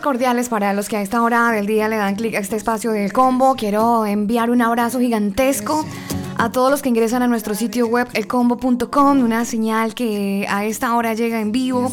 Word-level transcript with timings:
Cordiales 0.00 0.48
para 0.48 0.72
los 0.72 0.88
que 0.88 0.96
a 0.96 1.02
esta 1.02 1.22
hora 1.22 1.50
del 1.50 1.66
día 1.66 1.88
le 1.88 1.96
dan 1.96 2.16
clic 2.16 2.34
a 2.34 2.38
este 2.38 2.56
espacio 2.56 2.92
del 2.92 3.12
combo. 3.12 3.54
Quiero 3.56 4.06
enviar 4.06 4.50
un 4.50 4.62
abrazo 4.62 4.98
gigantesco 5.00 5.84
a 6.38 6.50
todos 6.50 6.70
los 6.70 6.82
que 6.82 6.88
ingresan 6.88 7.22
a 7.22 7.28
nuestro 7.28 7.54
sitio 7.54 7.86
web 7.86 8.08
elcombo.com, 8.12 9.20
una 9.20 9.44
señal 9.44 9.94
que 9.94 10.46
a 10.48 10.64
esta 10.64 10.94
hora 10.94 11.14
llega 11.14 11.40
en 11.40 11.52
vivo 11.52 11.90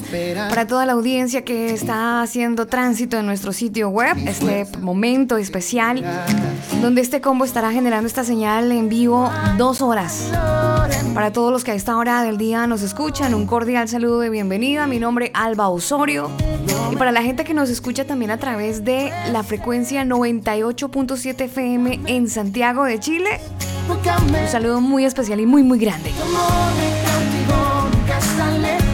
para 0.49 0.67
toda 0.67 0.85
la 0.85 0.93
audiencia 0.93 1.43
que 1.43 1.73
está 1.73 2.21
haciendo 2.21 2.67
tránsito 2.67 3.17
en 3.17 3.25
nuestro 3.25 3.53
sitio 3.53 3.89
web, 3.89 4.15
este 4.27 4.65
momento 4.79 5.37
especial 5.37 6.03
donde 6.81 7.01
este 7.01 7.21
combo 7.21 7.45
estará 7.45 7.71
generando 7.71 8.07
esta 8.07 8.23
señal 8.23 8.71
en 8.71 8.89
vivo 8.89 9.31
dos 9.57 9.81
horas. 9.81 10.29
Para 11.13 11.31
todos 11.31 11.51
los 11.51 11.63
que 11.63 11.71
a 11.71 11.75
esta 11.75 11.95
hora 11.95 12.23
del 12.23 12.37
día 12.37 12.65
nos 12.67 12.81
escuchan, 12.81 13.33
un 13.33 13.45
cordial 13.45 13.87
saludo 13.87 14.19
de 14.19 14.29
bienvenida. 14.29 14.87
Mi 14.87 14.99
nombre 14.99 15.27
es 15.27 15.31
Alba 15.35 15.69
Osorio. 15.69 16.29
Y 16.91 16.95
para 16.95 17.11
la 17.11 17.21
gente 17.21 17.43
que 17.43 17.53
nos 17.53 17.69
escucha 17.69 18.05
también 18.05 18.31
a 18.31 18.37
través 18.37 18.83
de 18.83 19.11
la 19.31 19.43
frecuencia 19.43 20.03
98.7 20.03 21.41
FM 21.41 22.01
en 22.07 22.29
Santiago 22.29 22.83
de 22.83 22.99
Chile, 22.99 23.39
un 23.89 24.47
saludo 24.47 24.81
muy 24.81 25.05
especial 25.05 25.39
y 25.39 25.45
muy 25.45 25.63
muy 25.63 25.79
grande. 25.79 26.11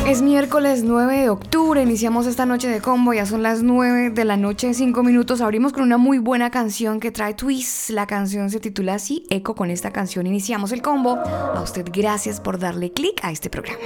Es 0.08 0.24
miércoles 0.24 0.84
9 0.84 1.22
de 1.22 1.30
octubre, 1.30 1.84
iniciamos 1.84 2.26
esta 2.26 2.48
noche 2.48 2.68
de 2.68 2.82
combo, 2.82 3.14
ya 3.14 3.28
son 3.28 3.44
las 3.44 3.62
9 3.62 4.10
de 4.10 4.26
la 4.26 4.38
noche, 4.38 4.74
5 4.74 5.04
minutos, 5.04 5.40
abrimos 5.40 5.72
con 5.72 5.84
una 5.84 5.98
muy 5.98 6.18
buena 6.18 6.50
canción 6.50 7.00
que 7.00 7.12
trae 7.12 7.36
Twist, 7.36 7.92
la 7.92 8.08
canción 8.08 8.50
se 8.50 8.60
titula 8.60 8.96
así, 8.96 9.28
Eco, 9.30 9.54
con 9.54 9.70
esta 9.70 9.92
canción 9.92 10.26
iniciamos 10.26 10.72
el 10.72 10.82
combo, 10.82 11.20
a 11.20 11.62
usted 11.62 11.86
gracias 11.94 12.42
por 12.42 12.58
darle 12.58 12.92
clic 12.92 13.24
a 13.24 13.32
este 13.32 13.52
programa. 13.52 13.80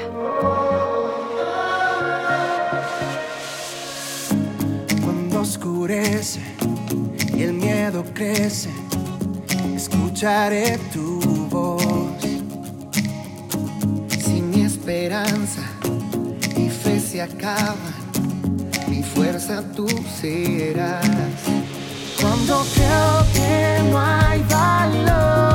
Cuando 5.03 5.41
oscurece 5.41 6.39
y 7.35 7.43
el 7.43 7.53
miedo 7.53 8.05
crece, 8.13 8.69
escucharé 9.83 10.77
tu 10.93 11.19
voz. 11.49 12.21
Si 14.23 14.41
mi 14.41 14.61
esperanza 14.61 15.61
y 16.55 16.69
fe 16.69 16.99
se 16.99 17.21
acaban, 17.21 17.93
mi 18.87 19.03
fuerza 19.03 19.61
tú 19.75 19.87
serás. 20.21 21.05
Cuando 22.19 22.65
creo 22.75 23.15
que 23.33 23.89
no 23.89 23.99
hay 23.99 24.41
valor 24.43 25.52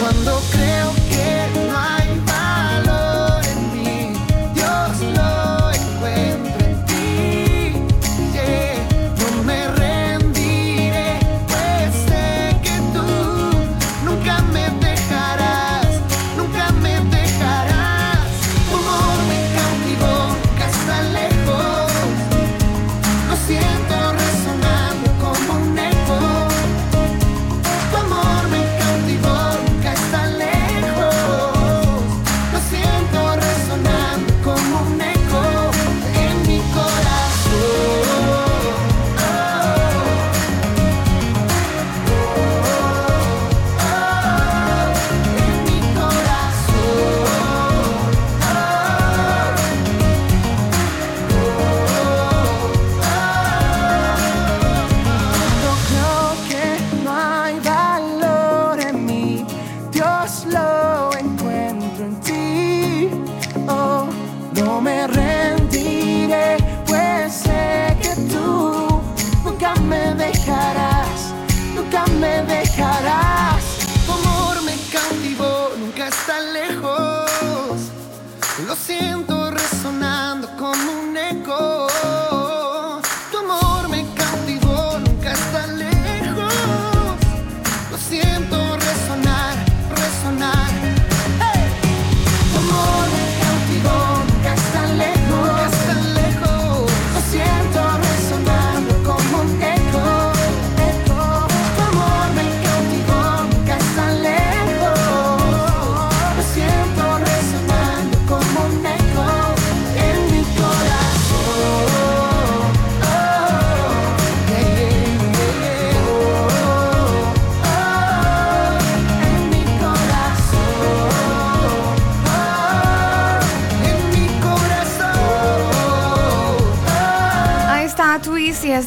Cuando 0.00 0.39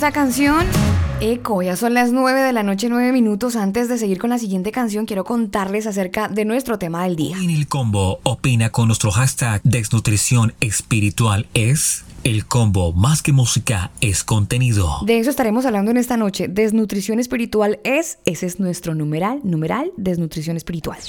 esta 0.04 0.12
canción 0.12 0.66
Eco, 1.22 1.62
ya 1.62 1.78
son 1.78 1.94
las 1.94 2.12
9 2.12 2.42
de 2.42 2.52
la 2.52 2.62
noche, 2.62 2.90
9 2.90 3.14
minutos. 3.14 3.56
Antes 3.56 3.88
de 3.88 3.98
seguir 3.98 4.18
con 4.18 4.32
la 4.32 4.38
siguiente 4.38 4.74
canción, 4.74 5.06
quiero 5.06 5.24
contarles 5.24 5.88
acerca 5.88 6.28
de 6.28 6.44
nuestro 6.44 6.78
tema 6.78 7.06
del 7.06 7.16
día. 7.16 7.38
En 7.38 7.50
el 7.50 7.70
combo, 7.70 8.20
opina 8.24 8.70
con 8.70 8.88
nuestro 8.88 9.12
hashtag 9.12 9.62
Desnutrición 9.64 10.54
Espiritual 10.60 11.48
es... 11.54 12.04
El 12.26 12.46
combo 12.46 12.94
más 12.94 13.22
que 13.22 13.34
música 13.34 13.92
es 14.00 14.24
contenido. 14.24 15.00
De 15.06 15.20
eso 15.20 15.30
estaremos 15.30 15.66
hablando 15.66 15.92
en 15.92 15.98
esta 15.98 16.16
noche. 16.16 16.48
Desnutrición 16.50 17.20
espiritual 17.20 17.80
es, 17.84 18.18
ese 18.24 18.46
es 18.46 18.62
nuestro 18.62 18.96
numeral, 18.96 19.42
numeral, 19.44 19.92
desnutrición 19.98 20.56
espiritual. 20.56 21.00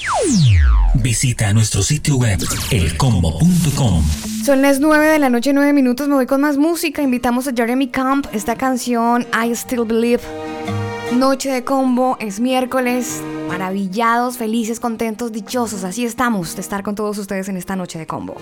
Visita 0.95 1.53
nuestro 1.53 1.83
sitio 1.83 2.17
web 2.17 2.39
elcombo.com. 2.69 4.34
Son 4.45 4.61
las 4.61 4.79
9 4.79 5.07
de 5.07 5.17
la 5.17 5.31
noche, 5.31 5.53
9 5.53 5.73
minutos. 5.73 6.07
Me 6.07 6.13
voy 6.13 6.27
con 6.27 6.39
más 6.39 6.55
música. 6.55 7.01
Invitamos 7.01 7.47
a 7.47 7.51
Jeremy 7.51 7.87
Camp. 7.87 8.27
Esta 8.31 8.55
canción, 8.55 9.25
I 9.33 9.55
Still 9.55 9.85
Believe. 9.85 10.21
Noche 11.17 11.51
de 11.51 11.63
combo, 11.63 12.15
es 12.19 12.39
miércoles. 12.39 13.23
Maravillados, 13.47 14.37
felices, 14.37 14.79
contentos, 14.79 15.31
dichosos. 15.31 15.83
Así 15.83 16.05
estamos 16.05 16.53
de 16.53 16.61
estar 16.61 16.83
con 16.83 16.93
todos 16.93 17.17
ustedes 17.17 17.49
en 17.49 17.57
esta 17.57 17.75
noche 17.75 17.97
de 17.97 18.05
combo. 18.05 18.35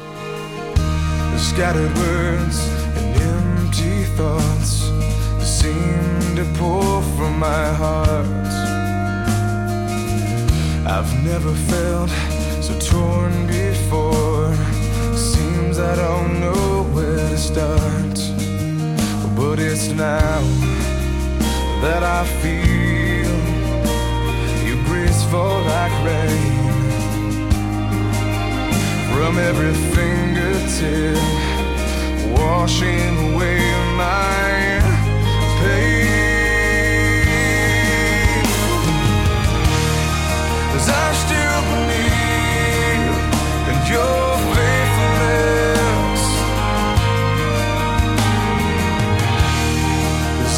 I've 10.85 11.23
never 11.23 11.53
felt 11.69 12.09
so 12.61 12.77
torn 12.77 13.47
I 15.91 15.95
don't 15.95 16.39
know 16.39 16.83
where 16.93 17.17
to 17.17 17.37
start, 17.37 18.17
but 19.35 19.59
it's 19.59 19.89
now 19.89 20.41
that 21.83 22.03
I 22.03 22.25
feel 22.41 23.35
your 24.67 24.79
grace 24.85 25.23
fall 25.31 25.61
like 25.61 25.95
rain 26.09 26.63
from 29.11 29.37
every 29.37 29.73
fingertip, 29.93 31.17
washing 32.39 33.33
away 33.33 33.59
my 33.97 34.81
pain. 35.59 36.13
I 40.85 41.13
still 41.23 41.61
believe 41.71 43.15
in 43.71 43.77
your 43.93 44.22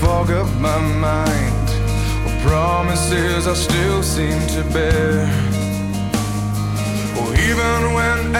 fog 0.00 0.30
up 0.30 0.48
my 0.60 0.78
mind, 0.78 1.68
promises 2.42 3.46
I 3.46 3.54
still 3.54 4.02
seem 4.02 4.40
to 4.56 4.62
bear. 4.72 5.28
Even 7.48 7.94
when 7.94 8.32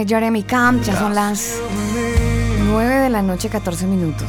de 0.00 0.06
Jeremy 0.06 0.42
Camp. 0.42 0.82
Ya 0.82 0.98
son 0.98 1.14
las 1.14 1.60
9 2.64 2.94
de 2.94 3.10
la 3.10 3.22
noche, 3.22 3.48
14 3.48 3.86
minutos. 3.86 4.28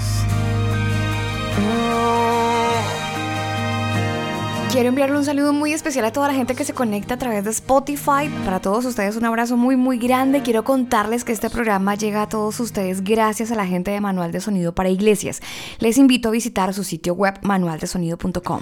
Quiero 4.71 4.87
enviarle 4.87 5.17
un 5.17 5.25
saludo 5.25 5.51
muy 5.51 5.73
especial 5.73 6.05
a 6.05 6.13
toda 6.13 6.29
la 6.29 6.33
gente 6.33 6.55
que 6.55 6.63
se 6.63 6.73
conecta 6.73 7.15
a 7.15 7.17
través 7.17 7.43
de 7.43 7.49
Spotify. 7.51 8.29
Para 8.45 8.61
todos 8.61 8.85
ustedes 8.85 9.17
un 9.17 9.25
abrazo 9.25 9.57
muy 9.57 9.75
muy 9.75 9.97
grande. 9.97 10.41
Quiero 10.41 10.63
contarles 10.63 11.25
que 11.25 11.33
este 11.33 11.49
programa 11.49 11.95
llega 11.95 12.21
a 12.21 12.29
todos 12.29 12.59
ustedes 12.59 13.03
gracias 13.03 13.51
a 13.51 13.55
la 13.55 13.67
gente 13.67 13.91
de 13.91 13.99
Manual 13.99 14.31
de 14.31 14.39
Sonido 14.39 14.73
para 14.73 14.89
Iglesias. 14.89 15.41
Les 15.79 15.97
invito 15.97 16.29
a 16.29 16.31
visitar 16.31 16.73
su 16.73 16.85
sitio 16.85 17.13
web 17.13 17.37
manualdesonido.com. 17.41 18.61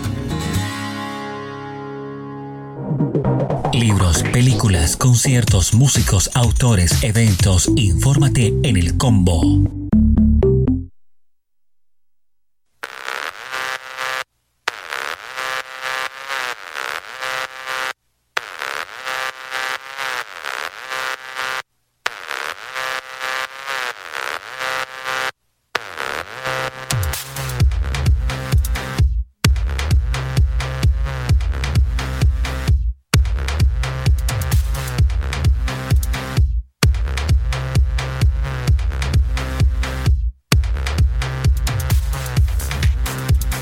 Libros, 3.73 4.23
películas, 4.33 4.97
conciertos, 4.97 5.73
músicos, 5.73 6.29
autores, 6.33 7.03
eventos. 7.03 7.71
Infórmate 7.75 8.53
en 8.63 8.77
el 8.77 8.97
combo. 8.97 9.80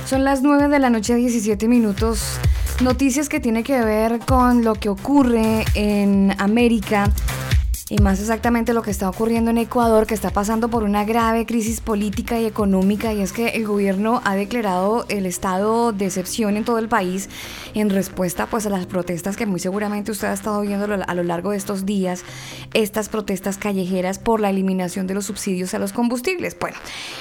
Son 0.09 0.23
las 0.23 0.41
9 0.41 0.69
de 0.69 0.79
la 0.79 0.89
noche, 0.89 1.13
17 1.13 1.67
minutos. 1.67 2.39
Noticias 2.81 3.29
que 3.29 3.39
tiene 3.39 3.61
que 3.61 3.79
ver 3.85 4.17
con 4.17 4.63
lo 4.63 4.73
que 4.73 4.89
ocurre 4.89 5.65
en 5.75 6.33
América 6.39 7.11
y 7.89 7.97
más 7.97 8.19
exactamente 8.19 8.73
lo 8.73 8.83
que 8.83 8.91
está 8.91 9.09
ocurriendo 9.09 9.49
en 9.49 9.57
Ecuador, 9.57 10.05
que 10.05 10.13
está 10.13 10.29
pasando 10.29 10.69
por 10.69 10.83
una 10.83 11.05
grave 11.05 11.47
crisis 11.47 11.81
política 11.81 12.39
y 12.39 12.45
económica, 12.45 13.13
y 13.13 13.21
es 13.21 13.33
que 13.33 13.49
el 13.49 13.65
gobierno 13.65 14.21
ha 14.25 14.35
declarado 14.35 15.05
el 15.09 15.25
estado 15.25 15.91
de 15.91 16.05
excepción 16.05 16.55
en 16.55 16.65
todo 16.65 16.77
el 16.77 16.87
país 16.87 17.29
en 17.73 17.89
respuesta 17.89 18.45
pues 18.45 18.65
a 18.67 18.69
las 18.69 18.85
protestas 18.85 19.35
que 19.35 19.45
muy 19.47 19.59
seguramente 19.59 20.11
usted 20.11 20.27
ha 20.27 20.33
estado 20.33 20.61
viendo 20.61 20.85
a 20.85 21.15
lo 21.15 21.23
largo 21.23 21.51
de 21.51 21.57
estos 21.57 21.85
días, 21.85 22.23
estas 22.73 23.09
protestas 23.09 23.57
callejeras 23.57 24.19
por 24.19 24.39
la 24.39 24.51
eliminación 24.51 25.07
de 25.07 25.15
los 25.15 25.25
subsidios 25.25 25.73
a 25.73 25.79
los 25.79 25.91
combustibles. 25.91 26.55
Bueno, 26.59 26.77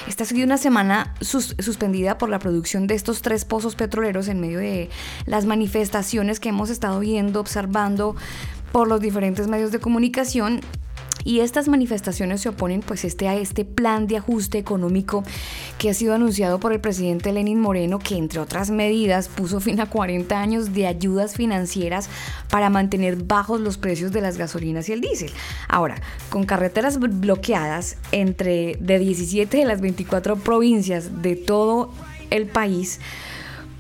esta 0.07 0.25
ha 0.25 0.27
sido 0.27 0.45
una 0.45 0.59
semana 0.59 1.15
suspendida 1.21 2.19
por 2.19 2.29
la 2.29 2.39
producción 2.39 2.87
de 2.87 2.95
estos 2.95 3.23
tres 3.23 3.45
pozos 3.47 3.75
petroleros 3.75 4.29
en 4.29 4.41
medio 4.41 4.59
de 4.59 4.91
las 5.25 5.47
manifestaciones 5.47 6.41
que 6.41 6.51
hemos 6.51 6.69
estado 6.69 7.01
viendo, 7.01 7.41
observando 7.41 8.17
por 8.73 8.89
los 8.89 9.01
diferentes 9.01 9.49
medios 9.49 9.73
de 9.73 9.81
comunicación 9.81 10.61
y 11.25 11.41
estas 11.41 11.69
manifestaciones 11.69 12.41
se 12.41 12.49
oponen 12.49 12.81
pues 12.81 13.05
este, 13.05 13.29
a 13.29 13.35
este 13.35 13.65
plan 13.65 14.07
de 14.07 14.17
ajuste 14.17 14.57
económico 14.57 15.25
que 15.77 15.91
ha 15.91 15.95
sido 15.95 16.15
anunciado 16.15 16.59
por 16.59 16.73
el 16.73 16.81
presidente 16.81 17.33
Lenin 17.33 17.61
Moreno, 17.61 17.99
que 17.99 18.17
entre 18.17 18.41
otras 18.41 18.71
medidas 18.71 19.29
puso 19.29 19.61
fin 19.61 19.81
a 19.81 19.91
40 19.91 20.41
años 20.41 20.73
de 20.73 20.87
ayudas 20.87 21.35
financieras 21.35 22.09
para 22.49 22.71
mantener 22.71 23.17
bajos 23.17 23.61
los 23.61 23.79
precios 23.79 24.13
de 24.13 24.21
las 24.21 24.39
gasolinas 24.39 24.89
y 24.89 24.93
el 24.93 25.01
diésel. 25.01 25.31
Ahora, 25.69 26.01
con 26.31 26.45
carreteras 26.45 26.99
bloqueadas 26.99 27.97
entre 28.13 28.77
de 28.81 28.99
17 28.99 29.57
de 29.57 29.65
las 29.65 29.81
24 29.81 30.37
provincias 30.37 31.21
de 31.21 31.37
todo 31.37 31.93
el 32.31 32.47
país, 32.47 33.01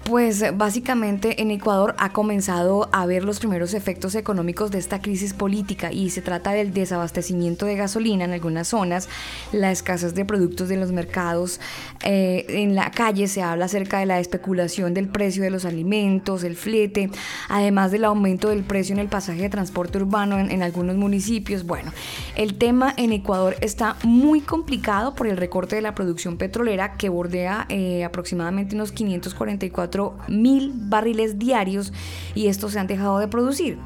pues 0.09 0.43
básicamente 0.57 1.43
en 1.43 1.51
Ecuador 1.51 1.95
ha 1.99 2.15
comenzado 2.15 2.89
a 2.93 3.05
ver 3.05 3.25
los 3.25 3.41
primeros 3.41 3.75
efectos 3.75 4.15
económicos 4.15 4.71
de 4.71 4.79
esta 4.79 5.03
crisis 5.03 5.35
política 5.35 5.93
y 5.93 6.09
se 6.09 6.23
trata 6.23 6.53
del 6.53 6.73
desabastecimiento 6.73 7.67
de 7.67 7.77
gasolina 7.77 8.25
en 8.25 8.33
algunas 8.33 8.69
zonas, 8.69 9.11
la 9.53 9.71
escasez 9.71 10.15
de 10.15 10.25
productos 10.25 10.71
de 10.71 10.79
los 10.79 10.93
mercados, 10.93 11.61
eh, 12.05 12.47
en 12.49 12.75
la 12.75 12.91
calle 12.91 13.29
se 13.29 13.43
habla 13.43 13.67
acerca 13.67 13.99
de 13.99 14.07
la 14.07 14.19
especulación 14.19 14.95
del 14.95 15.09
precio 15.09 15.43
de 15.43 15.51
los 15.51 15.67
alimentos, 15.67 16.43
el 16.43 16.57
flete, 16.57 17.11
además 17.51 17.91
del 17.91 18.07
aumento 18.07 18.49
del 18.49 18.63
precio 18.63 18.95
en 18.95 19.01
el 19.01 19.09
pasaje 19.09 19.43
de 19.43 19.51
transporte 19.51 19.99
urbano 19.99 20.39
en, 20.39 20.63
algunos 20.63 20.97
municipios. 20.97 21.67
Bueno, 21.67 21.93
el 22.35 22.57
tema 22.57 22.95
en 22.97 23.13
Ecuador 23.13 23.57
está 23.61 23.97
muy 24.05 24.41
complicado 24.41 25.15
por 25.15 25.27
el 25.27 25.37
recorte 25.37 25.77
de 25.77 25.83
la 25.83 25.95
producción 25.95 26.39
petrolera 26.39 26.97
que 26.97 27.11
bordea 27.11 27.67
eh, 27.69 28.05
aproximadamente 28.05 28.75
unos 28.75 28.91
544 28.91 29.98
mil 30.29 30.73
barriles 30.75 31.39
diarios 31.39 31.93
y 32.35 32.47
estos 32.49 32.73
se 32.73 32.79
han 32.79 32.87
dejado 32.87 33.19
de 33.19 33.29
producir. 33.29 33.79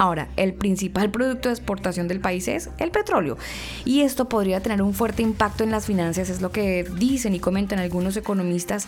Ahora, 0.00 0.28
el 0.36 0.54
principal 0.54 1.10
producto 1.10 1.50
de 1.50 1.54
exportación 1.54 2.08
del 2.08 2.20
país 2.20 2.48
es 2.48 2.70
el 2.78 2.90
petróleo 2.90 3.36
y 3.84 4.00
esto 4.00 4.30
podría 4.30 4.60
tener 4.60 4.80
un 4.80 4.94
fuerte 4.94 5.22
impacto 5.22 5.62
en 5.62 5.70
las 5.70 5.84
finanzas, 5.84 6.30
es 6.30 6.40
lo 6.40 6.50
que 6.52 6.84
dicen 6.96 7.34
y 7.34 7.38
comentan 7.38 7.80
algunos 7.80 8.16
economistas. 8.16 8.86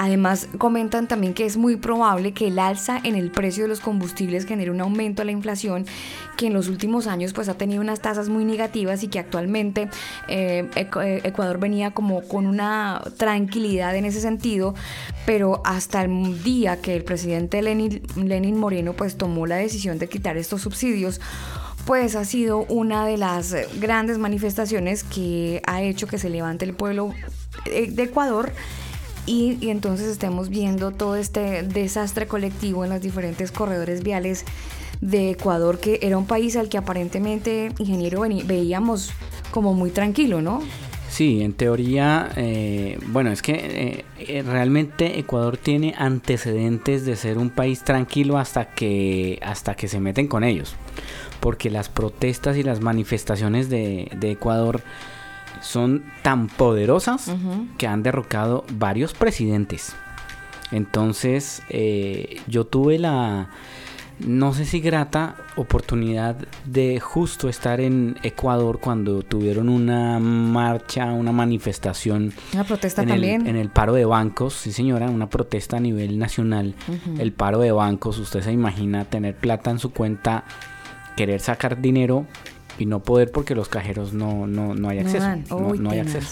Además, 0.00 0.46
comentan 0.58 1.08
también 1.08 1.34
que 1.34 1.44
es 1.44 1.56
muy 1.56 1.74
probable 1.74 2.32
que 2.32 2.46
el 2.46 2.60
alza 2.60 3.00
en 3.02 3.16
el 3.16 3.32
precio 3.32 3.64
de 3.64 3.68
los 3.68 3.80
combustibles 3.80 4.46
genere 4.46 4.70
un 4.70 4.80
aumento 4.80 5.22
a 5.22 5.24
la 5.24 5.32
inflación 5.32 5.86
que 6.36 6.46
en 6.46 6.54
los 6.54 6.68
últimos 6.68 7.08
años 7.08 7.32
pues 7.32 7.48
ha 7.48 7.54
tenido 7.54 7.80
unas 7.80 8.00
tasas 8.00 8.28
muy 8.28 8.44
negativas 8.44 9.02
y 9.02 9.08
que 9.08 9.18
actualmente 9.18 9.88
eh, 10.28 10.70
eh, 10.76 11.20
Ecuador 11.24 11.58
venía 11.58 11.90
como 11.90 12.22
con 12.22 12.46
una 12.46 13.02
tranquilidad 13.16 13.96
en 13.96 14.04
ese 14.04 14.20
sentido, 14.20 14.76
pero 15.26 15.62
hasta 15.64 16.02
el 16.04 16.44
día 16.44 16.80
que 16.80 16.94
el 16.94 17.02
presidente 17.02 17.60
Lenin, 17.60 18.00
Lenin 18.14 18.56
Moreno 18.56 18.92
pues 18.92 19.16
tomó 19.16 19.48
la 19.48 19.56
decisión 19.56 19.98
de 19.98 20.08
quitar 20.08 20.36
estos 20.36 20.62
subsidios, 20.62 21.20
pues 21.86 22.14
ha 22.14 22.24
sido 22.24 22.66
una 22.66 23.04
de 23.04 23.16
las 23.16 23.52
grandes 23.80 24.18
manifestaciones 24.18 25.02
que 25.02 25.60
ha 25.66 25.82
hecho 25.82 26.06
que 26.06 26.18
se 26.18 26.30
levante 26.30 26.64
el 26.64 26.74
pueblo 26.74 27.14
de 27.64 28.00
Ecuador 28.00 28.52
y, 29.28 29.68
entonces 29.68 30.08
estemos 30.08 30.48
viendo 30.48 30.90
todo 30.90 31.16
este 31.16 31.62
desastre 31.62 32.26
colectivo 32.26 32.84
en 32.84 32.90
los 32.90 33.02
diferentes 33.02 33.52
corredores 33.52 34.02
viales 34.02 34.44
de 35.00 35.30
Ecuador, 35.30 35.78
que 35.78 36.00
era 36.02 36.16
un 36.16 36.26
país 36.26 36.56
al 36.56 36.68
que 36.68 36.78
aparentemente, 36.78 37.72
ingeniero, 37.78 38.22
veíamos 38.46 39.10
como 39.50 39.74
muy 39.74 39.90
tranquilo, 39.90 40.40
¿no? 40.40 40.62
Sí, 41.10 41.42
en 41.42 41.54
teoría, 41.54 42.30
eh, 42.36 42.98
bueno, 43.08 43.30
es 43.30 43.42
que 43.42 43.52
eh, 43.52 44.04
eh, 44.18 44.42
realmente 44.42 45.18
Ecuador 45.18 45.56
tiene 45.56 45.94
antecedentes 45.96 47.04
de 47.06 47.16
ser 47.16 47.38
un 47.38 47.50
país 47.50 47.82
tranquilo 47.82 48.38
hasta 48.38 48.66
que, 48.66 49.38
hasta 49.42 49.74
que 49.74 49.88
se 49.88 50.00
meten 50.00 50.28
con 50.28 50.44
ellos, 50.44 50.76
porque 51.40 51.70
las 51.70 51.88
protestas 51.88 52.56
y 52.56 52.62
las 52.62 52.80
manifestaciones 52.80 53.68
de, 53.70 54.10
Ecuador 54.22 54.82
son 55.60 56.04
tan 56.22 56.48
poderosas 56.48 57.32
que 57.76 57.86
han 57.86 58.02
derrocado 58.02 58.64
varios 58.72 59.14
presidentes. 59.14 59.94
Entonces, 60.70 61.62
yo 62.46 62.66
tuve 62.66 62.98
la, 62.98 63.48
no 64.20 64.52
sé 64.52 64.64
si 64.64 64.80
grata 64.80 65.36
oportunidad 65.56 66.36
de 66.64 67.00
justo 67.00 67.48
estar 67.48 67.80
en 67.80 68.16
Ecuador 68.22 68.80
cuando 68.80 69.22
tuvieron 69.22 69.68
una 69.68 70.18
marcha, 70.18 71.06
una 71.12 71.32
manifestación. 71.32 72.32
Una 72.52 72.64
protesta 72.64 73.02
en 73.02 73.08
también. 73.08 73.42
El, 73.42 73.48
en 73.48 73.56
el 73.56 73.70
paro 73.70 73.94
de 73.94 74.04
bancos, 74.04 74.54
sí 74.54 74.72
señora, 74.72 75.08
una 75.08 75.30
protesta 75.30 75.76
a 75.76 75.80
nivel 75.80 76.18
nacional. 76.18 76.74
El 77.18 77.32
paro 77.32 77.60
de 77.60 77.72
bancos, 77.72 78.18
usted 78.18 78.42
se 78.42 78.52
imagina 78.52 79.04
tener 79.04 79.36
plata 79.36 79.70
en 79.70 79.78
su 79.78 79.92
cuenta, 79.92 80.44
querer 81.16 81.40
sacar 81.40 81.80
dinero 81.80 82.26
y 82.78 82.86
no 82.86 83.00
poder 83.02 83.30
porque 83.32 83.54
los 83.54 83.68
cajeros 83.68 84.12
no, 84.12 84.46
no, 84.46 84.74
no 84.74 84.88
hay 84.88 85.00
acceso. 85.00 85.26
No, 85.50 85.56
Uy, 85.58 85.78
no 85.78 85.90
hay 85.90 85.98
acceso. 86.00 86.28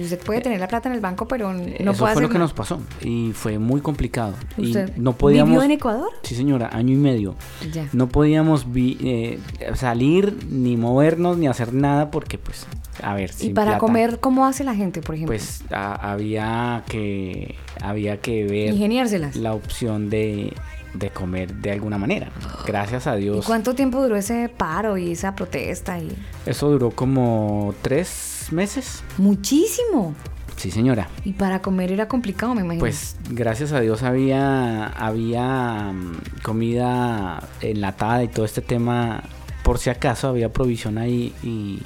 usted 0.00 0.18
puede 0.20 0.40
tener 0.40 0.60
la 0.60 0.68
plata 0.68 0.88
en 0.88 0.94
el 0.94 1.00
banco, 1.00 1.26
pero 1.26 1.52
no 1.52 1.60
Eso 1.62 1.76
puede 1.84 1.94
fue 1.94 2.10
hacer 2.10 2.22
lo 2.22 2.28
que 2.28 2.34
nada. 2.34 2.44
nos 2.44 2.52
pasó 2.52 2.80
y 3.02 3.32
fue 3.32 3.58
muy 3.58 3.80
complicado. 3.80 4.34
Y 4.56 4.66
¿Usted 4.66 4.96
no 4.96 5.12
podíamos... 5.14 5.50
vivió 5.50 5.62
en 5.64 5.70
Ecuador? 5.70 6.10
Sí, 6.22 6.34
señora, 6.34 6.70
año 6.72 6.92
y 6.94 6.98
medio. 6.98 7.34
Ya. 7.72 7.88
No 7.92 8.08
podíamos 8.08 8.72
vi- 8.72 8.98
eh, 9.02 9.38
salir, 9.74 10.36
ni 10.50 10.76
movernos, 10.76 11.38
ni 11.38 11.46
hacer 11.48 11.72
nada 11.72 12.10
porque, 12.10 12.38
pues, 12.38 12.66
a 13.02 13.14
ver, 13.14 13.30
Y 13.40 13.50
para 13.50 13.72
plata, 13.72 13.78
comer, 13.78 14.20
¿cómo 14.20 14.46
hace 14.46 14.64
la 14.64 14.74
gente, 14.74 15.00
por 15.02 15.14
ejemplo? 15.14 15.34
Pues 15.36 15.62
a- 15.70 16.12
había 16.12 16.84
que 16.88 17.54
había 17.80 18.20
que 18.20 18.44
ver 18.44 18.70
Ingeniárselas. 18.72 19.36
la 19.36 19.52
opción 19.54 20.08
de, 20.10 20.52
de 20.98 21.10
comer 21.10 21.54
de 21.54 21.72
alguna 21.72 21.98
manera. 21.98 22.30
Gracias 22.66 23.06
a 23.06 23.18
¿Y 23.18 23.22
Dios. 23.22 23.46
cuánto 23.46 23.74
tiempo 23.74 24.02
duró 24.02 24.16
ese 24.16 24.48
paro 24.48 24.96
y 24.96 25.12
esa 25.12 25.34
protesta? 25.34 25.98
Y... 25.98 26.16
Eso 26.44 26.70
duró 26.70 26.90
como 26.90 27.74
tres 27.82 28.48
meses. 28.50 29.02
Muchísimo. 29.18 30.14
Sí, 30.56 30.70
señora. 30.70 31.08
Y 31.24 31.32
para 31.32 31.60
comer 31.60 31.92
era 31.92 32.08
complicado, 32.08 32.54
me 32.54 32.62
imagino. 32.62 32.80
Pues 32.80 33.16
gracias 33.30 33.72
a 33.72 33.80
Dios 33.80 34.02
había, 34.02 34.86
había 34.86 35.92
mm, 35.92 36.42
comida 36.42 37.46
enlatada 37.60 38.24
y 38.24 38.28
todo 38.28 38.46
este 38.46 38.62
tema, 38.62 39.22
por 39.62 39.78
si 39.78 39.90
acaso 39.90 40.28
había 40.28 40.52
provisión 40.52 40.96
ahí 40.96 41.34
y, 41.42 41.80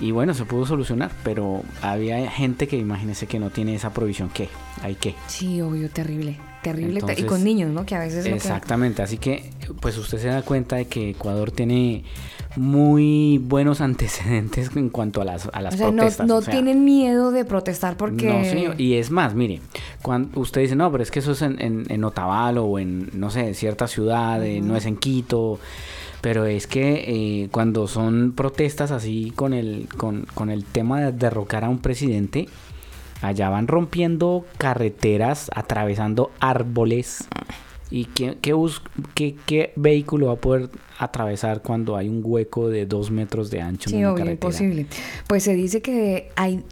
y 0.00 0.12
bueno, 0.12 0.34
se 0.34 0.44
pudo 0.44 0.66
solucionar, 0.66 1.10
pero 1.24 1.62
había 1.82 2.30
gente 2.30 2.68
que 2.68 2.76
imagínese 2.76 3.26
que 3.26 3.38
no 3.38 3.50
tiene 3.50 3.74
esa 3.74 3.92
provisión, 3.92 4.30
¿qué? 4.32 4.48
¿Hay 4.82 4.94
qué? 4.94 5.14
Sí, 5.26 5.60
obvio, 5.60 5.90
terrible. 5.90 6.38
Terrible. 6.62 7.00
y 7.16 7.22
con 7.22 7.44
niños, 7.44 7.70
¿no? 7.70 7.86
Que 7.86 7.94
a 7.94 8.00
veces... 8.00 8.26
Exactamente, 8.26 9.00
así 9.02 9.16
que 9.16 9.50
pues 9.80 9.96
usted 9.96 10.18
se 10.18 10.28
da 10.28 10.42
cuenta 10.42 10.76
de 10.76 10.86
que 10.86 11.10
Ecuador 11.10 11.50
tiene 11.50 12.04
muy 12.56 13.38
buenos 13.38 13.80
antecedentes 13.80 14.70
en 14.76 14.88
cuanto 14.90 15.20
a 15.20 15.24
las, 15.24 15.48
a 15.52 15.62
las 15.62 15.74
O 15.74 15.76
sea, 15.76 15.86
no, 15.90 15.96
protestas. 15.98 16.26
no 16.26 16.36
o 16.36 16.42
sea, 16.42 16.52
tienen 16.52 16.84
miedo 16.84 17.30
de 17.30 17.44
protestar 17.44 17.96
porque... 17.96 18.26
No, 18.26 18.44
señor. 18.44 18.80
Y 18.80 18.94
es 18.94 19.10
más, 19.10 19.34
mire, 19.34 19.60
cuando 20.02 20.40
usted 20.40 20.62
dice, 20.62 20.76
no, 20.76 20.90
pero 20.90 21.02
es 21.02 21.10
que 21.10 21.20
eso 21.20 21.32
es 21.32 21.42
en, 21.42 21.60
en, 21.62 21.86
en 21.88 22.04
Otavalo 22.04 22.64
o 22.64 22.78
en, 22.78 23.10
no 23.14 23.30
sé, 23.30 23.54
cierta 23.54 23.86
ciudad, 23.86 24.44
eh, 24.44 24.60
no 24.60 24.76
es 24.76 24.86
en 24.86 24.96
Quito. 24.96 25.58
Pero 26.28 26.44
es 26.44 26.66
que 26.66 27.04
eh, 27.44 27.48
cuando 27.50 27.86
son 27.88 28.32
protestas 28.36 28.90
así 28.90 29.32
con 29.34 29.54
el, 29.54 29.88
con, 29.96 30.26
con 30.34 30.50
el 30.50 30.62
tema 30.66 31.00
de 31.00 31.12
derrocar 31.12 31.64
a 31.64 31.70
un 31.70 31.78
presidente, 31.78 32.48
allá 33.22 33.48
van 33.48 33.66
rompiendo 33.66 34.44
carreteras, 34.58 35.50
atravesando 35.54 36.30
árboles. 36.38 37.26
¿Y 37.90 38.04
qué, 38.04 38.36
qué, 38.42 38.52
bus- 38.52 38.82
qué- 39.14 39.36
qué 39.46 39.72
vehículo 39.76 40.26
va 40.26 40.34
a 40.34 40.36
poder 40.36 40.68
atravesar 40.98 41.62
cuando 41.62 41.96
hay 41.96 42.10
un 42.10 42.20
hueco 42.22 42.68
de 42.68 42.84
dos 42.84 43.10
metros 43.10 43.50
de 43.50 43.62
ancho 43.62 43.88
Sí, 43.88 43.96
en 43.96 44.02
una 44.02 44.12
obvio, 44.12 44.24
carretera? 44.26 44.34
imposible. 44.34 44.86
Pues 45.28 45.44
se 45.44 45.54
dice 45.54 45.80
que 45.80 46.28
hay, 46.36 46.62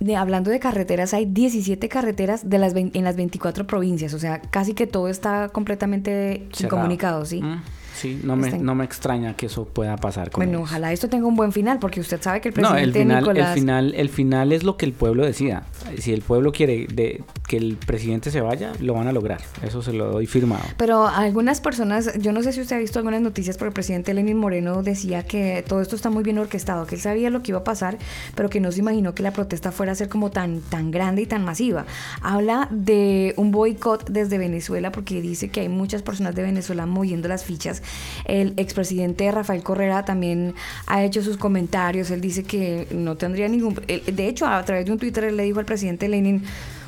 de- 0.00 0.16
hablando 0.16 0.50
de 0.50 0.58
carreteras, 0.58 1.12
hay 1.12 1.26
17 1.26 1.86
carreteras 1.90 2.48
de 2.48 2.56
las 2.58 2.74
en 2.74 3.04
las 3.04 3.16
24 3.16 3.66
provincias, 3.66 4.14
o 4.14 4.18
sea, 4.18 4.40
casi 4.40 4.72
que 4.72 4.86
todo 4.86 5.08
está 5.08 5.50
completamente 5.50 6.46
Cerrado. 6.54 6.76
incomunicado, 6.78 7.26
¿sí? 7.26 7.42
Mm, 7.42 7.60
sí, 7.94 8.20
no 8.24 8.36
me, 8.36 8.50
no 8.58 8.74
me 8.74 8.84
extraña 8.84 9.34
que 9.36 9.46
eso 9.46 9.64
pueda 9.64 9.96
pasar 9.96 10.30
con 10.30 10.40
Bueno, 10.44 10.58
ellos. 10.58 10.70
ojalá 10.70 10.92
esto 10.92 11.08
tenga 11.08 11.26
un 11.26 11.36
buen 11.36 11.52
final, 11.52 11.78
porque 11.78 12.00
usted 12.00 12.20
sabe 12.20 12.40
que 12.40 12.48
el 12.48 12.54
No, 12.54 12.70
presidente 12.70 12.98
el 13.00 13.04
final, 13.04 13.20
Nicolás... 13.22 13.48
el 13.48 13.54
final, 13.60 13.94
el 13.94 14.08
final 14.08 14.52
es 14.52 14.62
lo 14.64 14.76
que 14.76 14.86
el 14.86 14.92
pueblo 14.92 15.24
decida. 15.24 15.64
Si 15.98 16.12
el 16.12 16.22
pueblo 16.22 16.52
quiere 16.52 16.86
de, 16.92 17.22
que 17.48 17.56
el 17.56 17.76
presidente 17.76 18.30
se 18.30 18.40
vaya, 18.40 18.72
lo 18.80 18.94
van 18.94 19.08
a 19.08 19.12
lograr. 19.12 19.40
Eso 19.62 19.82
se 19.82 19.92
lo 19.92 20.10
doy 20.10 20.26
firmado. 20.26 20.62
Pero 20.76 21.06
algunas 21.06 21.60
personas, 21.60 22.18
yo 22.20 22.32
no 22.32 22.42
sé 22.42 22.52
si 22.52 22.60
usted 22.60 22.76
ha 22.76 22.78
visto 22.78 22.98
algunas 22.98 23.20
noticias, 23.20 23.56
pero 23.56 23.68
el 23.68 23.74
presidente 23.74 24.14
Lenin 24.14 24.36
Moreno 24.36 24.82
decía 24.82 25.24
que 25.24 25.64
todo 25.66 25.80
esto 25.82 25.96
está 25.96 26.10
muy 26.10 26.22
bien 26.24 26.38
orquestado, 26.38 26.86
que 26.86 26.94
él 26.94 27.00
sabía 27.00 27.30
lo 27.30 27.42
que 27.42 27.52
iba 27.52 27.58
a 27.60 27.64
pasar, 27.64 27.98
pero 28.34 28.48
que 28.50 28.60
no 28.60 28.72
se 28.72 28.80
imaginó 28.80 29.14
que 29.14 29.22
la 29.22 29.32
protesta 29.32 29.72
fuera 29.72 29.92
a 29.92 29.94
ser 29.94 30.08
como 30.08 30.30
tan, 30.30 30.60
tan 30.60 30.90
grande 30.90 31.22
y 31.22 31.26
tan 31.26 31.44
masiva. 31.44 31.84
Habla 32.20 32.68
de 32.70 33.34
un 33.36 33.50
boicot 33.50 34.08
desde 34.10 34.38
Venezuela 34.38 34.92
porque 34.92 35.20
dice 35.20 35.48
que 35.50 35.60
hay 35.60 35.68
muchas 35.68 36.02
personas 36.02 36.34
de 36.34 36.42
Venezuela 36.42 36.86
moviendo 36.86 37.28
las 37.28 37.44
fichas. 37.44 37.81
El 38.24 38.54
expresidente 38.56 39.30
Rafael 39.30 39.62
Correa 39.62 40.04
también 40.04 40.54
ha 40.86 41.02
hecho 41.02 41.22
sus 41.22 41.36
comentarios, 41.36 42.10
él 42.10 42.20
dice 42.20 42.44
que 42.44 42.86
no 42.90 43.16
tendría 43.16 43.48
ningún... 43.48 43.74
de 43.74 44.28
hecho, 44.28 44.46
a 44.46 44.64
través 44.64 44.86
de 44.86 44.92
un 44.92 44.98
Twitter 44.98 45.24
él 45.24 45.36
le 45.36 45.44
dijo 45.44 45.58
al 45.58 45.66
presidente 45.66 46.08
Lenin, 46.08 46.42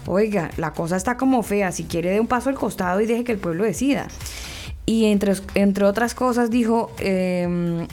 oiga, 0.06 0.50
la 0.56 0.72
cosa 0.72 0.96
está 0.96 1.16
como 1.16 1.42
fea, 1.42 1.72
si 1.72 1.84
quiere 1.84 2.10
dé 2.10 2.20
un 2.20 2.26
paso 2.26 2.50
al 2.50 2.56
costado 2.56 3.00
y 3.00 3.06
deje 3.06 3.24
que 3.24 3.32
el 3.32 3.38
pueblo 3.38 3.64
decida. 3.64 4.08
Y 4.86 5.06
entre, 5.06 5.34
entre 5.54 5.84
otras 5.84 6.14
cosas 6.14 6.50
dijo 6.50 6.90
em, 6.98 7.86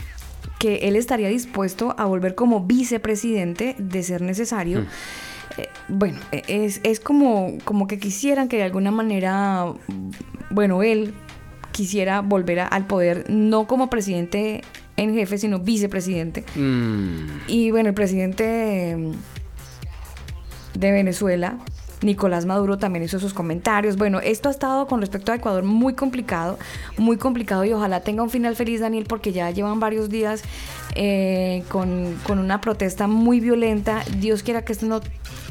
que 0.58 0.88
él 0.88 0.96
estaría 0.96 1.28
dispuesto 1.28 1.94
a 1.98 2.04
volver 2.04 2.34
como 2.34 2.60
vicepresidente 2.60 3.76
de 3.78 4.02
ser 4.02 4.20
necesario. 4.20 4.84
Eh, 5.56 5.68
bueno, 5.88 6.18
es, 6.30 6.80
es 6.82 7.00
como, 7.00 7.58
como 7.64 7.86
que 7.86 7.98
quisieran 7.98 8.48
que 8.48 8.58
de 8.58 8.64
alguna 8.64 8.90
manera, 8.90 9.72
bueno, 10.50 10.82
él 10.82 11.14
quisiera 11.72 12.20
volver 12.20 12.60
a- 12.60 12.66
al 12.66 12.86
poder, 12.86 13.24
no 13.28 13.66
como 13.66 13.90
presidente 13.90 14.62
en 14.96 15.14
jefe, 15.14 15.38
sino 15.38 15.58
vicepresidente. 15.58 16.44
Mm, 16.54 17.26
Y 17.48 17.70
bueno, 17.70 17.88
el 17.88 17.94
presidente 17.94 18.96
de 20.74 20.90
Venezuela, 20.92 21.58
Nicolás 22.02 22.46
Maduro, 22.46 22.78
también 22.78 23.04
hizo 23.04 23.18
sus 23.18 23.34
comentarios. 23.34 23.96
Bueno, 23.96 24.20
esto 24.20 24.48
ha 24.48 24.52
estado 24.52 24.86
con 24.86 25.00
respecto 25.00 25.32
a 25.32 25.36
Ecuador 25.36 25.64
muy 25.64 25.94
complicado, 25.94 26.58
muy 26.98 27.16
complicado 27.16 27.64
y 27.64 27.72
ojalá 27.72 28.00
tenga 28.00 28.22
un 28.22 28.30
final 28.30 28.56
feliz, 28.56 28.80
Daniel, 28.80 29.04
porque 29.08 29.32
ya 29.32 29.50
llevan 29.50 29.80
varios 29.80 30.08
días 30.08 30.42
eh, 30.94 31.62
con, 31.68 32.16
con 32.24 32.38
una 32.38 32.60
protesta 32.60 33.06
muy 33.06 33.40
violenta. 33.40 34.02
Dios 34.18 34.42
quiera 34.42 34.64
que 34.64 34.72
esto 34.72 34.86
no 34.86 35.00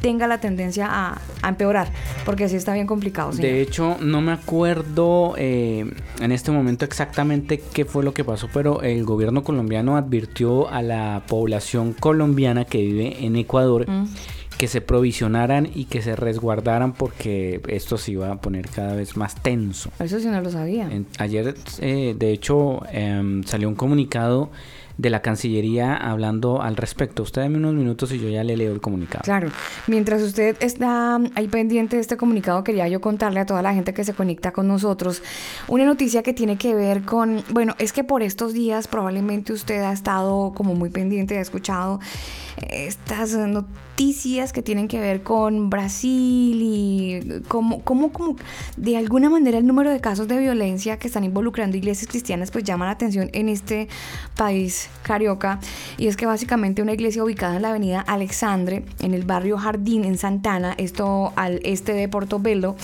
tenga 0.00 0.26
la 0.26 0.38
tendencia 0.38 0.88
a, 0.90 1.20
a 1.42 1.48
empeorar, 1.48 1.92
porque 2.24 2.48
sí 2.48 2.56
está 2.56 2.74
bien 2.74 2.86
complicado. 2.86 3.32
señor. 3.32 3.50
De 3.52 3.60
hecho, 3.62 3.96
no 4.00 4.20
me 4.20 4.32
acuerdo 4.32 5.34
eh, 5.38 5.90
en 6.20 6.32
este 6.32 6.50
momento 6.50 6.84
exactamente 6.84 7.62
qué 7.72 7.84
fue 7.84 8.02
lo 8.02 8.12
que 8.12 8.24
pasó, 8.24 8.48
pero 8.52 8.82
el 8.82 9.04
gobierno 9.04 9.44
colombiano 9.44 9.96
advirtió 9.96 10.68
a 10.68 10.82
la 10.82 11.22
población 11.28 11.92
colombiana 11.92 12.64
que 12.64 12.78
vive 12.78 13.24
en 13.24 13.36
Ecuador 13.36 13.72
Mm. 13.72 14.06
Que 14.58 14.68
se 14.68 14.80
provisionaran 14.80 15.68
y 15.74 15.86
que 15.86 16.02
se 16.02 16.14
resguardaran 16.16 16.92
porque 16.92 17.60
esto 17.68 17.98
se 17.98 18.12
iba 18.12 18.30
a 18.30 18.40
poner 18.40 18.68
cada 18.68 18.94
vez 18.94 19.16
más 19.16 19.34
tenso. 19.36 19.90
Eso 19.98 20.20
sí 20.20 20.26
no 20.26 20.40
lo 20.40 20.50
sabía. 20.50 20.88
En- 20.90 21.06
ayer, 21.18 21.54
eh, 21.80 22.14
de 22.18 22.30
hecho, 22.32 22.80
em, 22.92 23.42
salió 23.44 23.68
un 23.68 23.74
comunicado 23.74 24.50
de 24.98 25.08
la 25.08 25.22
Cancillería 25.22 25.96
hablando 25.96 26.60
al 26.62 26.76
respecto. 26.76 27.22
Usted 27.22 27.42
dame 27.42 27.56
unos 27.56 27.74
minutos 27.74 28.12
y 28.12 28.18
yo 28.20 28.28
ya 28.28 28.44
le 28.44 28.56
leo 28.58 28.72
el 28.72 28.80
comunicado. 28.80 29.22
Claro, 29.24 29.48
mientras 29.86 30.20
usted 30.22 30.54
está 30.60 31.16
ahí 31.34 31.48
pendiente 31.48 31.96
de 31.96 32.02
este 32.02 32.16
comunicado, 32.18 32.62
quería 32.62 32.86
yo 32.88 33.00
contarle 33.00 33.40
a 33.40 33.46
toda 33.46 33.62
la 33.62 33.72
gente 33.74 33.94
que 33.94 34.04
se 34.04 34.12
conecta 34.12 34.52
con 34.52 34.68
nosotros 34.68 35.22
una 35.66 35.86
noticia 35.86 36.22
que 36.22 36.34
tiene 36.34 36.56
que 36.58 36.74
ver 36.74 37.02
con, 37.02 37.42
bueno, 37.50 37.74
es 37.78 37.92
que 37.92 38.04
por 38.04 38.22
estos 38.22 38.52
días 38.52 38.86
probablemente 38.86 39.52
usted 39.54 39.80
ha 39.82 39.92
estado 39.92 40.52
como 40.54 40.74
muy 40.74 40.90
pendiente, 40.90 41.38
ha 41.38 41.40
escuchado 41.40 41.98
estas 42.56 43.32
noticias 43.34 44.52
que 44.52 44.62
tienen 44.62 44.88
que 44.88 45.00
ver 45.00 45.22
con 45.22 45.70
Brasil 45.70 46.58
y 46.60 47.42
cómo, 47.48 47.82
cómo, 47.82 48.12
cómo 48.12 48.36
de 48.76 48.96
alguna 48.96 49.30
manera 49.30 49.58
el 49.58 49.66
número 49.66 49.90
de 49.90 50.00
casos 50.00 50.28
de 50.28 50.38
violencia 50.38 50.98
que 50.98 51.06
están 51.06 51.24
involucrando 51.24 51.76
iglesias 51.76 52.08
cristianas 52.10 52.50
pues 52.50 52.64
llama 52.64 52.86
la 52.86 52.92
atención 52.92 53.30
en 53.32 53.48
este 53.48 53.88
país 54.36 54.88
carioca. 55.02 55.60
Y 55.98 56.08
es 56.08 56.16
que 56.16 56.26
básicamente 56.26 56.82
una 56.82 56.92
iglesia 56.92 57.22
ubicada 57.24 57.56
en 57.56 57.62
la 57.62 57.70
avenida 57.70 58.00
Alexandre 58.00 58.84
en 59.00 59.14
el 59.14 59.24
barrio 59.24 59.58
Jardín 59.58 60.04
en 60.04 60.18
Santana, 60.18 60.74
esto 60.78 61.32
al 61.36 61.60
este 61.64 61.92
de 61.92 62.08
Portobelo, 62.08 62.76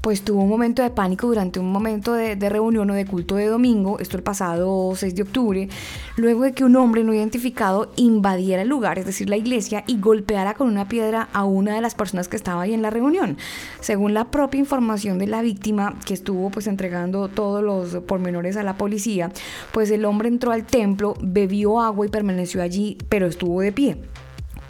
pues 0.00 0.22
tuvo 0.22 0.42
un 0.42 0.48
momento 0.48 0.82
de 0.82 0.90
pánico 0.90 1.26
durante 1.26 1.60
un 1.60 1.70
momento 1.70 2.14
de, 2.14 2.36
reunión 2.48 2.90
o 2.90 2.94
de 2.94 3.04
culto 3.04 3.36
de 3.36 3.46
domingo, 3.46 3.98
esto 3.98 4.16
el 4.16 4.22
pasado 4.22 4.92
6 4.94 5.14
de 5.14 5.22
octubre, 5.22 5.68
luego 6.16 6.42
de 6.42 6.52
que 6.52 6.64
un 6.64 6.76
hombre 6.76 7.04
no 7.04 7.12
identificado 7.12 7.92
invadiera 7.96 8.62
el 8.62 8.68
lugar, 8.68 8.98
es 8.98 9.06
decir, 9.06 9.28
la 9.28 9.36
iglesia, 9.36 9.84
y 9.86 10.00
golpeara 10.00 10.54
con 10.54 10.68
una 10.68 10.88
piedra 10.88 11.28
a 11.32 11.44
una 11.44 11.74
de 11.74 11.80
las 11.80 11.94
personas 11.94 12.28
que 12.28 12.36
estaba 12.36 12.62
ahí 12.62 12.72
en 12.72 12.82
la 12.82 12.90
reunión. 12.90 13.36
Según 13.80 14.14
la 14.14 14.30
propia 14.30 14.58
información 14.58 15.18
de 15.18 15.26
la 15.26 15.42
víctima, 15.42 15.98
que 16.06 16.14
estuvo 16.14 16.50
pues 16.50 16.66
entregando 16.66 17.28
todos 17.28 17.62
los 17.62 18.02
pormenores 18.04 18.56
a 18.56 18.62
la 18.62 18.76
policía, 18.76 19.30
pues 19.72 19.90
el 19.90 20.04
hombre 20.04 20.28
entró 20.28 20.52
al 20.52 20.64
templo, 20.64 21.14
bebió 21.20 21.80
agua 21.80 22.06
y 22.06 22.08
permaneció 22.08 22.62
allí, 22.62 22.96
pero 23.08 23.26
estuvo 23.26 23.60
de 23.60 23.72
pie. 23.72 23.98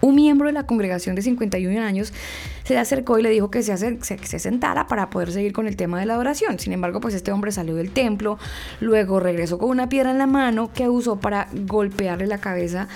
Un 0.03 0.15
miembro 0.15 0.47
de 0.47 0.53
la 0.55 0.65
congregación 0.67 1.15
de 1.15 1.23
51 1.23 1.81
años 1.83 2.13
se 2.65 2.75
le 2.75 2.81
acercó 2.81 3.19
y 3.19 3.23
le 3.23 3.31
dijo 3.31 3.51
que 3.51 3.63
se, 3.63 3.77
se- 3.77 4.39
sentara 4.39 4.87
para 4.87 5.11
poder 5.11 5.31
seguir 5.33 5.53
con 5.53 5.67
el 5.67 5.77
tema 5.77 6.01
de 6.01 6.07
la 6.07 6.15
adoración. 6.15 6.59
Sin 6.59 6.73
embargo, 6.73 7.01
pues 7.01 7.15
este 7.15 7.33
hombre 7.33 7.53
salió 7.53 7.75
del 7.75 7.91
templo, 7.91 8.39
luego 8.81 9.21
regresó 9.21 9.59
con 9.59 9.69
una 9.71 9.89
piedra 9.89 10.11
en 10.11 10.19
la 10.19 10.27
mano 10.27 10.71
que 10.73 10.89
usó 10.89 11.21
para 11.21 11.49
golpearle 11.67 12.27
la 12.27 12.39
cabeza 12.39 12.89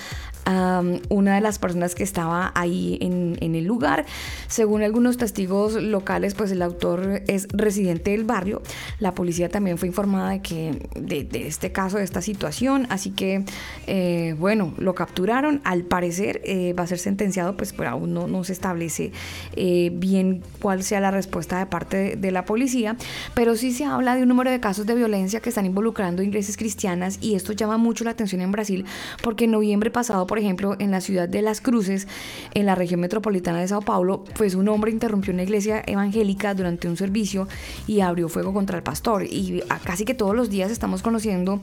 um, 0.47 0.99
una 1.09 1.35
de 1.35 1.41
las 1.41 1.59
personas 1.59 1.95
que 1.95 2.03
estaba 2.03 2.51
ahí 2.55 2.97
en, 3.01 3.37
el 3.41 3.65
lugar. 3.65 4.05
Según 4.47 4.83
algunos 4.83 5.17
testigos 5.17 5.73
locales, 5.73 6.33
pues 6.33 6.51
el 6.51 6.61
autor 6.61 7.21
es 7.27 7.47
residente 7.53 8.11
del 8.11 8.23
barrio. 8.23 8.61
La 8.99 9.13
policía 9.13 9.49
también 9.49 9.77
fue 9.77 9.87
informada 9.87 10.31
de 10.31 10.41
que 10.41 10.89
de, 10.95 11.27
este 11.47 11.71
caso, 11.71 11.97
de 11.97 12.03
esta 12.03 12.21
situación, 12.21 12.87
así 12.89 13.11
que 13.11 13.45
eh, 13.87 14.35
bueno, 14.39 14.73
lo 14.77 14.95
capturaron. 14.95 15.61
Al 15.63 15.83
parecer 15.83 16.41
eh, 16.43 16.73
va 16.73 16.83
a 16.83 16.87
ser 16.87 16.99
sentenciado, 16.99 17.55
pues 17.55 17.73
pero 17.73 17.89
aún 17.91 18.13
no, 18.13 18.43
se 18.43 18.53
establece 18.53 19.11
eh, 19.55 19.91
bien 19.93 20.43
cuál 20.61 20.83
sea 20.83 20.99
la 20.99 21.11
respuesta 21.11 21.59
de 21.59 21.65
parte 21.65 21.97
de, 21.97 22.15
de 22.15 22.31
la 22.31 22.45
policía, 22.45 22.97
pero 23.33 23.55
sí 23.55 23.71
se 23.71 23.85
habla 23.85 24.15
de 24.15 24.23
un 24.23 24.29
número 24.29 24.51
de 24.51 24.59
casos 24.59 24.85
de 24.85 24.95
violencia 24.95 25.39
que 25.39 25.49
están 25.49 25.65
involucrando 25.65 26.21
iglesias 26.21 26.57
cristianas 26.57 27.19
y 27.21 27.35
esto 27.35 27.53
llama 27.53 27.77
mucho 27.77 28.03
la 28.03 28.11
atención 28.11 28.41
en 28.41 28.51
Brasil 28.51 28.85
porque 29.21 29.45
en 29.45 29.51
noviembre 29.51 29.91
pasado, 29.91 30.27
por 30.27 30.34
ejemplo, 30.37 30.75
en 30.79 30.91
la 30.91 31.01
ciudad 31.01 31.27
de 31.27 31.41
Las 31.41 31.61
Cruces, 31.61 32.07
en 32.53 32.65
la 32.65 32.75
región 32.75 32.99
metropolitana 32.99 33.59
de 33.59 33.67
Sao 33.67 33.81
Paulo, 33.81 34.23
pues 34.37 34.55
un 34.55 34.67
hombre 34.69 34.91
interrumpió 34.91 35.33
una 35.33 35.43
iglesia 35.43 35.83
evangélica 35.85 36.53
durante 36.53 36.87
un 36.87 36.97
servicio 36.97 37.47
y 37.87 38.01
abrió 38.01 38.29
fuego 38.29 38.53
contra 38.53 38.77
el 38.77 38.83
pastor. 38.83 39.23
Y 39.23 39.63
casi 39.83 40.05
que 40.05 40.13
todos 40.13 40.35
los 40.35 40.49
días 40.49 40.71
estamos 40.71 41.01
conociendo 41.01 41.59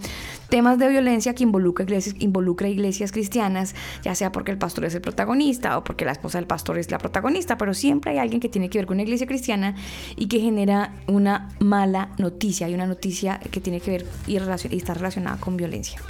temas 0.49 0.79
de 0.79 0.89
violencia 0.89 1.35
que 1.35 1.43
involucra 1.43 1.85
iglesias, 1.85 2.17
involucra 2.19 2.69
iglesias 2.69 3.13
cristianas, 3.13 3.75
ya 4.03 4.15
sea 4.15 4.33
porque 4.33 4.51
el 4.51 4.59
pastor 4.59 4.85
es 4.85 4.95
el 4.95 5.01
protagonista 5.01 5.79
o 5.79 5.85
porque 5.85 6.05
la 6.05 6.13
esposa 6.13 6.39
del 6.39 6.47
pastor 6.47 6.79
es 6.79 6.91
la 6.91 6.99
protagonista, 6.99 7.57
pero 7.57 7.75
siempre 7.75 8.13
hay 8.13 8.19
alguien 8.19 8.41
que 8.41 8.49
tiene 8.49 8.71
que 8.71 8.79
ver 8.79 8.87
con 8.87 8.97
una 8.97 9.03
iglesia 9.03 9.27
cristiana 9.27 9.75
y 10.17 10.27
que 10.27 10.41
genera 10.41 10.95
una 11.07 11.49
mala 11.59 12.11
noticia, 12.19 12.67
hay 12.67 12.75
una 12.75 12.87
noticia 12.87 13.41
que 13.51 13.61
tiene 13.61 13.81
que 13.81 13.91
ver 13.91 14.07
y, 14.27 14.37
y 14.37 14.77
está 14.77 14.95
relacionada 14.95 15.39
con 15.39 15.57
violencia. 15.57 16.01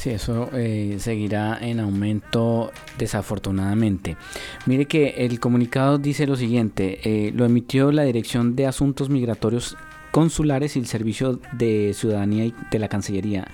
Sí, 0.00 0.08
eso 0.08 0.48
eh, 0.54 0.96
seguirá 0.98 1.58
en 1.60 1.78
aumento 1.78 2.72
desafortunadamente. 2.96 4.16
Mire 4.64 4.86
que 4.86 5.26
el 5.26 5.38
comunicado 5.40 5.98
dice 5.98 6.26
lo 6.26 6.36
siguiente, 6.36 7.00
eh, 7.04 7.32
lo 7.34 7.44
emitió 7.44 7.92
la 7.92 8.04
Dirección 8.04 8.56
de 8.56 8.66
Asuntos 8.66 9.10
Migratorios 9.10 9.76
Consulares 10.10 10.74
y 10.74 10.78
el 10.78 10.86
Servicio 10.86 11.38
de 11.52 11.92
Ciudadanía 11.92 12.50
de 12.70 12.78
la 12.78 12.88
Cancillería 12.88 13.46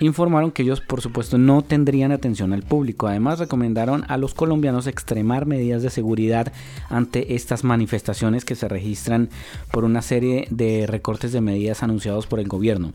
informaron 0.00 0.50
que 0.50 0.62
ellos 0.62 0.80
por 0.80 1.00
supuesto 1.00 1.38
no 1.38 1.62
tendrían 1.62 2.12
atención 2.12 2.52
al 2.52 2.62
público. 2.62 3.06
Además 3.06 3.38
recomendaron 3.38 4.04
a 4.08 4.16
los 4.16 4.34
colombianos 4.34 4.86
extremar 4.86 5.46
medidas 5.46 5.82
de 5.82 5.90
seguridad 5.90 6.52
ante 6.88 7.34
estas 7.34 7.64
manifestaciones 7.64 8.44
que 8.44 8.54
se 8.54 8.68
registran 8.68 9.30
por 9.70 9.84
una 9.84 10.02
serie 10.02 10.46
de 10.50 10.86
recortes 10.86 11.32
de 11.32 11.40
medidas 11.40 11.82
anunciados 11.82 12.26
por 12.26 12.40
el 12.40 12.48
gobierno. 12.48 12.92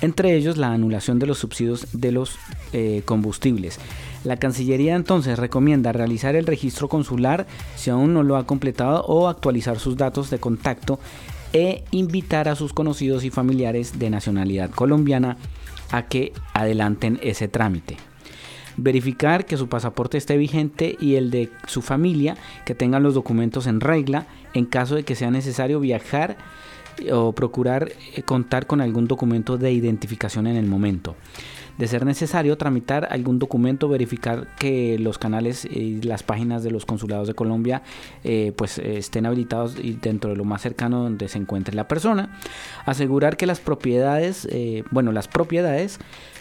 Entre 0.00 0.34
ellos 0.34 0.56
la 0.56 0.72
anulación 0.72 1.18
de 1.18 1.26
los 1.26 1.38
subsidios 1.38 1.88
de 1.92 2.12
los 2.12 2.36
eh, 2.72 3.02
combustibles. 3.04 3.78
La 4.24 4.38
Cancillería 4.38 4.96
entonces 4.96 5.38
recomienda 5.38 5.92
realizar 5.92 6.34
el 6.34 6.46
registro 6.46 6.88
consular 6.88 7.46
si 7.76 7.90
aún 7.90 8.14
no 8.14 8.22
lo 8.22 8.36
ha 8.36 8.46
completado 8.46 9.04
o 9.04 9.28
actualizar 9.28 9.78
sus 9.78 9.96
datos 9.96 10.30
de 10.30 10.38
contacto 10.38 10.98
e 11.52 11.84
invitar 11.92 12.48
a 12.48 12.56
sus 12.56 12.72
conocidos 12.72 13.22
y 13.24 13.30
familiares 13.30 13.98
de 13.98 14.10
nacionalidad 14.10 14.70
colombiana 14.70 15.36
a 15.90 16.02
que 16.02 16.32
adelanten 16.52 17.18
ese 17.22 17.48
trámite. 17.48 17.96
Verificar 18.76 19.46
que 19.46 19.56
su 19.56 19.68
pasaporte 19.68 20.18
esté 20.18 20.36
vigente 20.36 20.96
y 21.00 21.14
el 21.14 21.30
de 21.30 21.50
su 21.66 21.80
familia, 21.80 22.36
que 22.64 22.74
tengan 22.74 23.02
los 23.02 23.14
documentos 23.14 23.66
en 23.66 23.80
regla 23.80 24.26
en 24.52 24.66
caso 24.66 24.96
de 24.96 25.04
que 25.04 25.14
sea 25.14 25.30
necesario 25.30 25.78
viajar 25.78 26.36
o 27.12 27.32
procurar 27.32 27.92
eh, 28.14 28.22
contar 28.22 28.66
con 28.66 28.80
algún 28.80 29.06
documento 29.06 29.58
de 29.58 29.72
identificación 29.72 30.46
en 30.46 30.56
el 30.56 30.66
momento 30.66 31.16
de 31.78 31.88
ser 31.88 32.04
necesario 32.04 32.56
tramitar 32.56 33.08
algún 33.10 33.38
documento, 33.38 33.88
verificar 33.88 34.48
que 34.56 34.98
los 34.98 35.18
canales 35.18 35.64
y 35.64 36.02
las 36.02 36.22
páginas 36.22 36.62
de 36.62 36.70
los 36.70 36.86
consulados 36.86 37.28
de 37.28 37.34
Colombia 37.34 37.82
eh, 38.22 38.52
pues 38.56 38.78
estén 38.78 39.26
habilitados 39.26 39.76
y 39.82 39.92
dentro 39.92 40.30
de 40.30 40.36
lo 40.36 40.44
más 40.44 40.62
cercano 40.62 41.02
donde 41.02 41.28
se 41.28 41.38
encuentre 41.38 41.74
la 41.74 41.88
persona, 41.88 42.38
asegurar 42.86 43.36
que 43.36 43.46
las 43.46 43.60
propiedades, 43.60 44.46
eh, 44.50 44.84
bueno, 44.90 45.12
las 45.12 45.28
propiedades, 45.28 45.98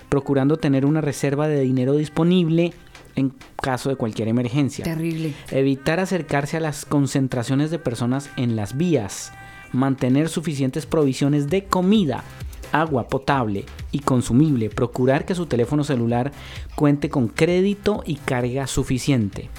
procurando 0.09 0.57
tener 0.57 0.85
una 0.85 1.01
reserva 1.01 1.47
de 1.47 1.61
dinero 1.61 1.95
disponible 1.95 2.73
en 3.15 3.33
caso 3.61 3.89
de 3.89 3.95
cualquier 3.95 4.27
emergencia. 4.27 4.83
Terrible. 4.83 5.33
Evitar 5.51 5.99
acercarse 5.99 6.57
a 6.57 6.59
las 6.59 6.85
concentraciones 6.85 7.71
de 7.71 7.79
personas 7.79 8.29
en 8.37 8.55
las 8.55 8.77
vías. 8.77 9.31
Mantener 9.71 10.29
suficientes 10.29 10.85
provisiones 10.85 11.49
de 11.49 11.65
comida 11.65 12.23
agua 12.73 13.07
potable 13.07 13.63
y 13.91 13.99
consumible, 13.99 14.69
procurar 14.69 15.25
que 15.25 15.35
su 15.35 15.45
teléfono 15.45 15.85
celular 15.85 16.33
cuente 16.75 17.09
con 17.09 17.29
crédito 17.29 18.03
y 18.05 18.15
carga 18.15 18.67
suficiente. 18.67 19.49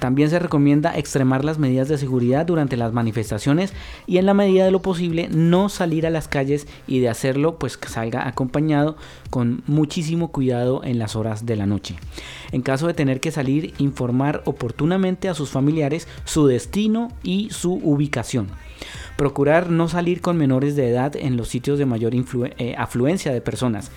También 0.00 0.30
se 0.30 0.38
recomienda 0.38 0.96
extremar 0.96 1.44
las 1.44 1.58
medidas 1.58 1.88
de 1.88 1.98
seguridad 1.98 2.46
durante 2.46 2.78
las 2.78 2.94
manifestaciones 2.94 3.74
y 4.06 4.16
en 4.16 4.24
la 4.24 4.32
medida 4.32 4.64
de 4.64 4.70
lo 4.70 4.80
posible 4.80 5.28
no 5.30 5.68
salir 5.68 6.06
a 6.06 6.10
las 6.10 6.26
calles 6.26 6.66
y 6.86 7.00
de 7.00 7.10
hacerlo 7.10 7.58
pues 7.58 7.78
salga 7.86 8.26
acompañado 8.26 8.96
con 9.28 9.62
muchísimo 9.66 10.32
cuidado 10.32 10.82
en 10.84 10.98
las 10.98 11.16
horas 11.16 11.44
de 11.44 11.54
la 11.54 11.66
noche. 11.66 11.96
En 12.50 12.62
caso 12.62 12.86
de 12.86 12.94
tener 12.94 13.20
que 13.20 13.30
salir, 13.30 13.74
informar 13.76 14.42
oportunamente 14.46 15.28
a 15.28 15.34
sus 15.34 15.50
familiares 15.50 16.08
su 16.24 16.46
destino 16.46 17.12
y 17.22 17.50
su 17.50 17.74
ubicación. 17.74 18.48
Procurar 19.16 19.70
no 19.70 19.88
salir 19.88 20.20
con 20.20 20.36
menores 20.36 20.76
de 20.76 20.88
edad 20.88 21.16
en 21.16 21.36
los 21.36 21.48
sitios 21.48 21.78
de 21.78 21.86
mayor 21.86 22.12
eh, 22.14 22.74
afluencia 22.76 23.32
de 23.32 23.40
personas. 23.40 23.90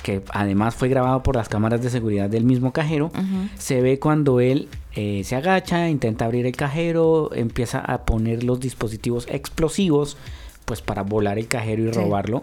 que 0.02 0.22
además 0.30 0.74
fue 0.74 0.88
grabado 0.88 1.22
por 1.22 1.36
las 1.36 1.48
cámaras 1.48 1.82
de 1.82 1.90
seguridad 1.90 2.30
del 2.30 2.44
mismo 2.44 2.72
cajero, 2.72 3.10
se 3.58 3.80
ve 3.80 3.98
cuando 3.98 4.40
él 4.40 4.68
eh, 4.94 5.22
se 5.24 5.36
agacha, 5.36 5.88
intenta 5.88 6.24
abrir 6.24 6.46
el 6.46 6.56
cajero, 6.56 7.30
empieza 7.34 7.78
a 7.78 8.04
poner 8.04 8.44
los 8.44 8.60
dispositivos 8.60 9.26
explosivos, 9.30 10.16
pues 10.64 10.82
para 10.82 11.02
volar 11.02 11.38
el 11.38 11.48
cajero 11.48 11.84
y 11.84 11.90
robarlo. 11.90 12.42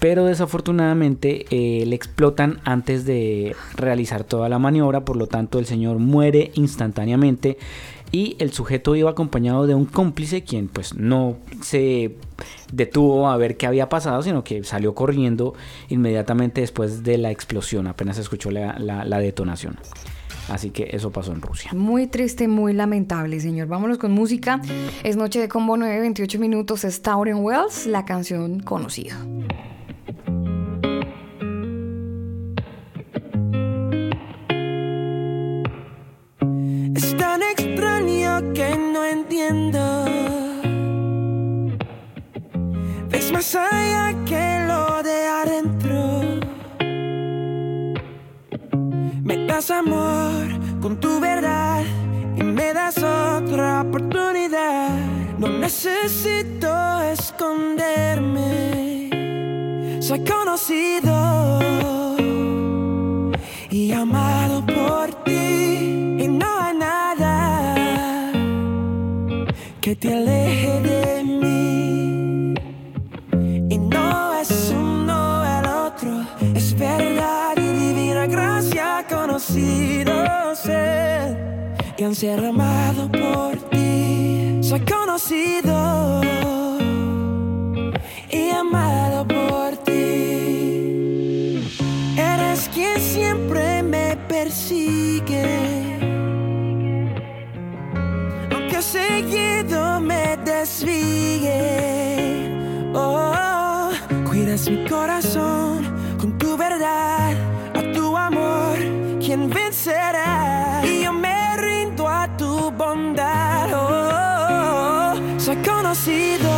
Pero 0.00 0.24
desafortunadamente 0.24 1.44
eh, 1.50 1.84
le 1.84 1.94
explotan 1.94 2.60
antes 2.64 3.04
de 3.04 3.54
realizar 3.76 4.24
toda 4.24 4.48
la 4.48 4.58
maniobra, 4.58 5.04
por 5.04 5.16
lo 5.16 5.26
tanto 5.26 5.58
el 5.58 5.66
señor 5.66 5.98
muere 5.98 6.52
instantáneamente 6.54 7.58
y 8.12 8.36
el 8.38 8.52
sujeto 8.52 8.96
iba 8.96 9.10
acompañado 9.10 9.66
de 9.66 9.74
un 9.74 9.84
cómplice 9.84 10.42
quien 10.42 10.68
pues 10.68 10.94
no 10.94 11.36
se 11.62 12.16
detuvo 12.72 13.28
a 13.28 13.36
ver 13.36 13.56
qué 13.56 13.66
había 13.66 13.88
pasado, 13.88 14.22
sino 14.22 14.42
que 14.44 14.64
salió 14.64 14.94
corriendo 14.94 15.54
inmediatamente 15.88 16.60
después 16.60 17.02
de 17.02 17.18
la 17.18 17.30
explosión, 17.30 17.86
apenas 17.86 18.18
escuchó 18.18 18.50
la, 18.50 18.78
la, 18.78 19.18
detonación. 19.18 19.76
Así 20.48 20.70
que 20.70 20.88
eso 20.92 21.10
pasó 21.10 21.32
en 21.32 21.42
Rusia. 21.42 21.70
Muy 21.74 22.08
triste, 22.08 22.48
muy 22.48 22.72
lamentable, 22.72 23.38
señor. 23.38 23.68
Vámonos 23.68 23.98
con 23.98 24.10
música. 24.10 24.60
Es 25.04 25.16
noche 25.16 25.38
de 25.38 25.48
combo 25.48 25.76
9, 25.76 26.00
28 26.00 26.40
minutos. 26.40 26.82
Es 26.82 27.02
Tauren 27.02 27.36
Wells, 27.36 27.86
la 27.86 28.04
canción 28.04 28.58
conocida. 28.60 29.16
Es 36.96 37.16
tan 37.16 37.40
extraño 38.30 38.52
que 38.54 38.76
no 38.76 39.04
entiendo. 39.04 39.78
Ves 43.08 43.32
más 43.32 43.54
allá 43.54 44.14
que 44.24 44.64
lo 44.66 45.02
de 45.02 45.26
adentro. 45.26 46.22
Me 49.22 49.46
das 49.46 49.70
amor 49.70 50.46
con 50.80 50.98
tu 51.00 51.20
verdad 51.20 51.82
y 52.36 52.42
me 52.42 52.72
das 52.72 52.98
otra 52.98 53.82
oportunidad. 53.82 54.90
No 55.38 55.48
necesito 55.48 57.02
esconderme. 57.12 59.10
Soy 60.00 60.24
conocido 60.24 61.60
y 63.70 63.92
amado 63.92 64.64
por 64.66 65.14
ti. 65.24 66.09
Que 69.80 69.96
te 69.96 70.12
aleje 70.12 70.80
de 70.80 71.24
mí. 71.24 72.54
Y 73.70 73.78
no 73.78 74.38
es 74.38 74.72
uno 74.74 75.42
el 75.58 75.66
otro, 75.66 76.26
es 76.54 76.78
verdad 76.78 77.54
y 77.56 77.68
divina 77.86 78.26
gracia 78.26 79.06
conocido 79.08 80.12
ser 80.54 81.74
y 81.96 82.04
han 82.04 82.14
ser 82.14 82.44
amado 82.44 83.10
por 83.10 83.56
ti. 83.70 84.58
Soy 84.62 84.80
conocido 84.80 86.20
y 88.30 88.50
amado 88.50 89.26
por 89.26 89.78
ti. 89.78 91.62
Eres 92.18 92.68
quien 92.74 93.00
siempre 93.00 93.82
me 93.82 94.16
persigue. 94.28 95.79
Seguido 98.90 100.00
me 100.00 100.36
desvíe. 100.44 101.60
Oh, 102.94 103.90
cuidas 104.28 104.68
mi 104.68 104.84
corazón 104.88 105.84
con 106.18 106.36
tu 106.38 106.56
verdad. 106.56 107.32
A 107.74 107.82
tu 107.94 108.16
amor, 108.16 108.76
quien 109.24 109.48
vencerá. 109.48 110.82
Y 110.84 111.04
yo 111.04 111.12
me 111.12 111.56
rindo 111.56 112.08
a 112.08 112.26
tu 112.36 112.70
bondad. 112.72 113.68
Oh, 113.72 115.14
soy 115.38 115.56
conocido 115.56 116.50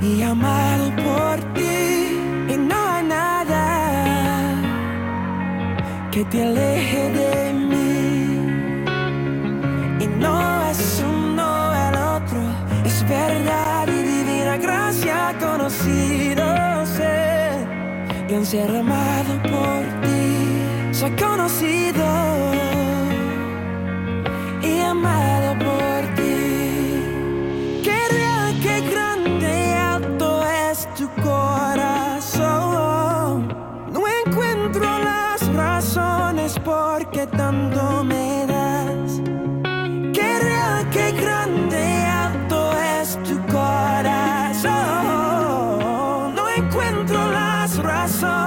y 0.00 0.22
amado 0.22 0.84
por 1.06 1.36
ti. 1.54 1.74
Y 2.52 2.56
no 2.70 2.78
hay 2.92 3.04
nada 3.04 3.64
que 6.12 6.24
te 6.24 6.42
aleje 6.42 7.02
de. 7.18 7.51
Y 14.54 14.56
divina 14.56 14.56
gracia 14.56 15.34
conocido 15.38 16.44
ser 16.86 17.66
y 18.28 18.34
un 18.34 18.44
ser 18.46 18.76
amado 18.76 19.40
por 19.42 19.82
ti. 20.02 20.92
Soy 20.92 21.10
conocido 21.12 22.04
y 24.62 24.80
amado 24.80 25.58
por 25.58 26.14
ti. 26.14 27.02
Qué 27.82 27.98
real, 28.10 28.60
qué 28.62 28.80
grande 28.90 29.68
y 29.68 29.72
alto 29.72 30.42
es 30.70 30.88
tu 30.94 31.08
corazón. 31.22 32.54
No 33.92 34.00
encuentro 34.26 34.98
las 34.98 35.40
razones 35.54 36.58
por 36.60 37.10
qué 37.10 37.26
tanto 37.26 38.04
me 38.04 38.31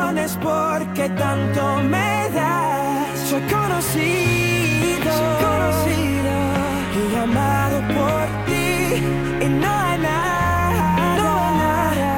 razones 0.05 0.37
por 0.41 0.93
qué 0.93 1.09
tanto 1.09 1.81
me 1.83 2.29
das. 2.33 3.19
Soy 3.29 3.41
conocido, 3.41 5.11
soy 5.19 5.35
conocido 5.45 6.33
y 6.95 7.15
amado 7.15 7.77
por 7.97 8.25
ti. 8.45 8.67
Y 9.41 9.47
no 9.49 9.69
hay 9.69 9.99
nada, 9.99 11.15
no 11.17 11.27
hay 11.43 11.53
nada 11.65 12.11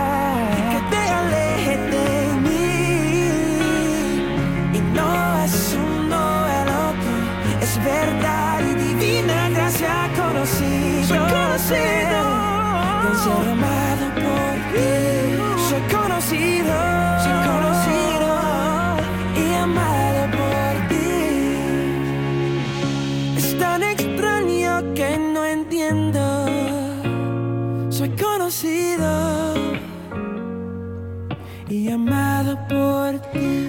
que 0.72 0.80
te 0.92 1.02
aleje 1.20 1.76
de 1.94 2.10
mí. 2.46 2.74
Y 4.74 4.80
no 4.94 5.10
es 5.46 5.56
uno 5.76 6.22
el 6.60 6.68
otro, 6.90 7.14
es 7.62 7.74
verdad 7.84 8.60
y 8.62 8.74
divina 8.76 9.50
gracia 9.50 9.94
conocido. 10.16 11.08
Soy 11.08 11.20
conocido 11.20 12.18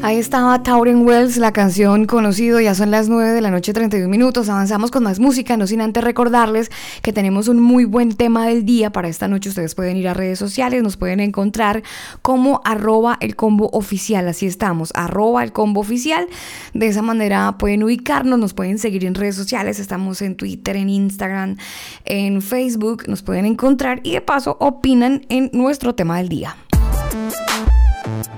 Ahí 0.03 0.17
estaba 0.17 0.63
Tauren 0.63 1.07
Wells, 1.07 1.37
la 1.37 1.53
canción 1.53 2.07
conocido, 2.07 2.61
ya 2.61 2.75
son 2.75 2.91
las 2.91 3.09
9 3.09 3.33
de 3.33 3.41
la 3.41 3.51
noche 3.51 3.73
31 3.73 4.09
minutos, 4.09 4.49
avanzamos 4.49 4.91
con 4.91 5.03
más 5.03 5.19
música, 5.19 5.57
no 5.57 5.67
sin 5.67 5.81
antes 5.81 6.05
recordarles 6.05 6.71
que 7.03 7.13
tenemos 7.13 7.49
un 7.49 7.61
muy 7.61 7.85
buen 7.85 8.15
tema 8.15 8.47
del 8.47 8.65
día 8.65 8.91
para 8.91 9.09
esta 9.09 9.29
noche, 9.29 9.49
ustedes 9.49 9.75
pueden 9.75 9.97
ir 9.97 10.09
a 10.09 10.15
redes 10.15 10.39
sociales, 10.39 10.83
nos 10.83 10.97
pueden 10.97 11.21
encontrar 11.21 11.83
como 12.23 12.61
arroba 12.65 13.17
el 13.21 13.35
combo 13.35 13.71
oficial, 13.73 14.29
así 14.29 14.47
estamos, 14.47 14.93
arroba 14.95 15.43
el 15.43 15.53
combo 15.53 15.81
oficial, 15.81 16.27
de 16.75 16.87
esa 16.87 17.03
manera 17.03 17.57
pueden 17.59 17.83
ubicarnos, 17.83 18.39
nos 18.39 18.55
pueden 18.55 18.79
seguir 18.79 19.05
en 19.05 19.15
redes 19.15 19.35
sociales, 19.35 19.79
estamos 19.79 20.23
en 20.23 20.37
Twitter, 20.37 20.77
en 20.77 20.89
Instagram, 20.89 21.57
en 22.05 22.41
Facebook, 22.41 23.05
nos 23.09 23.23
pueden 23.23 23.47
encontrar 23.47 24.01
y 24.05 24.13
de 24.13 24.21
paso 24.21 24.57
opinan 24.61 25.23
en 25.29 25.51
nuestro 25.53 25.95
tema 25.95 26.19
del 26.19 26.29
día. 26.29 26.57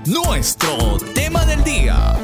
Nuestro 0.07 0.97
tema 1.13 1.45
del 1.45 1.63
día. 1.63 2.15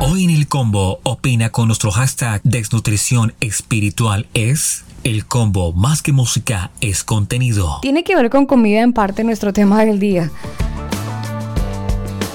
Hoy 0.00 0.24
en 0.24 0.30
el 0.30 0.48
combo 0.48 0.98
opina 1.04 1.50
con 1.50 1.68
nuestro 1.68 1.92
hashtag 1.92 2.40
desnutrición 2.42 3.32
espiritual 3.40 4.26
es 4.34 4.84
el 5.04 5.24
combo 5.24 5.72
más 5.72 6.02
que 6.02 6.10
música 6.12 6.72
es 6.80 7.04
contenido. 7.04 7.78
Tiene 7.80 8.02
que 8.02 8.16
ver 8.16 8.28
con 8.28 8.46
comida 8.46 8.80
en 8.80 8.92
parte 8.92 9.22
nuestro 9.22 9.52
tema 9.52 9.84
del 9.84 10.00
día. 10.00 10.32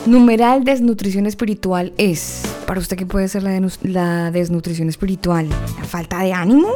Numeral 0.06 0.64
desnutrición 0.64 1.26
espiritual 1.26 1.92
es, 1.98 2.44
para 2.66 2.80
usted 2.80 2.96
qué 2.96 3.06
puede 3.06 3.28
ser 3.28 3.44
la, 3.44 3.60
la 3.82 4.32
desnutrición 4.32 4.88
espiritual, 4.88 5.50
la 5.50 5.86
falta 5.86 6.20
de 6.20 6.32
ánimo, 6.32 6.70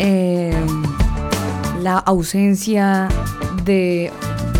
Eh, 0.00 0.54
la 1.82 1.98
ausencia 1.98 3.08
de 3.64 4.12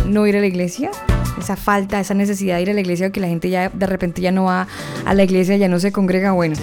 no 0.05 0.27
ir 0.27 0.35
a 0.35 0.41
la 0.41 0.47
iglesia, 0.47 0.91
esa 1.39 1.55
falta, 1.55 1.99
esa 1.99 2.13
necesidad 2.13 2.57
de 2.57 2.63
ir 2.63 2.69
a 2.69 2.73
la 2.73 2.81
iglesia, 2.81 3.11
que 3.11 3.19
la 3.19 3.27
gente 3.27 3.49
ya 3.49 3.69
de 3.69 3.85
repente 3.85 4.21
ya 4.21 4.31
no 4.31 4.45
va 4.45 4.67
a 5.05 5.13
la 5.13 5.23
iglesia, 5.23 5.57
ya 5.57 5.67
no 5.67 5.79
se 5.79 5.91
congrega, 5.91 6.31
bueno. 6.31 6.55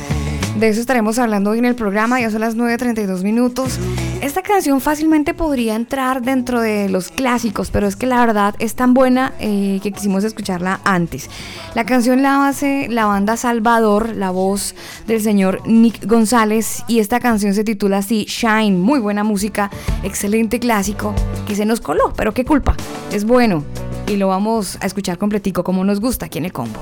De 0.58 0.68
eso 0.68 0.80
estaremos 0.80 1.18
hablando 1.18 1.50
hoy 1.50 1.58
en 1.58 1.66
el 1.66 1.74
programa, 1.74 2.18
ya 2.18 2.30
son 2.30 2.40
las 2.40 2.56
9.32 2.56 3.22
minutos. 3.22 3.78
Esta 4.22 4.40
canción 4.40 4.80
fácilmente 4.80 5.34
podría 5.34 5.74
entrar 5.74 6.22
dentro 6.22 6.62
de 6.62 6.88
los 6.88 7.10
clásicos, 7.10 7.70
pero 7.70 7.86
es 7.86 7.94
que 7.94 8.06
la 8.06 8.24
verdad 8.24 8.54
es 8.58 8.74
tan 8.74 8.94
buena 8.94 9.34
eh, 9.38 9.80
que 9.82 9.92
quisimos 9.92 10.24
escucharla 10.24 10.80
antes. 10.84 11.28
La 11.74 11.84
canción 11.84 12.22
la 12.22 12.48
hace 12.48 12.88
la 12.88 13.04
banda 13.04 13.36
Salvador, 13.36 14.16
la 14.16 14.30
voz 14.30 14.74
del 15.06 15.20
señor 15.20 15.60
Nick 15.66 16.06
González, 16.06 16.84
y 16.88 17.00
esta 17.00 17.20
canción 17.20 17.52
se 17.52 17.62
titula 17.62 17.98
así, 17.98 18.24
Shine, 18.24 18.78
muy 18.78 18.98
buena 18.98 19.24
música, 19.24 19.70
excelente 20.04 20.58
clásico, 20.58 21.14
que 21.46 21.54
se 21.54 21.66
nos 21.66 21.82
coló, 21.82 22.14
pero 22.16 22.32
qué 22.32 22.46
culpa, 22.46 22.74
es 23.12 23.26
bueno, 23.26 23.62
y 24.06 24.16
lo 24.16 24.28
vamos 24.28 24.78
a 24.80 24.86
escuchar 24.86 25.18
completico 25.18 25.62
como 25.62 25.84
nos 25.84 26.00
gusta 26.00 26.26
aquí 26.26 26.38
en 26.38 26.46
el 26.46 26.52
combo. 26.54 26.80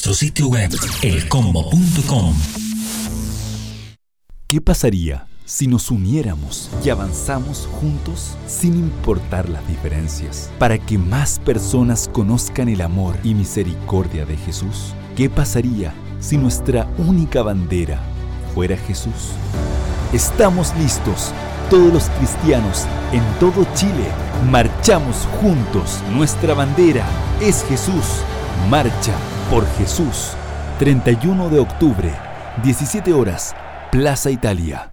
Nuestro 0.00 0.14
sitio 0.14 0.46
web 0.48 0.70
elcombo.com. 1.02 2.34
¿Qué 4.46 4.62
pasaría 4.62 5.26
si 5.44 5.66
nos 5.66 5.90
uniéramos 5.90 6.70
y 6.82 6.88
avanzamos 6.88 7.68
juntos 7.70 8.34
sin 8.46 8.76
importar 8.76 9.50
las 9.50 9.68
diferencias 9.68 10.50
para 10.58 10.78
que 10.78 10.96
más 10.96 11.38
personas 11.38 12.08
conozcan 12.10 12.70
el 12.70 12.80
amor 12.80 13.14
y 13.22 13.34
misericordia 13.34 14.24
de 14.24 14.38
Jesús? 14.38 14.94
¿Qué 15.16 15.28
pasaría 15.28 15.92
si 16.18 16.38
nuestra 16.38 16.90
única 16.96 17.42
bandera 17.42 18.00
fuera 18.54 18.78
Jesús? 18.78 19.34
Estamos 20.14 20.74
listos. 20.78 21.30
Todos 21.68 21.92
los 21.92 22.04
cristianos 22.08 22.86
en 23.12 23.22
todo 23.38 23.66
Chile 23.74 24.08
marchamos 24.50 25.28
juntos. 25.42 25.98
Nuestra 26.10 26.54
bandera 26.54 27.04
es 27.42 27.62
Jesús. 27.68 28.24
Marcha 28.70 29.14
por 29.50 29.66
Jesús. 29.76 30.36
31 30.78 31.50
de 31.50 31.58
octubre, 31.58 32.10
17 32.62 33.12
horas, 33.12 33.54
Plaza 33.90 34.30
Italia. 34.30 34.92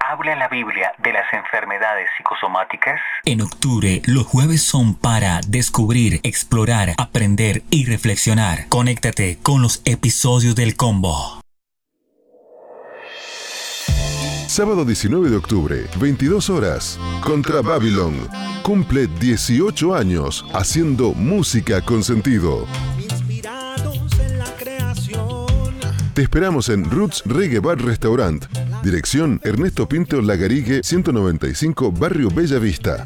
¿Habla 0.00 0.36
la 0.36 0.48
Biblia 0.48 0.92
de 1.02 1.12
las 1.12 1.30
enfermedades 1.32 2.08
psicosomáticas? 2.16 2.98
En 3.26 3.42
octubre, 3.42 4.00
los 4.06 4.24
jueves 4.24 4.62
son 4.62 4.94
para 4.94 5.40
descubrir, 5.46 6.20
explorar, 6.22 6.94
aprender 6.96 7.62
y 7.68 7.84
reflexionar. 7.84 8.68
Conéctate 8.68 9.38
con 9.42 9.60
los 9.60 9.82
episodios 9.84 10.54
del 10.54 10.76
combo. 10.76 11.40
Sábado 14.46 14.84
19 14.84 15.28
de 15.28 15.36
octubre, 15.36 15.84
22 16.00 16.48
horas. 16.48 16.98
Contra 17.22 17.60
Babylon. 17.60 18.28
Cumple 18.62 19.08
18 19.20 19.94
años 19.94 20.44
haciendo 20.54 21.12
música 21.12 21.82
con 21.82 22.02
sentido. 22.02 22.66
Te 26.18 26.22
esperamos 26.22 26.68
en 26.68 26.90
Roots 26.90 27.22
Reggae 27.26 27.60
Bar 27.60 27.80
Restaurant. 27.80 28.44
Dirección 28.82 29.40
Ernesto 29.44 29.88
Pinto 29.88 30.20
Lagarigue 30.20 30.80
195 30.82 31.92
Barrio 31.92 32.28
Bella 32.28 32.58
Vista. 32.58 33.04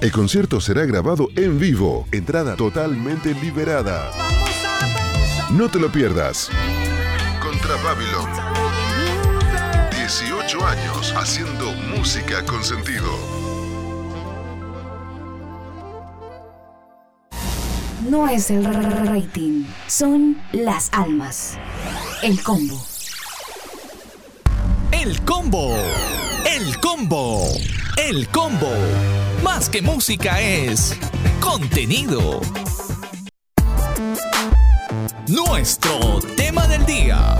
El 0.00 0.10
concierto 0.10 0.60
será 0.60 0.84
grabado 0.84 1.28
en 1.36 1.60
vivo. 1.60 2.08
Entrada 2.10 2.56
totalmente 2.56 3.32
liberada. 3.32 4.10
No 5.52 5.68
te 5.68 5.78
lo 5.78 5.88
pierdas. 5.92 6.50
Contra 7.40 7.76
Babylon. 7.76 8.28
18 9.92 10.66
años 10.66 11.14
haciendo 11.16 11.72
música 11.96 12.44
con 12.44 12.64
sentido. 12.64 13.41
No 18.08 18.28
es 18.28 18.50
el 18.50 18.64
rating, 18.64 19.64
son 19.86 20.36
las 20.50 20.88
almas. 20.92 21.56
El 22.22 22.42
combo. 22.42 22.84
El 24.90 25.22
combo. 25.22 25.76
El 26.44 26.80
combo. 26.80 27.44
El 27.96 28.28
combo. 28.28 28.72
Más 29.44 29.68
que 29.68 29.82
música 29.82 30.40
es 30.40 30.98
contenido. 31.38 32.40
Nuestro 35.28 36.20
tema 36.36 36.66
del 36.66 36.84
día. 36.84 37.38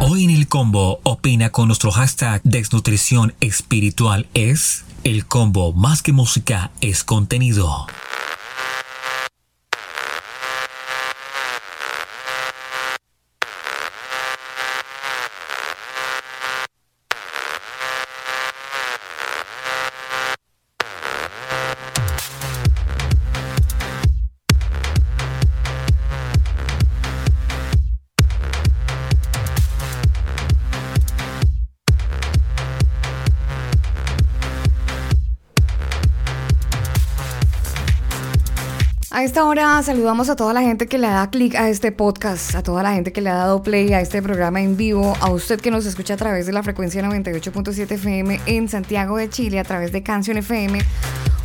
Hoy 0.00 0.24
en 0.24 0.30
el 0.30 0.48
combo 0.48 1.00
opina 1.02 1.50
con 1.50 1.66
nuestro 1.66 1.90
hashtag 1.90 2.40
desnutrición 2.42 3.34
espiritual 3.40 4.26
es 4.32 4.84
el 5.04 5.26
combo 5.26 5.74
más 5.74 6.02
que 6.02 6.12
música 6.12 6.70
es 6.80 7.04
contenido. 7.04 7.86
A 39.18 39.24
esta 39.24 39.44
hora 39.46 39.82
saludamos 39.82 40.28
a 40.28 40.36
toda 40.36 40.52
la 40.52 40.62
gente 40.62 40.86
que 40.86 40.96
le 40.96 41.08
da 41.08 41.28
clic 41.28 41.56
a 41.56 41.68
este 41.68 41.90
podcast, 41.90 42.54
a 42.54 42.62
toda 42.62 42.84
la 42.84 42.92
gente 42.92 43.12
que 43.12 43.20
le 43.20 43.30
ha 43.30 43.34
dado 43.34 43.64
play 43.64 43.92
a 43.92 44.00
este 44.00 44.22
programa 44.22 44.62
en 44.62 44.76
vivo, 44.76 45.12
a 45.20 45.28
usted 45.32 45.60
que 45.60 45.72
nos 45.72 45.86
escucha 45.86 46.14
a 46.14 46.16
través 46.16 46.46
de 46.46 46.52
la 46.52 46.62
frecuencia 46.62 47.02
98.7 47.02 47.90
FM 47.90 48.40
en 48.46 48.68
Santiago 48.68 49.16
de 49.16 49.28
Chile, 49.28 49.58
a 49.58 49.64
través 49.64 49.90
de 49.90 50.04
Canción 50.04 50.36
FM. 50.36 50.78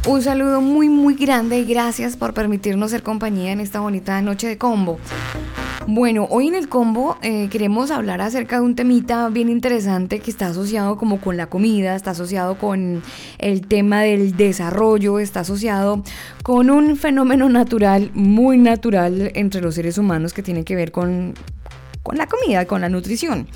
Un 0.06 0.22
saludo 0.22 0.62
muy 0.62 0.88
muy 0.88 1.16
grande 1.16 1.58
y 1.58 1.66
gracias 1.66 2.16
por 2.16 2.36
permitirnos 2.36 2.92
ser 2.92 3.02
compañía 3.02 3.52
en 3.52 3.60
esta 3.60 3.80
bonita 3.80 4.22
noche 4.22 4.46
de 4.46 4.60
combo. 4.60 5.00
Bueno, 5.88 6.28
hoy 6.30 6.48
en 6.48 6.56
el 6.56 6.70
combo 6.70 7.18
eh, 7.22 7.50
queremos 7.50 7.92
hablar 7.92 8.22
acerca 8.22 8.56
de 8.56 8.62
un 8.62 8.74
temita 8.74 9.28
bien 9.28 9.50
interesante 9.50 10.20
que 10.20 10.32
está 10.32 10.48
asociado 10.48 10.98
como 10.98 11.20
con 11.20 11.36
la 11.36 11.48
comida, 11.48 11.96
está 11.96 12.12
asociado 12.12 12.58
con 12.58 13.04
el 13.38 13.68
tema 13.68 14.02
del 14.02 14.38
desarrollo, 14.38 15.20
está 15.20 15.42
asociado 15.42 16.02
con 16.42 16.70
un 16.70 16.96
fenómeno 16.96 17.50
natural, 17.50 18.12
muy 18.14 18.58
natural 18.58 19.32
entre 19.36 19.62
los 19.62 19.76
seres 19.76 19.98
humanos 19.98 20.32
que 20.32 20.42
tiene 20.42 20.64
que 20.64 20.76
ver 20.76 20.94
con, 20.94 21.34
con 22.02 22.18
la 22.18 22.28
comida, 22.28 22.66
con 22.66 22.80
la 22.80 22.88
nutrición. 22.88 23.48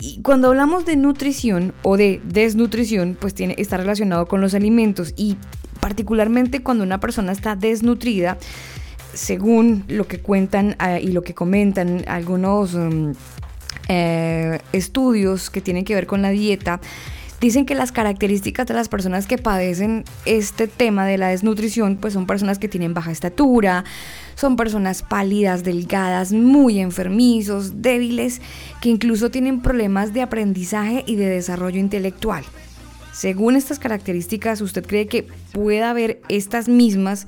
Y 0.00 0.22
cuando 0.22 0.48
hablamos 0.48 0.86
de 0.86 0.94
nutrición 0.94 1.74
o 1.82 1.96
de 1.96 2.20
desnutrición, 2.24 3.16
pues 3.20 3.34
tiene, 3.34 3.56
está 3.58 3.76
relacionado 3.76 4.26
con 4.26 4.40
los 4.40 4.54
alimentos 4.54 5.12
y 5.16 5.36
particularmente 5.80 6.62
cuando 6.62 6.84
una 6.84 7.00
persona 7.00 7.32
está 7.32 7.56
desnutrida, 7.56 8.38
según 9.14 9.84
lo 9.88 10.06
que 10.06 10.20
cuentan 10.20 10.76
eh, 10.84 11.00
y 11.02 11.08
lo 11.08 11.22
que 11.22 11.34
comentan 11.34 12.04
algunos 12.06 12.74
um, 12.74 13.14
eh, 13.88 14.60
estudios 14.72 15.50
que 15.50 15.60
tienen 15.60 15.84
que 15.84 15.94
ver 15.94 16.06
con 16.06 16.22
la 16.22 16.30
dieta, 16.30 16.80
dicen 17.40 17.66
que 17.66 17.74
las 17.74 17.92
características 17.92 18.66
de 18.66 18.74
las 18.74 18.88
personas 18.88 19.26
que 19.26 19.38
padecen 19.38 20.04
este 20.24 20.66
tema 20.66 21.06
de 21.06 21.18
la 21.18 21.28
desnutrición, 21.28 21.96
pues 21.96 22.12
son 22.12 22.26
personas 22.26 22.58
que 22.58 22.68
tienen 22.68 22.94
baja 22.94 23.12
estatura, 23.12 23.84
son 24.34 24.56
personas 24.56 25.02
pálidas, 25.02 25.64
delgadas, 25.64 26.32
muy 26.32 26.80
enfermizos, 26.80 27.80
débiles, 27.82 28.40
que 28.80 28.88
incluso 28.88 29.30
tienen 29.30 29.60
problemas 29.60 30.12
de 30.12 30.22
aprendizaje 30.22 31.04
y 31.06 31.16
de 31.16 31.26
desarrollo 31.26 31.78
intelectual. 31.78 32.44
Según 33.12 33.56
estas 33.56 33.80
características, 33.80 34.60
¿usted 34.60 34.86
cree 34.86 35.08
que 35.08 35.26
pueda 35.52 35.90
haber 35.90 36.20
estas 36.28 36.68
mismas 36.68 37.26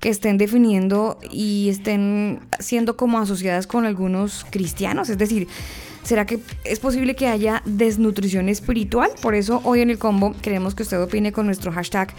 que 0.00 0.08
estén 0.08 0.38
definiendo 0.38 1.18
y 1.30 1.68
estén 1.68 2.40
siendo 2.58 2.96
como 2.96 3.18
asociadas 3.18 3.66
con 3.66 3.86
algunos 3.86 4.46
cristianos? 4.50 5.08
Es 5.08 5.18
decir, 5.18 5.48
¿será 6.02 6.26
que 6.26 6.40
es 6.64 6.78
posible 6.78 7.14
que 7.14 7.28
haya 7.28 7.62
desnutrición 7.64 8.48
espiritual? 8.48 9.10
Por 9.20 9.34
eso 9.34 9.60
hoy 9.64 9.80
en 9.80 9.90
el 9.90 9.98
combo 9.98 10.34
queremos 10.42 10.74
que 10.74 10.82
usted 10.82 11.00
opine 11.00 11.32
con 11.32 11.46
nuestro 11.46 11.72
hashtag 11.72 12.14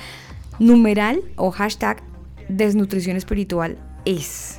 numeral 0.59 1.21
o 1.35 1.51
hashtag 1.51 2.01
desnutrición 2.49 3.17
espiritual 3.17 3.77
es. 4.05 4.56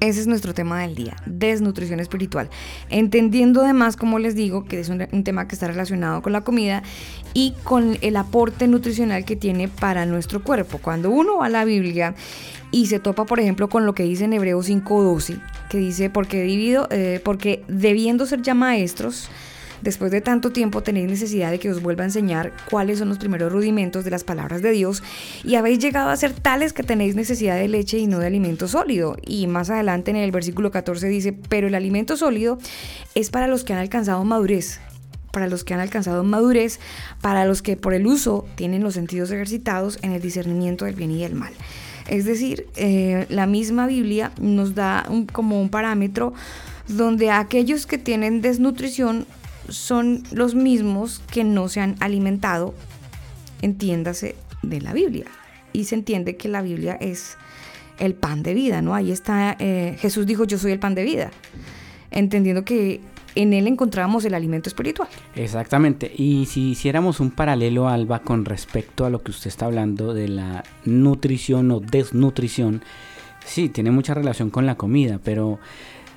Ese 0.00 0.20
es 0.20 0.26
nuestro 0.26 0.54
tema 0.54 0.80
del 0.80 0.94
día, 0.94 1.14
desnutrición 1.26 2.00
espiritual. 2.00 2.48
Entendiendo 2.88 3.62
además, 3.62 3.96
como 3.96 4.18
les 4.18 4.34
digo, 4.34 4.64
que 4.64 4.80
es 4.80 4.88
un, 4.88 5.06
tema 5.24 5.46
que 5.46 5.54
está 5.54 5.66
relacionado 5.66 6.22
con 6.22 6.32
la 6.32 6.40
comida 6.40 6.82
y 7.34 7.52
con 7.64 7.98
el 8.00 8.16
aporte 8.16 8.66
nutricional 8.66 9.26
que 9.26 9.36
tiene 9.36 9.68
para 9.68 10.06
nuestro 10.06 10.42
cuerpo. 10.42 10.78
Cuando 10.78 11.10
uno 11.10 11.36
va 11.38 11.46
a 11.46 11.50
la 11.50 11.66
Biblia 11.66 12.14
y 12.70 12.86
se 12.86 12.98
topa, 12.98 13.26
por 13.26 13.40
ejemplo, 13.40 13.68
con 13.68 13.84
lo 13.84 13.94
que 13.94 14.04
dice 14.04 14.24
en 14.24 14.32
Hebreos 14.32 14.70
5.12, 14.70 15.38
que 15.68 15.76
dice, 15.76 16.08
porque, 16.08 16.42
divido, 16.44 16.88
eh, 16.90 17.20
porque 17.22 17.62
debiendo 17.68 18.24
ser 18.24 18.40
ya 18.40 18.54
maestros, 18.54 19.28
Después 19.82 20.10
de 20.10 20.20
tanto 20.20 20.50
tiempo 20.50 20.82
tenéis 20.82 21.08
necesidad 21.08 21.50
de 21.50 21.58
que 21.58 21.70
os 21.70 21.82
vuelva 21.82 22.02
a 22.02 22.06
enseñar 22.06 22.52
cuáles 22.70 22.98
son 22.98 23.08
los 23.08 23.18
primeros 23.18 23.52
rudimentos 23.52 24.04
de 24.04 24.10
las 24.10 24.24
palabras 24.24 24.62
de 24.62 24.72
Dios 24.72 25.02
y 25.44 25.54
habéis 25.54 25.78
llegado 25.78 26.10
a 26.10 26.16
ser 26.16 26.32
tales 26.32 26.72
que 26.72 26.82
tenéis 26.82 27.14
necesidad 27.14 27.56
de 27.56 27.68
leche 27.68 27.98
y 27.98 28.06
no 28.06 28.18
de 28.18 28.26
alimento 28.26 28.68
sólido. 28.68 29.16
Y 29.26 29.46
más 29.46 29.70
adelante 29.70 30.10
en 30.10 30.16
el 30.16 30.32
versículo 30.32 30.70
14 30.70 31.08
dice, 31.08 31.32
pero 31.32 31.68
el 31.68 31.74
alimento 31.74 32.16
sólido 32.16 32.58
es 33.14 33.30
para 33.30 33.46
los 33.46 33.64
que 33.64 33.72
han 33.72 33.78
alcanzado 33.78 34.24
madurez 34.24 34.80
para 35.32 35.46
los 35.46 35.62
que 35.62 35.74
han 35.74 35.80
alcanzado 35.80 36.24
madurez, 36.24 36.80
para 37.20 37.44
los 37.44 37.62
que 37.62 37.76
por 37.76 37.94
el 37.94 38.06
uso 38.06 38.46
tienen 38.56 38.82
los 38.82 38.94
sentidos 38.94 39.30
ejercitados 39.30 39.98
en 40.02 40.10
el 40.10 40.20
discernimiento 40.20 40.86
del 40.86 40.96
bien 40.96 41.12
y 41.12 41.22
del 41.22 41.34
mal. 41.34 41.52
Es 42.08 42.24
decir, 42.24 42.66
eh, 42.74 43.26
la 43.28 43.46
misma 43.46 43.86
Biblia 43.86 44.32
nos 44.40 44.74
da 44.74 45.06
como 45.32 45.60
un 45.60 45.68
parámetro 45.68 46.32
donde 46.88 47.30
aquellos 47.30 47.86
que 47.86 47.98
tienen 47.98 48.40
desnutrición 48.40 49.26
son 49.70 50.22
los 50.32 50.54
mismos 50.54 51.22
que 51.30 51.44
no 51.44 51.68
se 51.68 51.80
han 51.80 51.96
alimentado, 52.00 52.74
entiéndase, 53.62 54.36
de 54.62 54.80
la 54.80 54.92
Biblia. 54.92 55.26
Y 55.72 55.84
se 55.84 55.94
entiende 55.94 56.36
que 56.36 56.48
la 56.48 56.62
Biblia 56.62 56.98
es 57.00 57.36
el 57.98 58.14
pan 58.14 58.42
de 58.42 58.54
vida, 58.54 58.82
¿no? 58.82 58.94
Ahí 58.94 59.12
está, 59.12 59.56
eh, 59.58 59.96
Jesús 59.98 60.26
dijo, 60.26 60.44
yo 60.44 60.58
soy 60.58 60.72
el 60.72 60.78
pan 60.78 60.94
de 60.94 61.04
vida, 61.04 61.30
entendiendo 62.10 62.64
que 62.64 63.00
en 63.34 63.52
él 63.52 63.68
encontramos 63.68 64.24
el 64.24 64.34
alimento 64.34 64.68
espiritual. 64.68 65.08
Exactamente. 65.36 66.12
Y 66.14 66.46
si 66.46 66.70
hiciéramos 66.70 67.20
un 67.20 67.30
paralelo, 67.30 67.88
Alba, 67.88 68.20
con 68.20 68.44
respecto 68.44 69.04
a 69.04 69.10
lo 69.10 69.22
que 69.22 69.30
usted 69.30 69.48
está 69.48 69.66
hablando 69.66 70.14
de 70.14 70.28
la 70.28 70.64
nutrición 70.84 71.70
o 71.70 71.80
desnutrición, 71.80 72.82
sí, 73.44 73.68
tiene 73.68 73.90
mucha 73.90 74.14
relación 74.14 74.50
con 74.50 74.66
la 74.66 74.74
comida, 74.74 75.20
pero 75.22 75.60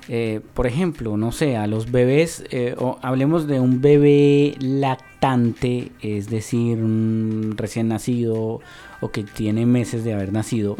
eh, 0.08 0.40
por 0.54 0.66
ejemplo, 0.66 1.16
no 1.16 1.32
sé, 1.32 1.56
a 1.56 1.66
los 1.66 1.90
bebés, 1.90 2.44
eh, 2.50 2.74
o 2.78 2.98
hablemos 3.02 3.46
de 3.46 3.60
un 3.60 3.80
bebé 3.80 4.54
lactante, 4.58 5.92
es 6.00 6.28
decir, 6.28 6.78
un 6.78 7.54
recién 7.56 7.88
nacido 7.88 8.60
o 9.00 9.10
que 9.10 9.24
tiene 9.24 9.64
meses 9.64 10.04
de 10.04 10.12
haber 10.12 10.32
nacido, 10.32 10.76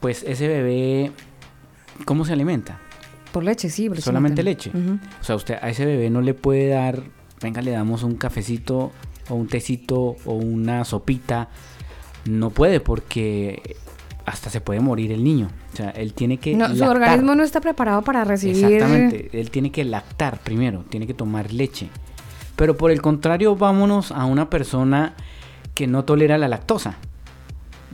pues 0.00 0.24
ese 0.24 0.48
bebé, 0.48 1.12
¿cómo 2.04 2.24
se 2.24 2.32
alimenta? 2.32 2.80
Por 3.32 3.44
leche, 3.44 3.70
sí. 3.70 3.88
Solamente 3.98 4.42
leche. 4.42 4.72
O 5.20 5.24
sea, 5.24 5.36
usted 5.36 5.58
a 5.60 5.68
ese 5.68 5.84
bebé 5.84 6.10
no 6.10 6.20
le 6.20 6.34
puede 6.34 6.68
dar, 6.68 7.02
venga, 7.40 7.62
le 7.62 7.70
damos 7.70 8.02
un 8.02 8.16
cafecito 8.16 8.92
o 9.28 9.34
un 9.34 9.46
tecito 9.46 10.16
o 10.24 10.34
una 10.34 10.84
sopita. 10.84 11.48
No 12.24 12.50
puede 12.50 12.80
porque 12.80 13.76
hasta 14.26 14.50
se 14.50 14.60
puede 14.60 14.80
morir 14.80 15.12
el 15.12 15.22
niño. 15.22 15.48
O 15.72 15.76
sea, 15.76 15.90
él 15.90 16.12
tiene 16.12 16.38
que. 16.38 16.54
No, 16.54 16.74
su 16.74 16.84
organismo 16.84 17.34
no 17.34 17.44
está 17.44 17.60
preparado 17.60 18.02
para 18.02 18.24
recibir. 18.24 18.64
Exactamente. 18.64 19.30
Él 19.32 19.50
tiene 19.50 19.70
que 19.70 19.84
lactar 19.84 20.40
primero, 20.40 20.84
tiene 20.90 21.06
que 21.06 21.14
tomar 21.14 21.52
leche. 21.52 21.88
Pero 22.56 22.76
por 22.76 22.90
el 22.90 23.00
contrario, 23.00 23.54
vámonos 23.54 24.10
a 24.10 24.24
una 24.24 24.50
persona 24.50 25.14
que 25.74 25.86
no 25.86 26.04
tolera 26.04 26.38
la 26.38 26.48
lactosa. 26.48 26.96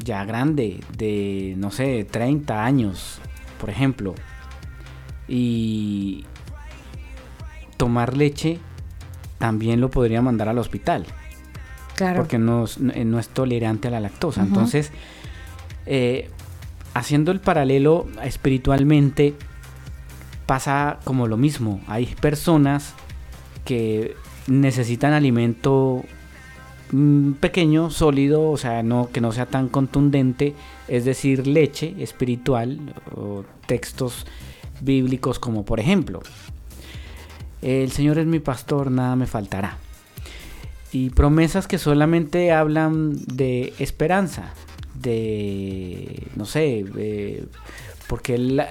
Ya 0.03 0.25
grande, 0.25 0.81
de 0.97 1.55
no 1.59 1.71
sé, 1.71 2.07
30 2.11 2.65
años, 2.65 3.21
por 3.61 3.69
ejemplo. 3.69 4.15
Y 5.29 6.25
tomar 7.77 8.17
leche 8.17 8.59
también 9.39 9.81
lo 9.83 9.91
podría 9.91 10.23
mandar 10.23 10.49
al 10.49 10.59
hospital. 10.59 11.05
Claro. 11.95 12.21
Porque 12.21 12.39
no, 12.39 12.65
no 12.79 13.19
es 13.19 13.29
tolerante 13.29 13.89
a 13.89 13.91
la 13.91 14.01
lactosa. 14.01 14.43
Entonces 14.43 14.93
eh, 15.87 16.31
haciendo 16.95 17.33
el 17.33 17.41
paralelo 17.41 18.07
espiritualmente, 18.23 19.35
pasa 20.47 20.99
como 21.05 21.27
lo 21.27 21.37
mismo. 21.37 21.81
Hay 21.87 22.07
personas 22.07 22.95
que 23.65 24.17
necesitan 24.47 25.13
alimento 25.13 26.05
mm, 26.91 27.33
pequeño, 27.33 27.91
sólido, 27.91 28.51
o 28.51 28.57
sea, 28.57 28.83
no, 28.83 29.09
que 29.13 29.21
no 29.21 29.33
sea 29.33 29.47
tan 29.47 29.69
contundente, 29.69 30.55
es 30.89 31.05
decir, 31.05 31.47
leche 31.47 31.95
espiritual 31.99 32.95
o 33.15 33.45
textos 33.67 34.27
bíblicos 34.81 35.39
como 35.39 35.65
por 35.65 35.79
ejemplo, 35.79 36.21
el 37.63 37.93
Señor 37.93 38.19
es 38.19 38.27
mi 38.27 38.41
pastor, 38.41 38.91
nada 38.91 39.15
me 39.15 39.27
faltará. 39.27 39.79
Y 40.93 41.11
promesas 41.11 41.69
que 41.69 41.79
solamente 41.79 42.53
hablan 42.53 43.15
de 43.27 43.73
esperanza, 43.79 44.53
de, 45.03 46.29
no 46.37 46.47
sé, 46.47 46.85
porque 48.07 48.35
él, 48.35 48.63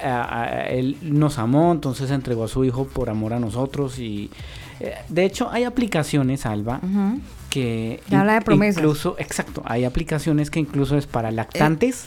él, 0.68 0.96
nos 1.02 1.38
amó, 1.38 1.72
entonces 1.72 2.10
entregó 2.10 2.44
a 2.44 2.48
su 2.48 2.64
hijo 2.64 2.86
por 2.86 3.10
amor 3.10 3.32
a 3.34 3.40
nosotros 3.40 3.98
y 3.98 4.30
eh, 4.80 4.94
de 5.08 5.24
hecho 5.24 5.50
hay 5.50 5.64
aplicaciones, 5.64 6.46
Alba, 6.46 6.80
que, 7.50 8.00
habla 8.10 8.34
de 8.34 8.42
promesas. 8.42 8.82
incluso, 8.82 9.16
exacto, 9.18 9.62
hay 9.64 9.84
aplicaciones 9.84 10.50
que 10.50 10.60
incluso 10.60 10.96
es 10.96 11.06
para 11.06 11.30
lactantes. 11.30 12.06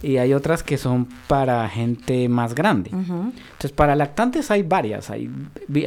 y 0.00 0.18
hay 0.18 0.32
otras 0.32 0.62
que 0.62 0.78
son 0.78 1.08
para 1.26 1.68
gente 1.68 2.28
más 2.28 2.54
grande. 2.54 2.90
Entonces, 2.90 3.72
para 3.72 3.96
lactantes 3.96 4.50
hay 4.50 4.62
varias. 4.62 5.10
Hay 5.10 5.28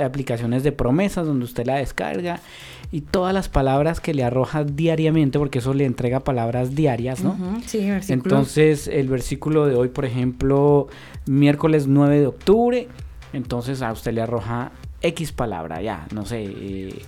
aplicaciones 0.03 0.63
de 0.63 0.73
promesas 0.73 1.25
donde 1.25 1.45
usted 1.45 1.65
la 1.65 1.75
descarga 1.77 2.41
y 2.91 3.01
todas 3.01 3.33
las 3.33 3.47
palabras 3.47 4.01
que 4.01 4.13
le 4.13 4.23
arroja 4.23 4.63
diariamente, 4.65 5.39
porque 5.39 5.59
eso 5.59 5.73
le 5.73 5.85
entrega 5.85 6.19
palabras 6.19 6.75
diarias, 6.75 7.23
¿no? 7.23 7.37
Sí, 7.65 7.87
Entonces, 8.09 8.87
el 8.87 9.07
versículo 9.07 9.65
de 9.65 9.75
hoy, 9.75 9.87
por 9.87 10.03
ejemplo, 10.03 10.87
miércoles 11.25 11.87
9 11.87 12.19
de 12.19 12.27
octubre, 12.27 12.87
entonces 13.31 13.81
a 13.81 13.93
usted 13.93 14.13
le 14.13 14.21
arroja 14.21 14.71
X 15.01 15.31
palabra, 15.31 15.81
ya, 15.81 16.05
no 16.13 16.25
sé, 16.25 16.43
eh, 16.43 17.01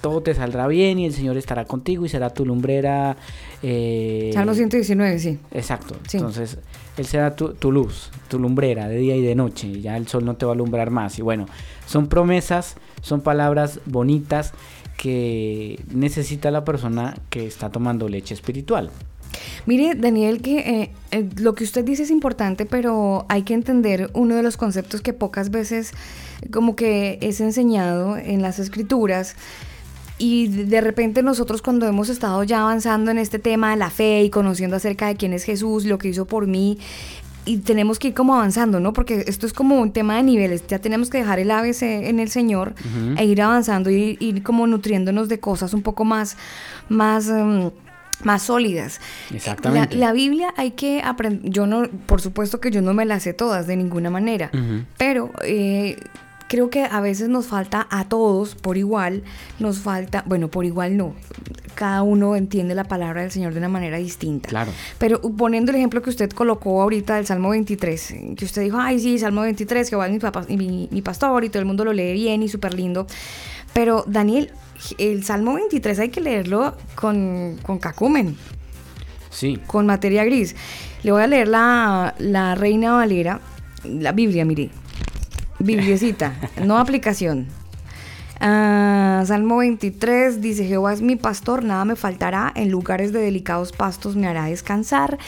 todo 0.00 0.22
te 0.22 0.34
saldrá 0.34 0.66
bien 0.68 0.98
y 0.98 1.06
el 1.06 1.12
Señor 1.12 1.36
estará 1.36 1.64
contigo 1.64 2.06
y 2.06 2.08
será 2.08 2.30
tu 2.30 2.46
lumbrera. 2.46 3.16
Eh, 3.62 4.30
Salmo 4.32 4.54
119, 4.54 5.18
sí. 5.18 5.38
Exacto. 5.50 5.96
Entonces, 6.12 6.58
Él 6.96 7.06
será 7.06 7.34
tu, 7.34 7.54
tu, 7.54 7.72
luz, 7.72 8.10
tu 8.28 8.38
lumbrera 8.38 8.88
de 8.88 8.98
día 8.98 9.16
y 9.16 9.22
de 9.22 9.34
noche. 9.34 9.80
Ya 9.80 9.96
el 9.96 10.06
sol 10.06 10.24
no 10.24 10.36
te 10.36 10.46
va 10.46 10.52
a 10.52 10.54
alumbrar 10.54 10.90
más. 10.90 11.18
Y 11.18 11.22
bueno, 11.22 11.46
son 11.86 12.06
promesas, 12.06 12.76
son 13.02 13.20
palabras 13.20 13.80
bonitas 13.86 14.52
que 14.96 15.80
necesita 15.92 16.50
la 16.50 16.64
persona 16.64 17.16
que 17.30 17.46
está 17.46 17.70
tomando 17.70 18.08
leche 18.08 18.34
espiritual. 18.34 18.90
Mire, 19.66 19.94
Daniel, 19.94 20.40
que 20.40 20.58
eh, 20.58 20.90
eh, 21.10 21.28
lo 21.36 21.54
que 21.54 21.64
usted 21.64 21.84
dice 21.84 22.04
es 22.04 22.10
importante, 22.10 22.66
pero 22.66 23.26
hay 23.28 23.42
que 23.42 23.54
entender 23.54 24.10
uno 24.14 24.36
de 24.36 24.42
los 24.42 24.56
conceptos 24.56 25.00
que 25.00 25.12
pocas 25.12 25.50
veces 25.50 25.92
como 26.52 26.76
que 26.76 27.18
es 27.20 27.40
enseñado 27.40 28.16
en 28.16 28.42
las 28.42 28.58
escrituras. 28.58 29.36
Y 30.18 30.48
de 30.48 30.80
repente 30.80 31.22
nosotros 31.22 31.60
cuando 31.60 31.86
hemos 31.86 32.08
estado 32.08 32.42
ya 32.42 32.62
avanzando 32.62 33.10
en 33.10 33.18
este 33.18 33.38
tema 33.38 33.72
de 33.72 33.76
la 33.76 33.90
fe 33.90 34.22
y 34.22 34.30
conociendo 34.30 34.76
acerca 34.76 35.08
de 35.08 35.16
quién 35.16 35.34
es 35.34 35.44
Jesús, 35.44 35.84
lo 35.84 35.98
que 35.98 36.08
hizo 36.08 36.24
por 36.24 36.46
mí, 36.46 36.78
y 37.46 37.58
tenemos 37.58 37.98
que 37.98 38.08
ir 38.08 38.14
como 38.14 38.34
avanzando, 38.34 38.80
¿no? 38.80 38.92
Porque 38.92 39.24
esto 39.28 39.46
es 39.46 39.52
como 39.52 39.80
un 39.80 39.92
tema 39.92 40.16
de 40.16 40.24
niveles. 40.24 40.66
Ya 40.66 40.80
tenemos 40.80 41.08
que 41.08 41.18
dejar 41.18 41.38
el 41.38 41.50
ABC 41.50 41.82
en 41.82 42.18
el 42.18 42.28
Señor 42.28 42.74
e 43.16 43.24
ir 43.24 43.40
avanzando 43.40 43.88
y 43.90 44.18
ir 44.20 44.42
como 44.42 44.66
nutriéndonos 44.66 45.28
de 45.28 45.38
cosas 45.38 45.72
un 45.72 45.82
poco 45.82 46.04
más, 46.04 46.36
más, 46.88 47.28
um, 47.28 47.70
más 48.24 48.42
sólidas. 48.42 49.00
Exactamente. 49.32 49.96
La, 49.96 50.12
Biblia 50.12 50.52
hay 50.56 50.72
que 50.72 51.00
aprender. 51.02 51.50
Yo 51.50 51.66
no, 51.66 51.88
por 52.06 52.20
supuesto 52.20 52.60
que 52.60 52.70
yo 52.70 52.82
no 52.82 52.92
me 52.94 53.04
las 53.04 53.22
sé 53.22 53.32
todas 53.32 53.66
de 53.68 53.76
ninguna 53.76 54.10
manera, 54.10 54.50
pero 54.98 55.30
eh, 55.44 55.96
creo 56.48 56.70
que 56.70 56.84
a 56.84 57.00
veces 57.00 57.28
nos 57.28 57.46
falta 57.46 57.86
a 57.90 58.08
todos 58.08 58.54
por 58.54 58.76
igual, 58.76 59.22
nos 59.58 59.80
falta, 59.80 60.22
bueno, 60.26 60.48
por 60.48 60.64
igual 60.64 60.96
no, 60.96 61.14
cada 61.74 62.02
uno 62.02 62.36
entiende 62.36 62.74
la 62.74 62.84
palabra 62.84 63.22
del 63.22 63.30
Señor 63.30 63.52
de 63.52 63.58
una 63.58 63.68
manera 63.68 63.98
distinta. 63.98 64.48
Claro. 64.48 64.72
Pero 64.98 65.20
poniendo 65.20 65.70
el 65.70 65.76
ejemplo 65.76 66.02
que 66.02 66.10
usted 66.10 66.30
colocó 66.30 66.82
ahorita 66.82 67.16
del 67.16 67.26
Salmo 67.26 67.50
23, 67.50 68.14
que 68.36 68.44
usted 68.44 68.62
dijo, 68.62 68.78
ay, 68.78 68.98
sí, 68.98 69.18
Salmo 69.18 69.42
23, 69.42 69.88
que 69.88 69.96
va 69.96 70.08
mi, 70.08 70.18
papá, 70.18 70.44
mi, 70.48 70.88
mi 70.90 71.02
pastor 71.02 71.44
y 71.44 71.48
todo 71.48 71.60
el 71.60 71.66
mundo 71.66 71.84
lo 71.84 71.92
lee 71.92 72.12
bien 72.12 72.42
y 72.42 72.48
súper 72.48 72.74
lindo. 72.74 73.06
Pero 73.72 74.04
Daniel, 74.06 74.50
el 74.98 75.22
Salmo 75.22 75.54
23 75.54 75.98
hay 75.98 76.08
que 76.08 76.20
leerlo 76.20 76.74
con, 76.94 77.58
con 77.62 77.78
cacumen. 77.78 78.36
Sí. 79.30 79.60
Con 79.66 79.84
materia 79.84 80.24
gris. 80.24 80.56
Le 81.02 81.12
voy 81.12 81.22
a 81.22 81.26
leer 81.26 81.48
la, 81.48 82.14
la 82.18 82.54
Reina 82.54 82.92
Valera, 82.92 83.40
la 83.84 84.12
Biblia, 84.12 84.46
mire. 84.46 84.70
Bibliecita, 85.58 86.34
no 86.64 86.78
aplicación. 86.78 87.46
Ah, 88.40 89.22
Salmo 89.26 89.58
23 89.58 90.42
dice, 90.42 90.66
Jehová 90.66 90.92
es 90.92 91.00
mi 91.00 91.16
pastor, 91.16 91.64
nada 91.64 91.84
me 91.84 91.96
faltará, 91.96 92.52
en 92.54 92.70
lugares 92.70 93.12
de 93.12 93.20
delicados 93.20 93.72
pastos 93.72 94.14
me 94.16 94.26
hará 94.26 94.44
descansar. 94.44 95.18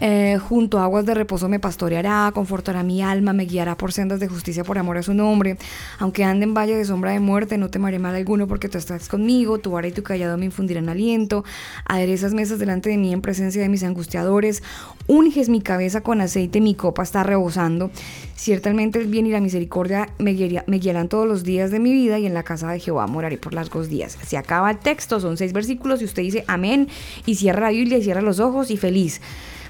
Eh, 0.00 0.38
junto 0.38 0.78
a 0.78 0.84
aguas 0.84 1.06
de 1.06 1.14
reposo 1.14 1.48
me 1.48 1.58
pastoreará, 1.58 2.30
confortará 2.32 2.82
mi 2.82 3.02
alma, 3.02 3.32
me 3.32 3.46
guiará 3.46 3.76
por 3.76 3.92
sendas 3.92 4.20
de 4.20 4.28
justicia 4.28 4.64
por 4.64 4.78
amor 4.78 4.98
a 4.98 5.02
su 5.02 5.14
nombre. 5.14 5.58
Aunque 5.98 6.24
ande 6.24 6.44
en 6.44 6.54
valle 6.54 6.76
de 6.76 6.84
sombra 6.84 7.12
de 7.12 7.20
muerte, 7.20 7.58
no 7.58 7.68
temeré 7.68 7.98
mal 7.98 8.14
alguno 8.14 8.46
porque 8.46 8.68
tú 8.68 8.78
estás 8.78 9.08
conmigo, 9.08 9.58
tu 9.58 9.72
vara 9.72 9.88
y 9.88 9.92
tu 9.92 10.02
callado 10.02 10.38
me 10.38 10.46
infundirán 10.46 10.88
aliento. 10.88 11.44
Aderezas 11.84 12.32
mesas 12.32 12.58
delante 12.58 12.90
de 12.90 12.96
mí 12.96 13.12
en 13.12 13.20
presencia 13.20 13.60
de 13.60 13.68
mis 13.68 13.82
angustiadores. 13.82 14.62
Unges 15.06 15.48
mi 15.48 15.60
cabeza 15.60 16.02
con 16.02 16.20
aceite, 16.20 16.60
mi 16.60 16.74
copa 16.74 17.02
está 17.02 17.22
rebosando. 17.22 17.90
Ciertamente 18.36 19.00
el 19.00 19.08
bien 19.08 19.26
y 19.26 19.30
la 19.30 19.40
misericordia 19.40 20.10
me, 20.18 20.62
me 20.66 20.78
guiarán 20.78 21.08
todos 21.08 21.26
los 21.26 21.42
días 21.42 21.70
de 21.70 21.80
mi 21.80 21.92
vida 21.92 22.18
y 22.18 22.26
en 22.26 22.34
la 22.34 22.44
casa 22.44 22.70
de 22.70 22.78
Jehová 22.78 23.06
moraré 23.06 23.36
por 23.36 23.52
largos 23.52 23.88
días. 23.88 24.16
Se 24.24 24.36
acaba 24.36 24.70
el 24.70 24.78
texto, 24.78 25.18
son 25.18 25.36
seis 25.36 25.52
versículos 25.52 26.02
y 26.02 26.04
usted 26.04 26.22
dice 26.22 26.44
amén 26.46 26.88
y 27.26 27.34
cierra 27.34 27.62
la 27.62 27.70
Biblia 27.70 27.98
y 27.98 28.02
cierra 28.02 28.20
los 28.20 28.38
ojos 28.38 28.70
y 28.70 28.76
feliz. 28.76 29.20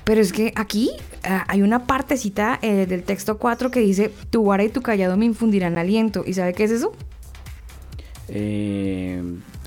Pero 0.09 0.23
es 0.23 0.33
que 0.33 0.55
aquí 0.57 0.91
ah, 1.23 1.45
hay 1.49 1.61
una 1.61 1.85
partecita 1.87 2.59
eh, 2.63 2.87
del 2.87 3.03
texto 3.03 3.37
4 3.37 3.71
que 3.71 3.81
dice, 3.81 4.11
tu 4.31 4.43
vara 4.43 4.65
y 4.65 4.71
tu 4.71 4.81
callado 4.81 5.19
me 5.19 5.27
infundirán 5.27 5.77
aliento. 5.77 6.25
¿Y 6.27 6.33
sabe 6.33 6.55
qué 6.55 6.65
es 6.65 6.71
eso? 6.71 6.93
Eh, 8.29 9.23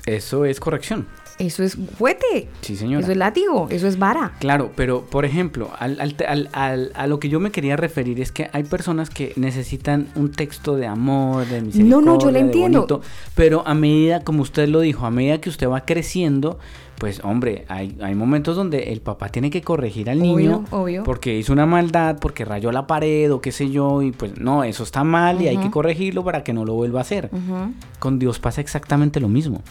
eso 0.06 0.44
es 0.44 0.58
corrección. 0.58 1.06
Eso 1.38 1.62
es 1.62 1.76
juguete. 1.98 2.48
Sí, 2.60 2.76
señora. 2.76 3.02
Eso 3.02 3.12
es 3.12 3.18
látigo, 3.18 3.66
eso 3.70 3.86
es 3.88 3.98
vara. 3.98 4.32
Claro, 4.38 4.70
pero 4.76 5.04
por 5.06 5.24
ejemplo, 5.24 5.70
al- 5.78 6.00
al- 6.00 6.48
al- 6.52 6.92
a 6.94 7.06
lo 7.06 7.18
que 7.20 7.28
yo 7.28 7.38
me 7.40 7.50
quería 7.50 7.76
referir 7.76 8.20
es 8.20 8.30
que 8.32 8.50
hay 8.52 8.64
personas 8.64 9.10
que 9.10 9.32
necesitan 9.36 10.08
un 10.14 10.30
texto 10.32 10.76
de 10.76 10.86
amor, 10.86 11.46
de 11.46 11.60
misericordia, 11.62 11.96
No, 11.96 12.00
no, 12.00 12.20
yo 12.20 12.30
le 12.30 12.40
entiendo. 12.40 12.80
bonito, 12.80 13.00
pero 13.34 13.66
a 13.66 13.74
medida, 13.74 14.20
como 14.24 14.42
usted 14.42 14.68
lo 14.68 14.80
dijo, 14.80 15.06
a 15.06 15.10
medida 15.10 15.40
que 15.40 15.48
usted 15.48 15.68
va 15.68 15.84
creciendo, 15.84 16.58
pues 17.02 17.20
hombre, 17.24 17.64
hay, 17.66 17.96
hay 18.00 18.14
momentos 18.14 18.54
donde 18.54 18.92
el 18.92 19.00
papá 19.00 19.28
tiene 19.28 19.50
que 19.50 19.60
corregir 19.60 20.08
al 20.08 20.20
Obvio, 20.20 20.36
niño 20.36 20.64
obvio. 20.70 21.02
porque 21.02 21.36
hizo 21.36 21.52
una 21.52 21.66
maldad, 21.66 22.18
porque 22.20 22.44
rayó 22.44 22.70
la 22.70 22.86
pared 22.86 23.32
o 23.32 23.40
qué 23.40 23.50
sé 23.50 23.72
yo, 23.72 24.02
y 24.02 24.12
pues 24.12 24.38
no, 24.38 24.62
eso 24.62 24.84
está 24.84 25.02
mal 25.02 25.42
y 25.42 25.48
hay 25.48 25.56
que 25.56 25.68
corregirlo 25.68 26.22
para 26.22 26.44
que 26.44 26.52
no 26.52 26.64
lo 26.64 26.74
vuelva 26.74 27.00
a 27.00 27.02
hacer. 27.02 27.28
Con 27.98 28.20
Dios 28.20 28.38
pasa 28.38 28.60
exactamente 28.60 29.18
lo 29.18 29.28
mismo. 29.28 29.62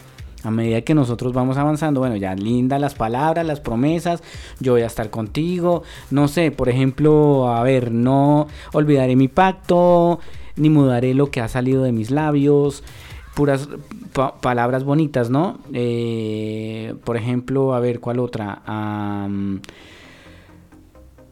A 0.43 0.51
medida 0.51 0.81
que 0.81 0.93
nosotros 0.93 1.31
vamos 1.31 1.55
avanzando, 1.55 2.01
bueno, 2.01 2.17
ya 2.17 2.35
linda 2.35 2.77
las 2.79 2.95
palabras, 2.95 3.45
las 3.45 3.61
promesas, 3.61 4.21
yo 4.59 4.73
voy 4.73 4.81
a 4.81 4.87
estar 4.87 5.09
contigo, 5.09 5.83
no 6.09 6.27
sé, 6.27 6.51
por 6.51 6.67
ejemplo, 6.67 7.47
a 7.47 7.63
ver, 7.63 7.93
no 7.93 8.47
olvidaré 8.73 9.15
mi 9.15 9.29
pacto, 9.29 10.19
ni 10.57 10.69
mudaré 10.69 11.13
lo 11.13 11.31
que 11.31 11.39
ha 11.39 11.47
salido 11.47 11.83
de 11.83 11.93
mis 11.93 12.11
labios, 12.11 12.83
puras 13.35 13.69
pa- 14.13 14.35
palabras 14.39 14.83
bonitas, 14.83 15.29
¿no? 15.29 15.59
Eh, 15.73 16.93
por 17.03 17.17
ejemplo, 17.17 17.73
a 17.73 17.79
ver, 17.79 17.99
¿cuál 17.99 18.19
otra? 18.19 18.61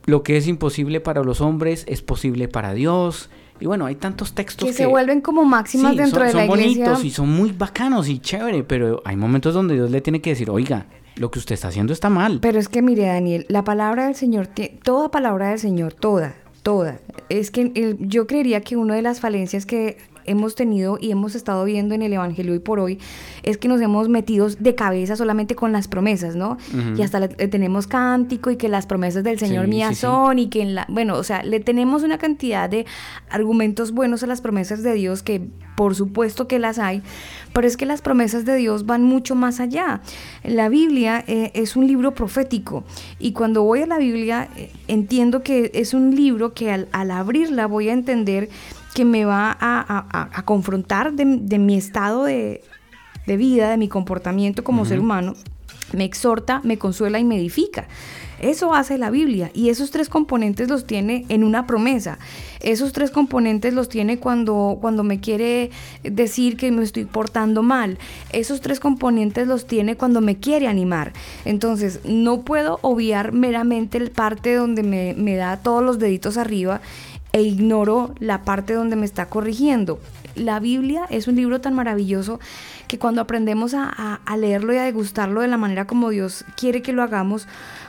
Lo 0.06 0.24
que 0.24 0.38
es 0.38 0.48
imposible 0.48 1.00
para 1.02 1.24
los 1.24 1.42
hombres 1.42 1.86
es 1.88 2.02
posible 2.02 2.48
para 2.48 2.74
Dios. 2.74 3.30
Y 3.60 3.66
bueno, 3.66 3.86
hay 3.86 3.96
tantos 3.96 4.34
textos 4.34 4.68
Que 4.68 4.74
se 4.74 4.86
vuelven 4.86 5.22
como 5.22 5.44
máximas 5.44 5.92
Sí, 5.92 5.98
dentro 5.98 6.20
son, 6.22 6.28
de 6.28 6.34
la 6.34 6.46
son 6.48 6.60
iglesia. 6.60 6.84
bonitos 6.86 7.06
y 7.06 7.10
son 7.12 7.30
muy 7.30 7.52
bacanos 7.52 8.08
y 8.08 8.20
chévere, 8.20 8.64
pero 8.64 9.02
hay 9.06 9.18
momentos 9.18 9.54
donde 9.54 9.74
Dios 9.76 9.92
le 9.92 10.00
tiene 10.02 10.22
que 10.22 10.30
decir, 10.32 10.50
oiga, 10.50 10.86
lo 11.18 11.30
que 11.30 11.40
usted 11.40 11.56
está 11.56 11.68
haciendo 11.68 11.92
está 11.92 12.10
mal. 12.10 12.40
Pero 12.42 12.58
es 12.58 12.70
que 12.70 12.82
mire, 12.82 13.06
Daniel, 13.06 13.46
la 13.50 13.64
palabra 13.66 14.06
del 14.06 14.16
Señor, 14.16 14.48
toda 14.82 15.12
palabra 15.12 15.50
del 15.50 15.60
Señor, 15.60 15.94
toda, 15.94 16.36
toda. 16.64 17.00
Es 17.28 17.52
que 17.52 17.74
el- 17.76 17.98
yo 18.00 18.26
creería 18.28 18.62
que 18.62 18.78
una 18.78 18.96
de 18.96 19.02
las 19.02 19.20
falencias 19.20 19.66
que 19.66 19.98
hemos 20.30 20.56
tenido 20.56 20.98
y 21.02 21.12
hemos 21.12 21.36
estado 21.36 21.66
viendo 21.66 21.96
en 21.96 22.02
el 22.02 22.14
Evangelio 22.14 22.54
hoy 22.54 22.60
por 22.60 22.80
hoy 22.80 23.00
es 23.44 23.58
que 23.58 23.68
nos 23.68 23.82
hemos 23.82 24.10
metido 24.10 24.48
de 24.50 24.76
cabeza 24.76 25.16
solamente 25.16 25.56
con 25.56 25.72
las 25.72 25.88
promesas, 25.88 26.36
¿no? 26.36 26.58
Y 26.96 27.02
hasta 27.02 27.20
le, 27.20 27.28
tenemos 27.28 27.88
cántico 27.88 28.52
y 28.52 28.56
que 28.56 28.70
las 28.70 28.86
promesas 28.86 29.24
del 29.24 29.40
Señor 29.40 29.66
Sí, 29.66 29.72
mías 29.72 29.90
sí, 29.90 29.96
sí. 29.96 30.02
son 30.02 30.40
y 30.40 30.48
que 30.50 30.62
en 30.62 30.76
la, 30.76 30.86
bueno, 30.90 31.16
o 31.16 31.24
sea, 31.24 31.44
le 31.44 31.60
tenemos 31.60 32.04
una 32.04 32.18
cantidad 32.18 32.70
de 32.70 32.86
argumentos 33.30 33.92
buenos 33.92 34.24
a 34.24 34.28
las 34.28 34.42
promesas 34.42 34.84
de 34.84 34.94
Dios 34.94 35.24
que 35.24 35.42
por 35.76 35.96
supuesto 35.96 36.48
que 36.48 36.60
las 36.60 36.78
hay, 36.78 37.02
pero 37.54 37.66
es 37.66 37.78
que 37.78 37.86
las 37.86 38.02
promesas 38.02 38.44
de 38.46 38.56
Dios 38.56 38.86
van 38.86 39.04
mucho 39.04 39.34
más 39.34 39.60
allá. 39.60 40.02
La 40.44 40.68
Biblia 40.70 41.24
eh, 41.26 41.52
es 41.54 41.76
un 41.76 41.88
libro 41.88 42.14
profético 42.14 42.84
y 43.18 43.32
cuando 43.32 43.64
voy 43.64 43.82
a 43.82 43.88
la 43.88 43.98
Biblia 43.98 44.50
eh, 44.58 44.72
entiendo 44.88 45.42
que 45.42 45.72
es 45.74 45.94
un 45.94 46.16
libro 46.16 46.54
que 46.54 46.72
al, 46.72 46.88
al 46.92 47.12
abrirla 47.12 47.66
voy 47.66 47.90
a 47.90 47.94
entender 47.94 48.50
que 48.94 49.06
me 49.06 49.26
va 49.26 49.56
a, 49.60 50.30
a- 50.38 50.42
confrontar 50.44 51.14
de, 51.14 51.26
de 51.42 51.60
mi 51.60 51.76
estado 51.76 52.24
de, 52.24 52.64
de 53.28 53.38
vida, 53.38 53.70
de 53.70 53.78
mi 53.78 53.88
comportamiento 53.88 54.64
como 54.64 54.86
ser 54.86 55.00
humano, 55.00 55.36
me 55.94 56.04
exhorta, 56.04 56.62
me 56.64 56.78
consuela 56.78 57.20
y 57.20 57.24
me 57.24 57.38
edifica. 57.38 57.88
Eso 58.40 58.74
hace 58.74 58.98
la 58.98 59.10
Biblia 59.10 59.52
y 59.54 59.68
esos 59.68 59.92
tres 59.92 60.08
componentes 60.08 60.70
los 60.70 60.86
tiene 60.86 61.26
en 61.28 61.44
una 61.44 61.68
promesa. 61.68 62.20
Esos 62.62 62.94
tres 62.94 63.12
componentes 63.12 63.74
los 63.74 63.90
tiene 63.90 64.18
cuando, 64.18 64.78
cuando 64.80 65.04
me 65.04 65.20
quiere 65.20 65.72
decir 66.04 66.56
que 66.56 66.72
me 66.72 66.84
estoy 66.84 67.04
portando 67.04 67.64
mal. 67.64 67.98
Esos 68.32 68.62
tres 68.62 68.80
componentes 68.80 69.46
los 69.46 69.68
tiene 69.68 69.98
cuando 69.98 70.22
me 70.22 70.38
quiere 70.38 70.68
animar. 70.68 71.12
Entonces, 71.44 72.00
no 72.06 72.44
puedo 72.44 72.80
obviar 72.82 73.34
meramente 73.34 73.98
el 73.98 74.10
parte 74.12 74.54
donde 74.56 74.84
me, 74.84 75.16
me 75.18 75.36
da 75.36 75.58
todos 75.58 75.84
los 75.84 76.00
deditos 76.00 76.38
arriba 76.38 76.80
e 77.32 77.42
ignoro 77.44 78.14
la 78.20 78.44
parte 78.44 78.74
donde 78.74 78.96
me 78.96 79.06
está 79.06 79.28
corrigiendo. 79.28 80.00
La 80.36 80.60
Biblia 80.60 81.06
es 81.10 81.28
un 81.28 81.36
libro 81.36 81.62
tan 81.62 81.74
maravilloso 81.74 82.40
que 82.88 82.98
cuando 83.00 83.22
aprendemos 83.22 83.74
a, 83.74 84.20
a- 84.26 84.38
leerlo 84.38 84.74
y 84.74 84.78
a 84.78 84.84
degustarlo 84.84 85.42
de 85.42 85.48
la 85.48 85.58
manera 85.58 85.86
como 85.86 86.10
Dios 86.10 86.46
quiere 86.56 86.82
que 86.82 86.94
lo 86.94 87.04
hagamos, 87.04 87.48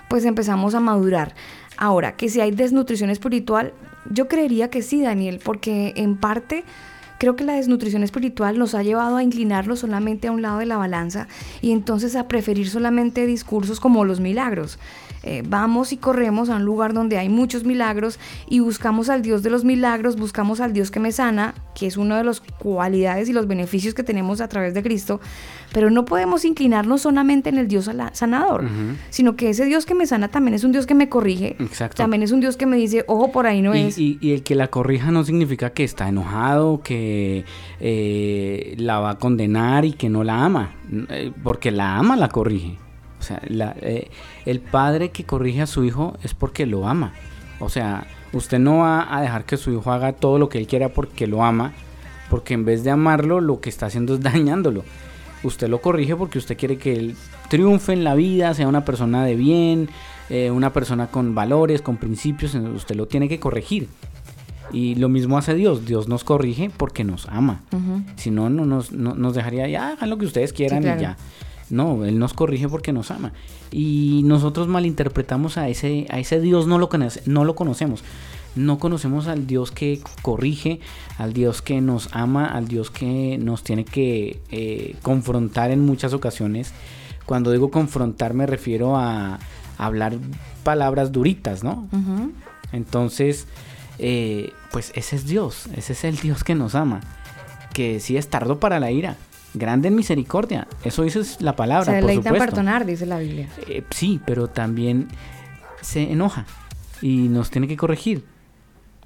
pues 0.08 0.24
empezamos 0.24 0.74
a 0.74 0.80
madurar. 0.80 1.34
Ahora, 1.76 2.16
que 2.16 2.28
si 2.28 2.40
hay 2.40 2.50
desnutrición 2.50 3.08
espiritual, 3.10 3.72
yo 4.10 4.28
creería 4.28 4.68
que 4.68 4.82
sí, 4.82 5.00
Daniel, 5.02 5.40
porque 5.42 5.92
en 5.96 6.16
parte 6.16 6.64
creo 7.20 7.36
que 7.36 7.44
la 7.44 7.52
desnutrición 7.52 8.02
espiritual 8.02 8.58
nos 8.58 8.74
ha 8.74 8.82
llevado 8.82 9.18
a 9.18 9.22
inclinarnos 9.22 9.80
solamente 9.80 10.28
a 10.28 10.32
un 10.32 10.40
lado 10.40 10.58
de 10.58 10.64
la 10.64 10.78
balanza 10.78 11.28
y 11.60 11.72
entonces 11.72 12.16
a 12.16 12.26
preferir 12.28 12.70
solamente 12.70 13.26
discursos 13.26 13.78
como 13.78 14.06
los 14.06 14.20
milagros. 14.20 14.78
Eh, 15.22 15.42
vamos 15.46 15.92
y 15.92 15.98
corremos 15.98 16.48
a 16.48 16.56
un 16.56 16.64
lugar 16.64 16.94
donde 16.94 17.18
hay 17.18 17.28
muchos 17.28 17.64
milagros 17.64 18.18
y 18.48 18.60
buscamos 18.60 19.10
al 19.10 19.20
Dios 19.20 19.42
de 19.42 19.50
los 19.50 19.64
milagros, 19.64 20.16
buscamos 20.16 20.60
al 20.60 20.72
Dios 20.72 20.90
que 20.90 20.98
me 20.98 21.12
sana, 21.12 21.54
que 21.74 21.86
es 21.86 21.98
una 21.98 22.16
de 22.16 22.24
las 22.24 22.40
cualidades 22.40 23.28
y 23.28 23.34
los 23.34 23.46
beneficios 23.46 23.92
que 23.92 24.02
tenemos 24.02 24.40
a 24.40 24.48
través 24.48 24.72
de 24.72 24.82
Cristo, 24.82 25.20
pero 25.72 25.90
no 25.90 26.04
podemos 26.04 26.44
inclinarnos 26.44 27.02
solamente 27.02 27.48
en 27.48 27.58
el 27.58 27.68
Dios 27.68 27.88
sanador, 28.12 28.64
sino 29.10 29.36
que 29.36 29.50
ese 29.50 29.64
Dios 29.66 29.86
que 29.86 29.94
me 29.94 30.06
sana 30.06 30.28
también 30.28 30.54
es 30.54 30.64
un 30.64 30.72
Dios 30.72 30.86
que 30.86 30.94
me 30.94 31.08
corrige, 31.08 31.56
Exacto. 31.60 31.96
también 31.96 32.22
es 32.22 32.32
un 32.32 32.40
Dios 32.40 32.56
que 32.56 32.66
me 32.66 32.76
dice, 32.76 33.04
ojo, 33.06 33.30
por 33.32 33.46
ahí 33.46 33.62
no 33.62 33.74
y, 33.74 33.80
es. 33.82 33.98
y- 33.98 34.18
y 34.20 34.32
el 34.32 34.42
que 34.42 34.54
la 34.54 34.68
corrija 34.68 35.10
no 35.10 35.22
significa 35.24 35.70
que 35.70 35.84
está 35.84 36.08
enojado, 36.08 36.82
que 36.82 37.44
eh, 37.80 38.74
la 38.78 38.98
va 39.00 39.10
a 39.10 39.18
condenar 39.18 39.84
y 39.84 39.92
que 39.92 40.08
no 40.08 40.24
la 40.24 40.44
ama, 40.44 40.72
eh, 41.08 41.32
porque 41.42 41.70
la 41.70 41.96
ama, 41.96 42.16
la 42.16 42.28
corrige. 42.28 42.76
O 43.18 43.22
sea, 43.22 43.40
la- 43.48 43.74
eh, 43.80 44.10
el 44.46 44.60
padre 44.60 45.10
que 45.10 45.24
corrige 45.24 45.62
a 45.62 45.66
su 45.66 45.84
hijo 45.84 46.16
es 46.22 46.34
porque 46.34 46.66
lo 46.66 46.88
ama. 46.88 47.12
O 47.58 47.68
sea, 47.68 48.06
usted 48.32 48.58
no 48.58 48.78
va 48.78 49.14
a 49.14 49.20
dejar 49.20 49.44
que 49.44 49.56
su 49.56 49.70
hijo 49.72 49.92
haga 49.92 50.12
todo 50.14 50.38
lo 50.38 50.48
que 50.48 50.58
él 50.58 50.66
quiera 50.66 50.88
porque 50.88 51.26
lo 51.26 51.44
ama, 51.44 51.72
porque 52.30 52.54
en 52.54 52.64
vez 52.64 52.82
de 52.84 52.90
amarlo, 52.90 53.40
lo 53.40 53.60
que 53.60 53.68
está 53.68 53.86
haciendo 53.86 54.14
es 54.14 54.20
dañándolo. 54.22 54.84
Usted 55.42 55.68
lo 55.68 55.80
corrige 55.80 56.16
porque 56.16 56.38
usted 56.38 56.56
quiere 56.56 56.76
que 56.76 56.92
él 56.94 57.14
triunfe 57.48 57.92
en 57.94 58.04
la 58.04 58.14
vida, 58.14 58.52
sea 58.54 58.68
una 58.68 58.84
persona 58.84 59.24
de 59.24 59.36
bien, 59.36 59.88
eh, 60.28 60.50
una 60.50 60.72
persona 60.72 61.06
con 61.06 61.34
valores, 61.34 61.80
con 61.82 61.96
principios, 61.96 62.54
usted 62.54 62.94
lo 62.94 63.06
tiene 63.06 63.28
que 63.28 63.40
corregir. 63.40 63.88
Y 64.72 64.94
lo 64.96 65.08
mismo 65.08 65.36
hace 65.38 65.54
Dios, 65.54 65.84
Dios 65.86 66.08
nos 66.08 66.22
corrige 66.24 66.70
porque 66.76 67.02
nos 67.04 67.26
ama. 67.28 67.62
Si 68.16 68.30
no, 68.30 68.50
no 68.50 68.66
nos, 68.66 68.92
no- 68.92 69.14
nos 69.14 69.34
dejaría, 69.34 69.66
ya, 69.66 69.88
hagan 69.92 70.10
lo 70.10 70.18
que 70.18 70.26
ustedes 70.26 70.52
quieran 70.52 70.82
claro. 70.82 71.00
y 71.00 71.02
ya. 71.02 71.16
No, 71.70 72.04
Él 72.04 72.18
nos 72.18 72.34
corrige 72.34 72.68
porque 72.68 72.92
nos 72.92 73.10
ama. 73.10 73.32
Y 73.72 74.22
nosotros 74.24 74.68
malinterpretamos 74.68 75.56
a 75.56 75.68
ese, 75.68 76.06
a 76.10 76.18
ese 76.18 76.40
Dios, 76.40 76.66
no 76.66 76.78
lo, 76.78 76.88
conoce- 76.88 77.22
no 77.26 77.44
lo 77.44 77.54
conocemos. 77.54 78.02
No 78.56 78.78
conocemos 78.78 79.26
al 79.28 79.46
Dios 79.46 79.70
que 79.70 80.00
corrige, 80.22 80.80
al 81.18 81.32
Dios 81.32 81.62
que 81.62 81.80
nos 81.80 82.08
ama, 82.12 82.46
al 82.46 82.68
Dios 82.68 82.90
que 82.90 83.38
nos 83.38 83.62
tiene 83.62 83.84
que 83.84 84.40
eh, 84.50 84.96
confrontar 85.02 85.70
en 85.70 85.80
muchas 85.80 86.12
ocasiones. 86.12 86.72
Cuando 87.26 87.52
digo 87.52 87.70
confrontar 87.70 88.34
me 88.34 88.46
refiero 88.46 88.96
a, 88.96 89.38
hablar 89.80 90.18
palabras 90.62 91.10
duritas, 91.10 91.64
¿no? 91.64 91.88
Entonces, 92.72 93.46
eh, 93.98 94.52
pues 94.70 94.92
ese 94.94 95.16
es 95.16 95.26
Dios, 95.26 95.66
ese 95.74 95.94
es 95.94 96.04
el 96.04 96.16
Dios 96.16 96.44
que 96.44 96.54
nos 96.54 96.74
ama, 96.74 97.00
que 97.72 97.98
sí 97.98 98.16
es 98.16 98.28
tardo 98.28 98.60
para 98.60 98.78
la 98.78 98.90
ira, 98.90 99.16
grande 99.54 99.88
en 99.88 99.94
misericordia, 99.94 100.68
eso 100.84 101.02
dice 101.02 101.22
la 101.40 101.56
palabra, 101.56 101.86
Se 101.86 101.92
deleita 101.92 102.28
en 102.28 102.36
perdonar, 102.36 102.84
dice 102.84 103.06
la 103.06 103.18
Biblia. 103.18 103.48
Eh, 103.68 103.82
sí, 103.90 104.20
pero 104.26 104.48
también 104.48 105.08
se 105.80 106.12
enoja 106.12 106.44
y 107.00 107.28
nos 107.28 107.50
tiene 107.50 107.66
que 107.66 107.76
corregir. 107.76 108.24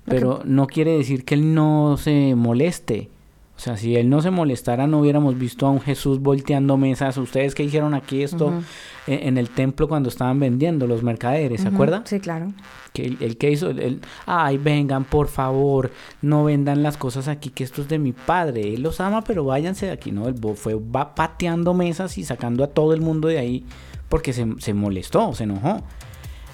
Pero 0.05 0.43
no 0.45 0.67
quiere 0.67 0.97
decir 0.97 1.25
que 1.25 1.35
él 1.35 1.55
no 1.55 1.97
se 1.97 2.35
moleste 2.35 3.09
O 3.57 3.61
sea, 3.61 3.77
si 3.77 3.97
él 3.97 4.11
no 4.11 4.21
se 4.21 4.31
molestara, 4.31 4.87
no 4.87 4.99
hubiéramos 5.01 5.39
visto 5.39 5.67
a 5.67 5.71
un 5.71 5.81
Jesús 5.81 6.19
volteando 6.21 6.77
mesas. 6.77 7.17
Ustedes 7.17 7.55
que 7.55 7.63
hicieron 7.63 7.95
aquí 7.95 8.23
esto 8.23 8.47
Ujú. 8.49 8.63
en, 9.07 9.29
en 9.29 9.39
el 9.39 9.49
templo 9.51 9.87
cuando 9.89 10.09
estaban 10.09 10.41
vendiendo 10.41 10.87
los 10.89 11.03
mercaderes, 11.05 11.61
¿se 11.61 11.69
Ujú, 11.69 11.77
acuerda? 11.77 12.03
Sí, 12.05 12.19
claro. 12.21 12.49
Que 12.93 13.07
el, 13.07 13.17
el 13.21 13.37
que 13.39 13.51
hizo, 13.53 13.71
el, 13.71 13.79
el- 13.79 14.01
ay, 14.27 14.59
vengan, 14.59 15.05
por 15.05 15.29
favor, 15.29 15.91
no 16.21 16.43
vendan 16.45 16.83
las 16.83 16.97
cosas 16.97 17.29
aquí, 17.29 17.51
que 17.51 17.63
esto 17.65 17.81
es 17.83 17.89
de 17.89 17.99
mi 18.01 18.13
padre. 18.13 18.75
Él 18.75 18.83
los 18.83 19.01
ama, 19.01 19.23
pero 19.23 19.45
váyanse 19.45 19.87
de 19.87 19.93
aquí, 19.93 20.11
¿no? 20.13 20.27
Él 20.29 20.35
fue 20.57 20.75
va 20.75 21.15
pateando 21.15 21.75
mesas 21.75 22.19
y 22.19 22.25
sacando 22.25 22.63
a 22.65 22.67
todo 22.69 22.93
el 22.93 23.01
mundo 23.01 23.29
de 23.29 23.39
ahí 23.39 23.65
porque 24.09 24.33
se, 24.33 24.47
se 24.59 24.75
molestó, 24.75 25.33
se 25.33 25.45
enojó. 25.45 25.81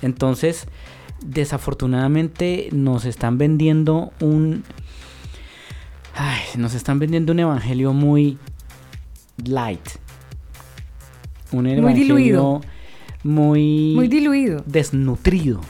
Entonces, 0.02 0.66
desafortunadamente 1.24 2.68
nos 2.72 3.04
están 3.04 3.38
vendiendo 3.38 4.12
un... 4.20 4.64
Ay, 6.14 6.40
nos 6.56 6.74
están 6.74 6.98
vendiendo 6.98 7.32
un 7.32 7.40
evangelio 7.40 7.92
muy 7.92 8.38
light. 9.44 9.80
Un 11.52 11.66
evangelio 11.66 12.16
diluido. 12.16 12.60
muy, 13.22 13.92
Muy 13.94 14.08
diluido. 14.08 14.62
desnutrido. 14.66 15.60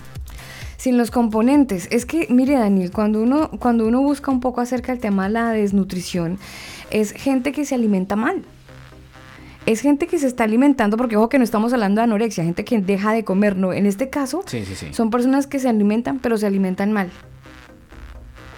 Sin 0.76 0.96
los 0.96 1.11
componentes. 1.11 1.88
Es 1.90 2.07
que, 2.07 2.26
mire, 2.30 2.55
Daniel, 2.55 2.90
cuando 2.90 3.22
uno, 3.22 3.51
cuando 3.59 3.86
uno 3.86 4.01
busca 4.01 4.30
un 4.30 4.40
poco 4.40 4.61
acerca 4.62 4.92
del 4.92 5.01
tema 5.01 5.24
de 5.24 5.30
la 5.34 5.51
desnutrición, 5.51 6.38
es 6.90 7.12
gente 7.12 7.53
que 7.53 7.64
se 7.66 7.74
alimenta 7.74 8.16
mal. 8.16 8.42
Es 9.66 9.80
gente 9.80 10.06
que 10.06 10.18
se 10.18 10.26
está 10.26 10.44
alimentando, 10.44 10.96
porque 10.96 11.16
ojo 11.16 11.28
que 11.28 11.38
no 11.38 11.44
estamos 11.44 11.72
hablando 11.72 12.00
de 12.00 12.04
anorexia, 12.04 12.44
gente 12.44 12.64
que 12.64 12.80
deja 12.80 13.12
de 13.12 13.24
comer, 13.24 13.56
no. 13.56 13.72
En 13.72 13.86
este 13.86 14.08
caso, 14.08 14.42
Sí, 14.46 14.64
sí, 14.64 14.74
sí. 14.74 14.92
son 14.92 15.11
personas 15.11 15.46
que 15.46 15.58
se 15.58 15.68
alimentan, 15.68 16.18
pero 16.18 16.38
se 16.38 16.46
alimentan 16.46 16.92
mal. 16.92 17.11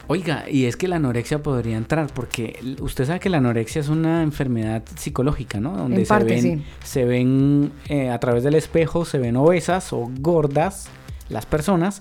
Oiga, 0.09 0.45
y 0.51 0.67
es 0.67 0.77
que 0.77 0.89
la 0.89 0.97
anorexia 0.97 1.43
podría 1.43 1.77
entrar, 1.77 2.09
porque 2.13 2.59
usted 2.81 3.07
sabe 3.07 3.21
que 3.21 3.31
la 3.31 3.39
anorexia 3.39 3.81
es 3.81 3.89
una 3.89 4.23
enfermedad 4.23 4.83
psicológica, 4.97 5.61
¿no? 5.61 5.77
Donde 5.77 6.03
En 6.03 6.07
parte, 6.07 6.41
se 6.41 6.49
ven, 6.49 6.59
sí. 6.59 6.65
se 6.85 7.05
ven 7.05 7.73
eh, 7.89 8.11
a 8.11 8.19
través 8.19 8.43
del 8.45 8.55
espejo, 8.55 9.05
se 9.05 9.19
ven 9.19 9.37
obesas 9.37 9.93
o 9.93 10.11
gordas 10.21 10.89
las 11.29 11.47
personas 11.47 11.99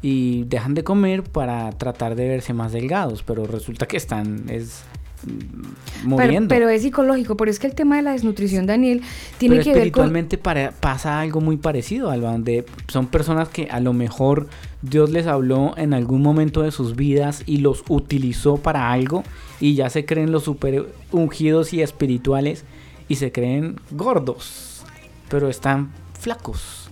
y 0.00 0.44
dejan 0.44 0.74
de 0.74 0.82
comer 0.84 1.24
para 1.24 1.70
tratar 1.72 2.14
de 2.14 2.26
verse 2.28 2.54
más 2.54 2.72
delgados, 2.72 3.22
pero 3.22 3.44
resulta 3.46 3.86
que 3.86 3.96
están 3.96 4.44
es 4.48 4.82
mm, 5.24 5.62
Pero, 6.02 6.08
muriendo. 6.08 6.48
pero 6.48 6.68
es 6.68 6.82
psicológico, 6.82 7.36
pero 7.36 7.50
es 7.50 7.58
que 7.58 7.66
el 7.66 7.74
tema 7.74 7.96
de 7.96 8.02
la 8.02 8.12
desnutrición, 8.12 8.66
Daniel, 8.66 9.02
tiene 9.38 9.56
Pero 9.56 9.64
que 9.64 9.70
ver 9.70 9.92
con... 9.92 10.06
espiritualmente 10.06 10.38
pasa 10.38 11.20
algo 11.20 11.40
muy 11.40 11.56
parecido, 11.56 12.10
Alba, 12.10 12.32
donde 12.32 12.64
son 12.88 13.06
personas 13.06 13.48
que 13.48 13.68
a 13.70 13.80
lo 13.80 13.92
mejor 13.92 14.48
Dios 14.82 15.10
les 15.10 15.26
habló 15.26 15.74
en 15.76 15.94
algún 15.94 16.22
momento 16.22 16.62
de 16.62 16.72
sus 16.72 16.96
vidas 16.96 17.44
y 17.46 17.58
los 17.58 17.84
utilizó 17.88 18.56
para 18.56 18.90
algo 18.90 19.22
y 19.60 19.74
ya 19.74 19.88
se 19.90 20.04
creen 20.04 20.32
los 20.32 20.42
super 20.42 20.92
ungidos 21.12 21.72
y 21.72 21.82
espirituales 21.82 22.64
y 23.08 23.16
se 23.16 23.30
creen 23.30 23.76
gordos, 23.90 24.82
pero 25.28 25.48
están 25.48 25.92
flacos. 26.18 26.90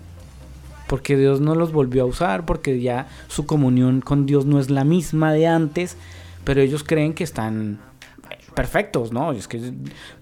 Porque 0.87 1.16
Dios 1.16 1.41
no 1.41 1.55
los 1.55 1.72
volvió 1.72 2.03
a 2.03 2.07
usar, 2.07 2.45
porque 2.45 2.81
ya 2.81 3.09
su 3.28 3.47
comunión 3.47 4.01
con 4.01 4.26
Dios 4.26 4.45
no 4.45 4.59
es 4.61 4.70
la 4.70 4.85
misma 4.85 5.33
de 5.33 5.47
antes, 5.47 5.97
pero 6.45 6.61
ellos 6.61 6.85
creen 6.85 7.14
que 7.14 7.24
están 7.24 7.78
perfectos, 8.55 9.12
¿no? 9.12 9.32
Es 9.32 9.46
que 9.48 9.72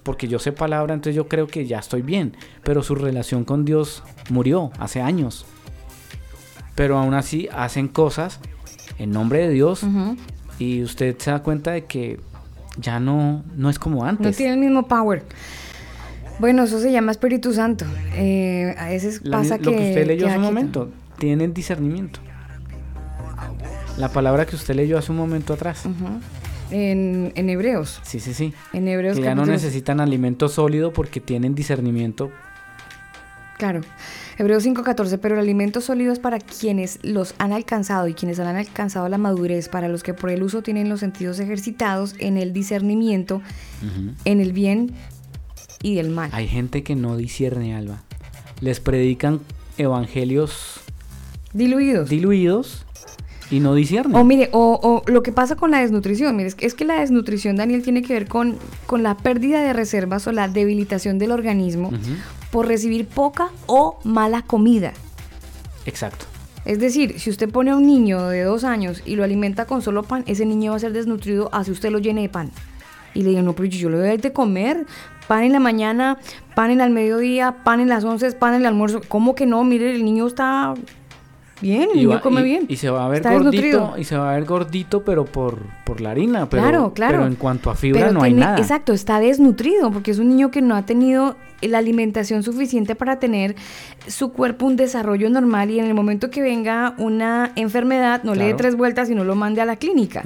porque 0.03 0.29
yo 0.29 0.39
sé 0.39 0.53
palabra, 0.53 0.95
entonces 0.95 1.17
yo 1.17 1.29
creo 1.29 1.47
que 1.47 1.67
ya 1.67 1.79
estoy 1.79 2.03
bien, 2.03 2.37
pero 2.65 2.83
su 2.83 2.95
relación 2.95 3.45
con 3.45 3.65
Dios 3.65 4.03
murió 4.31 4.71
hace 4.79 5.01
años. 5.01 5.47
Pero 6.75 6.99
aún 6.99 7.15
así 7.15 7.49
hacen 7.53 7.89
cosas 7.89 8.41
en 8.99 9.11
nombre 9.11 9.41
de 9.41 9.51
Dios 9.51 9.83
y 10.59 10.83
usted 10.83 11.17
se 11.19 11.31
da 11.31 11.43
cuenta 11.43 11.73
de 11.73 11.85
que 11.87 12.21
ya 12.81 13.01
no, 13.01 13.43
no 13.57 13.71
es 13.71 13.79
como 13.79 14.03
No 14.03 14.09
antes. 14.09 14.37
tiene 14.37 14.53
el 14.55 14.61
mismo 14.61 14.87
power. 14.87 15.25
Bueno, 16.39 16.63
eso 16.63 16.79
se 16.81 16.93
llama 16.93 17.11
Espíritu 17.11 17.53
Santo. 17.53 17.85
Eh, 18.15 18.73
a 18.79 18.89
veces 18.91 19.21
La 19.25 19.39
pasa 19.39 19.59
mi- 19.59 19.65
lo 19.65 19.71
que 19.73 19.89
usted 19.89 20.07
leyó 20.07 20.27
que 20.27 20.31
hace 20.31 20.39
un 20.39 20.45
momento, 20.45 20.91
tienen 21.19 21.53
discernimiento. 21.53 22.21
La 23.97 24.09
palabra 24.11 24.47
que 24.47 24.55
usted 24.55 24.77
leyó 24.77 24.97
hace 24.99 25.11
un 25.11 25.19
momento 25.19 25.53
atrás. 25.55 25.83
En, 26.71 27.33
en 27.35 27.51
Hebreos. 27.51 28.01
Sí, 28.03 28.21
sí, 28.21 28.35
sí. 28.35 28.53
En 28.73 28.87
Hebreos 28.89 29.17
Que 29.17 29.25
ya 29.25 29.35
no 29.35 29.47
necesitan 29.47 30.01
alimento 30.01 30.49
sólido 30.49 30.93
porque 30.93 31.21
tienen 31.21 31.55
discernimiento. 31.55 32.31
Claro. 33.57 33.81
Hebreos 34.39 34.65
5:14, 34.65 35.19
pero 35.19 35.35
el 35.35 35.41
alimento 35.41 35.81
sólido 35.81 36.13
es 36.13 36.21
para 36.21 36.39
quienes 36.39 37.01
los 37.03 37.35
han 37.39 37.53
alcanzado 37.53 38.07
y 38.07 38.15
quienes 38.15 38.39
han 38.39 38.55
alcanzado 38.55 39.09
la 39.09 39.19
madurez, 39.19 39.69
para 39.69 39.89
los 39.89 40.05
que 40.05 40.15
por 40.15 40.31
el 40.31 40.45
uso 40.45 40.63
tienen 40.63 40.89
los 40.89 41.01
sentidos 41.01 41.41
ejercitados 41.41 42.15
en 42.19 42.37
el 42.37 42.53
discernimiento, 42.53 43.43
en 44.25 44.41
el 44.41 44.53
bien 44.53 44.93
y 45.83 45.99
el 45.99 46.11
mal. 46.11 46.31
Hay 46.33 46.47
gente 46.47 46.85
que 46.85 46.95
no 46.95 47.17
discierne, 47.17 47.75
Alba. 47.75 48.03
Les 48.61 48.79
predican 48.79 49.41
evangelios 49.77 50.81
Diluidos. 51.53 52.09
diluidos 52.09 52.85
y 53.51 53.61
no 53.61 53.75
disciernen. 53.75 54.17
O 54.17 54.25
mire, 54.25 54.49
o, 54.53 54.79
o 54.83 55.11
lo 55.11 55.23
que 55.23 55.33
pasa 55.33 55.57
con 55.57 55.71
la 55.71 55.81
desnutrición, 55.81 56.37
mire, 56.37 56.49
es 56.49 56.55
que, 56.55 56.67
es 56.67 56.75
que 56.75 56.85
la 56.85 57.01
desnutrición, 57.01 57.57
Daniel, 57.57 57.83
tiene 57.83 58.03
que 58.03 58.13
ver 58.13 58.29
con, 58.29 58.57
con 58.87 59.03
la 59.03 59.17
pérdida 59.17 59.63
de 59.63 59.73
reservas 59.73 60.27
o 60.27 60.33
la 60.33 60.49
debilitación 60.49 61.19
del 61.19 61.33
organismo 61.33 61.91
por 62.51 62.67
recibir 62.67 63.07
poca 63.07 63.49
o 63.67 63.99
mala 64.05 64.43
comida. 64.43 64.93
Exacto. 65.87 66.27
Es 66.65 66.79
decir, 66.79 67.19
si 67.19 67.31
usted 67.31 67.49
pone 67.49 67.71
a 67.71 67.77
un 67.77 67.87
niño 67.87 68.29
de 68.29 68.43
dos 68.43 68.65
años 68.65 69.03
y 69.07 69.17
lo 69.17 69.25
alimenta 69.25 69.65
con 69.65 69.81
solo 69.81 70.03
pan, 70.03 70.23
ese 70.27 70.45
niño 70.45 70.73
va 70.73 70.77
a 70.77 70.81
ser 70.81 70.93
desnutrido 70.93 71.49
así 71.53 71.71
usted 71.71 71.91
lo 71.91 71.99
llene 71.99 72.23
de 72.23 72.29
pan. 72.29 72.51
Y 73.15 73.23
le 73.23 73.31
digo, 73.31 73.43
no, 73.43 73.55
pero 73.55 73.69
yo 73.69 73.89
le 73.89 73.97
doy 73.97 74.17
de 74.19 74.33
comer 74.33 74.85
pan 75.27 75.45
en 75.45 75.53
la 75.53 75.61
mañana, 75.61 76.19
pan 76.55 76.71
en 76.71 76.81
el 76.81 76.91
mediodía, 76.91 77.57
pan 77.65 77.81
en 77.81 77.89
las 77.89 78.05
once, 78.05 78.31
pan 78.33 78.55
en 78.55 78.63
el 78.63 78.67
almuerzo. 78.67 79.01
¿Cómo 79.09 79.35
que 79.35 79.47
no? 79.47 79.65
Mire, 79.65 79.95
el 79.95 80.05
niño 80.05 80.27
está 80.27 80.75
bien, 81.61 81.83
el 81.83 81.89
Y, 81.91 81.95
niño 82.01 82.09
va- 82.11 82.21
come 82.21 82.41
y- 82.41 82.45
bien. 82.45 82.65
y 82.69 82.77
se 82.77 82.91
va 82.91 83.05
a 83.05 83.09
ver 83.09 83.19
está 83.19 83.33
gordito 83.33 83.51
desnutrido. 83.51 83.95
y 83.99 84.05
se 84.05 84.17
va 84.17 84.31
a 84.33 84.35
ver 84.35 84.45
gordito 84.45 85.03
pero 85.05 85.25
por, 85.25 85.59
por 85.85 86.01
la 86.01 86.11
harina 86.11 86.49
pero, 86.49 86.63
claro, 86.63 86.93
claro. 86.95 87.13
pero 87.19 87.27
en 87.27 87.35
cuanto 87.37 87.71
a 87.71 87.75
fibra 87.75 88.01
Pero 88.01 88.13
no 88.13 88.23
hay 88.23 88.35
nada 88.35 88.59
Exacto, 88.59 88.93
está 88.93 89.21
desnutrido 89.21 89.91
porque 89.91 90.11
es 90.11 90.19
un 90.19 90.29
niño 90.29 90.51
que 90.51 90.63
no 90.63 90.77
ha 90.77 90.83
tenido 90.87 91.37
la 91.61 91.79
alimentación 91.79 92.45
suficiente 92.45 92.95
para 92.95 93.19
tener 93.19 93.57
su 94.07 94.31
cuerpo 94.33 94.65
un 94.67 94.77
desarrollo 94.77 95.29
normal 95.29 95.71
y 95.73 95.81
en 95.81 95.87
el 95.87 95.95
momento 95.95 96.31
que 96.31 96.41
venga 96.41 96.95
una 96.99 97.51
enfermedad 97.57 98.23
no 98.23 98.37
le 98.37 98.45
dé 98.45 98.55
tres 98.55 98.77
vueltas 98.77 99.11
y 99.11 99.17
no 99.17 99.25
lo 99.25 99.35
mande 99.35 99.61
a 99.61 99.65
la 99.65 99.75
clínica. 99.75 100.23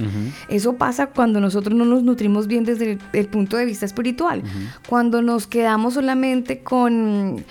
Eso 0.50 0.74
pasa 0.74 1.06
cuando 1.06 1.40
nosotros 1.40 1.74
no 1.74 1.86
nos 1.86 2.02
nutrimos 2.02 2.48
bien 2.48 2.64
desde 2.64 2.92
el, 2.92 2.98
el 3.14 3.26
punto 3.28 3.56
de 3.56 3.64
vista 3.64 3.86
espiritual. 3.86 4.42
Cuando 4.90 5.22
nos 5.22 5.46
quedamos 5.46 5.94
solamente 5.94 6.58
con, 6.62 7.42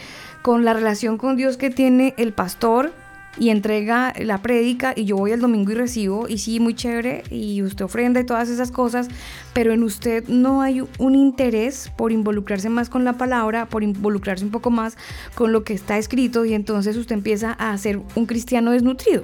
con 0.44 0.64
la 0.64 0.74
relación 0.76 1.18
con 1.18 1.36
Dios 1.36 1.58
que 1.58 1.72
tiene 1.72 2.14
el 2.18 2.34
pastor 2.34 2.92
y 3.38 3.50
entrega 3.50 4.14
la 4.20 4.42
prédica 4.42 4.94
y 4.96 5.06
yo 5.06 5.18
voy 5.18 5.32
el 5.32 5.40
domingo 5.40 5.72
y 5.72 5.76
recibo 5.76 6.28
y 6.28 6.38
sí, 6.38 6.60
muy 6.60 6.76
chévere 6.76 7.24
y 7.30 7.62
usted 7.64 7.86
ofrenda 7.86 8.20
y 8.20 8.26
todas 8.26 8.50
esas 8.50 8.72
cosas, 8.72 9.08
pero 9.54 9.74
en 9.74 9.84
usted 9.84 10.28
no 10.28 10.62
hay 10.62 10.84
un 10.98 11.16
interés 11.16 11.92
por 11.96 12.12
involucrarse 12.12 12.70
más 12.70 12.90
con 12.90 13.04
la 13.04 13.14
palabra, 13.14 13.68
por 13.68 13.84
involucrarse 13.84 14.44
un 14.44 14.52
poco 14.52 14.70
más 14.70 14.98
con 15.36 15.52
lo 15.52 15.64
que 15.64 15.74
está 15.74 15.98
escrito 15.98 16.46
y 16.46 16.54
entonces 16.54 16.98
usted 16.98 17.16
empieza 17.16 17.52
a 17.54 17.78
ser 17.78 18.00
un 18.16 18.26
cristiano 18.26 18.72
desnutrido. 18.72 19.24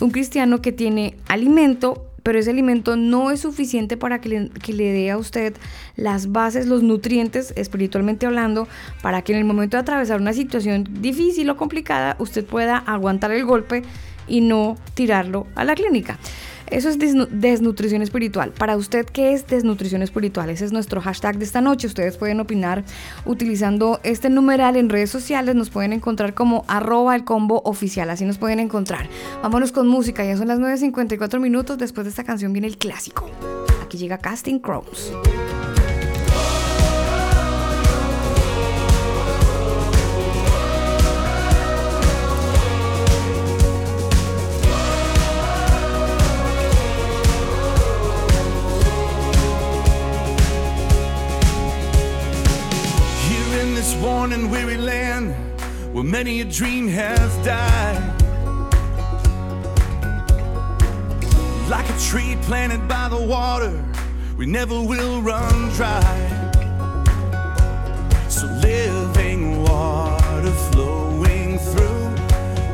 Un 0.00 0.10
cristiano 0.10 0.60
que 0.60 0.72
tiene 0.72 1.16
alimento, 1.28 2.13
pero 2.24 2.40
ese 2.40 2.50
alimento 2.50 2.96
no 2.96 3.30
es 3.30 3.40
suficiente 3.40 3.96
para 3.96 4.20
que 4.20 4.28
le, 4.28 4.48
que 4.48 4.72
le 4.72 4.92
dé 4.92 5.12
a 5.12 5.18
usted 5.18 5.54
las 5.94 6.32
bases, 6.32 6.66
los 6.66 6.82
nutrientes, 6.82 7.52
espiritualmente 7.54 8.26
hablando, 8.26 8.66
para 9.02 9.22
que 9.22 9.32
en 9.32 9.38
el 9.38 9.44
momento 9.44 9.76
de 9.76 9.82
atravesar 9.82 10.20
una 10.20 10.32
situación 10.32 10.88
difícil 10.90 11.48
o 11.50 11.56
complicada, 11.56 12.16
usted 12.18 12.44
pueda 12.44 12.78
aguantar 12.78 13.30
el 13.30 13.44
golpe 13.44 13.82
y 14.26 14.40
no 14.40 14.76
tirarlo 14.94 15.46
a 15.54 15.64
la 15.64 15.74
clínica. 15.74 16.18
Eso 16.70 16.88
es 16.88 16.98
desnu- 16.98 17.28
desnutrición 17.28 18.02
espiritual. 18.02 18.50
Para 18.52 18.76
usted, 18.76 19.04
¿qué 19.06 19.32
es 19.34 19.46
desnutrición 19.46 20.02
espiritual? 20.02 20.50
Ese 20.50 20.64
es 20.64 20.72
nuestro 20.72 21.00
hashtag 21.00 21.38
de 21.38 21.44
esta 21.44 21.60
noche. 21.60 21.86
Ustedes 21.86 22.16
pueden 22.16 22.40
opinar 22.40 22.84
utilizando 23.26 24.00
este 24.02 24.30
numeral 24.30 24.76
en 24.76 24.88
redes 24.88 25.10
sociales. 25.10 25.54
Nos 25.54 25.70
pueden 25.70 25.92
encontrar 25.92 26.34
como 26.34 26.64
arroba 26.66 27.14
el 27.16 27.24
combo 27.24 27.62
oficial. 27.64 28.10
Así 28.10 28.24
nos 28.24 28.38
pueden 28.38 28.60
encontrar. 28.60 29.08
Vámonos 29.42 29.72
con 29.72 29.88
música. 29.88 30.24
Ya 30.24 30.36
son 30.36 30.48
las 30.48 30.58
9.54 30.58 31.38
minutos. 31.40 31.78
Después 31.78 32.04
de 32.04 32.10
esta 32.10 32.24
canción 32.24 32.52
viene 32.52 32.66
el 32.68 32.78
clásico. 32.78 33.28
Aquí 33.82 33.98
llega 33.98 34.18
Casting 34.18 34.58
Crowns. 34.58 35.12
Here 54.04 54.34
in 54.34 54.50
weary 54.50 54.76
land 54.76 55.34
where 55.94 56.04
many 56.04 56.42
a 56.42 56.44
dream 56.44 56.88
has 56.88 57.34
died. 57.42 58.02
Like 61.70 61.88
a 61.88 61.98
tree 61.98 62.36
planted 62.42 62.86
by 62.86 63.08
the 63.08 63.18
water 63.18 63.72
we 64.36 64.44
never 64.44 64.78
will 64.78 65.22
run 65.22 65.70
dry. 65.70 66.02
So 68.28 68.46
living 68.46 69.62
water 69.62 70.52
flowing 70.72 71.58
through, 71.58 72.04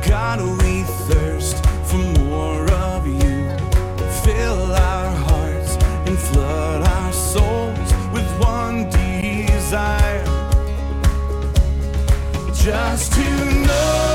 God, 0.08 0.40
we 0.62 0.82
thirst 1.08 1.64
for 1.88 2.02
more 2.24 2.68
of 2.72 3.06
you. 3.06 3.36
Fill 4.24 4.72
our 4.72 5.10
hearts 5.28 5.76
and 6.08 6.18
flood 6.18 6.82
our 6.82 7.12
souls 7.12 7.92
with 8.12 8.28
one 8.40 8.90
desire. 8.90 9.99
Just 12.70 13.12
to 13.14 13.20
know 13.66 14.09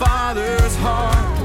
Father's 0.00 0.76
heart. 0.76 1.38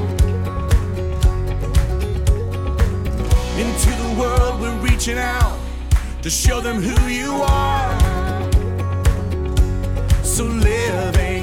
Into 3.58 3.90
the 4.02 4.16
world, 4.18 4.62
we're 4.62 4.78
reaching 4.78 5.18
out 5.18 5.58
to 6.22 6.30
show 6.30 6.62
them 6.62 6.80
who 6.80 6.96
you 7.06 7.32
are. 7.42 7.92
So 10.24 10.44
living 10.44 11.35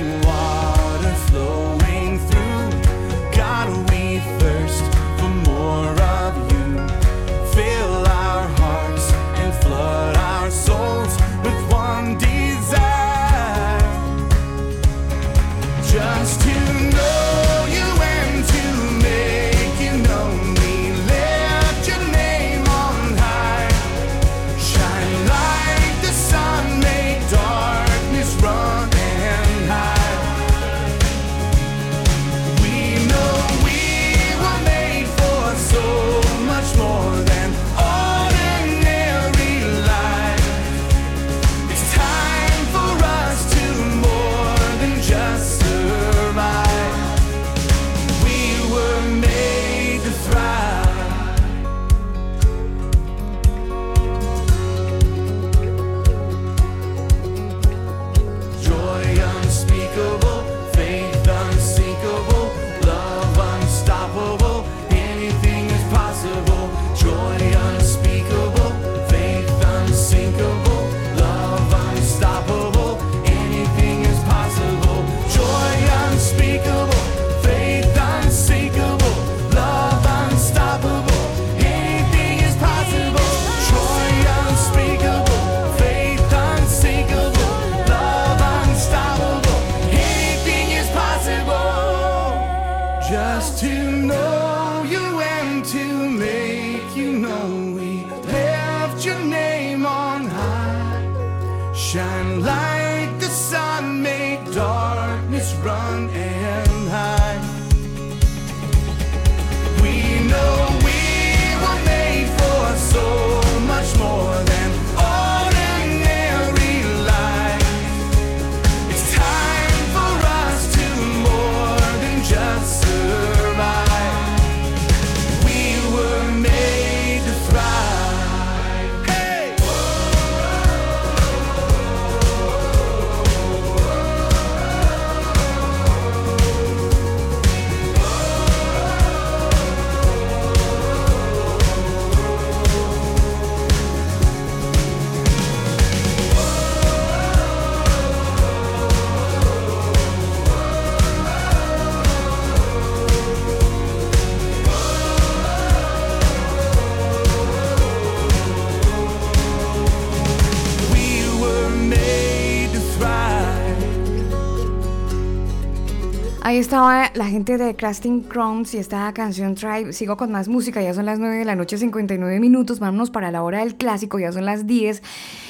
Ahí 166.54 166.60
estaba 166.60 167.10
la 167.16 167.26
gente 167.26 167.58
de 167.58 167.76
Crafting 167.76 168.22
Crowns 168.22 168.76
y 168.76 168.78
esta 168.78 169.12
canción 169.12 169.56
Tribe. 169.56 169.92
Sigo 169.92 170.18
con 170.18 170.32
más 170.32 170.48
música, 170.48 170.84
ya 170.84 170.94
son 170.94 171.08
las 171.08 171.18
9 171.18 171.38
de 171.38 171.46
la 171.46 171.56
noche, 171.56 171.80
59 171.80 172.40
minutos. 172.40 172.78
Vámonos 172.78 173.10
para 173.10 173.32
la 173.32 173.42
hora 173.42 173.62
del 173.62 173.74
clásico, 173.74 174.20
ya 174.20 174.32
son 174.32 174.46
las 174.46 174.68
10. 174.68 175.02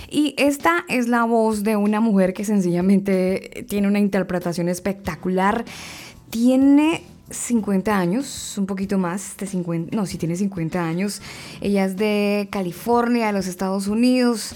Y 0.09 0.33
esta 0.37 0.85
es 0.87 1.09
la 1.09 1.25
voz 1.25 1.63
de 1.63 1.75
una 1.75 1.99
mujer 1.99 2.33
que 2.33 2.45
sencillamente 2.45 3.65
tiene 3.67 3.89
una 3.89 3.99
interpretación 3.99 4.69
espectacular. 4.69 5.65
Tiene 6.29 7.03
50 7.29 7.97
años, 7.97 8.57
un 8.57 8.65
poquito 8.65 8.97
más 8.97 9.35
de 9.35 9.45
50, 9.45 9.93
no, 9.93 10.05
sí 10.05 10.17
tiene 10.17 10.37
50 10.37 10.81
años. 10.81 11.21
Ella 11.59 11.83
es 11.83 11.97
de 11.97 12.47
California, 12.49 13.27
de 13.27 13.33
los 13.33 13.47
Estados 13.47 13.87
Unidos. 13.87 14.55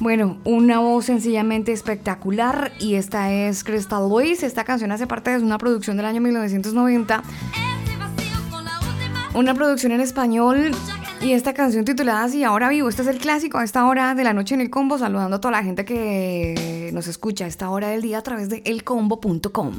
Bueno, 0.00 0.38
una 0.44 0.80
voz 0.80 1.04
sencillamente 1.04 1.72
espectacular 1.72 2.72
y 2.80 2.96
esta 2.96 3.32
es 3.32 3.62
Crystal 3.62 4.08
Lois. 4.08 4.42
Esta 4.42 4.64
canción 4.64 4.90
hace 4.90 5.06
parte 5.06 5.30
de 5.30 5.38
una 5.42 5.56
producción 5.56 5.96
del 5.96 6.06
año 6.06 6.20
1990. 6.20 7.22
Una 9.34 9.54
producción 9.54 9.90
en 9.90 10.00
español 10.00 10.70
Y 11.20 11.32
esta 11.32 11.54
canción 11.54 11.84
titulada 11.84 12.24
así, 12.24 12.44
Ahora 12.44 12.68
Vivo, 12.68 12.88
este 12.88 13.02
es 13.02 13.08
el 13.08 13.18
clásico 13.18 13.58
a 13.58 13.64
esta 13.64 13.86
hora 13.86 14.14
de 14.14 14.24
la 14.24 14.34
noche 14.34 14.54
en 14.54 14.60
el 14.60 14.68
combo, 14.68 14.98
saludando 14.98 15.36
a 15.36 15.40
toda 15.40 15.52
la 15.52 15.62
gente 15.62 15.84
que 15.84 16.90
nos 16.92 17.06
escucha 17.06 17.46
a 17.46 17.48
esta 17.48 17.70
hora 17.70 17.88
del 17.88 18.02
día 18.02 18.18
a 18.18 18.22
través 18.22 18.48
de 18.50 18.62
elcombo.com. 18.64 19.74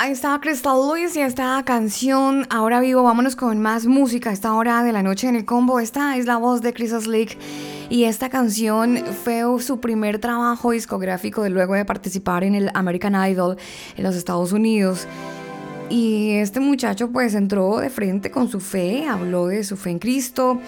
Ahí 0.00 0.12
está 0.12 0.38
Crystal 0.40 0.76
Lewis 0.76 1.16
y 1.16 1.22
esta 1.22 1.60
canción 1.64 2.46
Ahora 2.50 2.78
Vivo. 2.78 3.02
Vámonos 3.02 3.34
con 3.34 3.58
más 3.58 3.84
música 3.86 4.30
a 4.30 4.32
esta 4.32 4.54
hora 4.54 4.84
de 4.84 4.92
la 4.92 5.02
noche 5.02 5.26
en 5.26 5.34
el 5.34 5.44
combo. 5.44 5.80
Esta 5.80 6.16
es 6.16 6.24
la 6.24 6.36
voz 6.36 6.62
de 6.62 6.72
Chris 6.72 6.92
Slick 6.92 7.36
y 7.90 8.04
esta 8.04 8.28
canción 8.28 8.98
fue 9.24 9.42
su 9.60 9.80
primer 9.80 10.20
trabajo 10.20 10.70
discográfico 10.70 11.42
de 11.42 11.50
luego 11.50 11.74
de 11.74 11.84
participar 11.84 12.44
en 12.44 12.54
el 12.54 12.70
American 12.74 13.16
Idol 13.28 13.56
en 13.96 14.04
los 14.04 14.14
Estados 14.14 14.52
Unidos. 14.52 15.08
Y 15.90 16.30
este 16.34 16.60
muchacho 16.60 17.10
pues 17.10 17.34
entró 17.34 17.78
de 17.78 17.90
frente 17.90 18.30
con 18.30 18.48
su 18.48 18.60
fe, 18.60 19.04
habló 19.04 19.48
de 19.48 19.64
su 19.64 19.76
fe 19.76 19.90
en 19.90 19.98
Cristo 19.98 20.60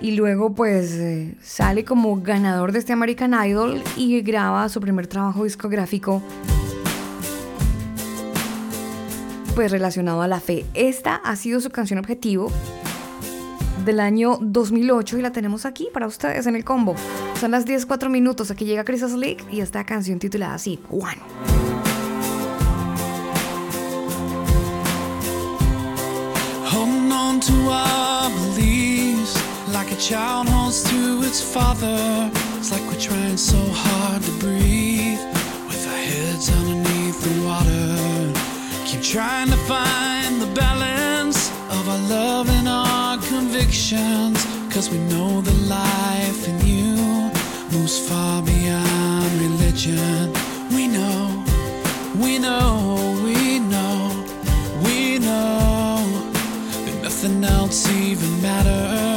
y 0.00 0.16
luego 0.16 0.52
pues 0.52 0.90
eh, 0.94 1.36
sale 1.40 1.84
como 1.84 2.20
ganador 2.20 2.72
de 2.72 2.80
este 2.80 2.92
American 2.92 3.34
Idol 3.34 3.80
y 3.96 4.20
graba 4.22 4.68
su 4.68 4.80
primer 4.80 5.06
trabajo 5.06 5.44
discográfico 5.44 6.20
pues 9.54 9.70
relacionado 9.70 10.22
a 10.22 10.28
la 10.28 10.40
fe. 10.40 10.64
Esta 10.74 11.16
ha 11.16 11.36
sido 11.36 11.60
su 11.60 11.70
canción 11.70 11.98
objetivo 11.98 12.50
del 13.84 14.00
año 14.00 14.38
2008 14.40 15.18
y 15.18 15.22
la 15.22 15.32
tenemos 15.32 15.66
aquí 15.66 15.88
para 15.92 16.06
ustedes 16.06 16.46
en 16.46 16.56
el 16.56 16.64
combo. 16.64 16.96
Son 17.40 17.50
las 17.50 17.66
10.4 17.66 18.08
minutos, 18.08 18.50
aquí 18.50 18.64
llega 18.64 18.84
Chris 18.84 19.00
Slick 19.00 19.44
y 19.52 19.60
esta 19.60 19.84
canción 19.84 20.18
titulada 20.18 20.54
así, 20.54 20.80
One. 20.90 21.20
On 27.16 27.40
to 27.40 27.52
our 27.68 28.30
beliefs 28.30 29.34
like 29.72 29.90
a 29.90 29.96
child 29.96 30.48
holds 30.48 30.82
to 30.84 31.22
its 31.22 31.40
father. 31.40 32.30
It's 32.58 32.70
like 32.70 32.82
we're 32.86 33.00
trying 33.00 33.36
so 33.36 33.58
hard 33.72 34.22
to 34.22 34.30
breathe 34.38 35.18
with 35.66 35.86
our 35.88 35.96
heads 35.96 36.50
underneath 36.50 37.20
the 37.22 37.46
water. 37.46 38.03
trying 39.04 39.50
to 39.50 39.56
find 39.56 40.40
the 40.40 40.46
balance 40.54 41.50
of 41.68 41.88
our 41.90 42.08
love 42.08 42.48
and 42.48 42.66
our 42.66 43.18
convictions. 43.18 44.42
Cause 44.72 44.88
we 44.88 44.96
know 44.96 45.42
the 45.42 45.52
life 45.68 46.48
in 46.48 46.66
you 46.66 46.96
moves 47.70 47.98
far 48.08 48.42
beyond 48.42 49.30
religion. 49.40 50.32
We 50.74 50.88
know, 50.88 51.44
we 52.16 52.38
know, 52.38 53.20
we 53.22 53.58
know, 53.58 54.24
we 54.82 55.18
know 55.18 56.32
that 56.86 57.00
nothing 57.02 57.44
else 57.44 57.86
even 57.90 58.40
matters. 58.40 59.13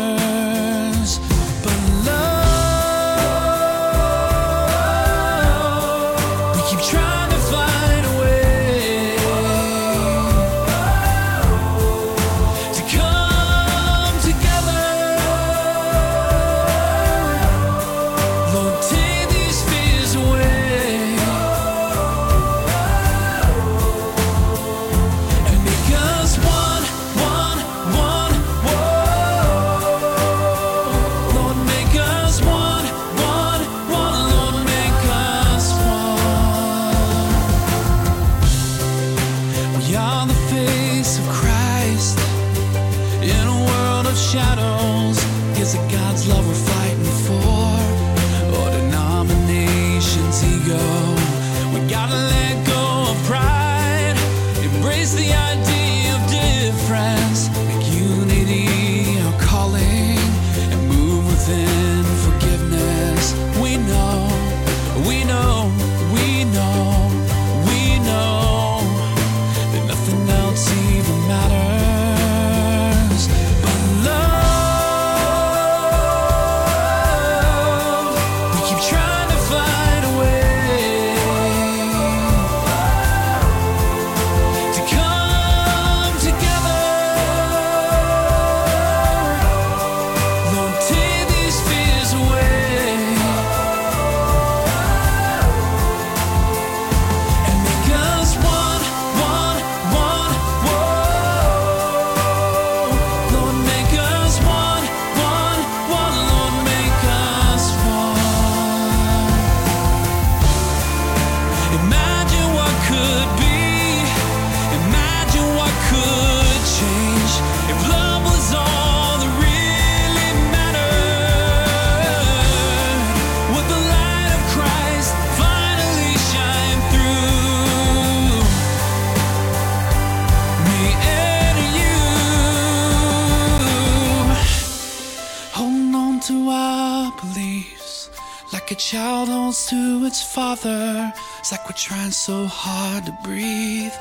its 140.08 140.24
father. 140.24 141.14
It's 141.40 141.52
like 141.52 141.66
we're 141.66 141.76
trying 141.76 142.12
so 142.12 142.46
hard 142.48 143.06
to 143.08 143.12
breathe 143.12 143.94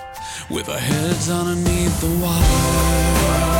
with 0.48 0.68
our 0.68 0.78
heads 0.78 1.28
underneath 1.28 2.00
the 2.00 2.10
water. 2.24 3.55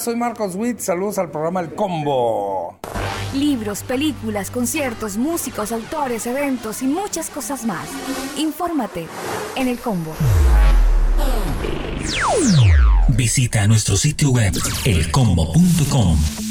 soy 0.00 0.16
Marcos 0.16 0.54
Witt, 0.54 0.80
saludos 0.80 1.18
al 1.18 1.30
programa 1.30 1.60
El 1.60 1.74
Combo. 1.74 2.78
Libros, 3.34 3.82
películas, 3.82 4.50
conciertos, 4.50 5.16
músicos, 5.16 5.72
autores, 5.72 6.26
eventos 6.26 6.82
y 6.82 6.86
muchas 6.86 7.28
cosas 7.30 7.64
más. 7.64 7.86
Infórmate 8.38 9.06
en 9.56 9.68
El 9.68 9.78
Combo. 9.78 10.14
Visita 13.08 13.66
nuestro 13.66 13.96
sitio 13.96 14.30
web 14.30 14.54
elcombo.com 14.84 16.49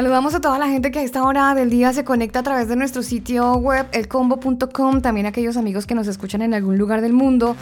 Saludamos 0.00 0.34
a 0.34 0.40
toda 0.40 0.58
la 0.58 0.66
gente 0.66 0.90
que 0.90 1.00
a 1.00 1.02
esta 1.02 1.22
hora 1.24 1.54
del 1.54 1.68
día 1.68 1.92
se 1.92 2.04
conecta 2.04 2.38
a 2.38 2.42
través 2.42 2.68
de 2.68 2.74
nuestro 2.74 3.02
sitio 3.02 3.56
web, 3.56 3.86
elcombo.com, 3.92 5.02
también 5.02 5.26
aquellos 5.26 5.58
amigos 5.58 5.86
que 5.86 5.94
nos 5.94 6.06
escuchan 6.06 6.40
en 6.40 6.54
algún 6.54 6.78
lugar 6.78 7.02
del 7.02 7.12
mundo 7.12 7.54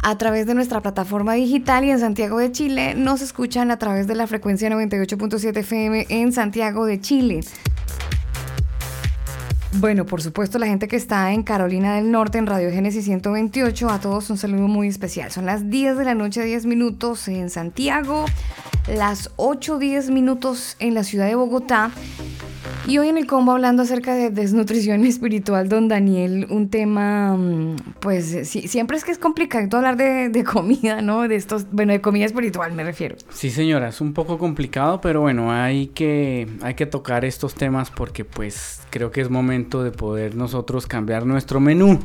a 0.00 0.16
través 0.16 0.46
de 0.46 0.54
nuestra 0.54 0.80
plataforma 0.80 1.32
digital 1.32 1.84
y 1.84 1.90
en 1.90 1.98
Santiago 1.98 2.38
de 2.38 2.52
Chile 2.52 2.94
nos 2.94 3.20
escuchan 3.20 3.72
a 3.72 3.80
través 3.80 4.06
de 4.06 4.14
la 4.14 4.28
frecuencia 4.28 4.70
98.7 4.70 5.56
FM 5.56 6.06
en 6.08 6.32
Santiago 6.32 6.86
de 6.86 7.00
Chile. 7.00 7.40
Bueno, 9.78 10.06
por 10.06 10.22
supuesto, 10.22 10.60
la 10.60 10.66
gente 10.66 10.86
que 10.86 10.94
está 10.94 11.32
en 11.32 11.42
Carolina 11.42 11.96
del 11.96 12.12
Norte, 12.12 12.38
en 12.38 12.46
Radio 12.46 12.70
Génesis 12.70 13.04
128, 13.06 13.90
a 13.90 13.98
todos 13.98 14.30
un 14.30 14.38
saludo 14.38 14.68
muy 14.68 14.86
especial. 14.86 15.32
Son 15.32 15.44
las 15.44 15.68
10 15.68 15.98
de 15.98 16.04
la 16.04 16.14
noche, 16.14 16.44
10 16.44 16.64
minutos 16.64 17.26
en 17.26 17.50
Santiago, 17.50 18.24
las 18.88 19.30
8, 19.36 19.78
10 19.78 20.10
minutos 20.10 20.76
en 20.78 20.94
la 20.94 21.04
ciudad 21.04 21.26
de 21.26 21.34
Bogotá. 21.34 21.90
Y 22.86 22.98
hoy 22.98 23.08
en 23.08 23.18
el 23.18 23.26
combo 23.26 23.50
hablando 23.50 23.82
acerca 23.82 24.14
de 24.14 24.30
desnutrición 24.30 25.04
espiritual, 25.06 25.68
don 25.68 25.88
Daniel, 25.88 26.46
un 26.50 26.68
tema, 26.68 27.36
mm, 27.36 27.76
pues 28.00 28.48
sí, 28.48 28.68
siempre 28.68 28.96
es 28.96 29.04
que 29.04 29.10
es 29.10 29.18
complicado 29.18 29.76
hablar 29.76 29.96
de, 29.96 30.28
de 30.28 30.44
comida, 30.44 31.02
¿no? 31.02 31.26
De 31.26 31.34
estos, 31.34 31.66
bueno, 31.72 31.92
de 31.92 32.00
comida 32.00 32.26
espiritual 32.26 32.72
me 32.72 32.84
refiero. 32.84 33.16
Sí, 33.30 33.50
señora, 33.50 33.88
es 33.88 34.00
un 34.00 34.12
poco 34.12 34.38
complicado, 34.38 35.00
pero 35.00 35.20
bueno, 35.20 35.50
hay 35.50 35.88
que, 35.88 36.46
hay 36.62 36.74
que 36.74 36.86
tocar 36.86 37.24
estos 37.24 37.54
temas 37.54 37.90
porque 37.90 38.24
pues 38.24 38.82
creo 38.90 39.10
que 39.10 39.20
es 39.20 39.30
momento 39.30 39.82
de 39.82 39.90
poder 39.90 40.36
nosotros 40.36 40.86
cambiar 40.86 41.26
nuestro 41.26 41.58
menú 41.58 41.98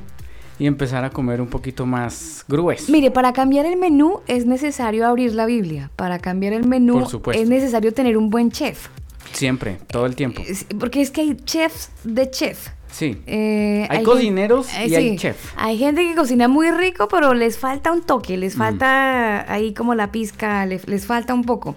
y 0.62 0.68
empezar 0.68 1.04
a 1.04 1.10
comer 1.10 1.42
un 1.42 1.48
poquito 1.48 1.88
más 1.88 2.46
grueso. 2.48 2.92
Mire, 2.92 3.10
para 3.10 3.34
cambiar 3.34 3.66
el 3.66 3.78
menú 3.78 4.20
es 4.28 4.46
necesario 4.46 5.08
abrir 5.08 5.34
la 5.34 5.48
Biblia. 5.48 5.90
Para 5.96 6.20
cambiar 6.20 6.54
el 6.54 6.68
menú 6.68 7.04
es 7.34 7.50
necesario 7.50 7.92
tener 7.96 8.16
un 8.16 8.30
buen 8.30 8.52
chef. 8.52 8.90
Siempre, 9.32 9.80
todo 9.88 10.06
el 10.06 10.16
tiempo. 10.16 10.44
Porque 10.80 11.02
es 11.02 11.10
que 11.10 11.22
hay 11.22 11.36
chefs 11.46 11.90
de 12.04 12.30
chef. 12.30 12.68
Sí. 12.92 13.18
Eh, 13.26 13.88
Hay 13.90 13.98
gen- 14.00 14.06
cocineros 14.06 14.68
eh, 14.78 14.88
y 14.88 14.94
hay 14.96 15.18
chef. 15.18 15.54
Hay 15.56 15.80
gente 15.80 16.04
que 16.04 16.14
cocina 16.14 16.48
muy 16.48 16.70
rico, 16.70 17.08
pero 17.08 17.34
les 17.34 17.58
falta 17.58 17.92
un 17.92 18.02
toque, 18.04 18.38
les 18.38 18.56
Mm. 18.56 18.60
falta 18.60 19.52
ahí 19.52 19.74
como 19.74 19.96
la 19.96 20.12
pizca, 20.12 20.66
le- 20.68 20.82
les, 20.86 21.08
falta 21.08 21.34
un 21.34 21.44
poco. 21.44 21.76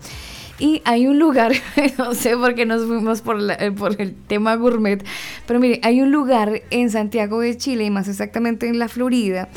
Y 0.58 0.82
hay 0.84 1.06
un 1.08 1.18
lugar, 1.18 1.52
no 1.98 2.14
sé 2.14 2.36
por 2.36 2.54
qué 2.54 2.64
nos 2.64 2.86
fuimos 2.86 3.22
por, 3.22 3.38
la- 3.40 3.54
eh, 3.54 3.72
por 3.72 4.00
el 4.00 4.14
tema 4.14 4.54
gourmet, 4.54 5.04
pero 5.46 5.58
mire, 5.58 5.80
hay 5.82 6.00
un 6.00 6.12
lugar 6.12 6.62
en 6.70 6.90
Santiago 6.90 7.40
de 7.40 7.56
Chile, 7.56 7.84
y 7.84 7.90
más 7.90 8.06
exactamente 8.08 8.68
en 8.68 8.78
la 8.78 8.88
Florida, 8.88 9.48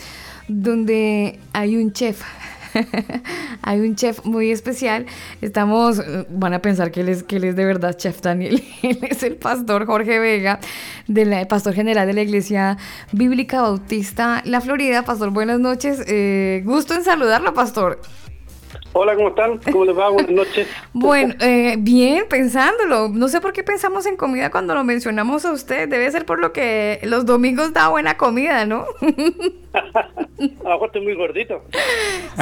donde 0.48 1.40
hay 1.54 1.76
un 1.78 1.94
chef. 1.94 2.22
hay 3.62 3.80
un 3.80 3.96
chef 3.96 4.24
muy 4.26 4.52
especial. 4.52 5.06
Estamos, 5.42 6.00
eh, 6.00 6.26
van 6.30 6.54
a 6.54 6.62
pensar 6.62 6.92
que 6.92 7.02
él 7.02 7.10
es, 7.10 7.24
que 7.24 7.38
él 7.38 7.44
es 7.46 7.56
de 7.56 7.66
verdad 7.66 7.96
chef 7.98 8.22
Daniel. 8.22 8.64
Él 8.84 9.00
es 9.10 9.24
el 9.24 9.36
pastor 9.36 9.86
Jorge 9.86 10.20
Vega, 10.20 10.60
del 11.08 11.48
pastor 11.48 11.74
general 11.74 12.08
de 12.08 12.14
la 12.14 12.22
Iglesia 12.22 12.78
Bíblica 13.12 13.62
Bautista 13.62 14.42
La 14.46 14.62
Florida. 14.62 15.04
Pastor, 15.04 15.32
buenas 15.32 15.60
noches. 15.60 16.04
Eh, 16.08 16.62
gusto 16.66 16.94
en 16.94 17.04
saludarlo, 17.04 17.54
pastor. 17.54 18.02
Hola, 19.00 19.16
¿cómo 19.16 19.28
están? 19.28 19.60
¿Cómo 19.60 19.86
les 19.86 19.96
va? 19.96 20.10
Buenas 20.10 20.32
noches. 20.32 20.68
Bueno, 20.94 21.36
eh, 21.40 21.76
bien, 21.78 22.26
pensándolo. 22.28 23.10
No 23.10 23.28
sé 23.28 23.40
por 23.42 23.54
qué 23.54 23.64
pensamos 23.64 24.08
en 24.08 24.18
comida 24.18 24.50
cuando 24.50 24.74
lo 24.74 24.84
mencionamos 24.84 25.46
a 25.46 25.52
usted. 25.52 25.88
Debe 25.88 26.10
ser 26.10 26.26
por 26.26 26.40
lo 26.40 26.52
que 26.52 27.00
los 27.04 27.28
domingos 27.28 27.74
da 27.74 27.90
buena 27.90 28.18
comida, 28.18 28.66
¿no? 28.66 28.88
A 29.74 30.10
lo 30.40 30.70
mejor 30.70 30.88
estoy 30.88 31.02
muy 31.02 31.14
gordito. 31.14 31.64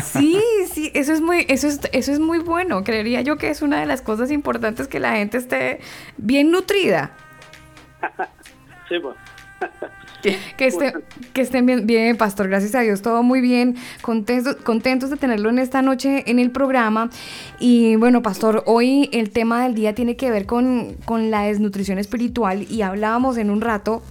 Sí, 0.01 0.41
sí, 0.71 0.91
eso 0.93 1.11
es 1.11 1.19
muy, 1.19 1.45
eso 1.49 1.67
es, 1.67 1.81
eso 1.91 2.13
es 2.13 2.19
muy 2.19 2.39
bueno. 2.39 2.85
Creería 2.85 3.19
yo 3.19 3.37
que 3.37 3.49
es 3.49 3.61
una 3.61 3.81
de 3.81 3.85
las 3.85 4.01
cosas 4.01 4.31
importantes 4.31 4.87
que 4.87 5.01
la 5.01 5.17
gente 5.17 5.37
esté 5.37 5.81
bien 6.15 6.51
nutrida. 6.51 7.11
Sí, 8.87 8.99
pues. 8.99 9.15
Que, 10.57 10.65
esté- 10.67 10.93
que 11.33 11.41
estén 11.41 11.67
bien, 11.67 11.85
bien, 11.85 12.17
Pastor, 12.17 12.47
gracias 12.47 12.73
a 12.73 12.79
Dios, 12.79 13.03
todo 13.03 13.21
muy 13.21 13.41
bien, 13.41 13.75
contentos, 14.01 14.55
contentos 14.55 15.11
de 15.11 15.17
tenerlo 15.17 15.49
en 15.51 15.59
esta 15.59 15.83
noche 15.83 16.23
en 16.25 16.39
el 16.39 16.49
programa. 16.49 17.11
Y 17.59 17.95
bueno, 17.97 18.23
Pastor, 18.23 18.63
hoy 18.65 19.07
el 19.13 19.29
tema 19.29 19.63
del 19.63 19.75
día 19.75 19.93
tiene 19.93 20.15
que 20.17 20.31
ver 20.31 20.47
con, 20.47 20.95
con 21.05 21.29
la 21.29 21.43
desnutrición 21.43 21.99
espiritual 21.99 22.65
y 22.71 22.81
hablábamos 22.81 23.37
en 23.37 23.51
un 23.51 23.61
rato 23.61 24.01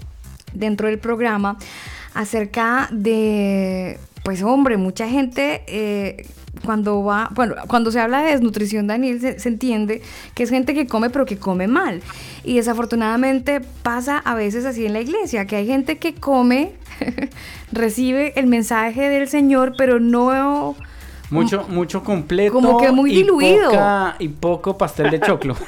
dentro 0.53 0.87
del 0.87 0.99
programa 1.01 1.59
acerca 2.15 2.89
de, 2.93 3.99
pues 4.25 4.43
hombre, 4.43 4.77
mucha 4.79 5.07
gente 5.09 5.63
eh, 5.69 6.27
cuando 6.65 7.05
va, 7.05 7.29
bueno, 7.35 7.55
cuando 7.69 7.91
se 7.93 8.01
habla 8.01 8.23
de 8.23 8.33
desnutrición, 8.33 8.87
Daniel, 8.87 9.21
se, 9.21 9.39
se 9.39 9.49
entiende 9.49 10.03
que 10.35 10.43
es 10.45 10.51
gente 10.51 10.75
que 10.75 10.87
come 10.87 11.11
pero 11.11 11.27
que 11.27 11.39
come 11.39 11.67
mal. 11.69 12.03
Y 12.43 12.57
desafortunadamente 12.57 13.61
pasa 13.83 14.19
a 14.19 14.35
veces 14.35 14.65
así 14.65 14.87
en 14.87 14.95
la 14.95 15.01
iglesia, 15.03 15.47
que 15.47 15.57
hay 15.57 15.67
gente 15.67 15.99
que 15.99 16.15
come, 16.15 16.73
recibe 17.73 18.33
el 18.41 18.47
mensaje 18.47 19.09
del 19.11 19.29
Señor, 19.29 19.75
pero 19.77 20.01
no... 20.01 20.75
Mucho, 21.31 21.67
mucho 21.69 22.03
completo. 22.05 22.53
Como 22.53 22.79
que 22.79 22.93
muy 22.93 23.11
y 23.13 23.17
diluido. 23.17 23.71
poca- 23.71 24.17
y 24.19 24.29
poco 24.29 24.77
pastel 24.79 25.11
de 25.11 25.21
choclo. 25.21 25.55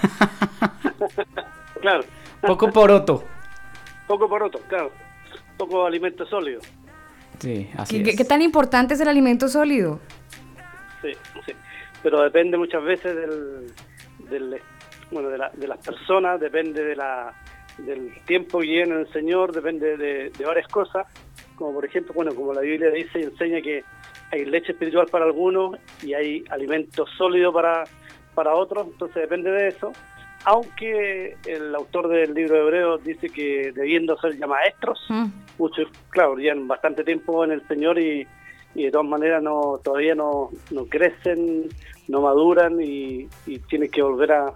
Claro. 1.80 2.04
poco 2.40 2.70
poroto. 2.72 3.22
Poco 4.08 4.28
poroto, 4.28 4.58
claro. 4.68 4.90
Poco 5.56 5.86
alimento 5.86 6.26
sólido. 6.26 6.60
Sí, 7.38 7.68
así 7.76 7.98
¿Qué, 7.98 8.04
qué- 8.04 8.10
es. 8.10 8.16
qué 8.16 8.24
tan 8.24 8.42
importante 8.42 8.94
es 8.94 9.00
el 9.00 9.08
alimento 9.08 9.48
sólido? 9.48 10.00
Sí, 11.02 11.12
sí. 11.44 11.52
Pero 12.02 12.22
depende 12.22 12.56
muchas 12.56 12.82
veces 12.84 13.14
del, 13.16 13.72
del 14.30 14.60
bueno, 15.10 15.28
de, 15.28 15.38
la- 15.38 15.50
de 15.54 15.68
las 15.68 15.78
personas, 15.78 16.40
depende 16.40 16.82
de 16.84 16.96
la, 16.96 17.32
del 17.78 18.12
tiempo 18.24 18.60
que 18.60 18.66
lleven 18.66 18.92
en 18.92 18.98
el 19.00 19.12
Señor, 19.12 19.52
depende 19.52 19.96
de, 19.96 20.30
de 20.30 20.44
varias 20.44 20.68
cosas. 20.68 21.06
Como 21.56 21.72
por 21.74 21.84
ejemplo, 21.84 22.12
bueno, 22.14 22.34
como 22.34 22.52
la 22.52 22.60
Biblia 22.60 22.90
dice 22.90 23.20
y 23.20 23.22
enseña 23.24 23.60
que 23.60 23.82
hay 24.30 24.44
leche 24.44 24.72
espiritual 24.72 25.06
para 25.06 25.24
algunos 25.24 25.76
y 26.02 26.12
hay 26.14 26.44
alimento 26.50 27.06
sólido 27.16 27.52
para, 27.52 27.84
para 28.34 28.54
otros, 28.54 28.86
entonces 28.88 29.16
depende 29.22 29.50
de 29.50 29.68
eso. 29.68 29.92
Aunque 30.44 31.36
el 31.46 31.74
autor 31.74 32.08
del 32.08 32.34
libro 32.34 32.54
de 32.56 32.60
Hebreos 32.62 33.04
dice 33.04 33.28
que 33.30 33.72
debiendo 33.74 34.16
ser 34.20 34.36
ya 34.36 34.46
maestros, 34.46 35.00
muchos, 35.58 35.88
claro, 36.10 36.36
llevan 36.36 36.66
bastante 36.68 37.04
tiempo 37.04 37.44
en 37.44 37.52
el 37.52 37.66
Señor 37.68 37.98
y, 37.98 38.26
y 38.74 38.84
de 38.84 38.90
todas 38.90 39.06
maneras 39.06 39.42
no 39.42 39.80
todavía 39.82 40.14
no, 40.14 40.50
no 40.70 40.86
crecen, 40.86 41.68
no 42.08 42.20
maduran 42.20 42.80
y, 42.80 43.28
y 43.46 43.58
tienen 43.68 43.90
que 43.90 44.02
volver 44.02 44.32
a, 44.32 44.52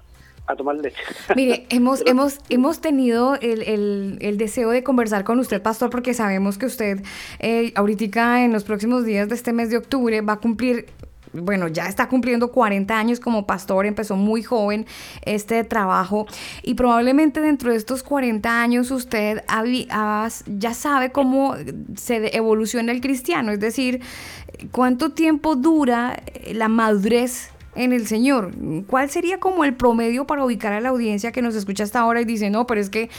a 0.46 0.56
tomar 0.56 0.76
leche. 0.76 0.96
Mire, 1.36 1.66
hemos, 1.70 2.00
Pero- 2.00 2.10
hemos, 2.10 2.38
hemos 2.48 2.80
tenido 2.80 3.34
el, 3.36 3.62
el- 3.62 4.18
el 4.20 4.36
deseo 4.38 4.70
de 4.70 4.82
conversar 4.82 5.24
con 5.24 5.38
usted, 5.38 5.62
pastor, 5.62 5.90
porque 5.90 6.14
sabemos 6.14 6.58
que 6.58 6.66
usted 6.66 7.02
eh, 7.38 7.72
ahorita 7.76 8.44
en 8.44 8.52
los 8.52 8.64
próximos 8.64 9.04
días 9.04 9.28
de 9.28 9.34
este 9.34 9.52
mes 9.52 9.70
de 9.70 9.76
octubre 9.78 10.20
va 10.20 10.34
a 10.34 10.38
cumplir, 10.38 10.86
bueno, 11.32 11.68
ya 11.68 11.86
está 11.86 12.08
cumpliendo 12.08 12.50
40 12.50 12.98
años 12.98 13.20
como 13.20 13.46
pastor, 13.46 13.86
empezó 13.86 14.16
muy 14.16 14.42
joven 14.42 14.86
este 15.24 15.62
trabajo 15.64 16.26
y 16.62 16.74
probablemente 16.74 17.40
dentro 17.40 17.70
de 17.70 17.76
estos 17.76 18.02
40 18.02 18.62
años 18.62 18.90
usted 18.90 19.42
ya 20.46 20.74
sabe 20.74 21.12
cómo 21.12 21.54
se 21.96 22.36
evoluciona 22.36 22.92
el 22.92 23.00
cristiano, 23.00 23.52
es 23.52 23.60
decir, 23.60 24.00
cuánto 24.72 25.10
tiempo 25.10 25.56
dura 25.56 26.22
la 26.52 26.68
madurez 26.68 27.50
en 27.76 27.92
el 27.92 28.06
Señor. 28.06 28.50
¿Cuál 28.88 29.10
sería 29.10 29.38
como 29.38 29.64
el 29.64 29.74
promedio 29.74 30.26
para 30.26 30.44
ubicar 30.44 30.72
a 30.72 30.80
la 30.80 30.88
audiencia 30.88 31.30
que 31.32 31.42
nos 31.42 31.54
escucha 31.54 31.84
hasta 31.84 32.00
ahora 32.00 32.20
y 32.20 32.24
dice, 32.24 32.50
no, 32.50 32.66
pero 32.66 32.80
es 32.80 32.90
que 32.90 33.10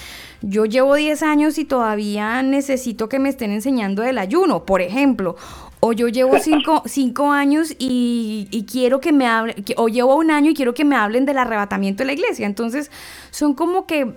yo 0.42 0.66
llevo 0.66 0.96
10 0.96 1.24
años 1.24 1.58
y 1.58 1.66
todavía 1.66 2.44
necesito 2.44 3.08
que 3.08 3.20
me 3.20 3.30
estén 3.30 3.52
enseñando 3.52 4.02
del 4.02 4.18
ayuno, 4.18 4.66
por 4.66 4.82
ejemplo? 4.82 5.38
O 5.82 5.94
yo 5.94 6.08
llevo 6.08 6.38
5 6.40 6.84
años 7.32 7.76
y, 7.80 8.48
y 8.52 8.66
quiero 8.66 9.00
que 9.02 9.12
me 9.12 9.26
hablen, 9.28 9.66
o 9.78 9.88
llevo 9.90 10.16
un 10.16 10.32
año 10.32 10.52
y 10.52 10.54
quiero 10.54 10.74
que 10.74 10.86
me 10.86 10.96
hablen 10.96 11.26
del 11.26 11.38
arrebatamiento 11.40 12.04
de 12.04 12.08
la 12.08 12.14
iglesia. 12.14 12.46
Entonces, 12.46 12.90
son 13.32 13.54
como 13.56 13.86
que 13.88 14.14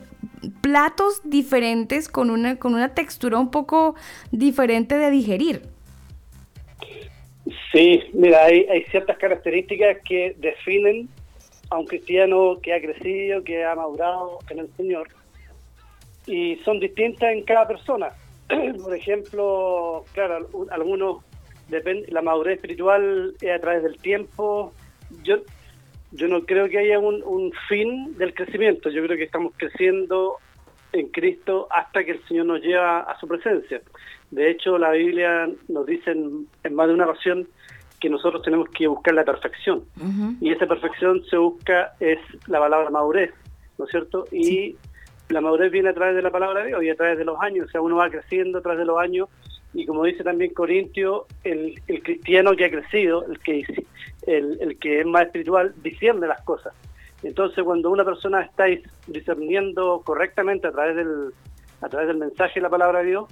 platos 0.61 1.23
diferentes 1.25 2.09
con 2.09 2.31
una, 2.31 2.57
con 2.57 2.75
una 2.75 2.95
textura 2.95 3.39
un 3.39 3.51
poco 3.51 3.95
diferente 4.31 4.97
de 4.99 5.11
digerir. 5.11 5.63
Sí, 7.73 8.01
mira, 8.13 8.45
hay, 8.45 8.67
hay 8.71 8.85
ciertas 8.85 9.19
características 9.19 9.99
que 10.05 10.37
definen 10.39 11.09
a 11.71 11.79
un 11.79 11.87
cristiano 11.87 12.59
que 12.63 12.73
ha 12.75 12.81
crecido, 12.81 13.43
que 13.43 13.65
ha 13.65 13.75
madurado 13.75 14.39
en 14.51 14.61
el 14.61 14.69
Señor, 14.77 15.09
y 16.27 16.57
son 16.65 16.79
distintas 16.81 17.33
en 17.33 17.43
cada 17.43 17.67
persona. 17.67 18.11
Por 18.83 18.95
ejemplo, 18.95 20.05
claro, 20.13 20.49
un- 20.53 20.71
algunos 20.71 21.19
depende, 21.69 22.11
la 22.11 22.23
madurez 22.23 22.57
espiritual 22.57 23.35
es 23.41 23.51
a 23.51 23.61
través 23.61 23.83
del 23.83 23.99
tiempo. 23.99 24.73
Yo, 25.23 25.39
yo 26.13 26.29
no 26.29 26.45
creo 26.45 26.69
que 26.69 26.79
haya 26.79 26.99
un, 26.99 27.23
un 27.23 27.53
fin 27.69 28.17
del 28.19 28.35
crecimiento. 28.35 28.91
Yo 28.91 29.03
creo 29.05 29.17
que 29.17 29.25
estamos 29.25 29.53
creciendo 29.57 30.37
en 30.93 31.09
Cristo 31.09 31.67
hasta 31.71 32.05
que 32.05 32.13
el 32.13 32.25
Señor 32.27 32.47
nos 32.47 32.61
lleva 32.61 33.01
a 33.01 33.19
su 33.19 33.27
presencia. 33.27 33.81
De 34.31 34.51
hecho, 34.51 34.79
la 34.79 34.91
Biblia 34.91 35.49
nos 35.69 35.87
dice 35.87 36.13
en, 36.13 36.47
en 36.63 36.75
más 36.75 36.89
de 36.89 36.95
una 36.95 37.07
ocasión 37.07 37.49
que 38.01 38.11
nosotros 38.11 38.43
tenemos 38.43 38.69
que 38.69 38.87
buscar 38.87 39.15
la 39.15 39.25
perfección. 39.25 39.85
Y 40.41 40.51
esa 40.51 40.67
perfección 40.67 41.25
se 41.25 41.37
busca 41.37 41.95
es 42.01 42.19
la 42.47 42.59
palabra 42.59 42.91
madurez. 42.91 43.33
¿no 43.79 43.85
es 43.85 43.91
cierto? 43.91 44.27
Y 44.31 44.77
la 45.29 45.41
madurez 45.41 45.73
viene 45.73 45.89
a 45.89 45.95
través 45.95 46.15
de 46.15 46.23
la 46.23 46.31
palabra 46.31 46.63
de 46.63 46.69
Dios 46.69 46.83
y 46.83 46.91
a 46.91 46.97
través 46.97 47.19
de 47.19 47.25
los 47.25 47.41
años, 47.41 47.67
o 47.69 47.71
sea, 47.71 47.81
uno 47.81 47.97
va 47.97 48.11
creciendo 48.11 48.59
a 48.59 48.63
través 48.63 48.79
de 48.79 48.85
los 48.85 48.99
años 48.99 49.29
y 49.75 49.85
como 49.87 50.05
dice 50.05 50.23
también 50.23 50.55
Corintio, 50.55 51.27
el, 51.43 51.81
cristiano 52.03 52.55
que 52.55 52.65
ha 52.65 52.71
crecido, 52.71 53.25
el 53.27 53.39
que, 53.41 53.65
el, 54.27 54.79
que 54.79 55.01
es 55.01 55.07
más 55.07 55.27
espiritual, 55.27 55.75
discierne 55.83 56.29
las 56.29 56.43
cosas. 56.43 56.73
Entonces, 57.25 57.65
cuando 57.65 57.91
una 57.91 58.05
persona 58.05 58.43
está 58.43 58.67
discerniendo 59.09 60.01
correctamente 60.05 60.69
a 60.69 60.73
través 60.73 60.97
del, 60.97 61.33
a 61.81 61.89
través 61.89 62.07
del 62.09 62.19
mensaje 62.19 62.55
de 62.55 62.63
la 62.63 62.71
palabra 62.71 63.01
de 63.01 63.07
Dios, 63.07 63.25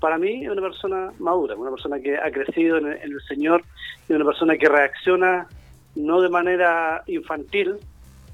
para 0.00 0.16
mí 0.18 0.44
es 0.44 0.50
una 0.50 0.62
persona 0.62 1.12
madura, 1.18 1.54
una 1.54 1.70
persona 1.70 2.00
que 2.00 2.16
ha 2.16 2.30
crecido 2.30 2.78
en 2.78 2.86
el, 2.86 3.20
Señor 3.28 3.62
y 4.08 4.14
una 4.14 4.24
persona 4.24 4.56
que 4.56 4.68
reacciona 4.68 5.46
no 5.94 6.20
de 6.22 6.30
manera 6.30 7.02
infantil, 7.06 7.76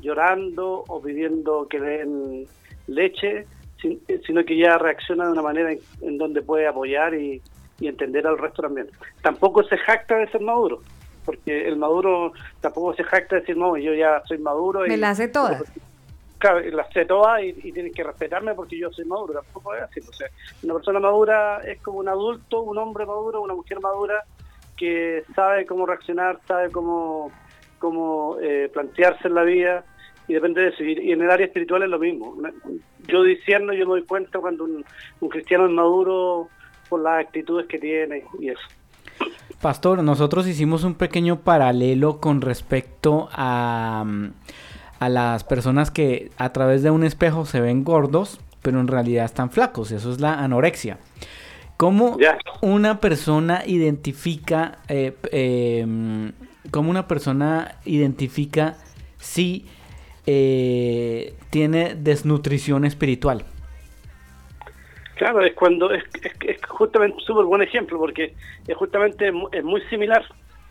llorando 0.01 0.85
o 0.87 1.03
pidiendo 1.03 1.67
que 1.69 1.81
den 1.81 2.47
leche, 2.87 3.47
sino 3.81 4.45
que 4.45 4.57
ya 4.57 4.79
reacciona 4.79 5.27
de 5.27 5.33
una 5.33 5.43
manera 5.43 5.73
en, 5.73 5.79
en 6.03 6.19
donde 6.19 6.43
puede 6.43 6.67
apoyar 6.67 7.15
y, 7.15 7.41
y 7.81 7.89
entender 7.89 8.27
al 8.27 8.39
resto 8.39 8.63
también. 8.63 8.89
Tampoco 9.23 9.63
se 9.65 9.77
jacta 9.79 10.17
de 10.17 10.29
ser 10.29 10.41
maduro, 10.41 10.83
porque 11.25 11.67
el 11.69 11.77
maduro 11.77 12.33
tampoco 12.61 12.95
se 12.95 13.05
jacta 13.05 13.37
de 13.37 13.41
decir, 13.43 13.57
no, 13.57 13.77
yo 13.77 13.95
ya 13.95 14.23
soy 14.27 14.39
maduro. 14.39 14.85
y 14.85 14.89
Me 14.89 14.97
la 14.97 15.15
sé 15.15 15.29
todas. 15.29 15.63
Claro, 16.39 16.65
y 16.65 16.71
las 16.71 16.89
sé 16.93 17.05
todas 17.05 17.43
y, 17.43 17.49
y 17.65 17.73
tienen 17.73 17.93
que 17.93 18.05
respetarme 18.05 18.55
porque 18.55 18.79
yo 18.79 18.91
soy 18.93 19.05
maduro. 19.05 19.35
Tampoco 19.35 19.75
es 19.75 19.83
así. 19.83 20.01
O 20.01 20.13
sea, 20.13 20.29
una 20.63 20.75
persona 20.75 21.01
madura 21.01 21.61
es 21.65 21.81
como 21.81 21.99
un 21.99 22.09
adulto, 22.09 22.63
un 22.63 22.79
hombre 22.79 23.07
maduro, 23.07 23.43
una 23.43 23.55
mujer 23.55 23.81
madura 23.81 24.25
que 24.77 25.25
sabe 25.35 25.67
cómo 25.67 25.85
reaccionar, 25.87 26.39
sabe 26.47 26.71
cómo, 26.71 27.33
cómo 27.81 28.37
eh, 28.41 28.71
plantearse 28.73 29.27
en 29.27 29.35
la 29.35 29.43
vida 29.43 29.85
y 30.29 30.35
depende 30.35 30.61
de 30.61 30.69
eso. 30.69 30.85
Y, 30.85 31.13
en 31.13 31.23
el 31.23 31.31
área 31.31 31.47
espiritual 31.47 31.83
es 31.83 31.89
lo 31.89 31.99
mismo. 31.99 32.37
Yo 33.07 33.23
diciendo, 33.23 33.73
yo 33.73 33.87
me 33.87 33.93
doy 33.93 34.05
cuenta 34.05 34.39
cuando 34.39 34.65
un, 34.65 34.85
un 35.21 35.29
cristiano 35.29 35.67
es 35.67 35.73
maduro 35.73 36.49
por 36.89 37.01
las 37.01 37.25
actitudes 37.25 37.67
que 37.67 37.79
tiene 37.79 38.25
y 38.39 38.51
eso. 38.51 38.61
Pastor, 39.61 40.03
nosotros 40.05 40.47
hicimos 40.47 40.85
un 40.85 40.95
pequeño 40.95 41.41
paralelo 41.41 42.21
con 42.21 42.41
respecto 42.41 43.29
a, 43.33 44.05
a 45.01 45.09
las 45.09 45.43
personas 45.45 45.91
que 45.91 46.31
a 46.37 46.53
través 46.53 46.83
de 46.83 46.91
un 46.91 47.03
espejo 47.03 47.45
se 47.45 47.61
ven 47.61 47.83
gordos, 47.83 48.41
pero 48.63 48.81
en 48.81 48.87
realidad 48.87 49.25
están 49.25 49.51
flacos. 49.51 49.91
Eso 49.91 50.13
es 50.13 50.21
la 50.21 50.35
anorexia. 50.35 50.99
¿Cómo 51.77 52.19
una 52.61 53.01
persona 53.01 53.63
identifica, 53.65 54.79
eh, 54.89 55.17
eh, 55.31 55.87
cómo 56.73 56.91
una 56.91 57.07
persona 57.07 57.77
identifica 57.85 58.77
si 59.19 59.67
eh, 60.31 61.33
tiene 61.49 61.95
desnutrición 61.95 62.85
espiritual? 62.85 63.47
Claro, 65.15 65.41
es 65.41 65.55
cuando 65.55 65.91
es, 65.91 66.05
es, 66.47 66.61
justamente 66.69 67.17
un 67.17 67.23
súper 67.23 67.47
buen 67.47 67.63
ejemplo 67.63 67.99
porque 67.99 68.35
es 68.67 68.77
justamente 68.77 69.33
es 69.53 69.65
muy 69.65 69.81
similar. 69.89 70.23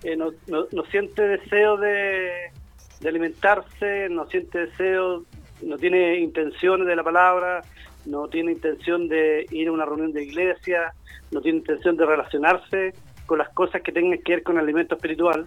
Eh, 0.03 0.15
no 0.15 0.83
siente 0.91 1.23
deseo 1.23 1.77
de, 1.77 2.51
de 2.99 3.09
alimentarse, 3.09 4.09
no 4.11 4.27
siente 4.27 4.67
deseo, 4.67 5.23
no 5.63 5.77
tiene 5.77 6.19
intenciones 6.19 6.85
de 6.85 6.95
la 6.95 7.03
palabra, 7.03 7.63
no 8.05 8.27
tiene 8.27 8.51
intención 8.51 9.07
de 9.07 9.47
ir 9.49 9.69
a 9.69 9.71
una 9.71 9.85
reunión 9.85 10.13
de 10.13 10.23
iglesia, 10.23 10.93
no 11.31 11.41
tiene 11.41 11.57
intención 11.57 11.97
de 11.97 12.05
relacionarse 12.05 12.93
con 13.25 13.39
las 13.39 13.49
cosas 13.49 13.81
que 13.81 13.91
tengan 13.91 14.19
que 14.19 14.33
ver 14.33 14.43
con 14.43 14.57
el 14.57 14.65
alimento 14.65 14.95
espiritual. 14.95 15.45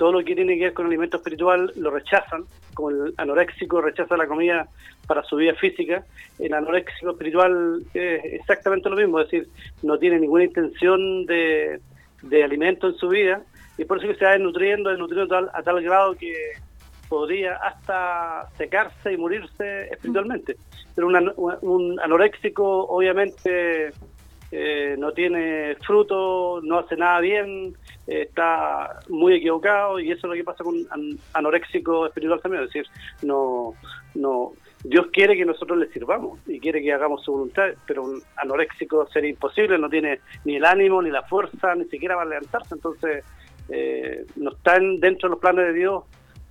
Todo 0.00 0.12
lo 0.12 0.24
que 0.24 0.34
tiene 0.34 0.56
que 0.56 0.64
ver 0.64 0.72
con 0.72 0.86
alimento 0.86 1.18
espiritual 1.18 1.70
lo 1.76 1.90
rechazan, 1.90 2.44
como 2.72 2.88
el 2.88 3.12
anoréxico 3.18 3.82
rechaza 3.82 4.16
la 4.16 4.26
comida 4.26 4.66
para 5.06 5.22
su 5.24 5.36
vida 5.36 5.52
física, 5.56 6.02
el 6.38 6.54
anoréxico 6.54 7.10
espiritual 7.10 7.82
es 7.92 8.24
exactamente 8.24 8.88
lo 8.88 8.96
mismo, 8.96 9.20
es 9.20 9.30
decir, 9.30 9.48
no 9.82 9.98
tiene 9.98 10.18
ninguna 10.18 10.44
intención 10.44 11.26
de, 11.26 11.80
de 12.22 12.42
alimento 12.42 12.86
en 12.86 12.94
su 12.94 13.10
vida 13.10 13.42
y 13.76 13.84
por 13.84 13.98
eso 13.98 14.08
que 14.08 14.14
se 14.14 14.24
va 14.24 14.30
desnutriendo, 14.32 14.88
desnutriendo 14.88 15.28
tal- 15.28 15.50
a 15.52 15.62
tal 15.62 15.82
grado 15.82 16.14
que 16.14 16.32
podría 17.06 17.56
hasta 17.56 18.48
secarse 18.56 19.12
y 19.12 19.18
morirse 19.18 19.82
espiritualmente. 19.92 20.56
Pero 20.94 21.08
un, 21.08 21.16
ano- 21.16 21.34
un 21.60 22.00
anoréxico 22.00 22.86
obviamente 22.86 23.92
eh, 24.50 24.94
no 24.96 25.12
tiene 25.12 25.76
fruto, 25.86 26.60
no 26.62 26.78
hace 26.78 26.96
nada 26.96 27.20
bien, 27.20 27.74
está 28.10 29.00
muy 29.08 29.34
equivocado 29.34 30.00
y 30.00 30.10
eso 30.10 30.26
es 30.26 30.30
lo 30.30 30.34
que 30.34 30.44
pasa 30.44 30.64
con 30.64 30.74
an- 30.90 31.18
anoréxico 31.34 32.06
espiritual 32.06 32.40
también, 32.40 32.64
es 32.64 32.72
decir, 32.72 32.86
no, 33.22 33.74
no, 34.14 34.52
Dios 34.82 35.06
quiere 35.12 35.36
que 35.36 35.44
nosotros 35.44 35.78
le 35.78 35.88
sirvamos 35.88 36.40
y 36.48 36.58
quiere 36.58 36.82
que 36.82 36.92
hagamos 36.92 37.22
su 37.22 37.32
voluntad, 37.32 37.68
pero 37.86 38.02
un 38.04 38.20
anoréxico 38.36 39.06
sería 39.12 39.30
imposible, 39.30 39.78
no 39.78 39.88
tiene 39.88 40.20
ni 40.44 40.56
el 40.56 40.64
ánimo, 40.64 41.00
ni 41.02 41.10
la 41.10 41.22
fuerza, 41.22 41.74
ni 41.74 41.84
siquiera 41.84 42.16
para 42.16 42.30
levantarse, 42.30 42.74
entonces 42.74 43.24
eh, 43.68 44.24
no 44.36 44.50
está 44.50 44.76
en- 44.76 44.98
dentro 44.98 45.28
de 45.28 45.34
los 45.34 45.38
planes 45.40 45.66
de 45.66 45.72
Dios 45.74 46.02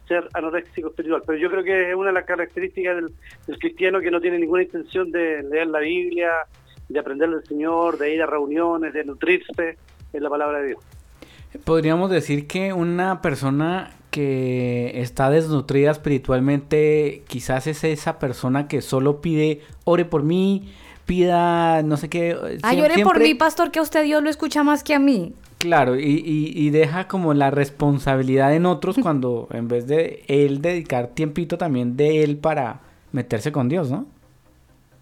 ser 0.08 0.28
anoréxico 0.34 0.90
espiritual, 0.90 1.24
pero 1.28 1.38
yo 1.38 1.50
creo 1.52 1.64
que 1.64 1.90
es 1.90 1.96
una 1.96 2.08
de 2.08 2.14
las 2.14 2.26
características 2.26 2.96
del, 2.96 3.12
del 3.48 3.60
cristiano 3.60 4.00
que 4.00 4.10
no 4.12 4.22
tiene 4.22 4.40
ninguna 4.40 4.64
intención 4.64 5.12
de 5.12 5.44
leer 5.44 5.68
la 5.68 5.80
Biblia, 5.80 6.32
de 6.88 7.00
aprender 7.00 7.30
del 7.30 7.44
Señor, 7.44 7.98
de 7.98 8.16
ir 8.16 8.22
a 8.24 8.26
reuniones, 8.26 8.94
de 8.94 9.04
nutrirse 9.04 9.78
en 10.14 10.24
la 10.24 10.30
palabra 10.30 10.62
de 10.62 10.68
Dios. 10.70 10.80
Podríamos 11.64 12.10
decir 12.12 12.48
que 12.48 12.74
una 12.74 13.22
persona 13.22 13.92
que 14.12 14.92
está 15.02 15.30
desnutrida 15.30 15.92
espiritualmente, 15.92 17.24
quizás 17.28 17.68
es 17.68 17.84
esa 17.84 18.20
persona 18.20 18.68
que 18.68 18.82
solo 18.82 19.22
pide, 19.22 19.62
ore 19.84 20.06
por 20.06 20.24
mí, 20.24 20.72
pida 21.06 21.82
no 21.84 21.98
sé 21.98 22.10
qué. 22.10 22.36
Ay, 22.64 22.80
ore 22.82 22.90
por 22.90 22.96
siempre- 22.96 23.24
mí, 23.24 23.34
pastor, 23.36 23.72
que 23.72 23.80
a 23.80 23.82
usted 23.82 24.04
Dios 24.04 24.22
lo 24.24 24.30
escucha 24.30 24.64
más 24.64 24.84
que 24.84 24.94
a 24.96 25.00
mí. 25.00 25.34
Claro, 25.60 26.00
y, 26.00 26.04
y- 26.06 26.54
y 26.56 26.70
deja 26.70 27.08
como 27.08 27.34
la 27.34 27.52
responsabilidad 27.52 28.56
en 28.56 28.66
otros 28.66 28.96
cuando 29.02 29.48
en 29.52 29.68
vez 29.68 29.88
de 29.88 30.24
él 30.28 30.62
dedicar 30.62 31.08
tiempito 31.10 31.58
también 31.58 31.98
de 31.98 32.24
él 32.24 32.38
para 32.38 32.80
meterse 33.12 33.52
con 33.52 33.70
Dios, 33.70 33.92
¿no? 33.92 34.06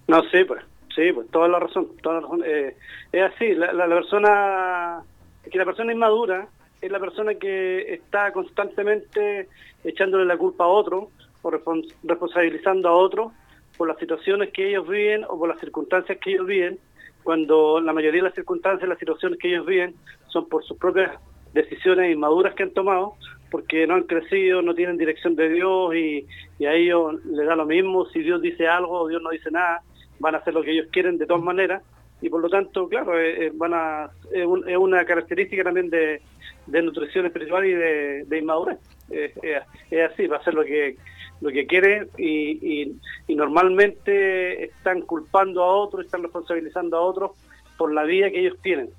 No, 0.08 0.22
sí, 0.32 0.44
pues, 0.48 0.64
sí, 0.96 1.12
pues, 1.14 1.28
toda 1.30 1.48
la 1.50 1.60
razón, 1.60 1.88
toda 2.02 2.16
la 2.16 2.22
razón. 2.22 2.42
Eh, 2.46 2.76
es 3.12 3.22
así, 3.24 3.54
la, 3.54 3.72
la, 3.74 3.86
la 3.88 3.96
persona, 3.96 5.02
que 5.50 5.58
la 5.58 5.66
persona 5.66 5.94
inmadura 5.94 6.48
es 6.82 6.92
la 6.92 7.00
persona 7.00 7.36
que 7.36 7.94
está 7.94 8.32
constantemente 8.32 9.48
echándole 9.84 10.26
la 10.26 10.38
culpa 10.38 10.66
a 10.66 10.68
otro 10.68 11.10
o 11.42 11.52
respons- 11.52 11.94
responsabilizando 12.04 12.90
a 12.90 12.96
otro 12.96 13.32
por 13.78 13.88
las 13.88 13.98
situaciones 13.98 14.52
que 14.52 14.70
ellos 14.70 14.88
viven 14.88 15.24
o 15.24 15.38
por 15.38 15.50
las 15.50 15.60
circunstancias 15.60 16.18
que 16.20 16.32
ellos 16.32 16.46
viven, 16.46 16.80
cuando 17.24 17.80
la 17.82 17.94
mayoría 17.94 18.22
de 18.22 18.28
las 18.28 18.36
circunstancias, 18.36 18.88
las 18.88 19.00
situaciones 19.00 19.38
que 19.40 19.50
ellos 19.50 19.66
viven 19.66 19.96
son 20.28 20.48
por 20.48 20.64
sus 20.64 20.78
propias 20.78 21.12
decisiones 21.54 22.12
inmaduras 22.12 22.56
que 22.56 22.64
han 22.64 22.72
tomado, 22.72 23.14
porque 23.52 23.86
no 23.88 23.96
han 23.96 24.04
crecido, 24.04 24.62
no 24.62 24.74
tienen 24.74 24.98
dirección 24.98 25.36
de 25.36 25.50
Dios 25.50 25.96
y, 25.96 26.26
y 26.60 26.66
a 26.66 26.74
ellos 26.74 27.24
les 27.26 27.46
da 27.48 27.56
lo 27.56 27.66
mismo 27.66 28.06
si 28.08 28.20
Dios 28.20 28.42
dice 28.42 28.68
algo 28.68 29.02
o 29.02 29.08
Dios 29.08 29.22
no 29.22 29.30
dice 29.30 29.52
nada, 29.52 29.82
van 30.20 30.36
a 30.36 30.40
hacer 30.40 30.54
lo 30.54 30.64
que 30.64 30.72
ellos 30.72 30.88
quieren 30.92 31.18
de 31.18 31.26
todas 31.26 31.44
maneras 31.44 31.84
y 32.22 32.30
por 32.30 32.42
lo 32.42 32.50
tanto, 32.50 32.88
claro, 32.88 33.20
eh, 33.20 33.46
eh, 33.48 33.52
van 33.54 34.10
es, 34.32 34.46
un- 34.46 34.68
es 34.68 34.78
una 34.78 35.06
característica 35.06 35.64
también 35.64 35.90
de, 35.90 36.22
de 36.66 36.82
nutrición 36.82 37.26
espiritual 37.26 37.66
y 37.66 37.74
de, 37.74 38.24
de 38.26 38.38
inmadurez. 38.40 38.80
Es 39.10 40.12
así, 40.12 40.28
va 40.28 40.38
a 40.38 40.40
hacer 40.40 40.54
lo 40.54 40.64
que 40.66 40.96
lo 41.40 41.52
que 41.52 41.68
quiere 41.68 42.08
y, 42.18 42.82
y, 43.28 43.36
normalmente 43.36 44.64
están 44.66 45.02
culpando 45.02 45.62
a 45.64 45.68
otros, 45.76 46.04
están 46.06 46.24
responsabilizando 46.24 46.98
a 46.98 47.02
otros 47.02 47.32
por 47.78 47.94
la 47.94 48.04
vida 48.06 48.32
que 48.32 48.40
ellos 48.40 48.58
tienen. 48.64 48.90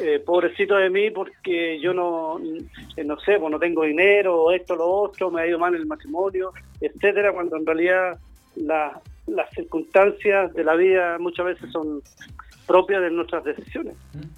Eh, 0.00 0.18
pobrecito 0.24 0.76
de 0.76 0.88
mí 0.88 1.10
porque 1.10 1.78
yo 1.80 1.92
no, 1.92 2.38
no 2.38 3.20
sé, 3.20 3.38
pues 3.38 3.50
no 3.52 3.58
tengo 3.58 3.84
dinero, 3.84 4.50
esto, 4.52 4.74
lo 4.74 4.86
otro, 4.88 5.30
me 5.30 5.42
ha 5.42 5.46
ido 5.46 5.58
mal 5.58 5.74
el 5.74 5.84
matrimonio, 5.84 6.52
etcétera, 6.80 7.32
cuando 7.32 7.56
en 7.56 7.66
realidad 7.66 8.18
la- 8.56 8.98
las 9.26 9.50
circunstancias 9.50 10.52
de 10.54 10.64
la 10.64 10.74
vida 10.74 11.18
muchas 11.18 11.44
veces 11.46 11.70
son 11.70 12.00
propias 12.72 13.02
de 13.02 13.10
nuestras 13.10 13.44
decisiones. 13.44 13.94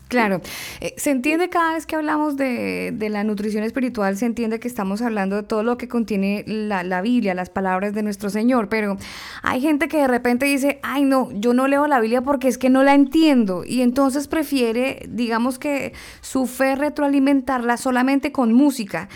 Claro, 0.09 0.41
eh, 0.81 0.93
se 0.97 1.13
entiende 1.13 1.49
cada 1.49 1.75
vez 1.75 1.87
que 1.87 1.95
hablamos 1.95 2.37
de, 2.37 2.91
de 2.93 3.09
la 3.09 3.23
nutrición 3.23 3.63
espiritual, 3.63 4.17
se 4.17 4.27
entiende 4.27 4.59
que 4.59 4.67
estamos 4.67 5.03
hablando 5.03 5.37
de 5.37 5.45
todo 5.45 5.63
lo 5.63 5.79
que 5.79 5.87
contiene 5.87 6.43
la, 6.49 6.83
la 6.83 7.01
Biblia, 7.01 7.33
las 7.35 7.49
palabras 7.49 7.95
de 7.95 8.03
nuestro 8.03 8.31
Señor, 8.31 8.69
pero 8.69 8.97
hay 9.45 9.61
gente 9.61 9.87
que 9.87 9.99
de 9.99 10.09
repente 10.09 10.47
dice, 10.47 10.81
ay 10.83 11.05
no, 11.05 11.29
yo 11.33 11.55
no 11.55 11.69
leo 11.69 11.87
la 11.87 12.01
Biblia 12.01 12.23
porque 12.23 12.49
es 12.49 12.59
que 12.59 12.71
no 12.71 12.83
la 12.83 12.95
entiendo, 12.95 13.63
y 13.65 13.83
entonces 13.83 14.27
prefiere, 14.27 15.05
digamos 15.09 15.61
que 15.61 15.93
su 16.21 16.47
fe 16.47 16.75
retroalimentarla 16.75 17.77
solamente 17.77 18.33
con 18.33 18.53
música. 18.53 19.09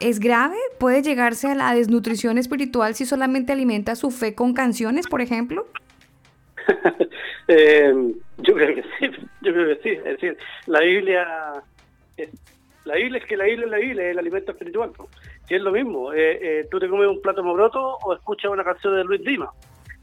¿Es 0.00 0.20
grave? 0.20 0.56
¿Puede 0.78 1.00
llegarse 1.00 1.48
a 1.48 1.54
la 1.54 1.74
desnutrición 1.74 2.36
espiritual 2.36 2.94
si 2.94 3.06
solamente 3.06 3.54
alimenta 3.54 3.96
su 3.96 4.10
fe 4.10 4.34
con 4.34 4.52
canciones, 4.52 5.06
por 5.06 5.22
ejemplo? 5.22 5.66
Eh, 7.48 7.94
creo 8.56 8.74
que 8.74 8.82
sí, 8.82 9.10
yo 9.42 9.52
creo 9.52 9.76
que 9.76 9.82
sí. 9.82 9.90
Es 9.90 10.04
decir, 10.04 10.36
la 10.66 10.80
Biblia, 10.80 11.62
la 12.84 12.94
Biblia 12.94 13.18
es 13.18 13.26
que 13.26 13.36
la 13.36 13.44
Biblia 13.44 13.64
es 13.64 13.70
la 13.70 13.78
Biblia, 13.78 14.04
es 14.04 14.10
el 14.12 14.18
alimento 14.18 14.52
espiritual. 14.52 14.90
po. 14.90 15.08
Si 15.46 15.54
es 15.54 15.60
lo 15.62 15.72
mismo, 15.72 16.12
eh, 16.12 16.38
eh, 16.60 16.68
tú 16.70 16.78
te 16.78 16.88
comes 16.88 17.08
un 17.08 17.20
plato 17.20 17.42
mobroto 17.42 17.96
o 18.02 18.14
escuchas 18.14 18.50
una 18.50 18.64
canción 18.64 18.96
de 18.96 19.04
Luis 19.04 19.22
Dima. 19.22 19.50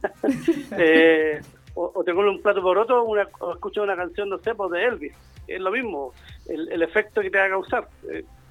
Eh, 0.77 1.39
o, 1.75 1.91
o 1.95 2.03
te 2.03 2.13
comes 2.13 2.35
un 2.35 2.41
plato 2.41 2.61
por 2.61 2.77
otro 2.77 3.03
una, 3.03 3.27
o 3.39 3.53
escuchas 3.53 3.84
una 3.84 3.95
canción, 3.95 4.30
no 4.30 4.38
sé, 4.39 4.53
pues 4.53 4.71
de 4.71 4.85
Elvis. 4.85 5.13
Es 5.47 5.59
lo 5.59 5.71
mismo, 5.71 6.13
el 6.47 6.81
efecto 6.81 7.21
que 7.21 7.30
te 7.30 7.38
va 7.38 7.45
a 7.45 7.49
causar. 7.49 7.88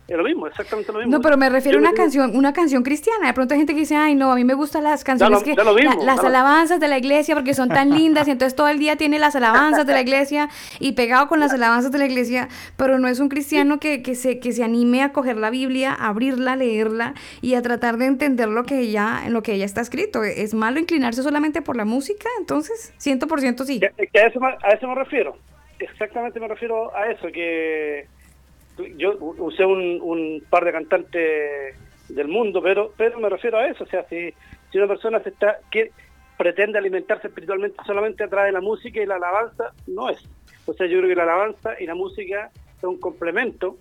Es 0.08 0.16
lo 0.16 0.24
mismo, 0.24 0.46
exactamente 0.48 0.92
lo 0.92 0.98
mismo. 0.98 1.12
No, 1.12 1.20
pero 1.22 1.36
me 1.36 1.48
refiero 1.48 1.78
a 1.78 1.80
una 1.80 1.92
canción, 1.92 2.36
una 2.36 2.52
canción 2.52 2.82
cristiana. 2.82 3.28
De 3.28 3.32
pronto 3.32 3.54
hay 3.54 3.60
gente 3.60 3.72
que 3.72 3.80
dice, 3.80 3.94
ay, 3.96 4.14
no, 4.16 4.32
a 4.32 4.34
mí 4.34 4.44
me 4.44 4.52
gustan 4.54 4.82
las 4.82 5.04
canciones 5.04 5.38
lo- 5.38 5.44
que 5.44 5.50
mismo, 5.54 6.00
la- 6.00 6.04
las 6.14 6.24
alabanzas 6.24 6.80
de 6.80 6.88
la 6.88 6.98
iglesia 6.98 7.34
porque 7.34 7.54
son 7.54 7.68
tan 7.68 7.90
lindas 7.90 8.26
y 8.28 8.32
entonces 8.32 8.54
todo 8.56 8.68
el 8.68 8.78
día 8.78 8.96
tiene 8.96 9.18
las 9.18 9.36
alabanzas 9.36 9.86
de 9.86 9.92
la 9.92 10.00
iglesia 10.00 10.48
y 10.80 10.92
pegado 10.92 11.28
con 11.28 11.38
las 11.40 11.52
alabanzas 11.52 11.92
de 11.92 11.98
la 11.98 12.06
iglesia, 12.06 12.48
pero 12.76 12.98
no 12.98 13.06
es 13.08 13.20
un 13.20 13.28
cristiano 13.28 13.78
que, 13.78 14.02
que 14.02 14.14
se 14.16 14.38
que 14.40 14.52
se 14.52 14.64
anime 14.64 15.02
a 15.02 15.12
coger 15.12 15.36
la 15.36 15.50
Biblia, 15.50 15.92
a 15.92 16.08
abrirla, 16.08 16.54
a 16.54 16.56
leerla 16.56 17.14
y 17.40 17.54
a 17.54 17.62
tratar 17.62 17.96
de 17.96 18.06
entender 18.06 18.48
lo 18.48 18.64
que 18.64 18.90
ya 18.90 19.22
en 19.24 19.32
lo 19.32 19.42
que 19.42 19.56
ya 19.56 19.64
está 19.64 19.80
escrito. 19.80 20.24
¿Es 20.24 20.52
malo 20.52 20.80
inclinarse 20.80 21.22
solamente 21.22 21.62
por 21.62 21.76
la 21.76 21.84
música? 21.84 22.28
Entonces, 22.40 22.92
100% 22.98 23.64
sí. 23.64 23.78
Que, 23.80 24.06
que 24.08 24.18
a, 24.20 24.26
eso, 24.26 24.40
me- 24.40 24.48
a 24.62 24.70
eso 24.74 24.88
me 24.88 24.94
refiero. 24.96 25.36
Exactamente 25.78 26.38
me 26.40 26.48
refiero 26.48 26.94
a 26.94 27.08
eso, 27.10 27.28
que 27.32 28.06
yo 28.96 29.16
usé 29.20 29.64
un, 29.64 30.42
par 30.48 30.64
de 30.64 30.72
cantantes 30.72 31.76
del 32.08 32.28
mundo, 32.28 32.62
pero 32.62 32.92
pero 32.96 33.18
me 33.20 33.28
refiero 33.28 33.58
a 33.58 33.66
eso. 33.66 33.84
O 33.84 33.86
sea, 33.86 34.04
si, 34.08 34.32
si 34.70 34.78
una 34.78 34.88
persona 34.88 35.18
está 35.18 35.58
que 35.70 35.90
pretende 36.36 36.78
alimentarse 36.78 37.28
espiritualmente 37.28 37.76
solamente 37.86 38.24
a 38.24 38.28
través 38.28 38.48
de 38.48 38.52
la 38.52 38.60
música 38.60 39.00
y 39.00 39.06
la 39.06 39.16
alabanza, 39.16 39.72
no 39.86 40.10
es. 40.10 40.26
O 40.66 40.72
sea, 40.72 40.86
yo 40.86 40.98
creo 40.98 41.08
que 41.08 41.16
la 41.16 41.24
alabanza 41.24 41.74
y 41.80 41.86
la 41.86 41.94
música 41.94 42.50
son 42.80 42.90
un 42.90 43.00
complemento, 43.00 43.76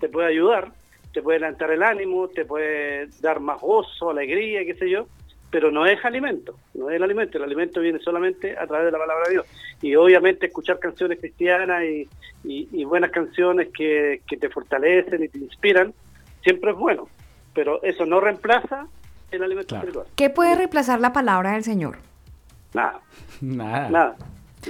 te 0.00 0.08
puede 0.08 0.28
ayudar, 0.28 0.72
te 1.12 1.22
puede 1.22 1.40
levantar 1.40 1.70
el 1.70 1.82
ánimo, 1.82 2.28
te 2.28 2.44
puede 2.44 3.08
dar 3.20 3.40
más 3.40 3.60
gozo, 3.60 4.10
alegría, 4.10 4.64
qué 4.64 4.74
sé 4.74 4.90
yo, 4.90 5.06
pero 5.54 5.70
no 5.70 5.86
es 5.86 6.04
alimento, 6.04 6.58
no 6.74 6.90
es 6.90 6.96
el 6.96 7.04
alimento, 7.04 7.38
el 7.38 7.44
alimento 7.44 7.80
viene 7.80 8.00
solamente 8.00 8.58
a 8.58 8.66
través 8.66 8.86
de 8.86 8.90
la 8.90 8.98
palabra 8.98 9.26
de 9.28 9.34
Dios. 9.34 9.46
Y 9.80 9.94
obviamente 9.94 10.46
escuchar 10.46 10.80
canciones 10.80 11.20
cristianas 11.20 11.84
y, 11.84 12.08
y- 12.42 12.68
y 12.72 12.82
buenas 12.84 13.12
canciones 13.12 13.68
que, 13.72 14.20
que 14.26 14.36
te 14.36 14.48
fortalecen 14.48 15.22
y 15.22 15.28
te 15.28 15.38
inspiran, 15.38 15.94
siempre 16.42 16.72
es 16.72 16.76
bueno, 16.76 17.08
pero 17.54 17.80
eso 17.84 18.04
no 18.04 18.18
reemplaza 18.18 18.88
el 19.30 19.44
alimento 19.44 19.76
espiritual. 19.76 20.06
¿Qué 20.16 20.28
puede 20.28 20.56
reemplazar 20.56 20.98
la 21.00 21.12
palabra 21.12 21.52
del 21.52 21.62
Señor? 21.62 21.98
Nada, 22.74 22.98
Nada. 23.40 23.88
nada, 23.90 24.16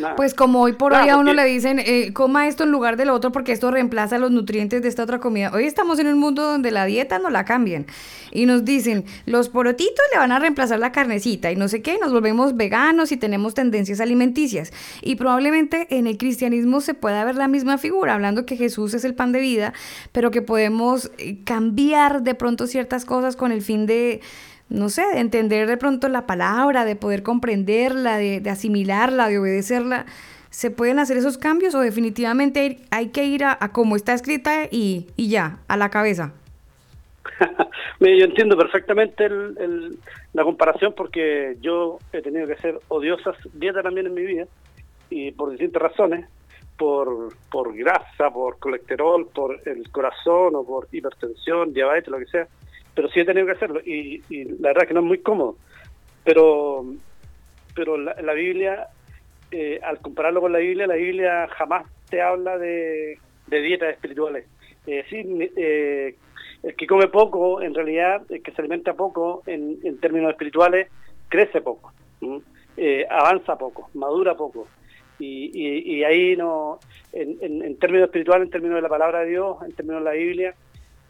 nada. 0.00 0.16
Pues 0.16 0.34
como 0.34 0.60
hoy 0.62 0.72
por 0.72 0.92
hoy 0.92 1.08
a 1.08 1.16
uno 1.16 1.30
porque- 1.30 1.42
le 1.42 1.48
dicen, 1.48 1.78
eh, 1.78 2.12
coma 2.12 2.48
esto 2.48 2.64
en 2.64 2.70
lugar 2.70 2.96
del 2.96 3.10
otro 3.10 3.32
porque 3.32 3.52
esto 3.52 3.70
reemplaza 3.70 4.18
los 4.18 4.30
nutrientes 4.30 4.82
de 4.82 4.88
esta 4.88 5.02
otra 5.02 5.20
comida. 5.20 5.50
Hoy 5.54 5.64
estamos 5.64 5.98
en 5.98 6.06
un 6.08 6.18
mundo 6.18 6.42
donde 6.42 6.70
la 6.70 6.84
dieta 6.84 7.18
no 7.18 7.30
la 7.30 7.44
cambian. 7.44 7.86
Y 8.32 8.46
nos 8.46 8.64
dicen, 8.64 9.04
los 9.26 9.48
porotitos 9.48 10.04
le 10.12 10.18
van 10.18 10.32
a 10.32 10.38
reemplazar 10.40 10.78
la 10.80 10.90
carnecita 10.90 11.52
y 11.52 11.56
no 11.56 11.68
sé 11.68 11.82
qué, 11.82 11.94
y 11.94 11.98
nos 11.98 12.12
volvemos 12.12 12.56
veganos 12.56 13.12
y 13.12 13.16
tenemos 13.16 13.54
tendencias 13.54 14.00
alimenticias. 14.00 14.72
Y 15.02 15.14
probablemente 15.16 15.86
en 15.90 16.06
el 16.08 16.18
cristianismo 16.18 16.80
se 16.80 16.94
pueda 16.94 17.24
ver 17.24 17.36
la 17.36 17.46
misma 17.46 17.78
figura, 17.78 18.14
hablando 18.14 18.44
que 18.44 18.56
Jesús 18.56 18.94
es 18.94 19.04
el 19.04 19.14
pan 19.14 19.30
de 19.30 19.40
vida, 19.40 19.72
pero 20.10 20.30
que 20.32 20.42
podemos 20.42 21.12
eh, 21.18 21.38
cambiar 21.44 22.22
de 22.22 22.34
pronto 22.34 22.66
ciertas 22.66 23.04
cosas 23.04 23.36
con 23.36 23.52
el 23.52 23.62
fin 23.62 23.86
de 23.86 24.20
no 24.68 24.88
sé, 24.88 25.02
de 25.12 25.20
entender 25.20 25.66
de 25.68 25.76
pronto 25.76 26.08
la 26.08 26.26
palabra, 26.26 26.84
de 26.84 26.96
poder 26.96 27.22
comprenderla, 27.22 28.16
de, 28.18 28.40
de 28.40 28.50
asimilarla, 28.50 29.28
de 29.28 29.38
obedecerla. 29.38 30.06
¿Se 30.50 30.70
pueden 30.70 30.98
hacer 30.98 31.16
esos 31.16 31.36
cambios 31.38 31.74
o 31.74 31.80
definitivamente 31.80 32.78
hay, 32.90 33.08
que 33.08 33.24
ir 33.24 33.44
a, 33.44 33.56
a 33.60 33.72
como 33.72 33.96
está 33.96 34.14
escrita 34.14 34.64
y, 34.70 35.08
y 35.16 35.28
ya, 35.28 35.58
a 35.68 35.76
la 35.76 35.90
cabeza? 35.90 36.32
Yo 38.00 38.24
entiendo 38.24 38.56
perfectamente 38.56 39.24
el- 39.24 39.56
el- 39.58 39.98
la 40.32 40.42
comparación 40.44 40.94
porque 40.96 41.56
yo 41.60 41.98
he 42.12 42.20
tenido 42.20 42.46
que 42.46 42.54
hacer 42.54 42.78
odiosas 42.88 43.36
dietas 43.54 43.82
también 43.84 44.06
en 44.08 44.14
mi 44.14 44.22
vida 44.22 44.46
y 45.08 45.30
por 45.30 45.50
distintas 45.50 45.80
razones, 45.82 46.26
por, 46.76 47.34
por 47.50 47.74
grasa, 47.74 48.30
por 48.32 48.58
colesterol, 48.58 49.28
por 49.32 49.60
el 49.64 49.88
corazón 49.90 50.56
o 50.56 50.64
por 50.64 50.88
hipertensión, 50.90 51.72
diabetes, 51.72 52.08
lo 52.08 52.18
que 52.18 52.26
sea, 52.26 52.48
pero 52.94 53.08
sí 53.08 53.20
he 53.20 53.24
tenido 53.24 53.46
que 53.46 53.52
hacerlo 53.52 53.80
y, 53.80 54.22
la 54.60 54.68
verdad 54.68 54.84
es 54.84 54.88
que 54.88 54.94
no 54.94 55.00
es 55.00 55.06
muy 55.06 55.18
cómodo, 55.18 55.56
pero, 56.22 56.84
pero 57.74 57.96
la, 57.96 58.32
Biblia, 58.32 58.88
eh, 59.50 59.80
al 59.82 59.98
compararlo 59.98 60.40
con 60.40 60.52
la 60.52 60.58
Biblia, 60.58 60.86
la 60.86 60.94
Biblia 60.94 61.48
jamás 61.48 61.86
te 62.08 62.22
habla 62.22 62.58
de, 62.58 63.18
dietas 63.48 63.92
espirituales. 63.94 64.46
Eh, 64.86 65.04
sí, 65.08 65.22
eh, 65.56 66.14
el 66.62 66.76
que 66.76 66.86
come 66.86 67.08
poco, 67.08 67.60
en 67.60 67.74
realidad, 67.74 68.22
el 68.28 68.42
que 68.42 68.52
se 68.52 68.62
alimenta 68.62 68.94
poco 68.94 69.42
en, 69.46 69.98
términos 69.98 70.30
espirituales, 70.30 70.88
crece 71.28 71.60
poco. 71.60 71.92
Eh, 72.76 73.06
avanza 73.08 73.56
poco, 73.56 73.90
madura 73.94 74.34
poco. 74.36 74.66
Y, 75.18 76.02
ahí 76.02 76.36
no, 76.36 76.78
en 77.12 77.78
términos 77.78 78.06
espirituales, 78.06 78.46
en 78.46 78.50
términos 78.50 78.76
de 78.76 78.82
la 78.82 78.88
palabra 78.88 79.20
de 79.20 79.30
Dios, 79.30 79.56
en 79.64 79.72
términos 79.72 80.02
de 80.02 80.10
la 80.10 80.16
Biblia, 80.16 80.54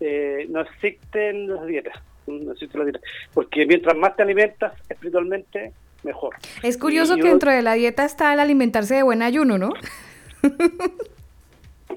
eh, 0.06 0.46
no 0.50 0.60
existen 0.60 1.48
las 1.48 1.66
dietas. 1.66 1.94
No 2.26 2.52
existen 2.52 2.80
las 2.80 2.86
dietas. 2.86 3.02
Porque 3.32 3.64
mientras 3.66 3.96
más 3.96 4.14
te 4.16 4.22
alimentas 4.22 4.74
espiritualmente, 4.88 5.72
mejor. 6.02 6.34
Es 6.62 6.76
curioso 6.76 7.16
que 7.16 7.28
dentro 7.28 7.50
de 7.50 7.62
la 7.62 7.72
dieta 7.72 8.04
está 8.04 8.34
el 8.34 8.40
alimentarse 8.40 8.94
de 8.96 9.02
buen 9.02 9.22
ayuno, 9.22 9.56
¿no? 9.56 9.70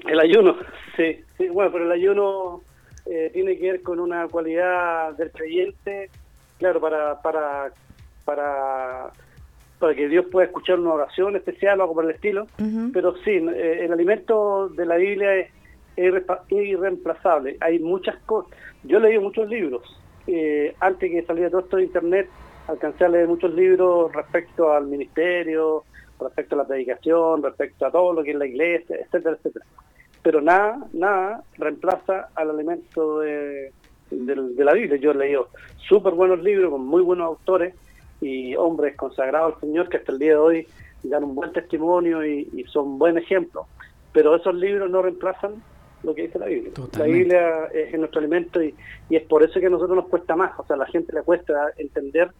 El 0.06 0.20
ayuno, 0.20 0.56
sí, 0.96 1.24
sí, 1.36 1.48
bueno, 1.48 1.72
pero 1.72 1.84
el 1.84 1.92
ayuno 1.92 2.62
eh, 3.04 3.30
tiene 3.32 3.58
que 3.58 3.72
ver 3.72 3.82
con 3.82 3.98
una 3.98 4.28
cualidad 4.28 5.12
del 5.14 5.30
creyente, 5.32 6.08
claro, 6.58 6.80
para, 6.80 7.20
para, 7.20 7.72
para, 8.24 9.10
para 9.78 9.94
que 9.94 10.08
Dios 10.08 10.26
pueda 10.30 10.46
escuchar 10.46 10.78
una 10.78 10.92
oración 10.92 11.36
especial 11.36 11.80
o 11.80 11.82
algo 11.82 11.94
por 11.94 12.04
el 12.04 12.12
estilo, 12.12 12.46
pero 12.92 13.16
sí, 13.24 13.32
eh, 13.32 13.84
el 13.84 13.92
alimento 13.92 14.68
de 14.68 14.86
la 14.86 14.96
Biblia 14.96 15.34
es, 15.34 15.50
irreemplazable. 15.98 17.56
Hay 17.60 17.78
muchas 17.78 18.16
cosas. 18.24 18.52
Yo 18.84 19.00
leído 19.00 19.22
muchos 19.22 19.48
libros. 19.48 19.82
Eh, 20.26 20.74
antes 20.80 21.10
que 21.10 21.22
saliera 21.22 21.50
todo 21.50 21.62
esto 21.62 21.76
de 21.78 21.84
Internet, 21.84 22.28
alcancé 22.68 23.04
a 23.04 23.08
leer 23.08 23.28
muchos 23.28 23.52
libros 23.54 24.12
respecto 24.12 24.72
al 24.72 24.86
ministerio, 24.86 25.84
respecto 26.20 26.54
a 26.54 26.58
la 26.58 26.66
predicación, 26.66 27.42
respecto 27.42 27.86
a 27.86 27.90
todo 27.90 28.12
lo 28.12 28.22
que 28.22 28.32
es 28.32 28.36
la 28.36 28.46
iglesia, 28.46 28.96
etcétera, 28.96 29.36
etcétera. 29.36 29.64
Pero 30.22 30.40
nada, 30.40 30.86
nada 30.92 31.42
reemplaza 31.56 32.28
al 32.34 32.50
alimento 32.50 33.20
de, 33.20 33.72
de 34.10 34.64
la 34.64 34.72
Biblia. 34.74 34.98
Yo 34.98 35.12
he 35.12 35.14
leído 35.14 35.48
súper 35.88 36.12
buenos 36.12 36.42
libros 36.42 36.70
con 36.70 36.84
muy 36.84 37.02
buenos 37.02 37.26
autores 37.26 37.74
y 38.20 38.54
hombres 38.56 38.96
consagrados 38.96 39.54
al 39.54 39.60
Señor 39.60 39.88
que 39.88 39.98
hasta 39.98 40.12
el 40.12 40.18
día 40.18 40.32
de 40.32 40.36
hoy 40.36 40.66
dan 41.04 41.24
un 41.24 41.34
buen 41.34 41.52
testimonio 41.52 42.26
y 42.26 42.64
son 42.70 42.98
buen 42.98 43.16
ejemplo. 43.16 43.66
Pero 44.12 44.34
esos 44.34 44.54
libros 44.54 44.90
no 44.90 45.00
reemplazan 45.00 45.62
lo 46.02 46.14
que 46.14 46.22
dice 46.22 46.38
la 46.38 46.46
Biblia. 46.46 46.68
La 46.70 46.74
Totalmente. 46.74 47.18
Biblia 47.18 47.64
es 47.74 47.98
nuestro 47.98 48.20
alimento 48.20 48.62
y, 48.62 48.74
y 49.10 49.16
es 49.16 49.22
por 49.24 49.42
eso 49.42 49.58
que 49.60 49.66
a 49.66 49.70
nosotros 49.70 49.96
nos 49.96 50.08
cuesta 50.08 50.36
más. 50.36 50.52
O 50.58 50.64
sea, 50.66 50.76
a 50.76 50.78
la 50.78 50.86
gente 50.86 51.12
le 51.12 51.22
cuesta 51.22 51.72
entender 51.76 52.30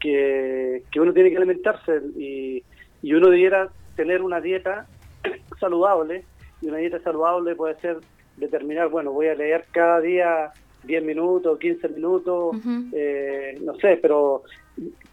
que, 0.00 0.82
que 0.90 1.00
uno 1.00 1.12
tiene 1.12 1.30
que 1.30 1.36
alimentarse 1.36 2.00
y, 2.16 2.62
y 3.02 3.14
uno 3.14 3.30
debiera 3.30 3.68
tener 3.96 4.22
una 4.22 4.40
dieta 4.40 4.86
saludable 5.60 6.24
y 6.60 6.68
una 6.68 6.78
dieta 6.78 7.00
saludable 7.00 7.54
puede 7.54 7.76
ser 7.80 7.98
determinar, 8.36 8.88
bueno, 8.88 9.12
voy 9.12 9.28
a 9.28 9.34
leer 9.34 9.64
cada 9.70 10.00
día 10.00 10.52
10 10.82 11.04
minutos, 11.04 11.58
15 11.58 11.88
minutos, 11.90 12.56
eh, 12.92 13.56
no 13.62 13.74
sé, 13.76 13.98
pero 14.02 14.42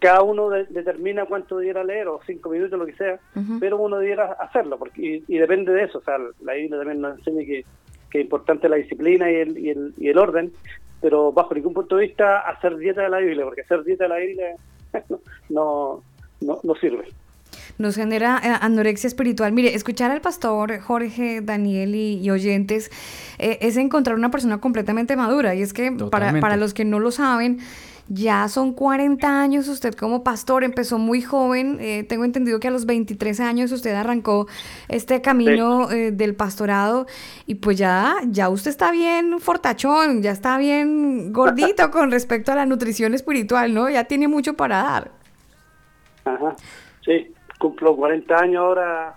cada 0.00 0.22
uno 0.22 0.50
de- 0.50 0.64
determina 0.64 1.24
cuánto 1.26 1.56
debiera 1.56 1.84
leer 1.84 2.08
o 2.08 2.20
5 2.26 2.50
minutos, 2.50 2.78
lo 2.78 2.84
que 2.84 2.94
sea, 2.94 3.20
pero 3.60 3.78
uno 3.78 3.98
debiera 3.98 4.32
hacerlo 4.32 4.76
porque 4.78 5.00
y, 5.00 5.24
y 5.28 5.38
depende 5.38 5.72
de 5.72 5.84
eso, 5.84 5.98
o 5.98 6.02
sea, 6.02 6.18
la 6.42 6.54
Biblia 6.54 6.78
también 6.78 7.00
nos 7.00 7.16
enseña 7.18 7.44
que, 7.46 7.64
que 8.12 8.18
es 8.18 8.24
importante 8.24 8.68
la 8.68 8.76
disciplina 8.76 9.30
y 9.30 9.36
el, 9.36 9.58
y, 9.58 9.70
el, 9.70 9.94
y 9.96 10.08
el 10.08 10.18
orden, 10.18 10.52
pero 11.00 11.32
bajo 11.32 11.54
ningún 11.54 11.72
punto 11.72 11.96
de 11.96 12.06
vista 12.06 12.40
hacer 12.40 12.76
dieta 12.76 13.02
de 13.02 13.08
la 13.08 13.18
Biblia, 13.18 13.44
porque 13.44 13.62
hacer 13.62 13.82
dieta 13.84 14.04
de 14.04 14.10
la 14.10 14.16
Biblia 14.16 14.56
no, 15.48 16.02
no, 16.40 16.60
no 16.62 16.74
sirve. 16.76 17.06
Nos 17.78 17.96
genera 17.96 18.40
eh, 18.44 18.52
anorexia 18.60 19.08
espiritual. 19.08 19.52
Mire, 19.52 19.74
escuchar 19.74 20.10
al 20.10 20.20
pastor 20.20 20.78
Jorge, 20.80 21.40
Daniel 21.40 21.94
y, 21.94 22.18
y 22.18 22.30
oyentes 22.30 22.90
eh, 23.38 23.58
es 23.62 23.76
encontrar 23.76 24.16
una 24.16 24.30
persona 24.30 24.60
completamente 24.60 25.16
madura. 25.16 25.54
Y 25.54 25.62
es 25.62 25.72
que 25.72 25.90
para, 26.10 26.38
para 26.40 26.56
los 26.56 26.74
que 26.74 26.84
no 26.84 27.00
lo 27.00 27.10
saben, 27.10 27.60
ya 28.12 28.46
son 28.48 28.74
40 28.74 29.40
años 29.40 29.68
usted 29.68 29.94
como 29.94 30.22
pastor, 30.22 30.64
empezó 30.64 30.98
muy 30.98 31.22
joven. 31.22 31.78
eh, 31.80 32.04
tengo 32.04 32.24
entendido 32.24 32.60
que 32.60 32.68
a 32.68 32.70
los 32.70 32.84
23 32.84 33.40
años 33.40 33.72
usted 33.72 33.94
arrancó 33.94 34.46
este 34.88 35.22
camino 35.22 35.90
eh, 35.90 36.12
del 36.12 36.34
pastorado 36.34 37.06
y 37.46 37.54
pues 37.54 37.78
ya, 37.78 38.16
ya 38.26 38.50
usted 38.50 38.70
está 38.70 38.90
bien 38.90 39.40
fortachón, 39.40 40.22
ya 40.22 40.30
está 40.30 40.58
bien 40.58 41.32
gordito 41.32 41.90
con 41.90 42.10
respecto 42.10 42.52
a 42.52 42.54
la 42.54 42.66
nutrición 42.66 43.14
espiritual, 43.14 43.72
¿no? 43.72 43.88
Ya 43.88 44.04
tiene 44.04 44.28
mucho 44.28 44.54
para 44.54 44.82
dar. 44.82 45.10
Ajá, 46.26 46.54
sí, 47.04 47.32
cumplo 47.58 47.96
40 47.96 48.36
años 48.36 48.60
ahora, 48.60 49.16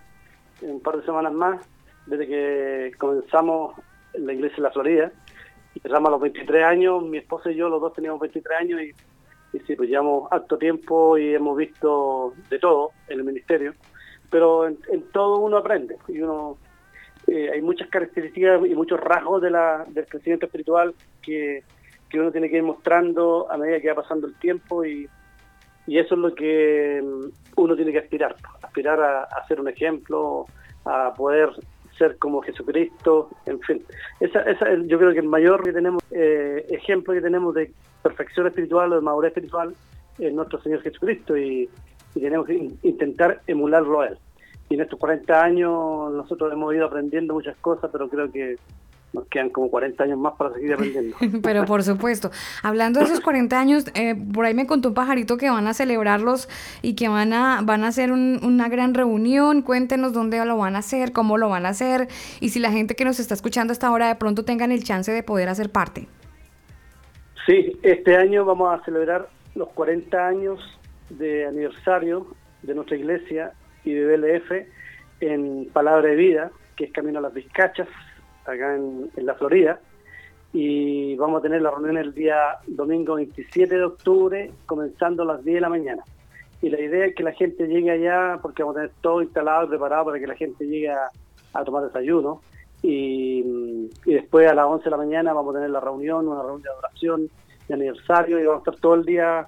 en 0.61 0.71
un 0.71 0.79
par 0.81 0.97
de 0.97 1.05
semanas 1.05 1.33
más, 1.33 1.59
desde 2.05 2.27
que 2.27 2.91
comenzamos 2.97 3.75
en 4.13 4.25
la 4.25 4.33
iglesia 4.33 4.55
de 4.55 4.63
la 4.63 4.71
Florida. 4.71 5.11
Empezamos 5.75 6.07
a 6.07 6.11
los 6.11 6.21
23 6.21 6.63
años, 6.63 7.03
mi 7.03 7.17
esposa 7.17 7.51
y 7.51 7.55
yo, 7.55 7.69
los 7.69 7.81
dos 7.81 7.93
teníamos 7.93 8.19
23 8.21 8.59
años 8.59 8.81
y, 8.81 9.57
y 9.57 9.59
sí, 9.61 9.75
pues 9.75 9.89
llevamos 9.89 10.31
alto 10.31 10.57
tiempo 10.57 11.17
y 11.17 11.35
hemos 11.35 11.57
visto 11.57 12.33
de 12.49 12.59
todo 12.59 12.91
en 13.07 13.19
el 13.19 13.25
ministerio, 13.25 13.73
pero 14.29 14.67
en, 14.67 14.77
en 14.91 15.03
todo 15.11 15.39
uno 15.39 15.57
aprende 15.57 15.97
y 16.07 16.21
uno 16.21 16.57
eh, 17.27 17.49
hay 17.53 17.61
muchas 17.61 17.89
características 17.89 18.65
y 18.65 18.75
muchos 18.75 18.99
rasgos 18.99 19.41
de 19.41 19.51
la, 19.51 19.85
del 19.87 20.05
crecimiento 20.05 20.45
espiritual 20.45 20.93
que, 21.21 21.63
que 22.09 22.19
uno 22.19 22.31
tiene 22.31 22.49
que 22.49 22.57
ir 22.57 22.63
mostrando 22.63 23.51
a 23.51 23.57
medida 23.57 23.81
que 23.81 23.89
va 23.89 24.01
pasando 24.01 24.27
el 24.27 24.35
tiempo 24.35 24.85
y, 24.85 25.07
y 25.87 25.97
eso 25.97 26.15
es 26.15 26.21
lo 26.21 26.33
que 26.33 27.01
mm, 27.03 27.61
uno 27.61 27.75
tiene 27.75 27.91
que 27.91 27.99
aspirar, 27.99 28.35
aspirar 28.61 28.99
a, 29.01 29.23
a 29.23 29.47
ser 29.47 29.59
un 29.59 29.67
ejemplo, 29.67 30.45
a 30.85 31.13
poder 31.15 31.49
ser 31.97 32.17
como 32.17 32.41
Jesucristo, 32.41 33.29
en 33.45 33.59
fin. 33.61 33.83
Esa, 34.19 34.41
esa, 34.41 34.65
yo 34.85 34.97
creo 34.97 35.13
que 35.13 35.19
el 35.19 35.27
mayor 35.27 35.63
que 35.63 35.71
tenemos, 35.73 36.03
eh, 36.11 36.65
ejemplo 36.69 37.13
que 37.13 37.21
tenemos 37.21 37.53
de 37.55 37.71
perfección 38.03 38.47
espiritual 38.47 38.91
o 38.91 38.95
de 38.95 39.01
madurez 39.01 39.29
espiritual 39.29 39.73
es 40.19 40.33
nuestro 40.33 40.61
Señor 40.61 40.81
Jesucristo 40.81 41.35
y, 41.37 41.69
y 42.15 42.19
tenemos 42.21 42.45
que 42.47 42.53
in- 42.55 42.77
intentar 42.83 43.41
emularlo 43.47 44.01
a 44.01 44.07
Él. 44.07 44.17
Y 44.69 44.75
en 44.75 44.81
estos 44.81 44.99
40 44.99 45.43
años 45.43 46.11
nosotros 46.13 46.51
hemos 46.51 46.73
ido 46.73 46.85
aprendiendo 46.85 47.33
muchas 47.33 47.55
cosas, 47.57 47.89
pero 47.91 48.09
creo 48.09 48.31
que 48.31 48.57
nos 49.15 49.25
quedan 49.27 49.49
como 49.49 49.71
40 49.71 50.03
años 50.03 50.19
más 50.19 50.33
para 50.35 50.53
seguir 50.53 50.73
aprendiendo. 50.73 51.17
Pero 51.41 51.65
por 51.65 51.81
supuesto, 51.81 52.29
hablando 52.61 52.99
de 52.99 53.05
esos 53.05 53.19
40 53.21 53.59
años, 53.59 53.85
eh, 53.95 54.13
por 54.33 54.45
ahí 54.45 54.53
me 54.53 54.67
contó 54.67 54.89
un 54.89 54.93
pajarito 54.93 55.37
que 55.37 55.49
van 55.49 55.65
a 55.67 55.73
celebrarlos 55.73 56.47
y 56.83 56.93
que 56.95 57.07
van 57.07 57.33
a, 57.33 57.61
van 57.63 57.83
a 57.83 57.87
hacer 57.87 58.11
un- 58.11 58.39
una 58.43 58.69
gran 58.69 58.93
reunión. 58.93 59.63
Cuéntenos 59.63 60.13
dónde 60.13 60.43
lo 60.45 60.57
van 60.57 60.75
a 60.75 60.79
hacer, 60.79 61.11
cómo 61.11 61.37
lo 61.39 61.49
van 61.49 61.65
a 61.65 61.69
hacer 61.69 62.07
y 62.39 62.49
si 62.49 62.59
la 62.59 62.71
gente 62.71 62.95
que 62.95 63.05
nos 63.05 63.19
está 63.19 63.33
escuchando 63.33 63.71
hasta 63.71 63.87
ahora 63.87 64.07
de 64.07 64.15
pronto 64.15 64.45
tengan 64.45 64.71
el 64.71 64.83
chance 64.83 65.11
de 65.11 65.23
poder 65.23 65.49
hacer 65.49 65.71
parte. 65.71 66.07
Sí, 67.45 67.77
este 67.83 68.17
año 68.17 68.43
vamos 68.45 68.73
a 68.79 68.83
celebrar 68.83 69.29
los 69.55 69.69
40 69.69 70.27
años 70.27 70.59
de 71.09 71.45
aniversario 71.45 72.27
de 72.63 72.73
nuestra 72.75 72.97
iglesia 72.97 73.53
y 73.83 73.93
de 73.93 74.17
BLF 74.17 74.51
en 75.21 75.69
Palabra 75.71 76.09
de 76.09 76.15
Vida, 76.15 76.51
que 76.75 76.85
es 76.85 76.91
Camino 76.91 77.19
a 77.19 77.21
las 77.21 77.33
Vizcachas, 77.33 77.87
acá 78.45 78.75
en, 78.75 79.09
la 79.17 79.35
Florida. 79.35 79.79
Y 80.53 81.15
vamos 81.15 81.39
a 81.39 81.41
tener 81.41 81.61
la 81.61 81.71
reunión 81.71 81.97
el 81.97 82.13
día 82.13 82.59
domingo 82.65 83.15
27 83.15 83.75
de 83.75 83.83
octubre, 83.83 84.51
comenzando 84.65 85.23
a 85.23 85.25
las 85.25 85.43
10 85.43 85.55
de 85.55 85.61
la 85.61 85.69
mañana. 85.69 86.03
Y 86.61 86.69
la 86.69 86.79
idea 86.79 87.05
es 87.05 87.15
que 87.15 87.23
la 87.23 87.33
gente 87.33 87.67
llegue 87.67 87.91
allá, 87.91 88.39
porque 88.41 88.63
vamos 88.63 88.77
a 88.77 88.81
tener 88.81 88.95
todo 89.01 89.21
instalado 89.21 89.65
y 89.65 89.69
preparado 89.69 90.05
para 90.05 90.19
que 90.19 90.27
la 90.27 90.35
gente 90.35 90.65
llegue 90.65 90.89
a, 90.89 91.11
tomar 91.65 91.83
desayuno. 91.83 92.41
Y, 92.81 93.89
y 94.05 94.13
después 94.13 94.47
a 94.49 94.53
las 94.53 94.65
11 94.65 94.83
de 94.85 94.91
la 94.91 94.97
mañana 94.97 95.33
vamos 95.33 95.55
a 95.55 95.57
tener 95.57 95.71
la 95.71 95.79
reunión, 95.79 96.27
una 96.27 96.41
reunión 96.41 96.61
de 96.61 96.69
adoración 96.69 97.29
de 97.67 97.73
aniversario, 97.73 98.39
y 98.39 98.45
vamos 98.45 98.59
a 98.59 98.69
estar 98.69 98.81
todo 98.81 98.95
el 98.95 99.05
día 99.05 99.47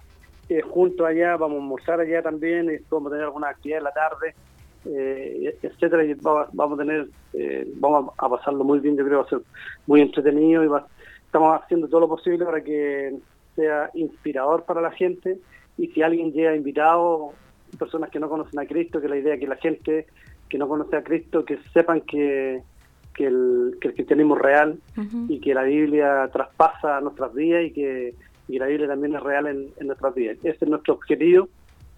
eh, 0.49 0.61
juntos 0.61 1.05
allá, 1.05 1.35
vamos 1.35 1.57
a 1.57 1.61
almorzar 1.61 1.99
allá 1.99 2.21
también, 2.21 2.69
y 2.69 2.77
vamos 2.89 3.11
a 3.11 3.15
tener 3.15 3.25
alguna 3.25 3.49
actividad 3.49 3.79
en 3.79 3.83
la 3.83 3.91
tarde, 3.91 4.35
eh, 4.89 5.55
etcétera, 5.61 6.03
y 6.03 6.13
vamos, 6.15 6.47
vamos 6.53 6.79
a 6.79 6.83
tener, 6.83 7.07
eh, 7.33 7.67
vamos 7.75 8.13
a 8.17 8.29
pasarlo 8.29 8.63
muy 8.63 8.79
bien, 8.79 8.95
yo 8.97 9.05
creo 9.05 9.19
va 9.19 9.25
a 9.25 9.29
ser 9.29 9.39
muy 9.85 10.01
entretenido 10.01 10.63
y 10.63 10.67
va- 10.67 10.87
estamos 11.25 11.61
haciendo 11.61 11.87
todo 11.87 12.01
lo 12.01 12.07
posible 12.07 12.45
para 12.45 12.61
que 12.63 13.15
sea 13.55 13.89
inspirador 13.95 14.63
para 14.63 14.81
la 14.81 14.91
gente 14.91 15.37
y 15.77 15.87
si 15.87 16.01
alguien 16.01 16.31
llega 16.31 16.55
invitado, 16.55 17.31
personas 17.77 18.09
que 18.09 18.19
no 18.19 18.29
conocen 18.29 18.59
a 18.59 18.65
Cristo, 18.65 19.01
que 19.01 19.09
la 19.09 19.17
idea 19.17 19.33
es 19.35 19.39
que 19.39 19.47
la 19.47 19.57
gente 19.57 20.07
que 20.49 20.57
no 20.57 20.67
conoce 20.67 20.95
a 20.95 21.03
Cristo, 21.03 21.43
que 21.43 21.57
sepan 21.73 22.01
que, 22.01 22.61
que, 23.13 23.25
el, 23.25 23.77
que 23.81 23.89
el 23.89 23.93
cristianismo 23.93 24.35
es 24.37 24.41
real 24.41 24.79
y 25.29 25.39
que 25.39 25.53
la 25.53 25.63
Biblia 25.63 26.29
traspasa 26.31 27.01
nuestras 27.01 27.33
vidas 27.33 27.65
y 27.65 27.71
que, 27.71 28.13
y 28.47 28.57
la 28.57 28.67
Biblia 28.67 28.87
también 28.87 29.15
es 29.15 29.21
real 29.21 29.47
en, 29.47 29.67
en 29.77 29.87
nuestras 29.87 30.15
vidas. 30.15 30.37
Ese 30.43 30.63
es 30.63 30.69
nuestro 30.69 30.93
objetivo, 30.93 31.49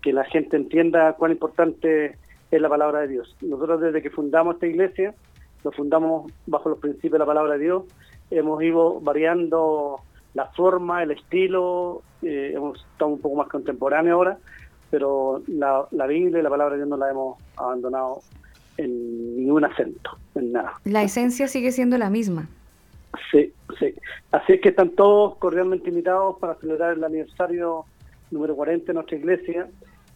que 0.01 0.11
la 0.13 0.23
gente 0.23 0.57
entienda 0.57 1.13
cuán 1.13 1.31
importante 1.31 2.17
es 2.51 2.61
la 2.61 2.69
palabra 2.69 3.01
de 3.01 3.07
Dios. 3.09 3.35
Nosotros 3.41 3.81
desde 3.81 4.01
que 4.01 4.09
fundamos 4.09 4.55
esta 4.55 4.67
iglesia, 4.67 5.13
lo 5.63 5.71
fundamos 5.71 6.31
bajo 6.47 6.69
los 6.69 6.79
principios 6.79 7.13
de 7.13 7.19
la 7.19 7.25
palabra 7.25 7.53
de 7.53 7.59
Dios, 7.59 7.83
hemos 8.31 8.61
ido 8.63 8.99
variando 9.01 10.01
la 10.33 10.45
forma, 10.47 11.03
el 11.03 11.11
estilo, 11.11 12.01
eh, 12.21 12.51
hemos 12.55 12.79
estado 12.79 13.11
un 13.11 13.19
poco 13.19 13.35
más 13.35 13.47
contemporáneos 13.47 14.15
ahora, 14.15 14.37
pero 14.91 15.41
la, 15.47 15.85
la 15.91 16.07
Biblia 16.07 16.39
y 16.39 16.43
la 16.43 16.49
palabra 16.49 16.75
de 16.75 16.79
Dios 16.79 16.89
no 16.89 16.97
la 16.97 17.09
hemos 17.09 17.37
abandonado 17.57 18.21
en 18.77 19.35
ningún 19.37 19.65
acento, 19.65 20.11
en 20.35 20.53
nada. 20.53 20.73
La 20.85 21.03
esencia 21.03 21.47
sigue 21.47 21.71
siendo 21.71 21.97
la 21.97 22.09
misma. 22.09 22.47
Sí, 23.31 23.51
sí. 23.79 23.93
Así 24.31 24.53
es 24.53 24.61
que 24.61 24.69
están 24.69 24.91
todos 24.91 25.35
cordialmente 25.37 25.89
invitados 25.89 26.37
para 26.39 26.55
celebrar 26.55 26.93
el 26.93 27.03
aniversario 27.03 27.85
número 28.31 28.55
40 28.55 28.85
de 28.85 28.93
nuestra 28.93 29.17
iglesia, 29.17 29.67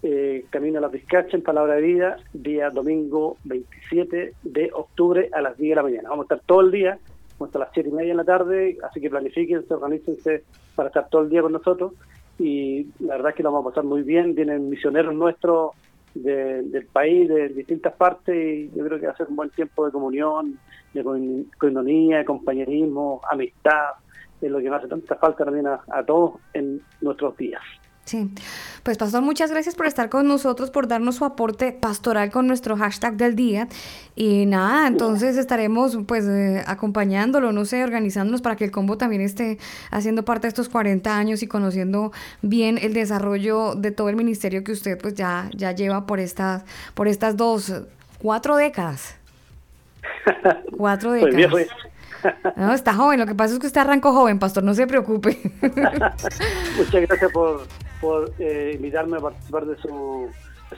eh, 0.03 0.45
Camino 0.49 0.77
a 0.77 0.81
la 0.81 0.87
Vizcacha 0.89 1.35
en 1.37 1.43
Palabra 1.43 1.75
de 1.75 1.81
Vida, 1.81 2.17
día 2.33 2.69
domingo 2.69 3.37
27 3.45 4.33
de 4.43 4.69
octubre 4.73 5.29
a 5.33 5.41
las 5.41 5.57
10 5.57 5.69
de 5.71 5.75
la 5.75 5.83
mañana. 5.83 6.09
Vamos 6.09 6.23
a 6.29 6.35
estar 6.35 6.45
todo 6.45 6.61
el 6.61 6.71
día, 6.71 6.99
vamos 7.39 7.41
a 7.41 7.45
estar 7.45 7.61
a 7.61 7.65
las 7.65 7.73
7 7.73 7.89
y 7.89 7.91
media 7.93 8.11
en 8.11 8.17
la 8.17 8.23
tarde, 8.25 8.77
así 8.83 8.99
que 9.01 9.09
planifíquense, 9.09 9.73
organícense 9.73 10.43
para 10.75 10.89
estar 10.89 11.07
todo 11.09 11.21
el 11.23 11.29
día 11.29 11.41
con 11.41 11.53
nosotros 11.53 11.93
y 12.37 12.87
la 12.99 13.15
verdad 13.15 13.29
es 13.29 13.35
que 13.35 13.43
lo 13.43 13.51
vamos 13.51 13.67
a 13.67 13.69
pasar 13.71 13.85
muy 13.85 14.01
bien, 14.03 14.35
vienen 14.35 14.69
misioneros 14.69 15.13
nuestros 15.15 15.71
de- 16.13 16.61
del 16.63 16.85
país, 16.87 17.27
de 17.29 17.49
distintas 17.49 17.93
partes 17.93 18.35
y 18.35 18.69
yo 18.75 18.85
creo 18.85 18.99
que 18.99 19.07
va 19.07 19.13
a 19.13 19.17
ser 19.17 19.27
un 19.29 19.35
buen 19.35 19.49
tiempo 19.51 19.85
de 19.85 19.91
comunión, 19.91 20.59
de 20.93 21.03
coin- 21.03 21.45
coinonía, 21.57 22.19
de 22.19 22.25
compañerismo, 22.25 23.21
amistad, 23.31 23.91
es 24.41 24.51
lo 24.51 24.59
que 24.59 24.65
nos 24.65 24.79
hace 24.79 24.89
tanta 24.89 25.15
falta 25.15 25.45
también 25.45 25.67
a 25.67 26.03
todos 26.05 26.33
en 26.53 26.81
nuestros 27.01 27.37
días. 27.37 27.61
Sí, 28.05 28.29
pues 28.83 28.97
Pastor, 28.97 29.21
muchas 29.21 29.49
gracias 29.49 29.75
por 29.75 29.85
estar 29.85 30.09
con 30.09 30.27
nosotros, 30.27 30.69
por 30.71 30.89
darnos 30.89 31.15
su 31.15 31.25
aporte 31.25 31.71
pastoral 31.71 32.31
con 32.31 32.47
nuestro 32.47 32.75
hashtag 32.75 33.15
del 33.15 33.33
día. 33.33 33.69
Y 34.13 34.45
nada, 34.45 34.87
entonces 34.87 35.37
estaremos 35.37 35.97
pues 36.05 36.25
eh, 36.25 36.63
acompañándolo, 36.67 37.53
no 37.53 37.63
sé, 37.63 37.81
organizándonos 37.81 38.41
para 38.41 38.57
que 38.57 38.65
el 38.65 38.71
combo 38.71 38.97
también 38.97 39.21
esté 39.21 39.57
haciendo 39.89 40.25
parte 40.25 40.47
de 40.47 40.49
estos 40.49 40.67
40 40.67 41.15
años 41.17 41.43
y 41.43 41.47
conociendo 41.47 42.11
bien 42.41 42.77
el 42.77 42.93
desarrollo 42.93 43.73
de 43.75 43.91
todo 43.91 44.09
el 44.09 44.17
ministerio 44.17 44.65
que 44.65 44.73
usted 44.73 44.97
pues 45.01 45.13
ya, 45.13 45.49
ya 45.55 45.71
lleva 45.71 46.05
por 46.05 46.19
estas, 46.19 46.63
por 46.95 47.07
estas 47.07 47.37
dos, 47.37 47.71
cuatro 48.19 48.57
décadas. 48.57 49.15
Cuatro 50.77 51.11
Soy 51.11 51.31
décadas. 51.31 51.35
viejo 51.35 51.57
No, 52.55 52.73
está 52.73 52.93
joven, 52.93 53.19
lo 53.19 53.25
que 53.25 53.35
pasa 53.35 53.53
es 53.53 53.59
que 53.59 53.67
usted 53.67 53.81
arrancó 53.81 54.13
joven, 54.13 54.39
Pastor, 54.39 54.63
no 54.63 54.73
se 54.73 54.87
preocupe. 54.87 55.37
Muchas 56.77 57.01
gracias 57.07 57.31
por, 57.31 58.31
eh, 58.39 58.73
invitarme 58.75 59.17
a 59.17 59.21
participar 59.21 59.65
de 59.65 59.77
su, 59.77 60.29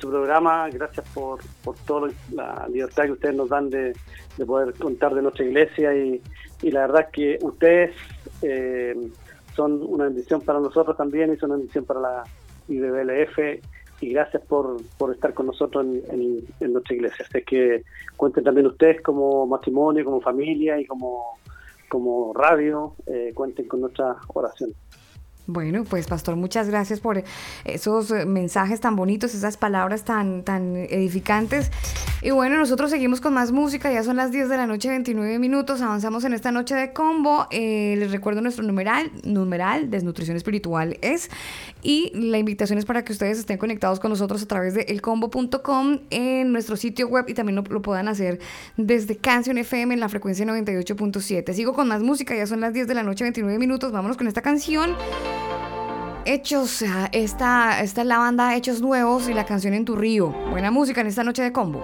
programa. 0.01 0.69
Gracias 0.69 1.07
por, 1.13 1.39
por 1.63 1.76
toda 1.85 2.11
la 2.34 2.67
libertad 2.72 3.05
que 3.05 3.11
ustedes 3.13 3.35
nos 3.35 3.49
dan 3.49 3.69
de, 3.69 3.93
de 4.38 4.45
poder 4.45 4.73
contar 4.76 5.15
de 5.15 5.22
nuestra 5.22 5.45
iglesia. 5.45 5.95
Y, 5.95 6.22
y 6.61 6.72
la 6.72 6.81
verdad 6.81 7.09
que 7.11 7.38
ustedes 7.41 7.95
eh, 8.41 8.95
son 9.55 9.81
una 9.84 10.05
bendición 10.05 10.41
para 10.41 10.59
nosotros 10.59 10.97
también 10.97 11.34
y 11.34 11.38
son 11.38 11.51
una 11.51 11.57
bendición 11.57 11.85
para 11.85 11.99
la 11.99 12.23
IBBLF. 12.67 13.38
Y 14.01 14.09
gracias 14.09 14.43
por, 14.43 14.77
por 14.97 15.13
estar 15.13 15.34
con 15.34 15.47
nosotros 15.47 15.85
en, 15.85 16.73
nuestra 16.73 16.95
iglesia. 16.95 17.26
Así 17.27 17.43
que 17.43 17.84
cuenten 18.17 18.43
también 18.43 18.67
ustedes 18.67 19.01
como 19.01 19.47
matrimonio, 19.47 20.03
como 20.03 20.22
familia 20.22 20.80
y 20.80 20.85
como, 20.85 21.38
como 21.89 22.34
radio. 22.34 22.93
eh, 23.07 23.31
cuenten 23.34 23.67
con 23.67 23.81
nuestra 23.81 24.17
oración. 24.34 24.73
Bueno, 25.47 25.84
pues 25.84 26.07
Pastor, 26.07 26.35
muchas 26.35 26.69
gracias 26.69 26.99
por 26.99 27.23
esos 27.65 28.09
mensajes 28.26 28.80
tan 28.81 28.95
bonitos, 28.95 29.35
esas 29.35 29.57
palabras 29.57 30.03
tan, 30.03 30.43
tan 30.43 30.76
edificantes. 30.76 31.69
Y 32.26 32.31
bueno, 32.31 32.57
nosotros 32.57 32.89
seguimos 32.89 33.22
con 33.22 33.35
más 33.35 33.52
música, 33.52 33.93
ya 33.93 34.02
son 34.02 34.15
las 34.15 34.31
10 34.31 34.49
de 34.49 34.57
la 34.57 34.65
noche, 34.65 34.89
29 34.89 35.38
minutos, 35.38 35.80
avanzamos 35.81 36.23
en 36.23 36.34
esta 36.34 36.52
noche 36.52 36.73
de 36.73 36.91
combo. 36.91 37.45
Eh, 37.52 37.93
les 37.99 38.10
recuerdo 38.10 38.41
nuestro 38.41 38.64
numeral, 38.64 39.11
numeral, 39.23 39.91
desnutrición 39.91 40.35
espiritual 40.35 40.97
es. 41.03 41.30
Y 41.84 42.11
la 42.15 42.39
invitación 42.39 42.80
es 42.80 42.85
para 42.85 43.06
que 43.06 43.14
ustedes 43.14 43.38
estén 43.38 43.60
conectados 43.60 43.99
con 43.99 44.10
nosotros 44.10 44.41
a 44.41 44.47
través 44.47 44.73
de 44.73 44.81
elcombo.com 44.88 45.99
en 46.10 46.52
nuestro 46.52 46.77
sitio 46.77 47.07
web 47.07 47.26
y 47.27 47.35
también 47.35 47.57
lo, 47.57 47.61
lo 47.61 47.84
puedan 47.84 48.07
hacer 48.07 48.39
desde 48.76 49.18
Canción 49.18 49.60
FM 49.60 49.93
en 49.93 49.99
la 49.99 50.10
frecuencia 50.10 50.47
98.7. 50.47 51.53
Sigo 51.53 51.73
con 51.73 51.88
más 51.88 52.02
música, 52.02 52.35
ya 52.35 52.47
son 52.47 52.60
las 52.60 52.73
10 52.73 52.88
de 52.88 52.95
la 52.95 53.03
noche, 53.03 53.23
29 53.23 53.60
minutos, 53.60 53.91
vámonos 53.91 54.18
con 54.18 54.27
esta 54.27 54.41
canción. 54.41 54.95
Hechos, 56.27 56.84
esta, 57.11 57.80
esta 57.80 58.02
es 58.02 58.07
la 58.07 58.18
banda 58.18 58.56
Hechos 58.56 58.81
Nuevos 58.81 59.30
y 59.30 59.34
la 59.35 59.45
canción 59.45 59.76
En 59.76 59.85
tu 59.85 59.95
río. 59.95 60.30
Buena 60.49 60.72
música 60.72 61.02
en 61.02 61.07
esta 61.07 61.23
noche 61.23 61.43
de 61.43 61.52
combo. 61.52 61.84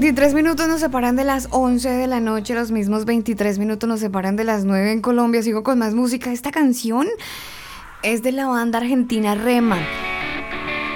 23 0.00 0.32
minutos 0.32 0.66
nos 0.66 0.80
separan 0.80 1.14
de 1.14 1.24
las 1.24 1.48
11 1.50 1.90
de 1.90 2.06
la 2.06 2.20
noche, 2.20 2.54
los 2.54 2.70
mismos 2.70 3.04
23 3.04 3.58
minutos 3.58 3.86
nos 3.86 4.00
separan 4.00 4.34
de 4.34 4.44
las 4.44 4.64
9 4.64 4.92
en 4.92 5.02
Colombia. 5.02 5.42
Sigo 5.42 5.62
con 5.62 5.78
más 5.78 5.92
música. 5.92 6.32
Esta 6.32 6.50
canción 6.50 7.06
es 8.02 8.22
de 8.22 8.32
la 8.32 8.46
banda 8.46 8.78
argentina 8.78 9.34
Rema. 9.34 9.76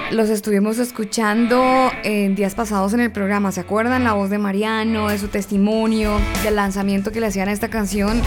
Los 0.09 0.31
estuvimos 0.31 0.79
escuchando 0.79 1.63
en 2.03 2.33
días 2.33 2.55
pasados 2.55 2.95
en 2.95 2.99
el 2.99 3.11
programa. 3.11 3.51
¿Se 3.51 3.59
acuerdan? 3.59 4.03
La 4.03 4.13
voz 4.13 4.31
de 4.31 4.39
Mariano, 4.39 5.09
de 5.09 5.19
su 5.19 5.27
testimonio, 5.27 6.19
del 6.43 6.55
lanzamiento 6.55 7.11
que 7.11 7.19
le 7.19 7.27
hacían 7.27 7.47
a 7.47 7.51
esta 7.51 7.69
canción. 7.69 8.23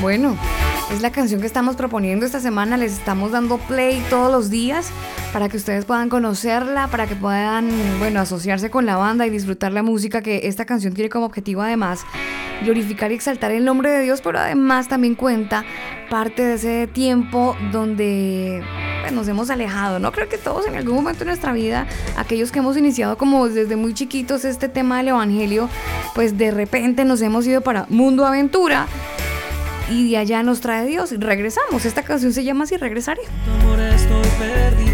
Bueno, 0.00 0.36
es 0.92 1.00
la 1.00 1.10
canción 1.10 1.40
que 1.40 1.48
estamos 1.48 1.74
proponiendo 1.74 2.24
esta 2.24 2.38
semana. 2.38 2.76
Les 2.76 2.92
estamos 2.92 3.32
dando 3.32 3.58
play 3.58 4.00
todos 4.08 4.30
los 4.30 4.48
días 4.48 4.92
para 5.32 5.48
que 5.48 5.56
ustedes 5.56 5.84
puedan 5.84 6.08
conocerla, 6.08 6.88
para 6.88 7.06
que 7.06 7.14
puedan, 7.14 7.70
bueno, 7.98 8.20
asociarse 8.20 8.70
con 8.70 8.86
la 8.86 8.96
banda 8.96 9.26
y 9.26 9.30
disfrutar 9.30 9.72
la 9.72 9.82
música 9.82 10.22
que 10.22 10.42
esta 10.44 10.64
canción 10.64 10.92
tiene 10.94 11.08
como 11.08 11.26
objetivo 11.26 11.62
además 11.62 12.04
glorificar 12.62 13.10
y 13.10 13.14
exaltar 13.14 13.52
el 13.52 13.64
nombre 13.64 13.90
de 13.90 14.02
Dios, 14.02 14.20
pero 14.22 14.38
además 14.38 14.88
también 14.88 15.14
cuenta 15.14 15.64
parte 16.10 16.42
de 16.42 16.54
ese 16.54 16.86
tiempo 16.88 17.56
donde 17.72 18.62
pues, 19.00 19.12
nos 19.12 19.28
hemos 19.28 19.50
alejado, 19.50 19.98
¿no? 19.98 20.12
Creo 20.12 20.28
que 20.28 20.38
todos 20.38 20.66
en 20.66 20.76
algún 20.76 20.96
momento 20.96 21.20
de 21.20 21.26
nuestra 21.26 21.52
vida, 21.52 21.86
aquellos 22.16 22.52
que 22.52 22.58
hemos 22.58 22.76
iniciado 22.76 23.16
como 23.16 23.48
desde 23.48 23.76
muy 23.76 23.94
chiquitos 23.94 24.44
este 24.44 24.68
tema 24.68 24.98
del 24.98 25.08
Evangelio, 25.08 25.68
pues 26.14 26.36
de 26.36 26.50
repente 26.50 27.04
nos 27.04 27.22
hemos 27.22 27.46
ido 27.46 27.60
para 27.60 27.86
Mundo 27.88 28.26
Aventura 28.26 28.86
y 29.88 30.10
de 30.10 30.18
allá 30.18 30.42
nos 30.42 30.60
trae 30.60 30.86
Dios 30.86 31.12
y 31.12 31.16
regresamos. 31.16 31.84
Esta 31.84 32.02
canción 32.02 32.32
se 32.32 32.44
llama 32.44 32.64
así, 32.64 32.76
Regresaré. 32.76 33.22
estoy. 33.94 34.89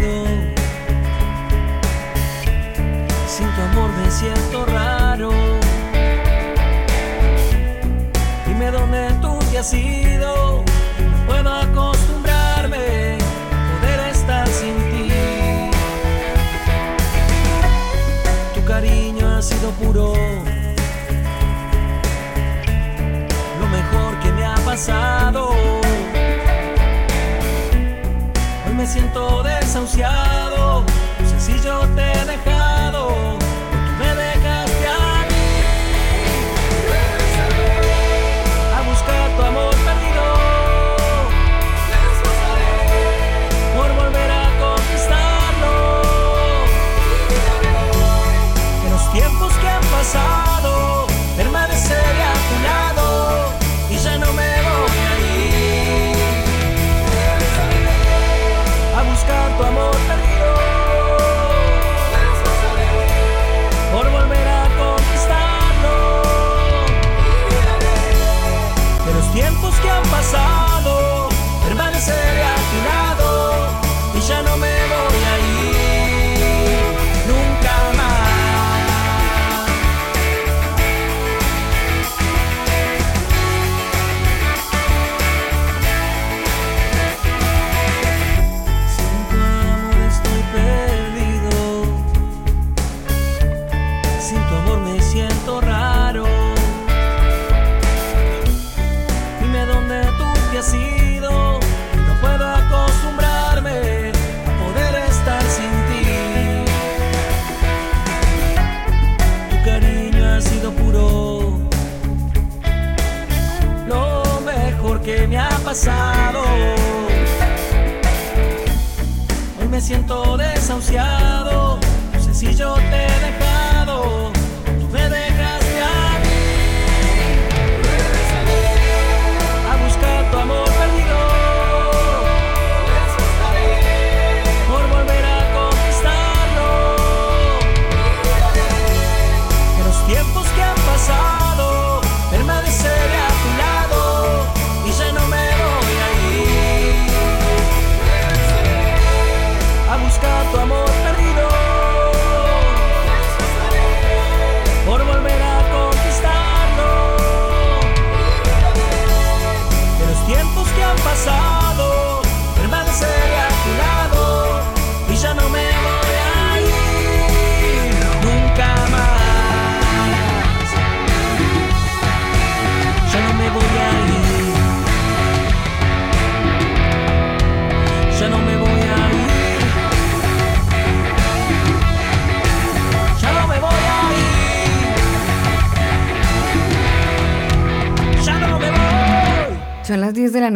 Siento 4.19 4.65
raro. 4.65 5.29
Dime 8.47 8.71
dónde 8.71 9.11
tú 9.21 9.37
te 9.51 9.59
has 9.59 9.73
ido. 9.73 10.46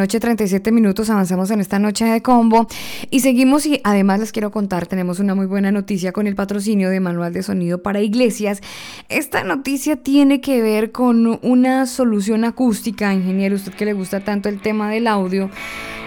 Noche, 0.02 0.19
37 0.19 0.72
minutos, 0.72 1.11
avanzamos 1.11 1.52
en 1.52 1.61
esta 1.61 1.78
noche 1.78 2.06
de 2.06 2.23
combo 2.23 2.65
y 3.11 3.19
seguimos 3.19 3.68
y 3.68 3.82
además 3.84 4.19
les 4.19 4.32
quiero 4.32 4.49
contar, 4.49 4.88
tenemos 4.88 5.19
una 5.19 5.36
muy 5.36 5.45
buena 5.45 5.72
noticia 5.72 6.11
con 6.11 6.26
el 6.26 6.34
patrocinio 6.34 6.90
de 6.90 6.99
Manual 6.99 7.34
de 7.34 7.44
Sonido 7.44 7.84
para 7.84 8.02
Iglesias. 8.02 8.61
Esta 9.10 9.44
noticia 9.44 9.98
tiene 9.98 10.41
que 10.41 10.60
ver 10.64 10.91
con 10.91 11.40
una 11.44 11.86
solución 11.86 12.45
acústica, 12.45 13.14
ingeniero, 13.14 13.56
usted 13.56 13.73
que 13.73 13.86
le 13.86 13.94
gusta 13.94 14.22
tanto 14.22 14.49
el 14.49 14.60
tema 14.60 14.90
del 14.90 15.06
audio. 15.06 15.52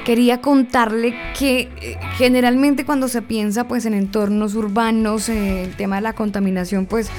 Quería 0.04 0.40
contarle 0.40 1.14
que 1.38 1.68
eh, 1.80 1.96
generalmente 2.18 2.84
cuando 2.84 3.06
se 3.06 3.22
piensa 3.22 3.68
pues 3.68 3.86
en 3.86 3.94
entornos 3.94 4.56
urbanos, 4.56 5.28
eh, 5.28 5.62
el 5.62 5.76
tema 5.76 5.96
de 5.96 6.02
la 6.02 6.14
contaminación 6.14 6.86
pues 6.86 7.10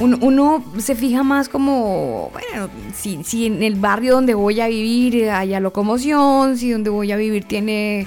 uno, 0.00 0.18
uno 0.20 0.64
se 0.78 0.94
fija 0.94 1.22
más 1.22 1.48
como, 1.48 2.30
bueno, 2.32 2.68
si, 2.94 3.22
si 3.22 3.46
en 3.46 3.62
el 3.62 3.76
barrio 3.76 4.14
donde 4.14 4.34
voy 4.34 4.60
a 4.60 4.68
vivir 4.68 5.14
eh, 5.16 5.30
haya 5.30 5.60
locomoción, 5.60 6.56
si 6.56 6.70
donde 6.70 6.90
voy 6.90 7.12
a 7.12 7.16
vivir 7.16 7.44
tiene, 7.44 8.06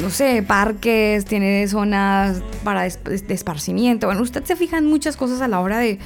no 0.00 0.10
sé, 0.10 0.42
parques, 0.42 1.24
tiene 1.26 1.68
zonas 1.68 2.42
para 2.64 2.82
de 2.82 3.34
esparcimiento. 3.34 4.06
Bueno, 4.06 4.22
usted 4.22 4.44
se 4.44 4.56
fija 4.56 4.78
en 4.78 4.86
muchas 4.86 5.16
cosas 5.16 5.40
a 5.40 5.48
la 5.48 5.60
hora 5.60 5.78
de, 5.78 5.98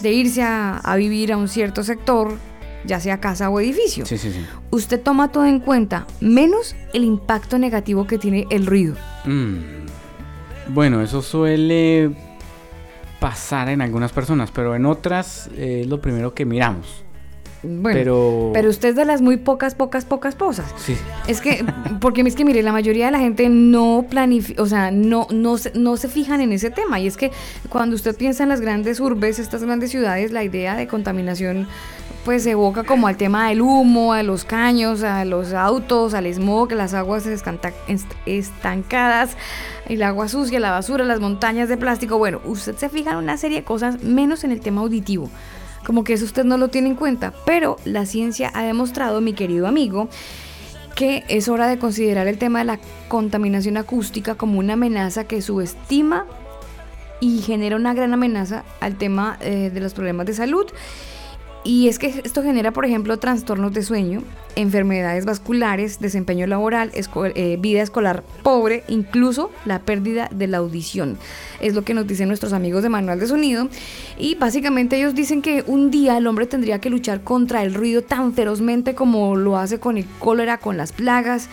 de 0.00 0.12
irse 0.12 0.42
a, 0.42 0.78
a 0.78 0.96
vivir 0.96 1.32
a 1.32 1.36
un 1.36 1.48
cierto 1.48 1.82
sector, 1.84 2.36
ya 2.84 3.00
sea 3.00 3.20
casa 3.20 3.50
o 3.50 3.60
edificio. 3.60 4.04
Sí, 4.04 4.18
sí, 4.18 4.30
sí. 4.32 4.44
Usted 4.70 5.00
toma 5.00 5.32
todo 5.32 5.46
en 5.46 5.60
cuenta, 5.60 6.06
menos 6.20 6.76
el 6.92 7.04
impacto 7.04 7.58
negativo 7.58 8.06
que 8.06 8.18
tiene 8.18 8.46
el 8.50 8.66
ruido. 8.66 8.96
Mm. 9.24 9.86
Bueno, 10.68 11.00
eso 11.00 11.22
suele 11.22 12.10
pasar 13.26 13.68
en 13.70 13.82
algunas 13.82 14.12
personas, 14.12 14.52
pero 14.52 14.76
en 14.76 14.86
otras 14.86 15.48
eh, 15.56 15.80
es 15.80 15.88
lo 15.88 16.00
primero 16.00 16.32
que 16.32 16.44
miramos. 16.44 17.04
Bueno, 17.62 17.98
pero... 17.98 18.50
pero 18.52 18.70
usted 18.70 18.90
es 18.90 18.96
de 18.96 19.04
las 19.04 19.22
muy 19.22 19.36
pocas, 19.36 19.74
pocas, 19.74 20.04
pocas 20.04 20.34
cosas. 20.34 20.66
Sí. 20.76 20.96
Es 21.26 21.40
que, 21.40 21.64
porque 22.00 22.22
es 22.22 22.34
que 22.34 22.44
mire, 22.44 22.62
la 22.62 22.72
mayoría 22.72 23.06
de 23.06 23.12
la 23.12 23.18
gente 23.18 23.48
no 23.48 24.06
planifica, 24.08 24.62
o 24.62 24.66
sea, 24.66 24.90
no, 24.90 25.26
no, 25.30 25.58
se, 25.58 25.72
no 25.74 25.96
se 25.96 26.08
fijan 26.08 26.40
en 26.40 26.52
ese 26.52 26.70
tema. 26.70 27.00
Y 27.00 27.06
es 27.06 27.16
que 27.16 27.32
cuando 27.68 27.96
usted 27.96 28.16
piensa 28.16 28.42
en 28.42 28.48
las 28.48 28.60
grandes 28.60 29.00
urbes, 29.00 29.38
estas 29.38 29.62
grandes 29.62 29.90
ciudades, 29.90 30.32
la 30.32 30.44
idea 30.44 30.76
de 30.76 30.86
contaminación 30.86 31.66
pues 32.26 32.42
se 32.42 32.50
evoca 32.50 32.82
como 32.82 33.06
al 33.06 33.16
tema 33.16 33.48
del 33.48 33.62
humo, 33.62 34.12
a 34.12 34.24
los 34.24 34.44
caños, 34.44 35.04
a 35.04 35.24
los 35.24 35.52
autos, 35.52 36.12
al 36.12 36.26
smog, 36.26 36.72
las 36.72 36.92
aguas 36.92 37.24
estancadas, 38.26 39.36
el 39.88 40.02
agua 40.02 40.26
sucia, 40.26 40.58
la 40.58 40.72
basura, 40.72 41.04
las 41.04 41.20
montañas 41.20 41.68
de 41.68 41.76
plástico. 41.76 42.18
Bueno, 42.18 42.40
usted 42.44 42.74
se 42.74 42.88
fija 42.88 43.12
en 43.12 43.18
una 43.18 43.36
serie 43.36 43.58
de 43.58 43.64
cosas, 43.64 44.02
menos 44.02 44.42
en 44.42 44.50
el 44.50 44.60
tema 44.60 44.80
auditivo. 44.80 45.30
Como 45.86 46.02
que 46.02 46.14
eso 46.14 46.24
usted 46.24 46.42
no 46.42 46.58
lo 46.58 46.66
tiene 46.66 46.88
en 46.88 46.96
cuenta, 46.96 47.32
pero 47.46 47.76
la 47.84 48.06
ciencia 48.06 48.50
ha 48.54 48.64
demostrado, 48.64 49.20
mi 49.20 49.34
querido 49.34 49.68
amigo, 49.68 50.08
que 50.96 51.22
es 51.28 51.48
hora 51.48 51.68
de 51.68 51.78
considerar 51.78 52.26
el 52.26 52.38
tema 52.38 52.58
de 52.58 52.64
la 52.64 52.80
contaminación 53.06 53.76
acústica 53.76 54.34
como 54.34 54.58
una 54.58 54.72
amenaza 54.72 55.24
que 55.24 55.40
subestima 55.40 56.26
y 57.20 57.40
genera 57.42 57.76
una 57.76 57.94
gran 57.94 58.12
amenaza 58.12 58.64
al 58.80 58.98
tema 58.98 59.38
eh, 59.40 59.70
de 59.72 59.80
los 59.80 59.94
problemas 59.94 60.26
de 60.26 60.34
salud. 60.34 60.66
Y 61.66 61.88
es 61.88 61.98
que 61.98 62.22
esto 62.22 62.44
genera, 62.44 62.70
por 62.70 62.84
ejemplo, 62.84 63.16
trastornos 63.16 63.72
de 63.72 63.82
sueño, 63.82 64.22
enfermedades 64.54 65.24
vasculares, 65.24 65.98
desempeño 65.98 66.46
laboral, 66.46 66.92
eh, 66.94 67.56
vida 67.60 67.82
escolar 67.82 68.22
pobre, 68.44 68.84
incluso 68.86 69.50
la 69.64 69.80
pérdida 69.80 70.28
de 70.32 70.46
la 70.46 70.58
audición. 70.58 71.18
Es 71.60 71.74
lo 71.74 71.82
que 71.82 71.92
nos 71.92 72.06
dicen 72.06 72.28
nuestros 72.28 72.52
amigos 72.52 72.84
de 72.84 72.88
Manual 72.88 73.18
de 73.18 73.26
Sonido. 73.26 73.68
Y 74.16 74.36
básicamente 74.36 74.96
ellos 74.96 75.16
dicen 75.16 75.42
que 75.42 75.64
un 75.66 75.90
día 75.90 76.16
el 76.16 76.28
hombre 76.28 76.46
tendría 76.46 76.80
que 76.80 76.88
luchar 76.88 77.22
contra 77.22 77.64
el 77.64 77.74
ruido 77.74 78.00
tan 78.00 78.32
ferozmente 78.32 78.94
como 78.94 79.34
lo 79.34 79.56
hace 79.56 79.80
con 79.80 79.98
el 79.98 80.06
cólera, 80.20 80.58
con 80.58 80.76
las 80.76 80.92
plagas. 80.92 81.48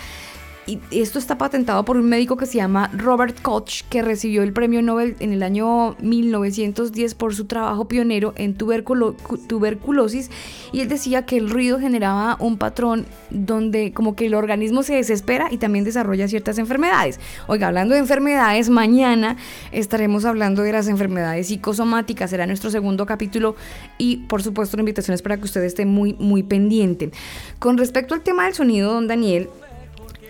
Y 0.65 0.79
esto 0.91 1.19
está 1.19 1.37
patentado 1.37 1.83
por 1.83 1.97
un 1.97 2.07
médico 2.07 2.37
que 2.37 2.45
se 2.45 2.55
llama 2.57 2.89
Robert 2.95 3.41
Koch, 3.41 3.81
que 3.89 4.01
recibió 4.01 4.43
el 4.43 4.53
premio 4.53 4.81
Nobel 4.81 5.17
en 5.19 5.33
el 5.33 5.43
año 5.43 5.97
1910 5.99 7.15
por 7.15 7.35
su 7.35 7.45
trabajo 7.45 7.89
pionero 7.89 8.33
en 8.37 8.57
tuberculo- 8.57 9.15
cu- 9.23 9.37
tuberculosis. 9.37 10.29
Y 10.71 10.79
él 10.79 10.87
decía 10.87 11.25
que 11.25 11.35
el 11.35 11.49
ruido 11.49 11.79
generaba 11.79 12.37
un 12.39 12.57
patrón 12.57 13.05
donde 13.29 13.91
como 13.91 14.15
que 14.15 14.27
el 14.27 14.35
organismo 14.35 14.83
se 14.83 14.95
desespera 14.95 15.49
y 15.51 15.57
también 15.57 15.83
desarrolla 15.83 16.29
ciertas 16.29 16.57
enfermedades. 16.57 17.19
Oiga, 17.47 17.67
hablando 17.67 17.93
de 17.95 17.99
enfermedades, 17.99 18.69
mañana 18.69 19.35
estaremos 19.73 20.23
hablando 20.23 20.61
de 20.61 20.71
las 20.71 20.87
enfermedades 20.87 21.47
psicosomáticas. 21.47 22.29
Será 22.29 22.47
nuestro 22.47 22.69
segundo 22.71 23.05
capítulo 23.05 23.57
y 23.97 24.17
por 24.27 24.41
supuesto 24.41 24.77
la 24.77 24.81
invitación 24.83 25.13
es 25.13 25.21
para 25.21 25.35
que 25.35 25.43
usted 25.43 25.61
esté 25.63 25.85
muy, 25.85 26.13
muy 26.13 26.41
pendiente. 26.41 27.11
Con 27.59 27.77
respecto 27.77 28.13
al 28.15 28.21
tema 28.21 28.45
del 28.45 28.53
sonido, 28.53 28.93
don 28.93 29.07
Daniel, 29.07 29.49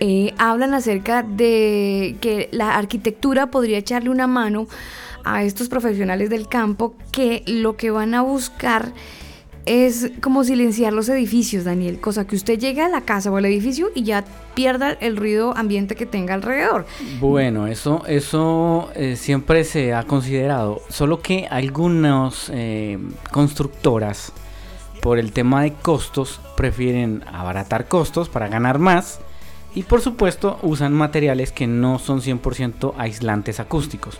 eh, 0.00 0.34
hablan 0.38 0.74
acerca 0.74 1.22
de 1.22 2.16
que 2.20 2.48
la 2.52 2.76
arquitectura 2.76 3.50
podría 3.50 3.78
echarle 3.78 4.10
una 4.10 4.26
mano 4.26 4.66
a 5.24 5.42
estos 5.42 5.68
profesionales 5.68 6.30
del 6.30 6.48
campo 6.48 6.94
que 7.10 7.42
lo 7.46 7.76
que 7.76 7.90
van 7.90 8.14
a 8.14 8.22
buscar 8.22 8.92
es 9.66 10.12
como 10.20 10.44
silenciar 10.44 10.92
los 10.92 11.08
edificios, 11.08 11.64
Daniel, 11.64 11.98
cosa 12.00 12.26
que 12.26 12.36
usted 12.36 12.58
llegue 12.58 12.82
a 12.82 12.88
la 12.88 13.00
casa 13.00 13.30
o 13.30 13.36
al 13.36 13.46
edificio 13.46 13.90
y 13.94 14.02
ya 14.02 14.24
pierda 14.54 14.92
el 14.92 15.16
ruido 15.16 15.56
ambiente 15.56 15.94
que 15.94 16.06
tenga 16.06 16.34
alrededor. 16.34 16.86
Bueno, 17.18 17.66
eso, 17.66 18.02
eso 18.06 18.90
eh, 18.94 19.16
siempre 19.16 19.64
se 19.64 19.94
ha 19.94 20.02
considerado, 20.02 20.82
solo 20.90 21.20
que 21.20 21.46
algunas 21.50 22.50
eh, 22.52 22.98
constructoras, 23.30 24.32
por 25.00 25.18
el 25.18 25.32
tema 25.32 25.62
de 25.62 25.72
costos, 25.72 26.40
prefieren 26.56 27.24
abaratar 27.32 27.88
costos 27.88 28.28
para 28.28 28.48
ganar 28.48 28.78
más 28.78 29.20
y 29.74 29.82
por 29.84 30.00
supuesto 30.00 30.58
usan 30.62 30.92
materiales 30.92 31.52
que 31.52 31.66
no 31.66 31.98
son 31.98 32.20
100% 32.20 32.94
aislantes 32.98 33.60
acústicos. 33.60 34.18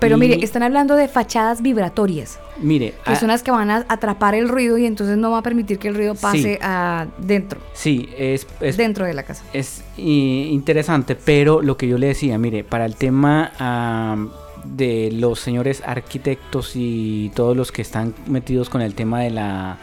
Pero 0.00 0.16
Y, 0.16 0.20
mire, 0.20 0.44
están 0.44 0.64
hablando 0.64 0.96
de 0.96 1.06
fachadas 1.06 1.62
vibratorias, 1.62 2.40
mire, 2.58 2.90
que 3.04 3.12
ah, 3.12 3.16
son 3.16 3.28
las 3.28 3.44
que 3.44 3.52
van 3.52 3.70
a 3.70 3.86
atrapar 3.88 4.34
el 4.34 4.48
ruido 4.48 4.76
y 4.76 4.84
entonces 4.84 5.16
no 5.16 5.30
va 5.30 5.38
a 5.38 5.42
permitir 5.42 5.78
que 5.78 5.86
el 5.88 5.94
ruido 5.94 6.16
pase 6.16 6.54
Sí. 6.54 6.58
a 6.60 7.06
dentro, 7.18 7.60
sí, 7.72 8.08
es, 8.18 8.48
es 8.60 8.76
dentro 8.76 9.06
de 9.06 9.14
la 9.14 9.22
casa. 9.22 9.44
Es 9.52 9.84
i- 9.96 10.48
interesante, 10.50 11.14
pero 11.14 11.62
lo 11.62 11.76
que 11.76 11.86
yo 11.86 11.98
le 11.98 12.08
decía, 12.08 12.36
mire, 12.36 12.64
para 12.64 12.84
el 12.84 12.96
tema 12.96 13.52
am, 13.60 14.30
de 14.64 15.10
los 15.12 15.38
señores 15.38 15.84
arquitectos 15.86 16.72
y 16.74 17.30
todos 17.36 17.56
los 17.56 17.70
que 17.70 17.82
están 17.82 18.12
metidos 18.26 18.68
con 18.70 18.82
el 18.82 18.94
tema 18.96 19.20
de 19.20 19.30
la 19.30 19.78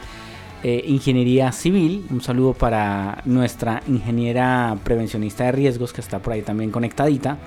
eh, 0.64 0.84
ingeniería 0.88 1.52
civil, 1.52 2.06
un 2.10 2.22
saludo 2.22 2.53
para 2.53 3.22
nuestra 3.26 3.81
ingeniera 3.88 4.77
prevencionista 4.84 5.45
de 5.45 5.52
riesgos 5.53 5.94
que 5.94 6.02
está 6.02 6.19
por 6.19 6.34
ahí 6.34 6.41
también 6.41 6.72
conectadita. 6.72 7.38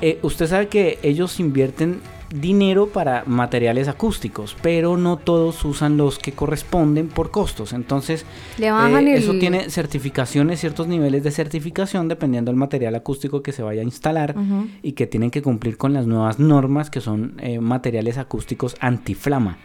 Eh, 0.00 0.18
usted 0.22 0.46
sabe 0.46 0.68
que 0.68 0.98
ellos 1.02 1.40
invierten 1.40 2.00
dinero 2.34 2.88
para 2.88 3.22
materiales 3.26 3.86
acústicos, 3.86 4.56
pero 4.60 4.96
no 4.96 5.18
todos 5.18 5.64
usan 5.64 5.96
los 5.96 6.18
que 6.18 6.32
corresponden 6.32 7.06
por 7.08 7.30
costos. 7.30 7.72
Entonces, 7.72 8.26
Le 8.58 8.72
bajan 8.72 9.06
eh, 9.06 9.12
el- 9.12 9.22
eso 9.22 9.34
tiene 9.38 9.70
certificaciones, 9.70 10.58
ciertos 10.58 10.88
niveles 10.88 11.22
de 11.22 11.30
certificación 11.30 12.08
dependiendo 12.08 12.50
del 12.50 12.56
material 12.58 12.96
acústico 12.96 13.40
que 13.42 13.52
se 13.52 13.62
vaya 13.62 13.82
a 13.82 13.84
instalar 13.84 14.34
y 14.82 14.92
que 14.92 15.06
tienen 15.06 15.30
que 15.30 15.42
cumplir 15.42 15.76
con 15.76 15.92
las 15.92 16.06
nuevas 16.08 16.38
normas 16.40 16.90
que 16.90 17.00
son 17.00 17.34
eh, 17.40 17.60
materiales 17.60 18.18
acústicos 18.18 18.74
antiflama. 18.80 19.58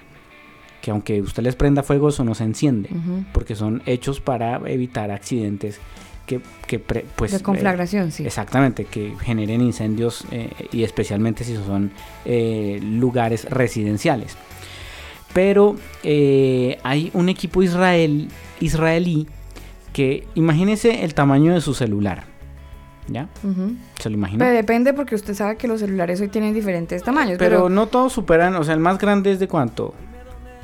Que 0.82 0.92
aunque 0.92 1.22
usted 1.22 1.44
les 1.44 1.56
prenda 1.56 1.84
fuego, 1.84 2.10
eso 2.10 2.24
no 2.24 2.34
se 2.36 2.46
enciende, 2.46 2.90
porque 3.34 3.56
son 3.56 3.82
hechos 3.86 4.22
para 4.22 4.58
evitar 4.70 5.12
accidentes 5.12 5.80
que, 6.26 6.42
que 6.68 6.80
pre- 6.80 7.06
pues, 7.16 7.32
de 7.32 7.42
conflagración, 7.42 8.12
sí. 8.12 8.26
Exactamente, 8.26 8.86
que 8.86 9.14
generen 9.22 9.62
incendios 9.62 10.26
eh, 10.32 10.50
y 10.72 10.84
especialmente 10.84 11.44
si 11.44 11.56
son 11.56 11.92
eh, 12.24 12.80
lugares 12.82 13.46
residenciales. 13.50 14.38
Pero 15.34 15.76
eh, 16.04 16.80
hay 16.84 17.12
un 17.14 17.30
equipo 17.30 17.62
israel, 17.62 18.30
israelí 18.60 19.28
que 19.92 20.28
imagínese 20.36 21.04
el 21.04 21.14
tamaño 21.14 21.54
de 21.54 21.62
su 21.62 21.74
celular. 21.74 22.24
¿Ya? 23.08 23.28
¿Se 24.00 24.08
lo 24.08 24.16
imagina? 24.16 24.46
Pero 24.46 24.56
depende 24.56 24.94
porque 24.94 25.16
usted 25.16 25.34
sabe 25.34 25.58
que 25.58 25.68
los 25.68 25.80
celulares 25.80 26.22
hoy 26.22 26.28
tienen 26.28 26.54
diferentes 26.54 27.02
tamaños. 27.02 27.40
Pero 27.40 27.56
Pero, 27.58 27.70
no 27.70 27.88
todos 27.88 28.14
superan, 28.14 28.56
o 28.56 28.64
sea, 28.64 28.76
el 28.76 28.80
más 28.80 29.00
grande 29.00 29.32
es 29.32 29.40
de 29.40 29.48
cuánto? 29.48 29.96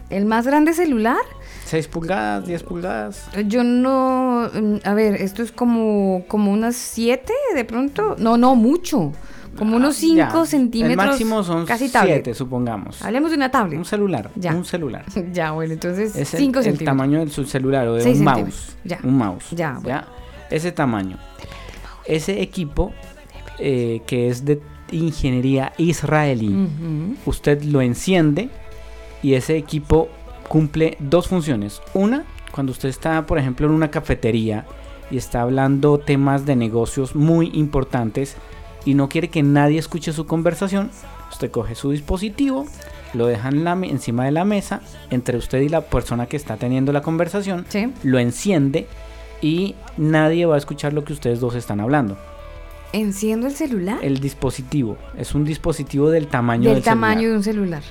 El 0.10 0.26
más 0.26 0.45
grande 0.45 0.73
celular, 0.73 1.18
6 1.65 1.88
pulgadas, 1.88 2.45
10 2.45 2.64
pulgadas. 2.64 3.27
yo 3.48 3.64
no. 3.64 4.49
mm, 4.53 4.76
A 4.84 4.94
ver, 4.94 5.15
esto 5.15 5.41
es 5.44 5.52
como, 5.52 6.23
como 6.27 6.52
unas 6.52 6.76
7 6.76 7.34
de 7.56 7.65
pronto. 7.65 8.15
No, 8.19 8.38
no, 8.38 8.56
mucho. 8.56 9.11
Como 9.57 9.77
unos 9.77 9.95
5 9.95 10.22
Ah, 10.22 10.32
Ya, 10.34 10.45
centímetros. 10.45 11.06
El 11.06 11.10
máximo 11.11 11.41
son 11.44 11.65
casi 11.65 11.88
tablet. 11.90 12.15
7, 12.26 12.34
supongamos. 12.34 13.02
Hablemos 13.02 13.32
de 13.32 13.38
una 13.38 13.49
tablet. 13.49 13.80
Un 13.80 13.86
celular. 13.86 14.30
Ya. 14.36 14.53
Un 14.53 14.65
celular. 14.65 15.06
Ya, 15.34 15.52
bueno, 15.53 15.73
entonces 15.73 16.14
Es 16.15 16.34
el- 16.34 16.40
5 16.41 16.60
el, 16.60 16.65
centímetros. 16.65 16.86
tamaño 16.86 17.19
de 17.26 17.32
su 17.32 17.45
celular 17.45 17.88
o 17.88 17.94
de 17.95 18.02
Seis 18.02 18.18
un 18.19 18.26
mouse. 18.26 18.76
ya. 18.84 18.99
Un 19.03 19.18
mouse. 19.18 19.45
Ya, 19.52 19.80
bueno. 19.82 20.02
Ese 20.52 20.72
tamaño. 20.73 21.18
Ese 22.06 22.41
equipo 22.41 22.91
eh, 23.57 24.02
que 24.06 24.27
es 24.27 24.44
de 24.45 24.61
ingeniería 24.91 25.72
israelí, 25.77 26.68
usted 27.26 27.64
lo 27.64 27.82
enciende 27.82 28.49
y 29.26 29.34
ese 29.34 29.57
equipo 29.57 30.07
cumple 30.47 30.97
dos 30.99 31.27
funciones. 31.27 31.81
Una, 31.93 32.23
Cuando 32.52 32.72
usted 32.72 32.89
está, 32.89 33.26
por 33.26 33.38
ejemplo, 33.38 33.65
en 33.68 33.73
una 33.73 33.89
cafetería 33.91 34.65
y 35.11 35.18
está 35.18 35.41
hablando 35.41 35.97
temas 35.97 36.45
de 36.45 36.56
negocios 36.56 37.15
muy 37.15 37.49
importantes 37.53 38.35
y 38.85 38.93
no 38.93 39.10
quiere 39.10 39.27
que 39.30 39.41
nadie 39.43 39.77
escuche 39.80 40.14
su 40.14 40.26
conversación, 40.26 40.89
usted 41.31 41.49
coge 41.52 41.76
su 41.76 41.91
dispositivo, 41.91 42.65
lo 43.14 43.26
deja 43.27 43.49
en 43.49 43.64
la 43.65 43.76
me- 43.76 43.89
encima 43.89 44.26
de 44.26 44.31
la 44.31 44.45
mesa 44.45 44.81
entre 45.10 45.38
usted 45.38 45.60
y 45.61 45.69
la 45.69 45.81
persona 45.81 46.27
que 46.27 46.38
está 46.38 46.56
teniendo 46.57 46.91
la 46.93 47.02
conversación, 47.02 47.65
lo 48.03 48.19
enciende 48.19 48.88
y 49.41 49.76
nadie 49.97 50.45
va 50.45 50.56
a 50.56 50.57
escuchar 50.60 50.93
lo 50.93 51.03
que 51.03 51.14
ustedes 51.14 51.39
dos 51.39 51.56
están 51.56 51.80
hablando. 51.81 52.15
Enciendo 52.93 53.47
el 53.47 53.53
celular. 53.53 53.97
El 54.02 54.19
dispositivo 54.19 54.97
es 55.18 55.35
un 55.35 55.43
dispositivo 55.43 56.10
del 56.10 56.27
tamaño 56.27 56.69
del 56.69 56.76
del 56.76 56.84
tamaño 56.84 57.15
celular. 57.22 57.31
de 57.31 57.38
un 57.38 57.43
celular. 57.43 57.84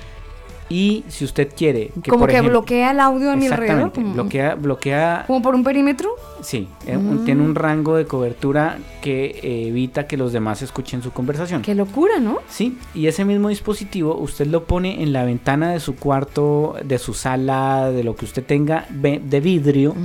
Y 0.67 1.03
si 1.09 1.25
usted 1.25 1.49
quiere 1.55 1.91
que 2.01 2.09
como 2.09 2.21
por 2.21 2.29
que 2.29 2.37
ejemplo- 2.37 2.49
bloquea 2.61 2.89
el 2.91 2.99
audio 2.99 3.31
a 3.31 3.35
mi 3.35 3.45
alrededor. 3.45 3.91
Como, 3.91 4.13
bloquea, 4.13 4.55
bloquea 4.55 5.23
como 5.27 5.41
por 5.43 5.53
un 5.53 5.63
perímetro. 5.63 6.09
Sí, 6.41 6.67
eh, 6.87 6.97
Mm. 6.97 7.23
tiene 7.23 7.43
un 7.43 7.53
rango 7.53 7.95
de 7.95 8.05
cobertura 8.05 8.77
que 9.01 9.25
eh, 9.43 9.67
evita 9.67 10.07
que 10.07 10.17
los 10.17 10.33
demás 10.33 10.63
escuchen 10.63 11.03
su 11.03 11.11
conversación. 11.11 11.61
Qué 11.61 11.75
locura, 11.75 12.19
¿no? 12.19 12.39
Sí, 12.49 12.77
y 12.95 13.05
ese 13.07 13.25
mismo 13.25 13.49
dispositivo 13.49 14.15
usted 14.17 14.47
lo 14.47 14.63
pone 14.65 15.03
en 15.03 15.13
la 15.13 15.23
ventana 15.23 15.71
de 15.71 15.79
su 15.79 15.95
cuarto, 15.95 16.75
de 16.83 16.97
su 16.97 17.13
sala, 17.13 17.91
de 17.91 18.03
lo 18.03 18.15
que 18.15 18.25
usted 18.25 18.43
tenga 18.43 18.85
de 18.89 19.39
vidrio, 19.39 19.95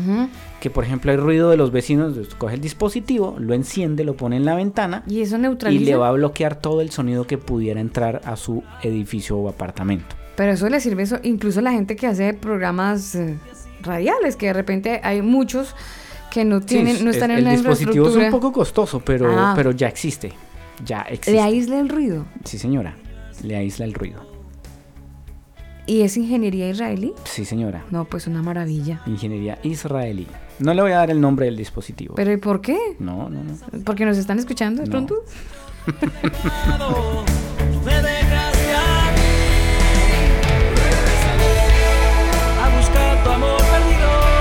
que 0.60 0.68
por 0.68 0.84
ejemplo 0.84 1.10
hay 1.10 1.16
ruido 1.16 1.48
de 1.48 1.56
los 1.56 1.72
vecinos, 1.72 2.14
usted 2.18 2.36
coge 2.36 2.54
el 2.56 2.60
dispositivo, 2.60 3.36
lo 3.38 3.54
enciende, 3.54 4.04
lo 4.04 4.14
pone 4.14 4.36
en 4.36 4.44
la 4.44 4.54
ventana 4.54 5.04
Y 5.06 5.22
eso 5.22 5.36
y 5.36 5.40
neutraliza. 5.40 5.84
le 5.84 5.96
va 5.96 6.08
a 6.08 6.12
bloquear 6.12 6.56
todo 6.56 6.82
el 6.82 6.90
sonido 6.90 7.26
que 7.26 7.38
pudiera 7.38 7.80
entrar 7.80 8.20
a 8.26 8.36
su 8.36 8.62
edificio 8.82 9.38
o 9.38 9.48
apartamento. 9.48 10.16
Pero 10.40 10.52
eso 10.52 10.70
le 10.70 10.80
sirve 10.80 11.02
eso, 11.02 11.18
incluso 11.22 11.58
a 11.58 11.62
la 11.62 11.70
gente 11.72 11.96
que 11.96 12.06
hace 12.06 12.32
programas 12.32 13.14
eh, 13.14 13.36
radiales, 13.82 14.36
que 14.36 14.46
de 14.46 14.52
repente 14.54 14.98
hay 15.04 15.20
muchos 15.20 15.74
que 16.30 16.46
no 16.46 16.62
tienen, 16.62 16.96
Sí, 16.96 17.04
no 17.04 17.10
es- 17.10 17.16
están 17.16 17.30
en 17.32 17.38
el 17.40 17.44
la 17.44 17.50
dispositivo 17.50 18.08
es 18.08 18.16
un 18.16 18.30
poco 18.30 18.50
costoso, 18.50 19.00
pero, 19.00 19.30
Ah. 19.38 19.52
pero 19.54 19.72
ya 19.72 19.88
existe. 19.88 20.32
Ya 20.82 21.02
existe. 21.02 21.32
Le 21.32 21.42
aísla 21.42 21.78
el 21.78 21.90
ruido. 21.90 22.24
Sí, 22.46 22.56
señora. 22.56 22.96
Le 23.42 23.54
aísla 23.54 23.84
el 23.84 23.92
ruido. 23.92 24.24
¿Y 25.84 26.00
es 26.00 26.16
ingeniería 26.16 26.70
israelí? 26.70 27.12
Sí, 27.24 27.44
señora. 27.44 27.84
No, 27.90 28.06
pues 28.06 28.26
una 28.26 28.40
maravilla. 28.42 29.02
Ingeniería 29.04 29.58
israelí. 29.62 30.26
No 30.58 30.72
le 30.72 30.80
voy 30.80 30.92
a 30.92 30.96
dar 30.96 31.10
el 31.10 31.20
nombre 31.20 31.44
del 31.44 31.56
dispositivo. 31.58 32.14
¿Pero 32.14 32.32
y 32.32 32.38
por 32.38 32.62
qué? 32.62 32.78
No, 32.98 33.28
no, 33.28 33.44
no. 33.44 33.58
¿Porque 33.84 34.06
nos 34.06 34.16
están 34.16 34.38
escuchando 34.38 34.80
de 34.80 34.88
No. 34.88 34.92
pronto? 34.92 35.16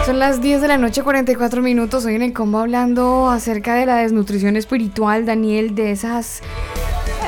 Son 0.10 0.18
las 0.18 0.41
10 0.41 0.61
de 0.61 0.68
la 0.68 0.80
noche, 0.80 1.03
44 1.03 1.61
minutos. 1.61 2.03
Hoy 2.03 2.15
en 2.15 2.23
el 2.23 2.34
combo 2.34 2.57
hablando 2.57 3.30
acerca 3.30 3.76
de 3.76 3.86
la 3.86 3.98
desnutrición 3.98 4.57
espiritual, 4.57 5.27
Daniel, 5.27 5.76
de 5.76 5.91
esas, 5.91 6.41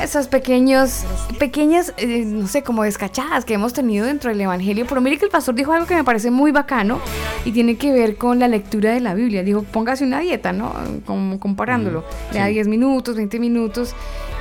esas 0.02 0.26
pequeños, 0.26 1.04
pequeñas, 1.38 1.94
eh, 1.96 2.24
no 2.24 2.48
sé, 2.48 2.64
como 2.64 2.82
descachadas 2.82 3.44
que 3.44 3.54
hemos 3.54 3.72
tenido 3.72 4.06
dentro 4.06 4.30
del 4.30 4.40
Evangelio. 4.40 4.84
Pero 4.88 5.00
mire 5.00 5.16
que 5.16 5.26
el 5.26 5.30
pastor 5.30 5.54
dijo 5.54 5.72
algo 5.72 5.86
que 5.86 5.94
me 5.94 6.02
parece 6.02 6.32
muy 6.32 6.50
bacano 6.50 6.98
y 7.44 7.52
tiene 7.52 7.76
que 7.76 7.92
ver 7.92 8.16
con 8.16 8.40
la 8.40 8.48
lectura 8.48 8.90
de 8.90 8.98
la 8.98 9.14
Biblia. 9.14 9.44
Dijo, 9.44 9.62
póngase 9.62 10.02
una 10.02 10.18
dieta, 10.18 10.52
¿no? 10.52 10.74
Como 11.06 11.38
comparándolo. 11.38 12.02
Le 12.32 12.40
da 12.40 12.46
sí. 12.48 12.54
10 12.54 12.66
minutos, 12.66 13.14
20 13.14 13.38
minutos. 13.38 13.94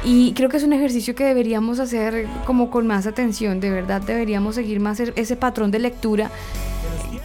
Y 0.03 0.33
creo 0.33 0.49
que 0.49 0.57
es 0.57 0.63
un 0.63 0.73
ejercicio 0.73 1.13
que 1.13 1.25
deberíamos 1.25 1.79
hacer 1.79 2.25
como 2.47 2.71
con 2.71 2.87
más 2.87 3.05
atención. 3.05 3.59
De 3.59 3.69
verdad, 3.69 4.01
deberíamos 4.01 4.55
seguir 4.55 4.79
más 4.79 4.99
e- 4.99 5.13
ese 5.15 5.35
patrón 5.35 5.69
de 5.69 5.77
lectura 5.77 6.31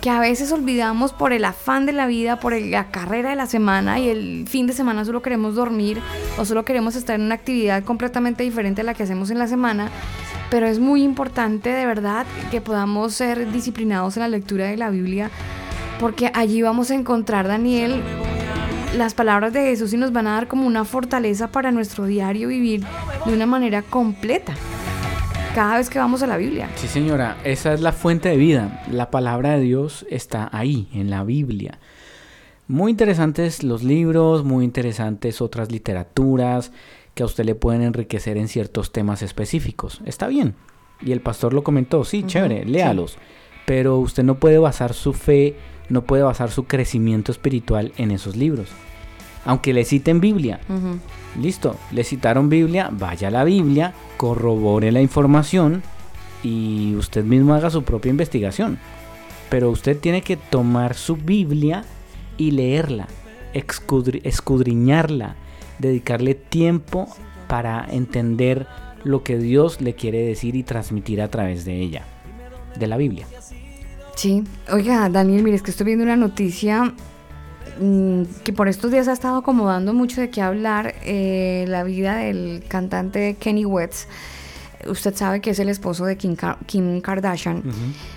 que 0.07 0.11
a 0.11 0.21
veces 0.21 0.53
olvidamos 0.53 1.13
por 1.13 1.33
el 1.33 1.45
afán 1.45 1.85
de 1.85 1.93
la 1.93 2.07
vida, 2.07 2.39
por 2.39 2.55
el- 2.55 2.71
la 2.71 2.93
carrera 2.93 3.31
de 3.31 3.35
la 3.35 3.47
semana 3.47 3.99
y 3.99 4.09
el 4.09 4.47
fin 4.47 4.69
de 4.69 4.73
semana 4.73 5.05
solo 5.05 5.21
queremos 5.21 5.57
dormir 5.57 6.01
o 6.39 6.45
solo 6.45 6.65
queremos 6.65 6.95
estar 6.95 7.17
en 7.17 7.23
una 7.23 7.35
actividad 7.35 7.83
completamente 7.83 8.45
diferente 8.45 8.83
a 8.83 8.85
la 8.85 8.95
que 8.95 9.03
hacemos 9.03 9.31
en 9.33 9.41
la 9.41 9.49
semana. 9.49 9.91
Pero 10.49 10.69
es 10.69 10.79
muy 10.79 11.03
importante 11.03 11.71
de 11.71 11.87
verdad 11.87 12.25
que 12.53 12.61
podamos 12.61 13.15
ser 13.15 13.51
disciplinados 13.51 14.17
en 14.17 14.21
la 14.21 14.29
lectura 14.29 14.67
de 14.67 14.77
la 14.77 14.91
Biblia 14.91 15.29
porque 15.99 16.31
allí 16.35 16.63
vamos 16.63 16.93
a 16.93 16.95
encontrar, 16.95 17.49
Daniel, 17.49 18.01
las 18.97 19.13
palabras 19.13 19.53
de 19.53 19.63
Jesús 19.63 19.93
y 19.93 19.97
nos 19.97 20.13
van 20.13 20.29
a 20.29 20.35
dar 20.35 20.47
como 20.47 20.69
una 20.69 20.85
fortaleza 20.85 21.49
para 21.49 21.73
nuestro 21.73 22.05
diario 22.05 22.47
vivir 22.47 22.85
de 23.25 23.33
una 23.35 23.47
manera 23.47 23.83
completa. 23.83 24.53
Cada 25.57 25.79
vez 25.79 25.89
que 25.89 25.99
vamos 25.99 26.23
a 26.23 26.27
la 26.27 26.37
Biblia. 26.37 26.69
Sí, 26.75 26.87
señora, 26.87 27.39
esa 27.43 27.73
es 27.73 27.81
la 27.81 27.93
fuente 27.93 28.29
de 28.29 28.37
vida. 28.37 28.85
La 28.93 29.11
palabra 29.11 29.57
de 29.57 29.61
Dios 29.61 30.05
está 30.11 30.51
ahí, 30.53 30.87
en 30.93 31.09
la 31.09 31.25
Biblia. 31.25 31.79
Muy 32.69 32.91
interesantes 32.91 33.63
los 33.63 33.83
libros, 33.83 34.45
muy 34.45 34.67
interesantes 34.67 35.41
otras 35.41 35.73
literaturas 35.73 36.73
que 37.15 37.23
a 37.23 37.27
usted 37.27 37.47
le 37.47 37.55
pueden 37.55 37.81
enriquecer 37.81 38.37
en 38.37 38.49
ciertos 38.49 38.93
temas 38.93 39.23
específicos. 39.23 40.03
Está 40.05 40.27
bien. 40.29 40.57
Y 41.01 41.13
el 41.13 41.23
pastor 41.23 41.55
lo 41.55 41.65
comentó, 41.65 42.05
sí, 42.05 42.25
chévere, 42.27 42.65
sí. 42.65 42.69
léalos. 42.69 43.17
Pero 43.65 43.97
usted 43.97 44.25
no 44.25 44.39
puede 44.39 44.59
basar 44.59 44.93
su 44.93 45.15
fe, 45.15 45.57
no 45.89 46.03
puede 46.05 46.23
basar 46.23 46.51
su 46.51 46.65
crecimiento 46.65 47.33
espiritual 47.33 47.95
en 47.97 48.11
esos 48.11 48.37
libros. 48.37 48.69
Aunque 49.47 49.73
le 49.73 49.85
citen 49.85 50.21
Biblia. 50.21 50.61
Listo, 51.41 51.77
le 51.93 52.05
citaron 52.05 52.49
Biblia, 52.51 52.91
vaya 52.93 53.29
a 53.29 53.31
la 53.31 53.45
Biblia, 53.45 53.95
corrobore 54.19 54.93
la 54.93 55.01
información 55.01 55.83
y 56.43 56.95
usted 56.97 57.25
mismo 57.25 57.55
haga 57.55 57.71
su 57.71 57.83
propia 57.83 58.11
investigación. 58.11 58.79
Pero 59.49 59.71
usted 59.71 59.99
tiene 59.99 60.23
que 60.23 60.37
tomar 60.37 60.95
su 60.95 61.17
Biblia 61.17 61.85
y 62.37 62.51
leerla, 62.51 63.07
escudri- 63.55 64.21
escudriñarla, 64.25 65.37
dedicarle 65.79 66.35
tiempo 66.35 67.07
para 67.47 67.87
entender 67.89 68.67
lo 69.05 69.23
que 69.23 69.39
Dios 69.39 69.81
le 69.81 69.95
quiere 69.95 70.19
decir 70.27 70.57
y 70.57 70.65
transmitir 70.65 71.23
a 71.23 71.29
través 71.29 71.65
de 71.65 71.81
ella, 71.81 72.05
de 72.77 72.87
la 72.89 72.97
Biblia. 72.97 73.27
Sí, 74.17 74.43
oiga, 74.73 75.09
Daniel, 75.09 75.43
mire, 75.45 75.57
es 75.57 75.63
que 75.63 75.71
estoy 75.71 75.87
viendo 75.87 76.03
una 76.05 76.17
noticia 76.17 76.93
que 78.45 78.53
por 78.53 78.69
estos 78.69 78.91
días 78.91 79.09
ha 79.09 79.13
estado 79.13 79.37
acomodando 79.39 79.93
mucho 79.93 80.21
de 80.21 80.31
qué 80.31 80.43
hablar, 80.43 80.95
eh, 81.03 81.65
la 81.69 81.85
vida 81.85 82.17
del 82.17 82.65
cantante 82.69 83.37
Kenny 83.39 83.65
West. 83.65 84.09
Usted 84.87 85.15
sabe 85.17 85.41
que 85.41 85.51
es 85.51 85.59
el 85.59 85.69
esposo 85.69 86.05
de 86.05 86.17
Kim 86.17 86.37
Kardashian. 87.01 87.63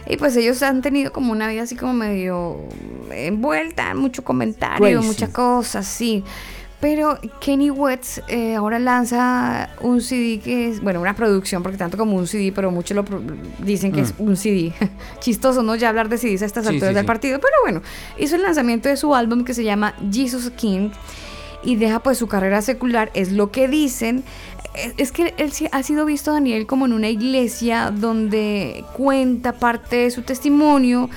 Y 0.07 0.17
pues 0.17 0.35
ellos 0.35 0.61
han 0.61 0.81
tenido 0.81 1.11
como 1.11 1.31
una 1.31 1.47
vida 1.47 1.63
así 1.63 1.75
como 1.75 1.93
medio 1.93 2.57
envuelta, 3.11 3.95
mucho 3.95 4.23
comentario, 4.23 4.99
Crazy. 4.99 5.07
muchas 5.07 5.29
cosas, 5.29 5.87
sí. 5.87 6.23
Pero 6.81 7.19
Kenny 7.41 7.69
West 7.71 8.19
eh, 8.29 8.55
ahora 8.55 8.79
lanza 8.79 9.69
un 9.81 9.99
CD 10.01 10.39
que 10.39 10.69
es, 10.69 10.81
bueno, 10.81 11.01
una 11.01 11.13
producción, 11.13 11.61
porque 11.61 11.77
tanto 11.77 11.97
como 11.97 12.15
un 12.15 12.25
CD, 12.25 12.53
pero 12.55 12.71
muchos 12.71 12.95
lo 12.95 13.03
dicen 13.59 13.91
que 13.91 13.99
es 14.01 14.13
Mm. 14.17 14.23
un 14.23 14.37
CD. 14.37 14.71
Chistoso, 15.19 15.61
¿no? 15.61 15.75
Ya 15.75 15.89
hablar 15.89 16.07
de 16.07 16.17
CDs 16.17 16.41
a 16.41 16.45
estas 16.45 16.63
Sí, 16.65 16.69
alturas 16.75 16.89
sí, 16.91 16.95
del 16.95 17.03
sí. 17.03 17.07
partido, 17.07 17.39
pero 17.39 17.53
bueno, 17.63 17.81
hizo 18.17 18.37
el 18.37 18.43
lanzamiento 18.43 18.87
de 18.87 18.95
su 18.95 19.13
álbum 19.13 19.43
que 19.43 19.53
se 19.53 19.65
llama 19.65 19.93
Jesus 20.09 20.49
King 20.51 20.91
y 21.65 21.75
deja 21.75 21.99
pues 21.99 22.17
su 22.17 22.27
carrera 22.27 22.61
secular, 22.61 23.11
es 23.13 23.33
lo 23.33 23.51
que 23.51 23.67
dicen. 23.67 24.23
Es- 24.73 24.93
Es 24.95 25.11
que 25.11 25.33
él 25.37 25.51
ha 25.73 25.83
sido 25.83 26.05
visto, 26.05 26.31
Daniel, 26.31 26.65
como 26.65 26.85
en 26.85 26.93
una 26.93 27.09
iglesia 27.09 27.91
donde 27.91 28.85
cuenta 28.93 29.51
parte 29.51 29.97
de 29.97 30.11
su 30.11 30.21
testimonio 30.21 31.09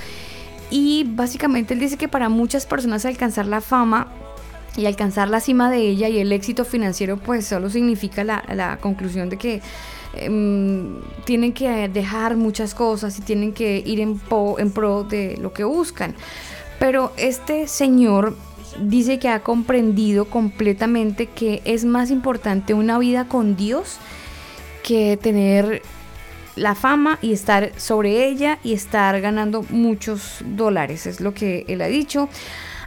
y 0.70 1.04
básicamente 1.08 1.74
él 1.74 1.78
dice 1.80 1.96
que 1.98 2.08
para 2.08 2.28
muchas 2.28 2.66
personas 2.66 3.04
alcanzar 3.04 3.46
la 3.46 3.60
fama 3.60 4.08
y 4.76 4.86
alcanzar 4.86 5.28
la 5.28 5.40
cima 5.40 5.70
de 5.70 5.78
ella 5.78 6.08
y 6.08 6.18
el 6.18 6.32
éxito 6.32 6.64
financiero 6.64 7.16
pues 7.16 7.46
solo 7.46 7.68
significa 7.70 8.24
la, 8.24 8.44
la 8.54 8.78
conclusión 8.78 9.28
de 9.28 9.36
que 9.36 9.60
em, 10.14 11.00
tienen 11.24 11.52
que 11.52 11.88
dejar 11.88 12.36
muchas 12.36 12.74
cosas 12.74 13.18
y 13.18 13.22
tienen 13.22 13.52
que 13.52 13.82
ir 13.84 14.00
en, 14.00 14.20
en 14.58 14.70
pro 14.70 15.04
de 15.04 15.36
lo 15.38 15.52
que 15.52 15.64
buscan. 15.64 16.14
Pero 16.78 17.12
este 17.16 17.68
señor 17.68 18.36
dice 18.80 19.18
que 19.18 19.28
ha 19.28 19.40
comprendido 19.40 20.24
completamente 20.24 21.26
que 21.26 21.62
es 21.64 21.84
más 21.84 22.10
importante 22.10 22.74
una 22.74 22.98
vida 22.98 23.28
con 23.28 23.56
Dios 23.56 23.98
que 24.82 25.16
tener 25.16 25.82
la 26.56 26.74
fama 26.74 27.18
y 27.22 27.32
estar 27.32 27.72
sobre 27.78 28.26
ella 28.26 28.58
y 28.62 28.72
estar 28.72 29.20
ganando 29.20 29.64
muchos 29.70 30.38
dólares, 30.44 31.06
es 31.06 31.20
lo 31.20 31.32
que 31.34 31.64
él 31.68 31.80
ha 31.82 31.86
dicho. 31.86 32.28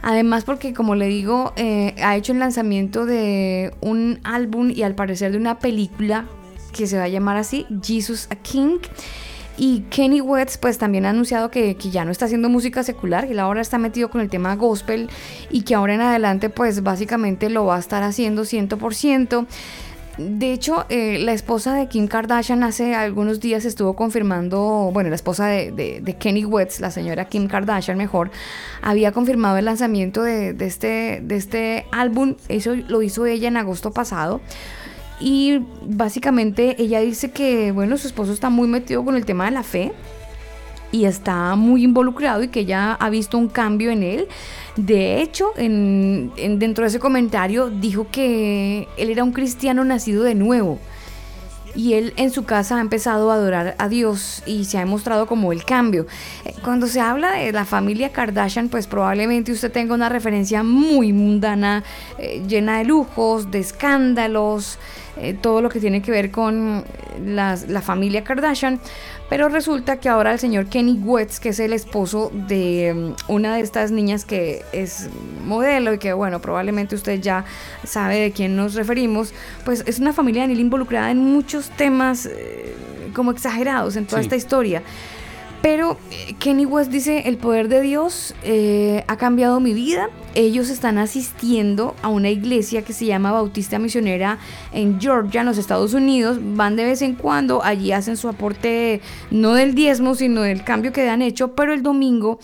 Además 0.08 0.44
porque 0.44 0.72
como 0.72 0.94
le 0.94 1.08
digo, 1.08 1.52
eh, 1.56 1.96
ha 2.00 2.14
hecho 2.14 2.32
el 2.32 2.38
lanzamiento 2.38 3.06
de 3.06 3.74
un 3.80 4.20
álbum 4.22 4.70
y 4.70 4.84
al 4.84 4.94
parecer 4.94 5.32
de 5.32 5.36
una 5.36 5.58
película 5.58 6.26
que 6.72 6.86
se 6.86 6.96
va 6.96 7.02
a 7.02 7.08
llamar 7.08 7.36
así, 7.36 7.66
Jesus 7.82 8.28
a 8.30 8.36
King. 8.36 8.78
Y 9.58 9.80
Kenny 9.90 10.20
West 10.20 10.60
pues 10.60 10.78
también 10.78 11.06
ha 11.06 11.10
anunciado 11.10 11.50
que, 11.50 11.74
que 11.74 11.90
ya 11.90 12.04
no 12.04 12.12
está 12.12 12.26
haciendo 12.26 12.48
música 12.48 12.84
secular, 12.84 13.26
que 13.26 13.32
él 13.32 13.40
ahora 13.40 13.60
está 13.60 13.78
metido 13.78 14.08
con 14.08 14.20
el 14.20 14.30
tema 14.30 14.54
gospel 14.54 15.10
y 15.50 15.62
que 15.62 15.74
ahora 15.74 15.96
en 15.96 16.02
adelante 16.02 16.50
pues 16.50 16.84
básicamente 16.84 17.50
lo 17.50 17.64
va 17.64 17.74
a 17.74 17.80
estar 17.80 18.04
haciendo 18.04 18.42
100%. 18.42 19.44
De 20.18 20.52
hecho, 20.52 20.86
eh, 20.88 21.18
la 21.20 21.32
esposa 21.32 21.74
de 21.74 21.88
Kim 21.88 22.06
Kardashian 22.08 22.62
hace 22.62 22.94
algunos 22.94 23.40
días 23.40 23.64
estuvo 23.64 23.94
confirmando, 23.94 24.90
bueno, 24.92 25.10
la 25.10 25.16
esposa 25.16 25.46
de, 25.46 25.72
de- 25.72 26.00
de 26.00 26.12
Kenny 26.16 26.44
West, 26.44 26.80
la 26.80 26.90
señora 26.90 27.26
Kim 27.26 27.48
Kardashian 27.48 27.98
mejor, 27.98 28.30
había 28.82 29.12
confirmado 29.12 29.58
el 29.58 29.64
lanzamiento 29.66 30.22
de, 30.22 30.52
de 30.54 30.66
este, 30.66 31.20
de 31.22 31.36
este 31.36 31.86
álbum. 31.92 32.36
Eso 32.48 32.74
lo 32.74 33.02
hizo 33.02 33.26
ella 33.26 33.48
en 33.48 33.56
agosto 33.56 33.92
pasado. 33.92 34.40
Y 35.20 35.60
básicamente 35.82 36.76
ella 36.82 37.00
dice 37.00 37.30
que, 37.30 37.72
bueno, 37.72 37.96
su 37.96 38.06
esposo 38.06 38.32
está 38.32 38.50
muy 38.50 38.68
metido 38.68 39.04
con 39.04 39.16
el 39.16 39.24
tema 39.24 39.46
de 39.46 39.50
la 39.50 39.62
fe 39.62 39.92
y 40.92 41.04
está 41.04 41.54
muy 41.56 41.84
involucrado 41.84 42.42
y 42.42 42.48
que 42.48 42.60
ella 42.60 42.94
ha 42.94 43.10
visto 43.10 43.36
un 43.38 43.48
cambio 43.48 43.90
en 43.90 44.02
él. 44.02 44.28
De 44.76 45.20
hecho, 45.22 45.52
en, 45.56 46.32
en- 46.36 46.58
dentro 46.58 46.82
de 46.82 46.88
ese 46.88 46.98
comentario 46.98 47.70
dijo 47.70 48.06
que 48.10 48.88
él 48.96 49.10
era 49.10 49.24
un 49.24 49.32
cristiano 49.32 49.84
nacido 49.84 50.22
de 50.22 50.34
nuevo. 50.34 50.78
Y 51.74 51.92
él 51.92 52.14
en 52.16 52.30
su 52.30 52.44
casa 52.46 52.78
ha 52.78 52.80
empezado 52.80 53.30
a 53.30 53.34
adorar 53.34 53.74
a 53.78 53.88
Dios 53.90 54.42
y 54.46 54.64
se 54.64 54.78
ha 54.78 54.80
demostrado 54.80 55.26
como 55.26 55.52
el 55.52 55.62
cambio. 55.62 56.06
Eh, 56.46 56.54
Cuando 56.64 56.86
se 56.86 57.00
habla 57.00 57.32
de 57.32 57.52
la 57.52 57.66
familia 57.66 58.12
Kardashian, 58.12 58.70
pues 58.70 58.86
probablemente 58.86 59.52
usted 59.52 59.70
tenga 59.70 59.92
una 59.94 60.08
referencia 60.08 60.62
muy 60.62 61.12
mundana, 61.12 61.84
eh, 62.18 62.42
llena 62.48 62.78
de 62.78 62.84
lujos, 62.86 63.50
de 63.50 63.58
escándalos, 63.58 64.78
eh, 65.20 65.34
todo 65.38 65.60
lo 65.60 65.68
que 65.68 65.78
tiene 65.78 66.00
que 66.00 66.10
ver 66.10 66.30
con 66.30 66.82
la 67.22 67.56
familia 67.82 68.24
Kardashian. 68.24 68.80
Pero 69.28 69.48
resulta 69.48 69.98
que 69.98 70.08
ahora 70.08 70.32
el 70.32 70.38
señor 70.38 70.66
Kenny 70.66 71.00
West, 71.02 71.42
que 71.42 71.48
es 71.48 71.58
el 71.58 71.72
esposo 71.72 72.30
de 72.32 72.94
mm, 73.28 73.32
una 73.32 73.56
de 73.56 73.62
estas 73.62 73.90
niñas 73.90 74.24
que 74.24 74.62
es 74.72 75.08
modelo 75.44 75.92
y 75.94 75.98
que, 75.98 76.12
bueno, 76.12 76.40
probablemente 76.40 76.94
usted 76.94 77.20
ya 77.20 77.44
sabe 77.84 78.20
de 78.20 78.30
quién 78.32 78.54
nos 78.56 78.74
referimos, 78.74 79.34
pues 79.64 79.82
es 79.86 79.98
una 79.98 80.12
familia 80.12 80.42
Daniel 80.42 80.60
involucrada 80.60 81.10
en 81.10 81.18
muchos 81.18 81.70
temas 81.70 82.26
eh, 82.26 82.76
como 83.14 83.32
exagerados 83.32 83.96
en 83.96 84.06
toda 84.06 84.22
Sí. 84.22 84.26
esta 84.26 84.36
historia. 84.36 84.82
Pero 85.60 85.98
eh, 86.12 86.34
Kenny 86.38 86.64
West 86.64 86.92
dice, 86.92 87.22
el 87.26 87.36
poder 87.38 87.66
de 87.66 87.80
Dios 87.80 88.32
eh, 88.44 89.02
ha 89.08 89.16
cambiado 89.16 89.58
mi 89.58 89.72
vida. 89.74 90.08
Ellos 90.36 90.68
están 90.68 90.98
asistiendo 90.98 91.96
a 92.02 92.08
una 92.08 92.28
iglesia 92.28 92.82
que 92.82 92.92
se 92.92 93.06
llama 93.06 93.32
Bautista 93.32 93.78
Misionera 93.78 94.38
en 94.70 95.00
Georgia, 95.00 95.40
en 95.40 95.46
los 95.46 95.56
Estados 95.56 95.94
Unidos. 95.94 96.38
Van 96.42 96.76
de 96.76 96.84
vez 96.84 97.00
en 97.00 97.14
cuando, 97.14 97.64
allí 97.64 97.90
hacen 97.92 98.18
su 98.18 98.28
aporte 98.28 99.00
no 99.30 99.54
del 99.54 99.74
diezmo, 99.74 100.14
sino 100.14 100.42
del 100.42 100.62
cambio 100.62 100.92
que 100.92 101.08
han 101.08 101.22
hecho. 101.22 101.54
Pero 101.54 101.72
el 101.72 101.82
domingo 101.82 102.38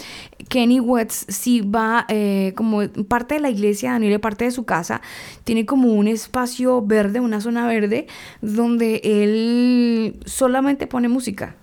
Kenny 0.49 0.81
West 0.81 1.31
sí 1.31 1.61
va 1.61 2.07
eh, 2.09 2.55
como 2.57 2.89
parte 3.09 3.35
de 3.35 3.41
la 3.41 3.51
iglesia, 3.51 3.93
Daniel, 3.93 4.21
parte 4.21 4.47
de 4.47 4.53
su 4.53 4.65
casa, 4.65 5.03
tiene 5.45 5.67
como 5.67 5.93
un 5.93 6.09
espacio 6.09 6.81
verde, 6.81 7.21
una 7.21 7.43
zona 7.43 7.67
verde, 7.67 8.07
donde 8.41 9.03
él 9.05 10.19
solamente 10.25 10.87
pone 10.87 11.09
música 11.09 11.57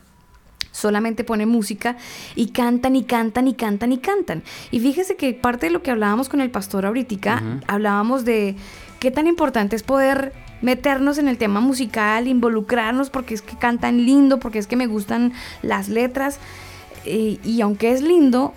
solamente 0.80 1.24
pone 1.24 1.46
música 1.46 1.98
y 2.36 2.48
cantan 2.48 2.96
y 2.96 3.04
cantan 3.04 3.48
y 3.48 3.54
cantan 3.54 3.92
y 3.92 3.98
cantan. 3.98 4.44
Y 4.72 4.80
fíjese 4.80 5.16
que 5.16 5.34
parte 5.34 5.68
de 5.68 5.72
lo 5.72 5.84
que 5.84 5.92
hablábamos 5.92 6.30
con 6.30 6.42
el 6.42 6.50
pastor 6.50 6.86
ahorita, 6.86 7.42
hablábamos 7.68 8.26
de 8.26 8.56
qué 9.00 9.12
tan 9.12 9.28
importante 9.28 9.76
es 9.76 9.84
poder 9.84 10.34
meternos 10.62 11.18
en 11.18 11.28
el 11.28 11.38
tema 11.38 11.60
musical, 11.62 12.28
involucrarnos 12.28 13.10
porque 13.10 13.34
es 13.34 13.42
que 13.42 13.58
cantan 13.58 14.06
lindo, 14.06 14.40
porque 14.40 14.60
es 14.60 14.68
que 14.68 14.76
me 14.76 14.88
gustan 14.88 15.34
las 15.62 15.90
letras. 15.90 16.40
Y, 17.06 17.40
y 17.44 17.62
aunque 17.62 17.92
es 17.92 18.02
lindo, 18.02 18.54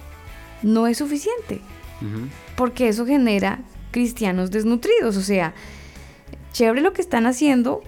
no 0.63 0.87
es 0.87 0.99
suficiente, 0.99 1.61
porque 2.57 2.89
eso 2.89 3.07
genera 3.07 3.61
cristianos 3.91 4.51
desnutridos. 4.51 5.17
O 5.17 5.23
sea, 5.23 5.55
chévere 6.53 6.81
lo 6.81 6.93
que 6.93 7.03
están 7.03 7.27
haciendo, 7.27 7.83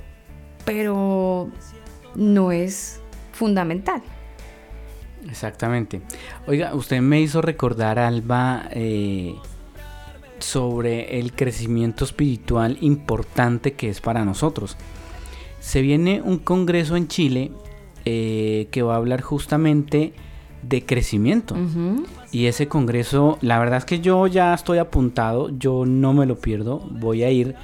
pero 0.64 1.50
no 2.14 2.52
es 2.52 3.00
fundamental. 3.32 4.02
Exactamente. 5.28 6.00
Oiga, 6.46 6.74
usted 6.74 7.00
me 7.00 7.20
hizo 7.20 7.42
recordar, 7.42 7.98
Alba, 7.98 8.68
eh, 8.70 9.34
sobre 10.38 11.18
el 11.18 11.32
crecimiento 11.32 12.04
espiritual 12.04 12.78
importante 12.80 13.72
que 13.72 13.88
es 13.88 14.00
para 14.00 14.24
nosotros. 14.24 14.76
Se 15.60 15.80
viene 15.80 16.20
un 16.22 16.38
congreso 16.38 16.96
en 16.96 17.08
Chile 17.08 17.52
eh, 18.04 18.68
que 18.70 18.82
va 18.82 18.94
a 18.94 18.98
hablar 18.98 19.22
justamente 19.22 20.12
de 20.62 20.84
crecimiento. 20.84 21.56
Y 22.32 22.46
ese 22.46 22.68
congreso, 22.68 23.38
la 23.40 23.58
verdad 23.58 23.78
es 23.78 23.84
que 23.84 24.00
yo 24.00 24.26
ya 24.26 24.54
estoy 24.54 24.78
apuntado, 24.78 25.50
yo 25.58 25.84
no 25.86 26.12
me 26.12 26.26
lo 26.26 26.38
pierdo, 26.38 26.80
voy 26.90 27.22
a 27.22 27.30
ir 27.30 27.54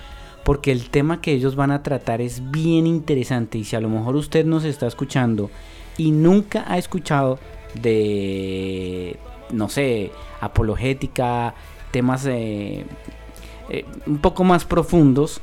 porque 0.44 0.72
el 0.72 0.90
tema 0.90 1.20
que 1.20 1.32
ellos 1.32 1.54
van 1.54 1.70
a 1.70 1.82
tratar 1.82 2.20
es 2.20 2.50
bien 2.50 2.86
interesante 2.86 3.58
y 3.58 3.64
si 3.64 3.76
a 3.76 3.80
lo 3.80 3.88
mejor 3.88 4.16
usted 4.16 4.44
nos 4.44 4.64
está 4.64 4.86
escuchando 4.86 5.50
y 5.96 6.10
nunca 6.12 6.64
ha 6.66 6.78
escuchado 6.78 7.38
de, 7.74 9.16
no 9.50 9.68
sé, 9.68 10.10
apologética, 10.40 11.54
temas 11.90 12.26
eh, 12.26 12.84
eh, 13.68 13.84
un 14.06 14.18
poco 14.18 14.44
más 14.44 14.64
profundos, 14.64 15.40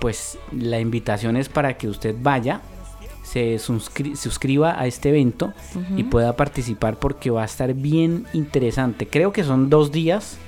pues 0.00 0.38
la 0.52 0.80
invitación 0.80 1.36
es 1.36 1.48
para 1.48 1.76
que 1.76 1.88
usted 1.88 2.16
vaya, 2.20 2.60
se 3.22 3.56
suscri- 3.56 4.16
suscriba 4.16 4.80
a 4.80 4.86
este 4.86 5.10
evento 5.10 5.52
y 5.96 6.04
pueda 6.04 6.34
participar 6.34 6.96
porque 6.98 7.30
va 7.30 7.42
a 7.42 7.44
estar 7.44 7.74
bien 7.74 8.26
interesante. 8.32 9.06
Creo 9.06 9.32
que 9.32 9.44
son 9.44 9.70
dos 9.70 9.92
días 9.92 10.38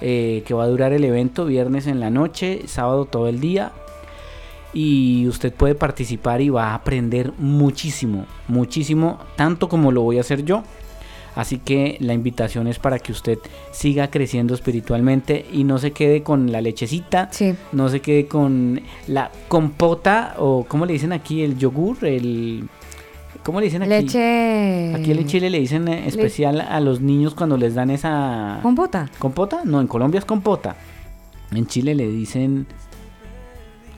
eh, 0.00 0.42
que 0.46 0.52
va 0.52 0.64
a 0.64 0.66
durar 0.66 0.92
el 0.92 1.04
evento, 1.04 1.46
viernes 1.46 1.86
en 1.86 2.00
la 2.00 2.10
noche, 2.10 2.62
sábado 2.66 3.06
todo 3.06 3.28
el 3.28 3.40
día. 3.40 3.72
Y 4.74 5.26
usted 5.28 5.52
puede 5.52 5.74
participar 5.74 6.40
y 6.40 6.48
va 6.48 6.70
a 6.70 6.74
aprender 6.74 7.32
muchísimo, 7.38 8.26
muchísimo, 8.48 9.18
tanto 9.36 9.68
como 9.68 9.92
lo 9.92 10.02
voy 10.02 10.18
a 10.18 10.22
hacer 10.22 10.44
yo. 10.44 10.62
Así 11.34 11.58
que 11.58 11.96
la 12.00 12.12
invitación 12.12 12.66
es 12.66 12.78
para 12.78 12.98
que 12.98 13.12
usted 13.12 13.38
siga 13.70 14.10
creciendo 14.10 14.54
espiritualmente 14.54 15.46
y 15.50 15.64
no 15.64 15.78
se 15.78 15.92
quede 15.92 16.22
con 16.22 16.52
la 16.52 16.60
lechecita, 16.60 17.30
no 17.72 17.88
se 17.88 18.00
quede 18.00 18.26
con 18.26 18.82
la 19.06 19.30
compota 19.48 20.34
o 20.38 20.64
como 20.68 20.84
le 20.84 20.92
dicen 20.92 21.12
aquí 21.12 21.42
el 21.42 21.56
yogur, 21.56 22.04
el 22.04 22.68
¿cómo 23.42 23.60
le 23.60 23.66
dicen 23.66 23.82
aquí? 23.82 23.90
Leche. 23.90 24.94
Aquí 24.94 25.10
en 25.12 25.26
Chile 25.26 25.48
le 25.48 25.58
dicen 25.58 25.88
eh, 25.88 26.06
especial 26.06 26.60
a 26.60 26.80
los 26.80 27.00
niños 27.00 27.34
cuando 27.34 27.56
les 27.56 27.74
dan 27.74 27.90
esa 27.90 28.58
¿Compota? 28.62 29.10
¿Compota? 29.18 29.62
No, 29.64 29.80
en 29.80 29.86
Colombia 29.86 30.18
es 30.18 30.26
compota. 30.26 30.76
En 31.50 31.66
Chile 31.66 31.94
le 31.94 32.08
dicen 32.08 32.66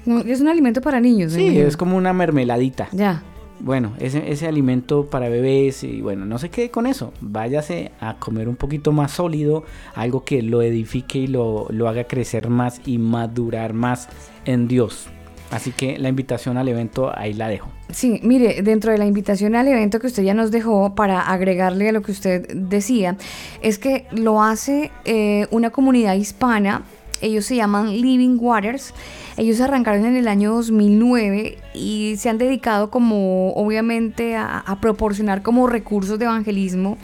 Es 0.06 0.40
un 0.40 0.48
alimento 0.48 0.80
para 0.80 1.00
niños. 1.00 1.32
Sí, 1.32 1.46
imagino. 1.46 1.66
es 1.66 1.76
como 1.76 1.96
una 1.96 2.12
mermeladita. 2.12 2.88
Ya. 2.92 3.22
Bueno, 3.60 3.94
ese, 3.98 4.30
ese 4.30 4.46
alimento 4.46 5.06
para 5.06 5.28
bebés 5.28 5.84
y 5.84 6.02
bueno, 6.02 6.26
no 6.26 6.38
se 6.38 6.50
quede 6.50 6.70
con 6.70 6.86
eso. 6.86 7.12
Váyase 7.20 7.92
a 8.00 8.16
comer 8.18 8.48
un 8.48 8.56
poquito 8.56 8.92
más 8.92 9.12
sólido, 9.12 9.64
algo 9.94 10.24
que 10.24 10.42
lo 10.42 10.60
edifique 10.60 11.20
y 11.20 11.26
lo, 11.28 11.66
lo 11.70 11.88
haga 11.88 12.04
crecer 12.04 12.50
más 12.50 12.80
y 12.84 12.98
madurar 12.98 13.72
más 13.72 14.08
en 14.44 14.68
Dios. 14.68 15.08
Así 15.50 15.70
que 15.70 15.98
la 15.98 16.08
invitación 16.08 16.56
al 16.56 16.68
evento 16.68 17.16
ahí 17.16 17.32
la 17.32 17.48
dejo. 17.48 17.70
Sí, 17.90 18.18
mire, 18.24 18.62
dentro 18.62 18.90
de 18.90 18.98
la 18.98 19.06
invitación 19.06 19.54
al 19.54 19.68
evento 19.68 20.00
que 20.00 20.08
usted 20.08 20.24
ya 20.24 20.34
nos 20.34 20.50
dejó 20.50 20.94
para 20.94 21.20
agregarle 21.20 21.90
a 21.90 21.92
lo 21.92 22.02
que 22.02 22.12
usted 22.12 22.48
decía, 22.54 23.16
es 23.62 23.78
que 23.78 24.06
lo 24.10 24.42
hace 24.42 24.90
eh, 25.04 25.46
una 25.52 25.70
comunidad 25.70 26.14
hispana, 26.14 26.82
ellos 27.24 27.44
se 27.46 27.56
llaman 27.56 27.90
Living 28.00 28.36
Waters, 28.38 28.94
ellos 29.36 29.60
arrancaron 29.60 30.04
en 30.04 30.16
el 30.16 30.28
año 30.28 30.52
2009 30.54 31.58
y 31.74 32.14
se 32.18 32.28
han 32.28 32.38
dedicado 32.38 32.90
como 32.90 33.52
obviamente 33.54 34.36
a, 34.36 34.58
a 34.58 34.80
proporcionar 34.80 35.42
como 35.42 35.66
recursos 35.66 36.18
de 36.18 36.26
evangelismo 36.26 36.98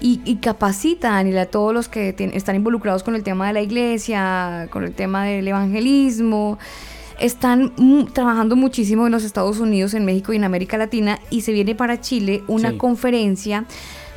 y, 0.00 0.20
y 0.24 0.36
capacitan 0.36 1.36
a 1.36 1.46
todos 1.46 1.72
los 1.72 1.88
que 1.88 2.14
tien- 2.16 2.32
están 2.34 2.56
involucrados 2.56 3.02
con 3.02 3.14
el 3.14 3.22
tema 3.22 3.46
de 3.46 3.54
la 3.54 3.62
iglesia, 3.62 4.68
con 4.70 4.84
el 4.84 4.92
tema 4.92 5.24
del 5.24 5.48
evangelismo. 5.48 6.58
Están 7.18 7.72
trabajando 8.12 8.56
muchísimo 8.56 9.06
en 9.06 9.12
los 9.12 9.22
Estados 9.24 9.60
Unidos, 9.60 9.94
en 9.94 10.04
México 10.04 10.32
y 10.32 10.36
en 10.36 10.44
América 10.44 10.76
Latina 10.76 11.20
y 11.30 11.42
se 11.42 11.52
viene 11.52 11.74
para 11.76 12.00
Chile 12.00 12.42
una 12.48 12.70
Sí. 12.72 12.76
conferencia 12.76 13.64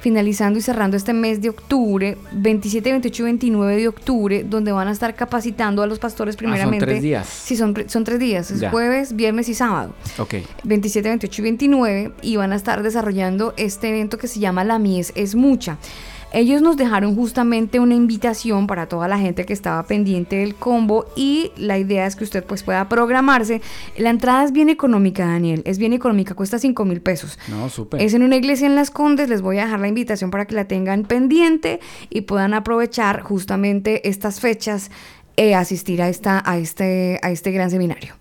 finalizando 0.08 0.58
y 0.58 0.62
cerrando 0.62 0.96
este 0.96 1.12
mes 1.12 1.42
de 1.42 1.50
octubre, 1.50 2.18
27, 2.32 2.92
28 2.92 3.22
y 3.22 3.26
29 3.26 3.76
de 3.76 3.88
octubre, 3.90 4.46
donde 4.48 4.72
van 4.72 4.88
a 4.88 4.92
estar 4.92 5.14
capacitando 5.16 5.84
a 5.84 5.86
los 5.88 6.00
pastores 6.00 6.36
Ah, 6.36 6.40
son 6.40 6.50
primeramente. 6.50 6.86
tres 6.86 7.02
días. 7.02 7.28
Sí, 7.28 7.58
son, 7.58 7.76
son 7.88 8.06
tres 8.06 8.18
días, 8.18 8.50
es 8.52 8.62
Ya. 8.62 8.72
jueves, 8.72 9.18
viernes 9.18 9.50
y 9.50 9.54
sábado. 9.54 9.94
Ok. 10.18 10.36
27, 10.64 11.10
28 11.10 11.42
y 11.42 11.44
29 11.44 12.12
y 12.22 12.38
van 12.38 12.54
a 12.54 12.56
estar 12.56 12.84
desarrollando 12.84 13.54
este 13.58 13.90
evento 13.90 14.18
que 14.18 14.28
se 14.30 14.40
llama 14.40 14.64
La 14.64 14.80
Mies 14.80 15.12
es 15.16 15.36
mucha. 15.36 15.78
Ellos 16.34 16.62
nos 16.62 16.76
dejaron 16.76 17.16
justamente 17.16 17.80
una 17.80 17.96
invitación 17.96 18.68
para 18.68 18.88
toda 18.88 19.08
la 19.08 19.18
gente 19.18 19.46
que 19.46 19.54
estaba 19.54 19.84
pendiente 19.84 20.36
del 20.36 20.56
combo 20.56 21.06
y 21.16 21.52
la 21.56 21.78
idea 21.78 22.06
es 22.06 22.16
que 22.16 22.26
usted 22.26 22.44
pues 22.44 22.64
pueda 22.64 22.90
programarse. 22.90 23.62
La 23.98 24.10
entrada 24.10 24.44
es 24.44 24.52
bien 24.52 24.70
económica, 24.70 25.26
Daniel, 25.26 25.62
es 25.66 25.78
bien 25.78 25.94
económica, 25.94 26.36
cuesta 26.36 26.60
5 26.60 26.86
mil 26.86 27.02
pesos. 27.02 27.40
No, 27.48 27.70
súper. 27.70 28.02
Es 28.02 28.14
en 28.14 28.24
una 28.24 28.36
iglesia 28.36 28.68
en 28.68 28.76
Las 28.76 28.92
Condes, 28.92 29.30
les 29.30 29.42
voy 29.42 29.58
a 29.60 29.66
dejar 29.66 29.80
la 29.80 29.88
invitación 29.88 30.30
para 30.30 30.46
que 30.46 30.56
la 30.56 30.66
tengan 30.66 31.04
pendiente 31.04 31.80
y 32.10 32.22
puedan 32.22 32.54
aprovechar 32.54 33.22
justamente 33.22 34.08
estas 34.10 34.40
fechas 34.40 34.92
e 35.38 35.56
asistir 35.56 36.02
a, 36.02 36.10
esta, 36.10 36.44
a, 36.46 36.58
este, 36.58 37.20
a 37.22 37.32
este 37.32 37.52
gran 37.52 37.72
seminario. 37.72 38.16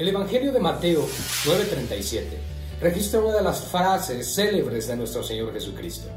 El 0.00 0.08
Evangelio 0.08 0.50
de 0.50 0.60
Mateo 0.60 1.06
9:37 1.44 2.24
registra 2.80 3.20
una 3.20 3.36
de 3.36 3.42
las 3.42 3.64
frases 3.66 4.34
célebres 4.34 4.88
de 4.88 4.96
nuestro 4.96 5.22
Señor 5.22 5.52
Jesucristo. 5.52 6.08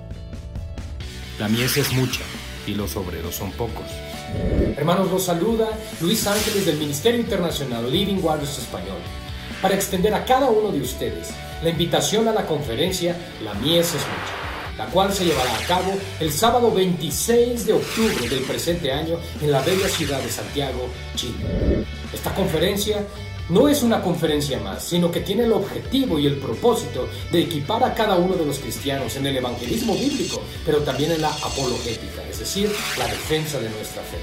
La 1.38 1.50
mies 1.50 1.76
es 1.76 1.92
mucha 1.92 2.22
y 2.66 2.76
los 2.76 2.96
obreros 2.96 3.36
son 3.36 3.52
pocos. 3.52 3.84
Hermanos, 4.78 5.12
los 5.12 5.24
saluda 5.24 5.68
Luis 6.00 6.26
Ángeles 6.26 6.66
del 6.66 6.78
Ministerio 6.78 7.20
Internacional 7.20 7.92
Living 7.92 8.24
Waters 8.24 8.58
Español 8.58 9.00
para 9.62 9.76
extender 9.76 10.14
a 10.14 10.24
cada 10.24 10.50
uno 10.50 10.72
de 10.72 10.80
ustedes 10.80 11.32
la 11.62 11.70
invitación 11.70 12.30
a 12.30 12.32
la 12.32 12.46
conferencia 12.46 13.18
La 13.44 13.54
Mies 13.56 13.88
es 13.88 13.96
Mucha, 13.96 14.78
la 14.78 14.86
cual 14.92 15.12
se 15.12 15.26
llevará 15.26 15.54
a 15.58 15.68
cabo 15.68 15.94
el 16.22 16.32
sábado 16.32 16.72
26 16.72 17.66
de 17.66 17.74
octubre 17.74 18.30
del 18.30 18.46
presente 18.46 18.94
año 18.94 19.18
en 19.42 19.52
la 19.52 19.62
bella 19.62 19.90
ciudad 19.90 20.22
de 20.22 20.30
Santiago, 20.30 20.88
Chile. 21.18 21.84
Esta 22.14 22.34
conferencia 22.34 23.06
no 23.54 23.68
es 23.68 23.84
una 23.84 24.02
conferencia 24.02 24.60
más, 24.60 24.84
sino 24.84 25.12
que 25.12 25.20
tiene 25.20 25.44
el 25.44 25.54
objetivo 25.54 26.18
y 26.18 26.26
el 26.26 26.38
propósito 26.38 27.08
de 27.32 27.44
equipar 27.44 27.84
a 27.84 27.94
cada 27.94 28.16
uno 28.16 28.34
de 28.34 28.46
los 28.46 28.58
cristianos 28.58 29.16
en 29.16 29.28
el 29.28 29.38
evangelismo 29.38 29.94
bíblico, 29.94 30.42
pero 30.66 30.80
también 30.80 31.12
en 31.12 31.22
la 31.22 31.30
apologética, 31.30 32.24
es 32.28 32.40
decir, 32.40 32.72
la 32.98 33.06
defensa 33.06 33.60
de 33.60 33.70
nuestra 33.70 34.02
fe. 34.02 34.18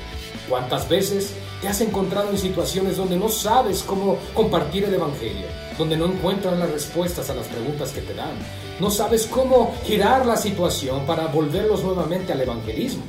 ¿Cuántas 0.49 0.89
veces 0.89 1.31
te 1.63 1.69
has 1.69 1.81
encontrado 1.81 2.31
en 2.31 2.39
situaciones 2.39 2.97
donde 2.97 3.17
no 3.17 3.29
sabes 3.29 3.85
cómo 3.85 4.19
compartir 4.35 4.83
el 4.83 4.95
Evangelio? 4.95 5.47
Donde 5.79 5.97
no 5.97 6.07
encuentras 6.07 6.59
las 6.59 6.71
respuestas 6.71 7.31
a 7.31 7.35
las 7.35 7.47
preguntas 7.47 7.93
que 7.93 8.01
te 8.01 8.15
dan. 8.15 8.35
No 8.81 8.91
sabes 8.91 9.27
cómo 9.27 9.77
girar 9.87 10.27
la 10.27 10.37
situación 10.37 11.07
para 11.07 11.29
volverlos 11.29 11.85
nuevamente 11.85 12.33
al 12.33 12.41
evangelismo. 12.41 13.05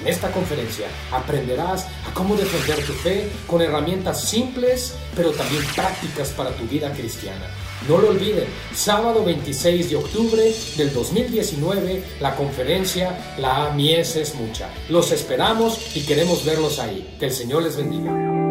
En 0.00 0.06
esta 0.06 0.30
conferencia 0.30 0.86
aprenderás 1.12 1.86
a 2.06 2.14
cómo 2.14 2.36
defender 2.36 2.84
tu 2.84 2.92
fe 2.92 3.28
con 3.46 3.60
herramientas 3.60 4.28
simples, 4.28 4.94
pero 5.16 5.32
también 5.32 5.64
prácticas 5.74 6.30
para 6.30 6.50
tu 6.50 6.64
vida 6.64 6.92
cristiana. 6.92 7.46
No 7.88 7.98
lo 7.98 8.08
olviden, 8.08 8.46
sábado 8.74 9.24
26 9.24 9.90
de 9.90 9.96
octubre 9.96 10.54
del 10.76 10.92
2019, 10.92 12.04
la 12.20 12.34
conferencia 12.34 13.34
La 13.38 13.70
Mies 13.70 14.16
es 14.16 14.34
Mucha. 14.34 14.68
Los 14.88 15.12
esperamos 15.12 15.96
y 15.96 16.04
queremos 16.04 16.44
verlos 16.44 16.78
ahí. 16.78 17.16
Que 17.18 17.26
el 17.26 17.32
Señor 17.32 17.62
les 17.62 17.76
bendiga. 17.76 18.47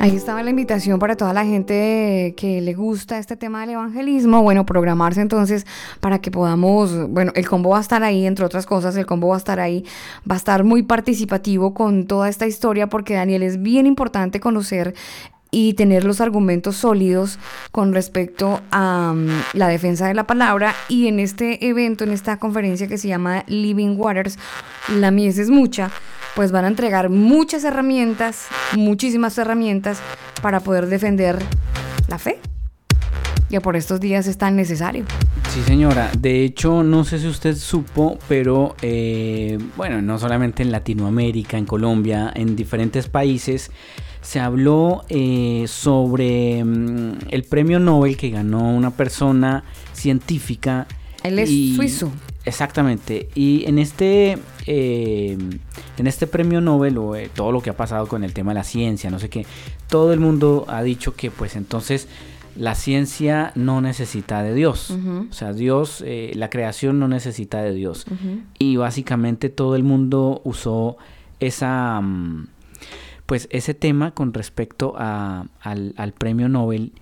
Ahí 0.00 0.14
estaba 0.14 0.44
la 0.44 0.50
invitación 0.50 1.00
para 1.00 1.16
toda 1.16 1.32
la 1.32 1.44
gente 1.44 2.32
que 2.36 2.60
le 2.60 2.72
gusta 2.74 3.18
este 3.18 3.36
tema 3.36 3.62
del 3.62 3.70
evangelismo. 3.70 4.42
Bueno, 4.42 4.64
programarse 4.64 5.20
entonces 5.20 5.66
para 5.98 6.20
que 6.20 6.30
podamos, 6.30 7.08
bueno, 7.08 7.32
el 7.34 7.48
combo 7.48 7.70
va 7.70 7.78
a 7.78 7.80
estar 7.80 8.04
ahí, 8.04 8.24
entre 8.24 8.44
otras 8.44 8.64
cosas, 8.64 8.96
el 8.96 9.06
combo 9.06 9.28
va 9.28 9.34
a 9.34 9.38
estar 9.38 9.58
ahí, 9.58 9.84
va 10.30 10.36
a 10.36 10.38
estar 10.38 10.62
muy 10.62 10.84
participativo 10.84 11.74
con 11.74 12.06
toda 12.06 12.28
esta 12.28 12.46
historia 12.46 12.86
porque 12.86 13.14
Daniel 13.14 13.42
es 13.42 13.60
bien 13.60 13.86
importante 13.86 14.38
conocer 14.38 14.94
y 15.50 15.74
tener 15.74 16.04
los 16.04 16.20
argumentos 16.20 16.76
sólidos 16.76 17.38
con 17.72 17.92
respecto 17.92 18.60
a 18.70 19.12
um, 19.12 19.28
la 19.54 19.68
defensa 19.68 20.06
de 20.06 20.14
la 20.14 20.26
palabra 20.26 20.74
y 20.88 21.06
en 21.08 21.20
este 21.20 21.66
evento, 21.68 22.04
en 22.04 22.12
esta 22.12 22.38
conferencia 22.38 22.86
que 22.86 22.98
se 22.98 23.08
llama 23.08 23.44
Living 23.46 23.96
Waters, 23.96 24.38
la 24.94 25.10
mies 25.10 25.38
es 25.38 25.50
mucha, 25.50 25.90
pues 26.34 26.52
van 26.52 26.64
a 26.64 26.68
entregar 26.68 27.08
muchas 27.08 27.64
herramientas, 27.64 28.46
muchísimas 28.76 29.36
herramientas 29.38 30.00
para 30.42 30.60
poder 30.60 30.86
defender 30.86 31.38
la 32.08 32.18
fe. 32.18 32.38
Que 33.50 33.62
por 33.62 33.76
estos 33.76 33.98
días 33.98 34.26
es 34.26 34.36
tan 34.36 34.56
necesario. 34.56 35.06
Sí, 35.48 35.62
señora. 35.62 36.10
De 36.18 36.44
hecho, 36.44 36.82
no 36.82 37.04
sé 37.04 37.18
si 37.18 37.26
usted 37.26 37.56
supo, 37.56 38.18
pero 38.28 38.76
eh, 38.82 39.58
bueno, 39.74 40.02
no 40.02 40.18
solamente 40.18 40.62
en 40.62 40.70
Latinoamérica, 40.70 41.56
en 41.56 41.64
Colombia, 41.64 42.30
en 42.34 42.54
diferentes 42.54 43.08
países, 43.08 43.70
se 44.28 44.40
habló 44.40 45.04
eh, 45.08 45.64
sobre 45.68 46.62
mm, 46.62 47.12
el 47.30 47.44
premio 47.44 47.80
Nobel 47.80 48.18
que 48.18 48.28
ganó 48.28 48.74
una 48.74 48.90
persona 48.90 49.64
científica. 49.94 50.86
Él 51.22 51.38
es 51.38 51.48
y- 51.48 51.74
suizo. 51.74 52.12
Exactamente. 52.44 53.30
Y 53.34 53.64
en 53.66 53.78
este, 53.78 54.36
eh, 54.66 55.38
en 55.96 56.06
este 56.06 56.26
premio 56.26 56.60
Nobel, 56.60 56.98
o 56.98 57.16
eh, 57.16 57.30
todo 57.34 57.52
lo 57.52 57.62
que 57.62 57.70
ha 57.70 57.76
pasado 57.78 58.06
con 58.06 58.22
el 58.22 58.34
tema 58.34 58.50
de 58.50 58.56
la 58.56 58.64
ciencia, 58.64 59.08
no 59.08 59.18
sé 59.18 59.30
qué, 59.30 59.46
todo 59.88 60.12
el 60.12 60.20
mundo 60.20 60.66
ha 60.68 60.82
dicho 60.82 61.14
que 61.14 61.30
pues 61.30 61.56
entonces 61.56 62.06
la 62.54 62.74
ciencia 62.74 63.52
no 63.54 63.80
necesita 63.80 64.42
de 64.42 64.52
Dios. 64.52 64.90
O 64.90 65.32
sea, 65.32 65.54
Dios, 65.54 66.04
eh, 66.06 66.32
la 66.34 66.50
creación 66.50 66.98
no 66.98 67.08
necesita 67.08 67.62
de 67.62 67.72
Dios. 67.72 68.04
Y 68.58 68.76
básicamente 68.76 69.48
todo 69.48 69.74
el 69.74 69.84
mundo 69.84 70.42
usó 70.44 70.98
esa, 71.40 71.98
mm, 72.02 72.48
pues 73.28 73.46
ese 73.52 73.74
tema 73.74 74.12
con 74.14 74.32
respecto 74.34 74.94
a- 74.96 75.44
al, 75.60 75.92
al 75.98 76.12
premio 76.14 76.48
Nobel 76.48 76.92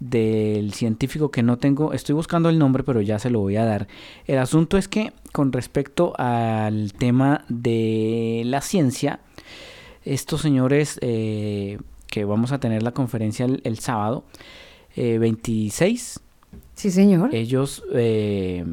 del 0.00 0.72
científico 0.74 1.30
que 1.30 1.42
no 1.42 1.56
tengo, 1.58 1.92
estoy 1.94 2.14
buscando 2.14 2.48
el 2.50 2.58
nombre, 2.58 2.82
pero 2.84 3.00
ya 3.00 3.18
se 3.18 3.30
lo 3.30 3.40
voy 3.40 3.56
a 3.56 3.64
dar. 3.64 3.88
El 4.26 4.38
asunto 4.38 4.76
es 4.76 4.86
que 4.86 5.12
con 5.32 5.50
respecto 5.52 6.12
al 6.18 6.92
tema 6.92 7.44
de 7.48 8.42
la 8.44 8.60
ciencia, 8.60 9.20
estos 10.04 10.42
señores 10.42 10.98
eh, 11.02 11.78
que 12.08 12.24
vamos 12.24 12.52
a 12.52 12.58
tener 12.60 12.82
la 12.82 12.92
conferencia 12.92 13.46
el, 13.46 13.60
el 13.64 13.78
sábado 13.78 14.24
eh, 14.96 15.16
26, 15.18 16.20
Sí, 16.74 16.90
señor. 16.90 17.34
ellos 17.34 17.82
eh, 17.94 18.64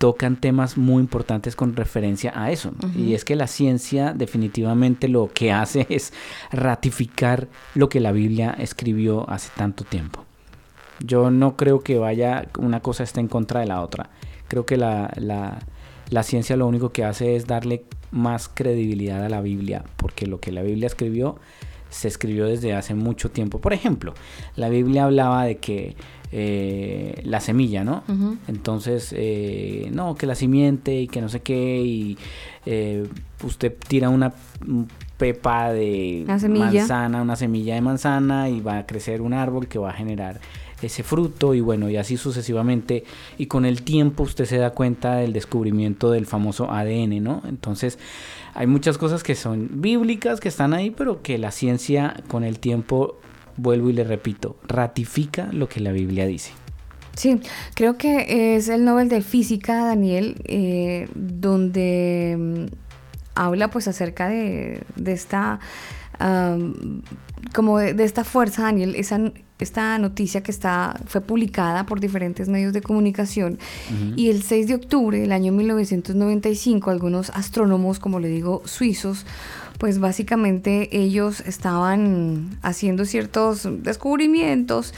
tocan 0.00 0.40
temas 0.40 0.78
muy 0.78 1.02
importantes 1.02 1.54
con 1.54 1.76
referencia 1.76 2.32
a 2.34 2.50
eso. 2.50 2.72
Y 2.96 3.12
es 3.12 3.26
que 3.26 3.36
la 3.36 3.46
ciencia 3.46 4.14
definitivamente 4.14 5.08
lo 5.08 5.28
que 5.32 5.52
hace 5.52 5.86
es 5.90 6.14
ratificar 6.50 7.48
lo 7.74 7.90
que 7.90 8.00
la 8.00 8.10
Biblia 8.10 8.56
escribió 8.58 9.28
hace 9.28 9.50
tanto 9.54 9.84
tiempo. 9.84 10.24
Yo 11.04 11.30
no 11.30 11.54
creo 11.54 11.80
que 11.80 11.98
vaya, 11.98 12.48
una 12.58 12.80
cosa 12.80 13.02
esté 13.04 13.20
en 13.20 13.28
contra 13.28 13.60
de 13.60 13.66
la 13.66 13.82
otra. 13.82 14.08
Creo 14.48 14.64
que 14.64 14.78
la, 14.78 15.12
la- 15.16 15.58
la 16.08 16.22
ciencia 16.22 16.56
lo 16.56 16.66
único 16.66 16.92
que 16.92 17.04
hace 17.04 17.36
es 17.36 17.46
darle 17.46 17.84
más 18.10 18.48
credibilidad 18.48 19.22
a 19.22 19.28
la 19.28 19.42
Biblia, 19.42 19.84
porque 19.96 20.26
lo 20.26 20.40
que 20.40 20.50
la 20.50 20.62
Biblia 20.62 20.86
escribió 20.86 21.36
se 21.90 22.08
escribió 22.08 22.46
desde 22.46 22.72
hace 22.74 22.94
mucho 22.94 23.30
tiempo. 23.30 23.60
Por 23.60 23.72
ejemplo, 23.74 24.14
la 24.56 24.68
Biblia 24.70 25.04
hablaba 25.04 25.44
de 25.44 25.58
que 25.58 25.94
eh, 26.32 27.20
la 27.24 27.40
semilla, 27.40 27.84
¿no? 27.84 28.04
Entonces, 28.46 29.14
eh, 29.16 29.90
no, 29.92 30.14
que 30.14 30.26
la 30.26 30.34
simiente 30.34 31.00
y 31.00 31.08
que 31.08 31.20
no 31.20 31.28
sé 31.28 31.40
qué, 31.40 31.82
y 31.82 32.18
eh, 32.66 33.06
usted 33.42 33.74
tira 33.88 34.08
una 34.08 34.32
un 34.66 34.88
pepa 35.16 35.72
de 35.72 36.24
Una 36.24 36.38
manzana, 36.66 37.22
una 37.22 37.36
semilla 37.36 37.74
de 37.74 37.80
manzana 37.82 38.48
y 38.48 38.60
va 38.60 38.78
a 38.78 38.86
crecer 38.86 39.20
un 39.20 39.34
árbol 39.34 39.68
que 39.68 39.78
va 39.78 39.90
a 39.90 39.92
generar 39.92 40.40
ese 40.82 41.02
fruto 41.02 41.52
y 41.54 41.60
bueno, 41.60 41.90
y 41.90 41.96
así 41.96 42.16
sucesivamente. 42.16 43.04
Y 43.36 43.46
con 43.46 43.64
el 43.64 43.82
tiempo 43.82 44.22
usted 44.22 44.46
se 44.46 44.56
da 44.56 44.70
cuenta 44.70 45.16
del 45.16 45.32
descubrimiento 45.32 46.10
del 46.10 46.26
famoso 46.26 46.70
ADN, 46.70 47.22
¿no? 47.22 47.42
Entonces, 47.48 47.98
hay 48.54 48.66
muchas 48.66 48.98
cosas 48.98 49.22
que 49.22 49.34
son 49.34 49.68
bíblicas, 49.74 50.40
que 50.40 50.48
están 50.48 50.72
ahí, 50.72 50.90
pero 50.90 51.22
que 51.22 51.38
la 51.38 51.50
ciencia 51.50 52.16
con 52.28 52.44
el 52.44 52.58
tiempo, 52.58 53.16
vuelvo 53.56 53.90
y 53.90 53.92
le 53.92 54.04
repito, 54.04 54.56
ratifica 54.66 55.48
lo 55.52 55.68
que 55.68 55.80
la 55.80 55.92
Biblia 55.92 56.26
dice. 56.26 56.52
Sí, 57.16 57.40
creo 57.74 57.98
que 57.98 58.56
es 58.56 58.68
el 58.68 58.84
Nobel 58.84 59.08
de 59.08 59.20
Física, 59.20 59.84
Daniel, 59.84 60.40
eh, 60.44 61.08
donde 61.14 62.36
mm, 62.38 62.64
habla 63.34 63.70
pues 63.70 63.88
acerca 63.88 64.28
de, 64.28 64.82
de 64.96 65.12
esta, 65.12 65.60
como 67.54 67.78
de, 67.78 67.94
de 67.94 68.04
esta 68.04 68.24
fuerza, 68.24 68.62
Daniel, 68.62 68.94
esa, 68.96 69.18
esta 69.62 69.98
noticia 69.98 70.42
que 70.42 70.50
está, 70.50 70.98
fue 71.06 71.20
publicada 71.20 71.86
por 71.86 72.00
diferentes 72.00 72.48
medios 72.48 72.72
de 72.72 72.82
comunicación 72.82 73.58
y 74.16 74.30
el 74.30 74.42
6 74.42 74.68
de 74.68 74.74
octubre 74.74 75.18
del 75.18 75.32
año 75.32 75.52
1995 75.52 76.90
algunos 76.90 77.30
astrónomos, 77.30 77.98
como 77.98 78.20
le 78.20 78.28
digo, 78.28 78.62
suizos, 78.64 79.26
pues 79.80 79.98
básicamente 79.98 80.94
ellos 80.94 81.40
estaban 81.40 82.58
haciendo 82.60 83.06
ciertos 83.06 83.66
descubrimientos 83.82 84.92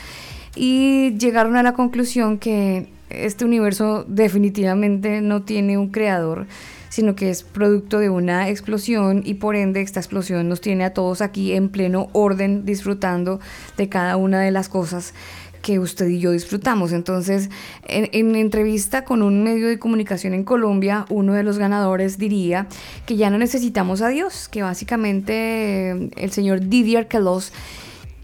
y 0.56 1.16
llegaron 1.18 1.54
a 1.54 1.62
la 1.62 1.72
conclusión 1.72 2.36
que 2.36 2.88
este 3.08 3.44
universo 3.44 4.04
definitivamente 4.08 5.20
no 5.20 5.42
tiene 5.42 5.78
un 5.78 5.90
creador, 5.90 6.48
sino 6.88 7.14
que 7.14 7.30
es 7.30 7.44
producto 7.44 8.00
de 8.00 8.10
una 8.10 8.48
explosión 8.48 9.22
y 9.24 9.34
por 9.34 9.54
ende 9.54 9.82
esta 9.82 10.00
explosión 10.00 10.48
nos 10.48 10.60
tiene 10.60 10.82
a 10.82 10.92
todos 10.92 11.22
aquí 11.22 11.52
en 11.52 11.68
pleno 11.68 12.08
orden 12.12 12.64
disfrutando 12.64 13.38
de 13.76 13.88
cada 13.88 14.16
una 14.16 14.40
de 14.40 14.50
las 14.50 14.68
cosas 14.68 15.14
que 15.62 15.78
usted 15.78 16.08
y 16.08 16.18
yo 16.18 16.32
disfrutamos. 16.32 16.92
Entonces, 16.92 17.48
en, 17.84 18.08
en 18.12 18.36
entrevista 18.36 19.04
con 19.04 19.22
un 19.22 19.42
medio 19.42 19.68
de 19.68 19.78
comunicación 19.78 20.34
en 20.34 20.44
Colombia, 20.44 21.06
uno 21.08 21.32
de 21.32 21.42
los 21.42 21.58
ganadores 21.58 22.18
diría 22.18 22.66
que 23.06 23.16
ya 23.16 23.30
no 23.30 23.38
necesitamos 23.38 24.02
a 24.02 24.08
Dios, 24.08 24.48
que 24.48 24.62
básicamente 24.62 25.92
eh, 25.92 26.10
el 26.16 26.30
señor 26.32 26.68
Didier 26.68 27.08
Queloz 27.08 27.52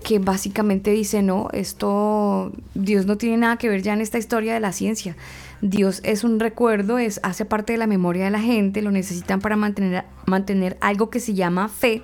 que 0.03 0.19
básicamente 0.19 0.93
dice, 0.93 1.23
no, 1.23 1.49
esto, 1.53 2.53
Dios 2.75 3.07
no 3.07 3.19
tiene 3.19 3.37
nada 3.37 3.57
que 3.57 3.69
ver 3.69 3.83
ya 3.83 3.93
en 3.93 4.01
esta 4.01 4.17
historia 4.17 4.55
de 4.55 4.61
la 4.61 4.73
ciencia. 4.73 5.17
Dios 5.61 6.01
es 6.05 6.25
un 6.25 6.39
recuerdo, 6.39 6.99
es, 6.99 7.21
hace 7.25 7.45
parte 7.45 7.73
de 7.73 7.79
la 7.79 7.87
memoria 7.87 8.25
de 8.25 8.31
la 8.31 8.41
gente, 8.41 8.81
lo 8.81 8.91
necesitan 8.91 9.41
para 9.41 9.57
mantener, 9.57 10.05
mantener 10.25 10.79
algo 10.81 11.11
que 11.11 11.19
se 11.21 11.35
llama 11.35 11.69
fe, 11.69 12.03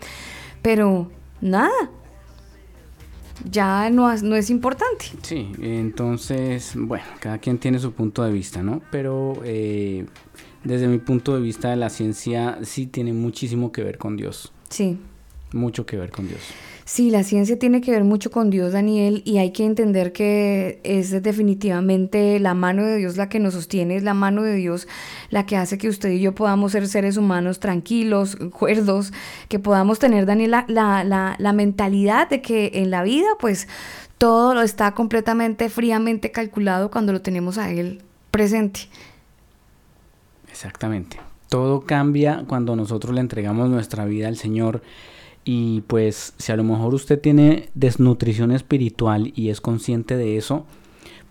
pero 0.60 1.10
nada, 1.40 1.70
ya 3.50 3.90
no, 3.90 4.10
es- 4.12 4.22
no 4.22 4.36
es 4.36 4.50
importante. 4.50 5.06
Sí, 5.22 5.50
entonces, 5.60 6.72
bueno, 6.76 7.04
cada 7.20 7.38
quien 7.38 7.58
tiene 7.58 7.78
su 7.78 7.92
punto 7.92 8.22
de 8.22 8.32
vista, 8.32 8.62
¿no? 8.62 8.80
Pero 8.90 9.40
eh, 9.44 10.06
desde 10.64 10.86
mi 10.88 10.98
punto 10.98 11.34
de 11.34 11.40
vista, 11.42 11.74
la 11.76 11.90
ciencia 11.90 12.58
sí 12.62 12.86
tiene 12.86 13.12
muchísimo 13.12 13.72
que 13.72 13.82
ver 13.82 13.98
con 13.98 14.16
Dios. 14.16 14.52
Sí. 14.68 14.98
Mucho 15.52 15.86
que 15.86 15.96
ver 15.96 16.10
con 16.10 16.26
Dios. 16.28 16.40
Sí, 16.86 17.10
la 17.10 17.22
ciencia 17.24 17.58
tiene 17.58 17.80
que 17.80 17.90
ver 17.92 18.04
mucho 18.04 18.30
con 18.30 18.50
Dios, 18.50 18.72
Daniel, 18.72 19.22
y 19.24 19.38
hay 19.38 19.52
que 19.52 19.64
entender 19.64 20.12
que 20.12 20.80
es 20.84 21.22
definitivamente 21.22 22.38
la 22.40 22.52
mano 22.52 22.84
de 22.84 22.98
Dios 22.98 23.16
la 23.16 23.30
que 23.30 23.38
nos 23.38 23.54
sostiene, 23.54 23.96
es 23.96 24.02
la 24.02 24.12
mano 24.12 24.42
de 24.42 24.54
Dios 24.54 24.86
la 25.30 25.46
que 25.46 25.56
hace 25.56 25.78
que 25.78 25.88
usted 25.88 26.10
y 26.10 26.20
yo 26.20 26.34
podamos 26.34 26.72
ser 26.72 26.86
seres 26.86 27.16
humanos 27.16 27.58
tranquilos, 27.58 28.36
cuerdos, 28.52 29.14
que 29.48 29.58
podamos 29.58 29.98
tener, 29.98 30.26
Daniel, 30.26 30.50
la, 30.50 30.66
la, 30.68 31.04
la, 31.04 31.36
la 31.38 31.52
mentalidad 31.54 32.28
de 32.28 32.42
que 32.42 32.72
en 32.74 32.90
la 32.90 33.02
vida, 33.02 33.28
pues, 33.40 33.66
todo 34.18 34.54
lo 34.54 34.60
está 34.60 34.92
completamente 34.92 35.70
fríamente 35.70 36.32
calculado 36.32 36.90
cuando 36.90 37.12
lo 37.12 37.22
tenemos 37.22 37.56
a 37.56 37.70
Él 37.70 38.02
presente. 38.30 38.80
Exactamente. 40.50 41.18
Todo 41.48 41.80
cambia 41.82 42.44
cuando 42.46 42.76
nosotros 42.76 43.14
le 43.14 43.20
entregamos 43.20 43.70
nuestra 43.70 44.04
vida 44.04 44.28
al 44.28 44.36
Señor. 44.36 44.82
Y 45.44 45.82
pues 45.82 46.34
si 46.38 46.52
a 46.52 46.56
lo 46.56 46.64
mejor 46.64 46.94
usted 46.94 47.20
tiene 47.20 47.68
desnutrición 47.74 48.50
espiritual 48.50 49.32
y 49.36 49.50
es 49.50 49.60
consciente 49.60 50.16
de 50.16 50.38
eso, 50.38 50.64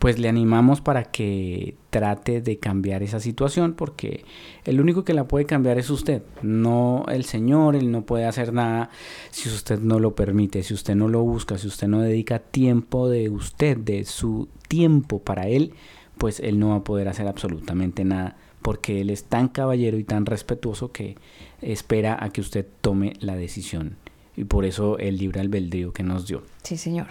pues 0.04 0.20
le 0.20 0.28
animamos 0.28 0.82
para 0.82 1.06
que 1.06 1.76
trate 1.90 2.42
de 2.42 2.60
cambiar 2.60 3.04
esa 3.04 3.22
situación 3.22 3.74
porque 3.74 4.26
el 4.66 4.82
único 4.82 5.06
que 5.06 5.14
la 5.14 5.30
puede 5.30 5.46
cambiar 5.46 5.80
es 5.80 5.90
usted, 5.90 6.24
no 6.42 7.06
el 7.08 7.24
Señor, 7.24 7.78
Él 7.78 7.90
no 7.90 8.06
puede 8.06 8.26
hacer 8.26 8.52
nada 8.52 8.90
si 9.32 9.48
usted 9.48 9.80
no 9.80 10.00
lo 10.00 10.14
permite, 10.14 10.62
si 10.64 10.74
usted 10.74 10.96
no 10.96 11.08
lo 11.08 11.22
busca, 11.22 11.58
si 11.58 11.68
usted 11.68 11.88
no 11.88 12.02
dedica 12.02 12.40
tiempo 12.40 13.08
de 13.08 13.30
usted, 13.30 13.78
de 13.78 14.04
su 14.04 14.50
tiempo 14.68 15.20
para 15.20 15.48
Él, 15.48 15.72
pues 16.18 16.42
Él 16.42 16.60
no 16.60 16.72
va 16.72 16.76
a 16.76 16.84
poder 16.84 17.08
hacer 17.08 17.26
absolutamente 17.28 18.04
nada 18.04 18.36
porque 18.62 19.00
Él 19.00 19.10
es 19.10 19.24
tan 19.24 19.48
caballero 19.48 19.98
y 19.98 20.04
tan 20.04 20.26
respetuoso 20.26 20.92
que 20.92 21.16
espera 21.62 22.22
a 22.22 22.30
que 22.30 22.42
usted 22.42 22.68
tome 22.82 23.14
la 23.22 23.38
decisión 23.38 23.96
y 24.36 24.46
por 24.46 24.66
eso 24.66 24.98
el 24.98 25.18
libre 25.18 25.42
albedrío 25.42 25.94
que 25.94 26.04
nos 26.04 26.28
dio. 26.28 26.44
Sí, 26.64 26.78
señor. 26.78 27.08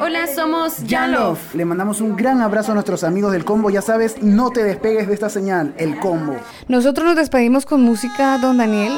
Hola, 0.00 0.26
somos 0.26 0.84
Yanlov. 0.84 1.38
Le 1.54 1.64
mandamos 1.64 2.00
un 2.00 2.16
gran 2.16 2.40
abrazo 2.40 2.72
a 2.72 2.74
nuestros 2.74 3.04
amigos 3.04 3.32
del 3.32 3.44
combo. 3.44 3.70
Ya 3.70 3.82
sabes, 3.82 4.22
no 4.22 4.50
te 4.50 4.62
despegues 4.62 5.06
de 5.06 5.14
esta 5.14 5.28
señal, 5.28 5.74
el 5.78 5.98
combo. 5.98 6.36
Nosotros 6.68 7.06
nos 7.06 7.16
despedimos 7.16 7.66
con 7.66 7.82
música, 7.82 8.38
don 8.38 8.56
Daniel, 8.56 8.92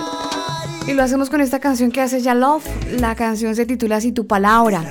y 0.87 0.95
lo 0.95 1.03
hacemos 1.03 1.31
con 1.31 1.41
esta 1.41 1.61
canción 1.61 1.91
que 1.91 2.01
hace 2.01 2.21
Ya 2.21 2.35
Love. 2.35 2.67
La 3.01 3.15
canción 3.15 3.55
se 3.55 3.67
titula 3.67 4.01
Si 4.01 4.13
tu 4.13 4.27
palabra. 4.27 4.83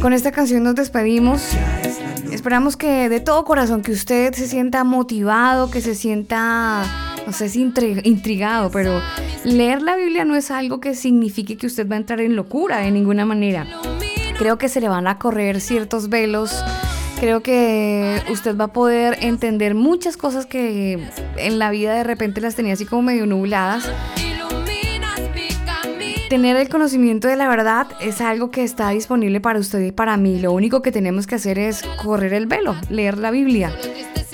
Con 0.00 0.12
esta 0.12 0.32
canción 0.32 0.62
nos 0.62 0.74
despedimos. 0.74 1.42
Esperamos 2.32 2.76
que 2.76 3.08
de 3.08 3.20
todo 3.20 3.44
corazón 3.44 3.82
que 3.82 3.92
usted 3.92 4.34
se 4.34 4.46
sienta 4.46 4.84
motivado, 4.84 5.70
que 5.70 5.80
se 5.80 5.94
sienta, 5.94 6.84
no 7.26 7.32
sé 7.32 7.48
si 7.48 7.64
intri- 7.64 8.00
intrigado, 8.04 8.70
pero 8.70 9.00
leer 9.44 9.82
la 9.82 9.96
Biblia 9.96 10.24
no 10.24 10.34
es 10.36 10.50
algo 10.50 10.80
que 10.80 10.94
signifique 10.94 11.56
que 11.56 11.66
usted 11.66 11.88
va 11.88 11.94
a 11.94 11.98
entrar 11.98 12.20
en 12.20 12.36
locura 12.36 12.78
de 12.78 12.90
ninguna 12.90 13.24
manera. 13.24 13.66
Creo 14.38 14.58
que 14.58 14.68
se 14.68 14.80
le 14.80 14.88
van 14.88 15.06
a 15.06 15.18
correr 15.18 15.60
ciertos 15.60 16.08
velos. 16.08 16.52
Creo 17.20 17.42
que 17.42 18.22
usted 18.30 18.56
va 18.56 18.64
a 18.64 18.72
poder 18.72 19.18
entender 19.20 19.74
muchas 19.74 20.16
cosas 20.16 20.46
que 20.46 20.98
en 21.36 21.58
la 21.58 21.70
vida 21.70 21.94
de 21.94 22.04
repente 22.04 22.40
las 22.40 22.54
tenía 22.54 22.72
así 22.72 22.86
como 22.86 23.02
medio 23.02 23.26
nubladas. 23.26 23.90
Tener 26.30 26.56
el 26.56 26.68
conocimiento 26.68 27.28
de 27.28 27.36
la 27.36 27.48
verdad 27.48 27.88
es 28.00 28.20
algo 28.20 28.50
que 28.50 28.62
está 28.62 28.88
disponible 28.90 29.40
para 29.40 29.58
usted 29.58 29.80
y 29.80 29.92
para 29.92 30.16
mí. 30.16 30.38
Lo 30.38 30.52
único 30.52 30.80
que 30.80 30.92
tenemos 30.92 31.26
que 31.26 31.34
hacer 31.34 31.58
es 31.58 31.82
correr 32.02 32.32
el 32.32 32.46
velo, 32.46 32.76
leer 32.88 33.18
la 33.18 33.30
Biblia. 33.30 33.72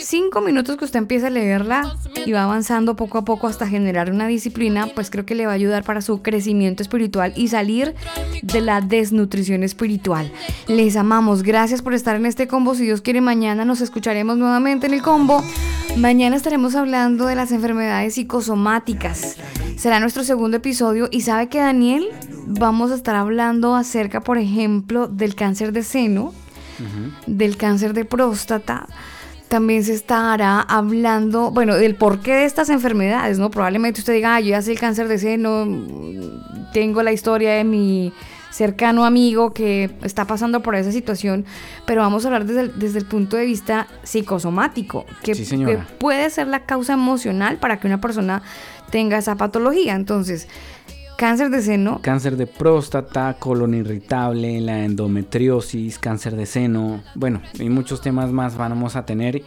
Cinco 0.09 0.41
minutos 0.41 0.77
que 0.77 0.85
usted 0.85 1.01
empieza 1.01 1.27
a 1.27 1.31
leerla 1.31 1.97
y 2.25 2.31
va 2.31 2.45
avanzando 2.45 2.95
poco 2.95 3.19
a 3.19 3.25
poco 3.25 3.49
hasta 3.49 3.67
generar 3.67 4.09
una 4.13 4.29
disciplina, 4.29 4.87
pues 4.95 5.11
creo 5.11 5.27
que 5.27 5.35
le 5.35 5.47
va 5.47 5.51
a 5.51 5.57
ayudar 5.57 5.83
para 5.83 6.01
su 6.01 6.23
crecimiento 6.23 6.85
espiritual 6.85 7.33
y 7.35 7.49
salir 7.49 7.93
de 8.41 8.61
la 8.61 8.81
desnutrición 8.81 9.65
espiritual. 9.65 10.31
Les 10.69 10.95
amamos, 10.95 11.43
gracias 11.43 11.83
por 11.83 11.93
estar 11.93 12.15
en 12.15 12.25
este 12.25 12.47
combo. 12.47 12.77
Si 12.77 12.85
Dios 12.85 13.01
quiere, 13.01 13.21
mañana 13.21 13.65
nos 13.65 13.81
escucharemos 13.81 14.39
nuevamente 14.39 14.87
en 14.87 14.95
el 14.95 15.03
combo. 15.03 15.43
Mañana 15.97 16.37
estaremos 16.37 16.77
hablando 16.77 17.27
de 17.27 17.35
las 17.35 17.51
enfermedades 17.51 18.15
psicosomáticas. 18.15 19.35
Será 19.77 19.99
nuestro 19.99 20.23
segundo 20.23 20.59
episodio 20.59 21.09
y 21.11 21.23
sabe 21.23 21.49
que 21.49 21.59
Daniel 21.59 22.11
vamos 22.47 22.93
a 22.93 22.95
estar 22.95 23.17
hablando 23.17 23.75
acerca, 23.75 24.21
por 24.21 24.39
ejemplo, 24.39 25.09
del 25.09 25.35
cáncer 25.35 25.73
de 25.73 25.83
seno, 25.83 26.33
del 27.27 27.57
cáncer 27.57 27.93
de 27.93 28.05
próstata. 28.05 28.87
También 29.49 29.85
se 29.85 29.95
estará 29.95 30.61
hablando, 30.61 31.51
bueno, 31.53 31.77
del 31.77 31.95
porqué 31.95 32.33
de 32.35 32.45
estas 32.47 32.69
enfermedades, 32.69 33.39
¿no? 33.39 33.51
Probablemente 33.51 34.01
usted 34.01 34.15
diga, 34.15 34.35
ah, 34.37 34.41
yo 34.41 34.49
ya 34.51 34.63
sé 34.63 34.73
el 34.73 34.81
cáncer 34.81 35.07
de 35.07 35.19
seno, 35.19 35.65
mm, 35.67 36.73
tengo 36.73 37.03
la 37.03 37.13
historia 37.13 37.53
de 37.55 37.63
mi 37.65 38.13
cercano 38.51 39.05
amigo 39.05 39.53
que 39.53 39.91
está 40.03 40.25
pasando 40.25 40.63
por 40.63 40.75
esa 40.75 40.91
situación, 40.91 41.45
pero 41.85 42.01
vamos 42.01 42.25
a 42.25 42.29
hablar 42.29 42.47
desde 42.47 42.63
el, 42.63 42.79
desde 42.79 42.99
el 42.99 43.05
punto 43.05 43.37
de 43.37 43.45
vista 43.45 43.87
psicosomático, 44.03 45.05
que, 45.23 45.35
Sí, 45.35 45.45
señora. 45.45 45.73
que 45.87 45.95
puede 45.99 46.29
ser 46.31 46.49
la 46.49 46.61
causa 46.65 46.95
emocional 46.95 47.59
para 47.59 47.79
que 47.79 47.87
una 47.87 48.01
persona 48.01 48.43
tenga 48.91 49.19
esa 49.19 49.37
patología. 49.37 49.95
Entonces, 49.95 50.49
cáncer 51.17 51.51
de 51.51 51.63
seno, 51.63 52.01
Cáncer 52.03 52.37
de 52.37 52.47
próstata, 52.47 53.35
colon 53.39 53.75
irritable, 53.75 54.61
la 54.61 54.85
endometriosis, 54.85 55.99
cáncer 55.99 56.37
de 56.37 56.47
seno, 56.47 57.03
bueno, 57.15 57.41
y 57.59 57.69
muchos 57.69 58.01
temas 58.01 58.31
más 58.33 58.57
vamos 58.57 58.97
a 58.97 59.07
tener, 59.07 59.43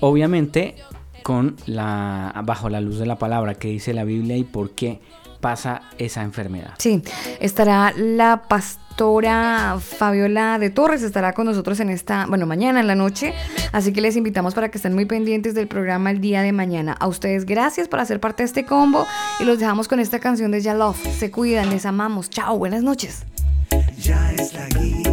obviamente 0.00 0.76
con 1.22 1.56
la 1.66 2.42
bajo 2.44 2.68
la 2.68 2.80
luz 2.80 2.98
de 2.98 3.06
la 3.06 3.16
palabra 3.16 3.54
que 3.54 3.68
dice 3.68 3.92
la 3.92 4.04
Biblia 4.04 4.36
y 4.36 4.44
por 4.44 4.70
qué 4.70 5.00
pasa 5.40 5.82
esa 5.98 6.22
enfermedad. 6.22 6.74
Sí, 6.78 7.02
estará 7.40 7.92
la 7.96 8.42
pastora 8.98 9.78
Fabiola 9.78 10.58
de 10.58 10.70
Torres, 10.70 11.04
estará 11.04 11.32
con 11.32 11.46
nosotros 11.46 11.78
en 11.78 11.88
esta, 11.88 12.26
bueno, 12.26 12.46
mañana 12.46 12.80
en 12.80 12.88
la 12.88 12.96
noche, 12.96 13.32
así 13.70 13.92
que 13.92 14.00
les 14.00 14.16
invitamos 14.16 14.54
para 14.54 14.72
que 14.72 14.78
estén 14.78 14.92
muy 14.92 15.04
pendientes 15.04 15.54
del 15.54 15.68
programa 15.68 16.10
el 16.10 16.20
día 16.20 16.42
de 16.42 16.50
mañana. 16.50 16.96
A 16.98 17.06
ustedes 17.06 17.46
gracias 17.46 17.86
por 17.86 18.00
hacer 18.00 18.18
parte 18.18 18.42
de 18.42 18.46
este 18.48 18.64
combo 18.64 19.06
y 19.38 19.44
los 19.44 19.60
dejamos 19.60 19.86
con 19.86 20.00
esta 20.00 20.18
canción 20.18 20.50
de 20.50 20.62
Ya 20.62 20.74
Love. 20.74 21.00
Se 21.16 21.30
cuidan, 21.30 21.70
les 21.70 21.86
amamos. 21.86 22.28
Chao, 22.28 22.58
buenas 22.58 22.82
noches. 22.82 23.22
Ya 24.00 24.32
es 24.32 24.52
la 24.54 24.66
guía, 24.66 25.12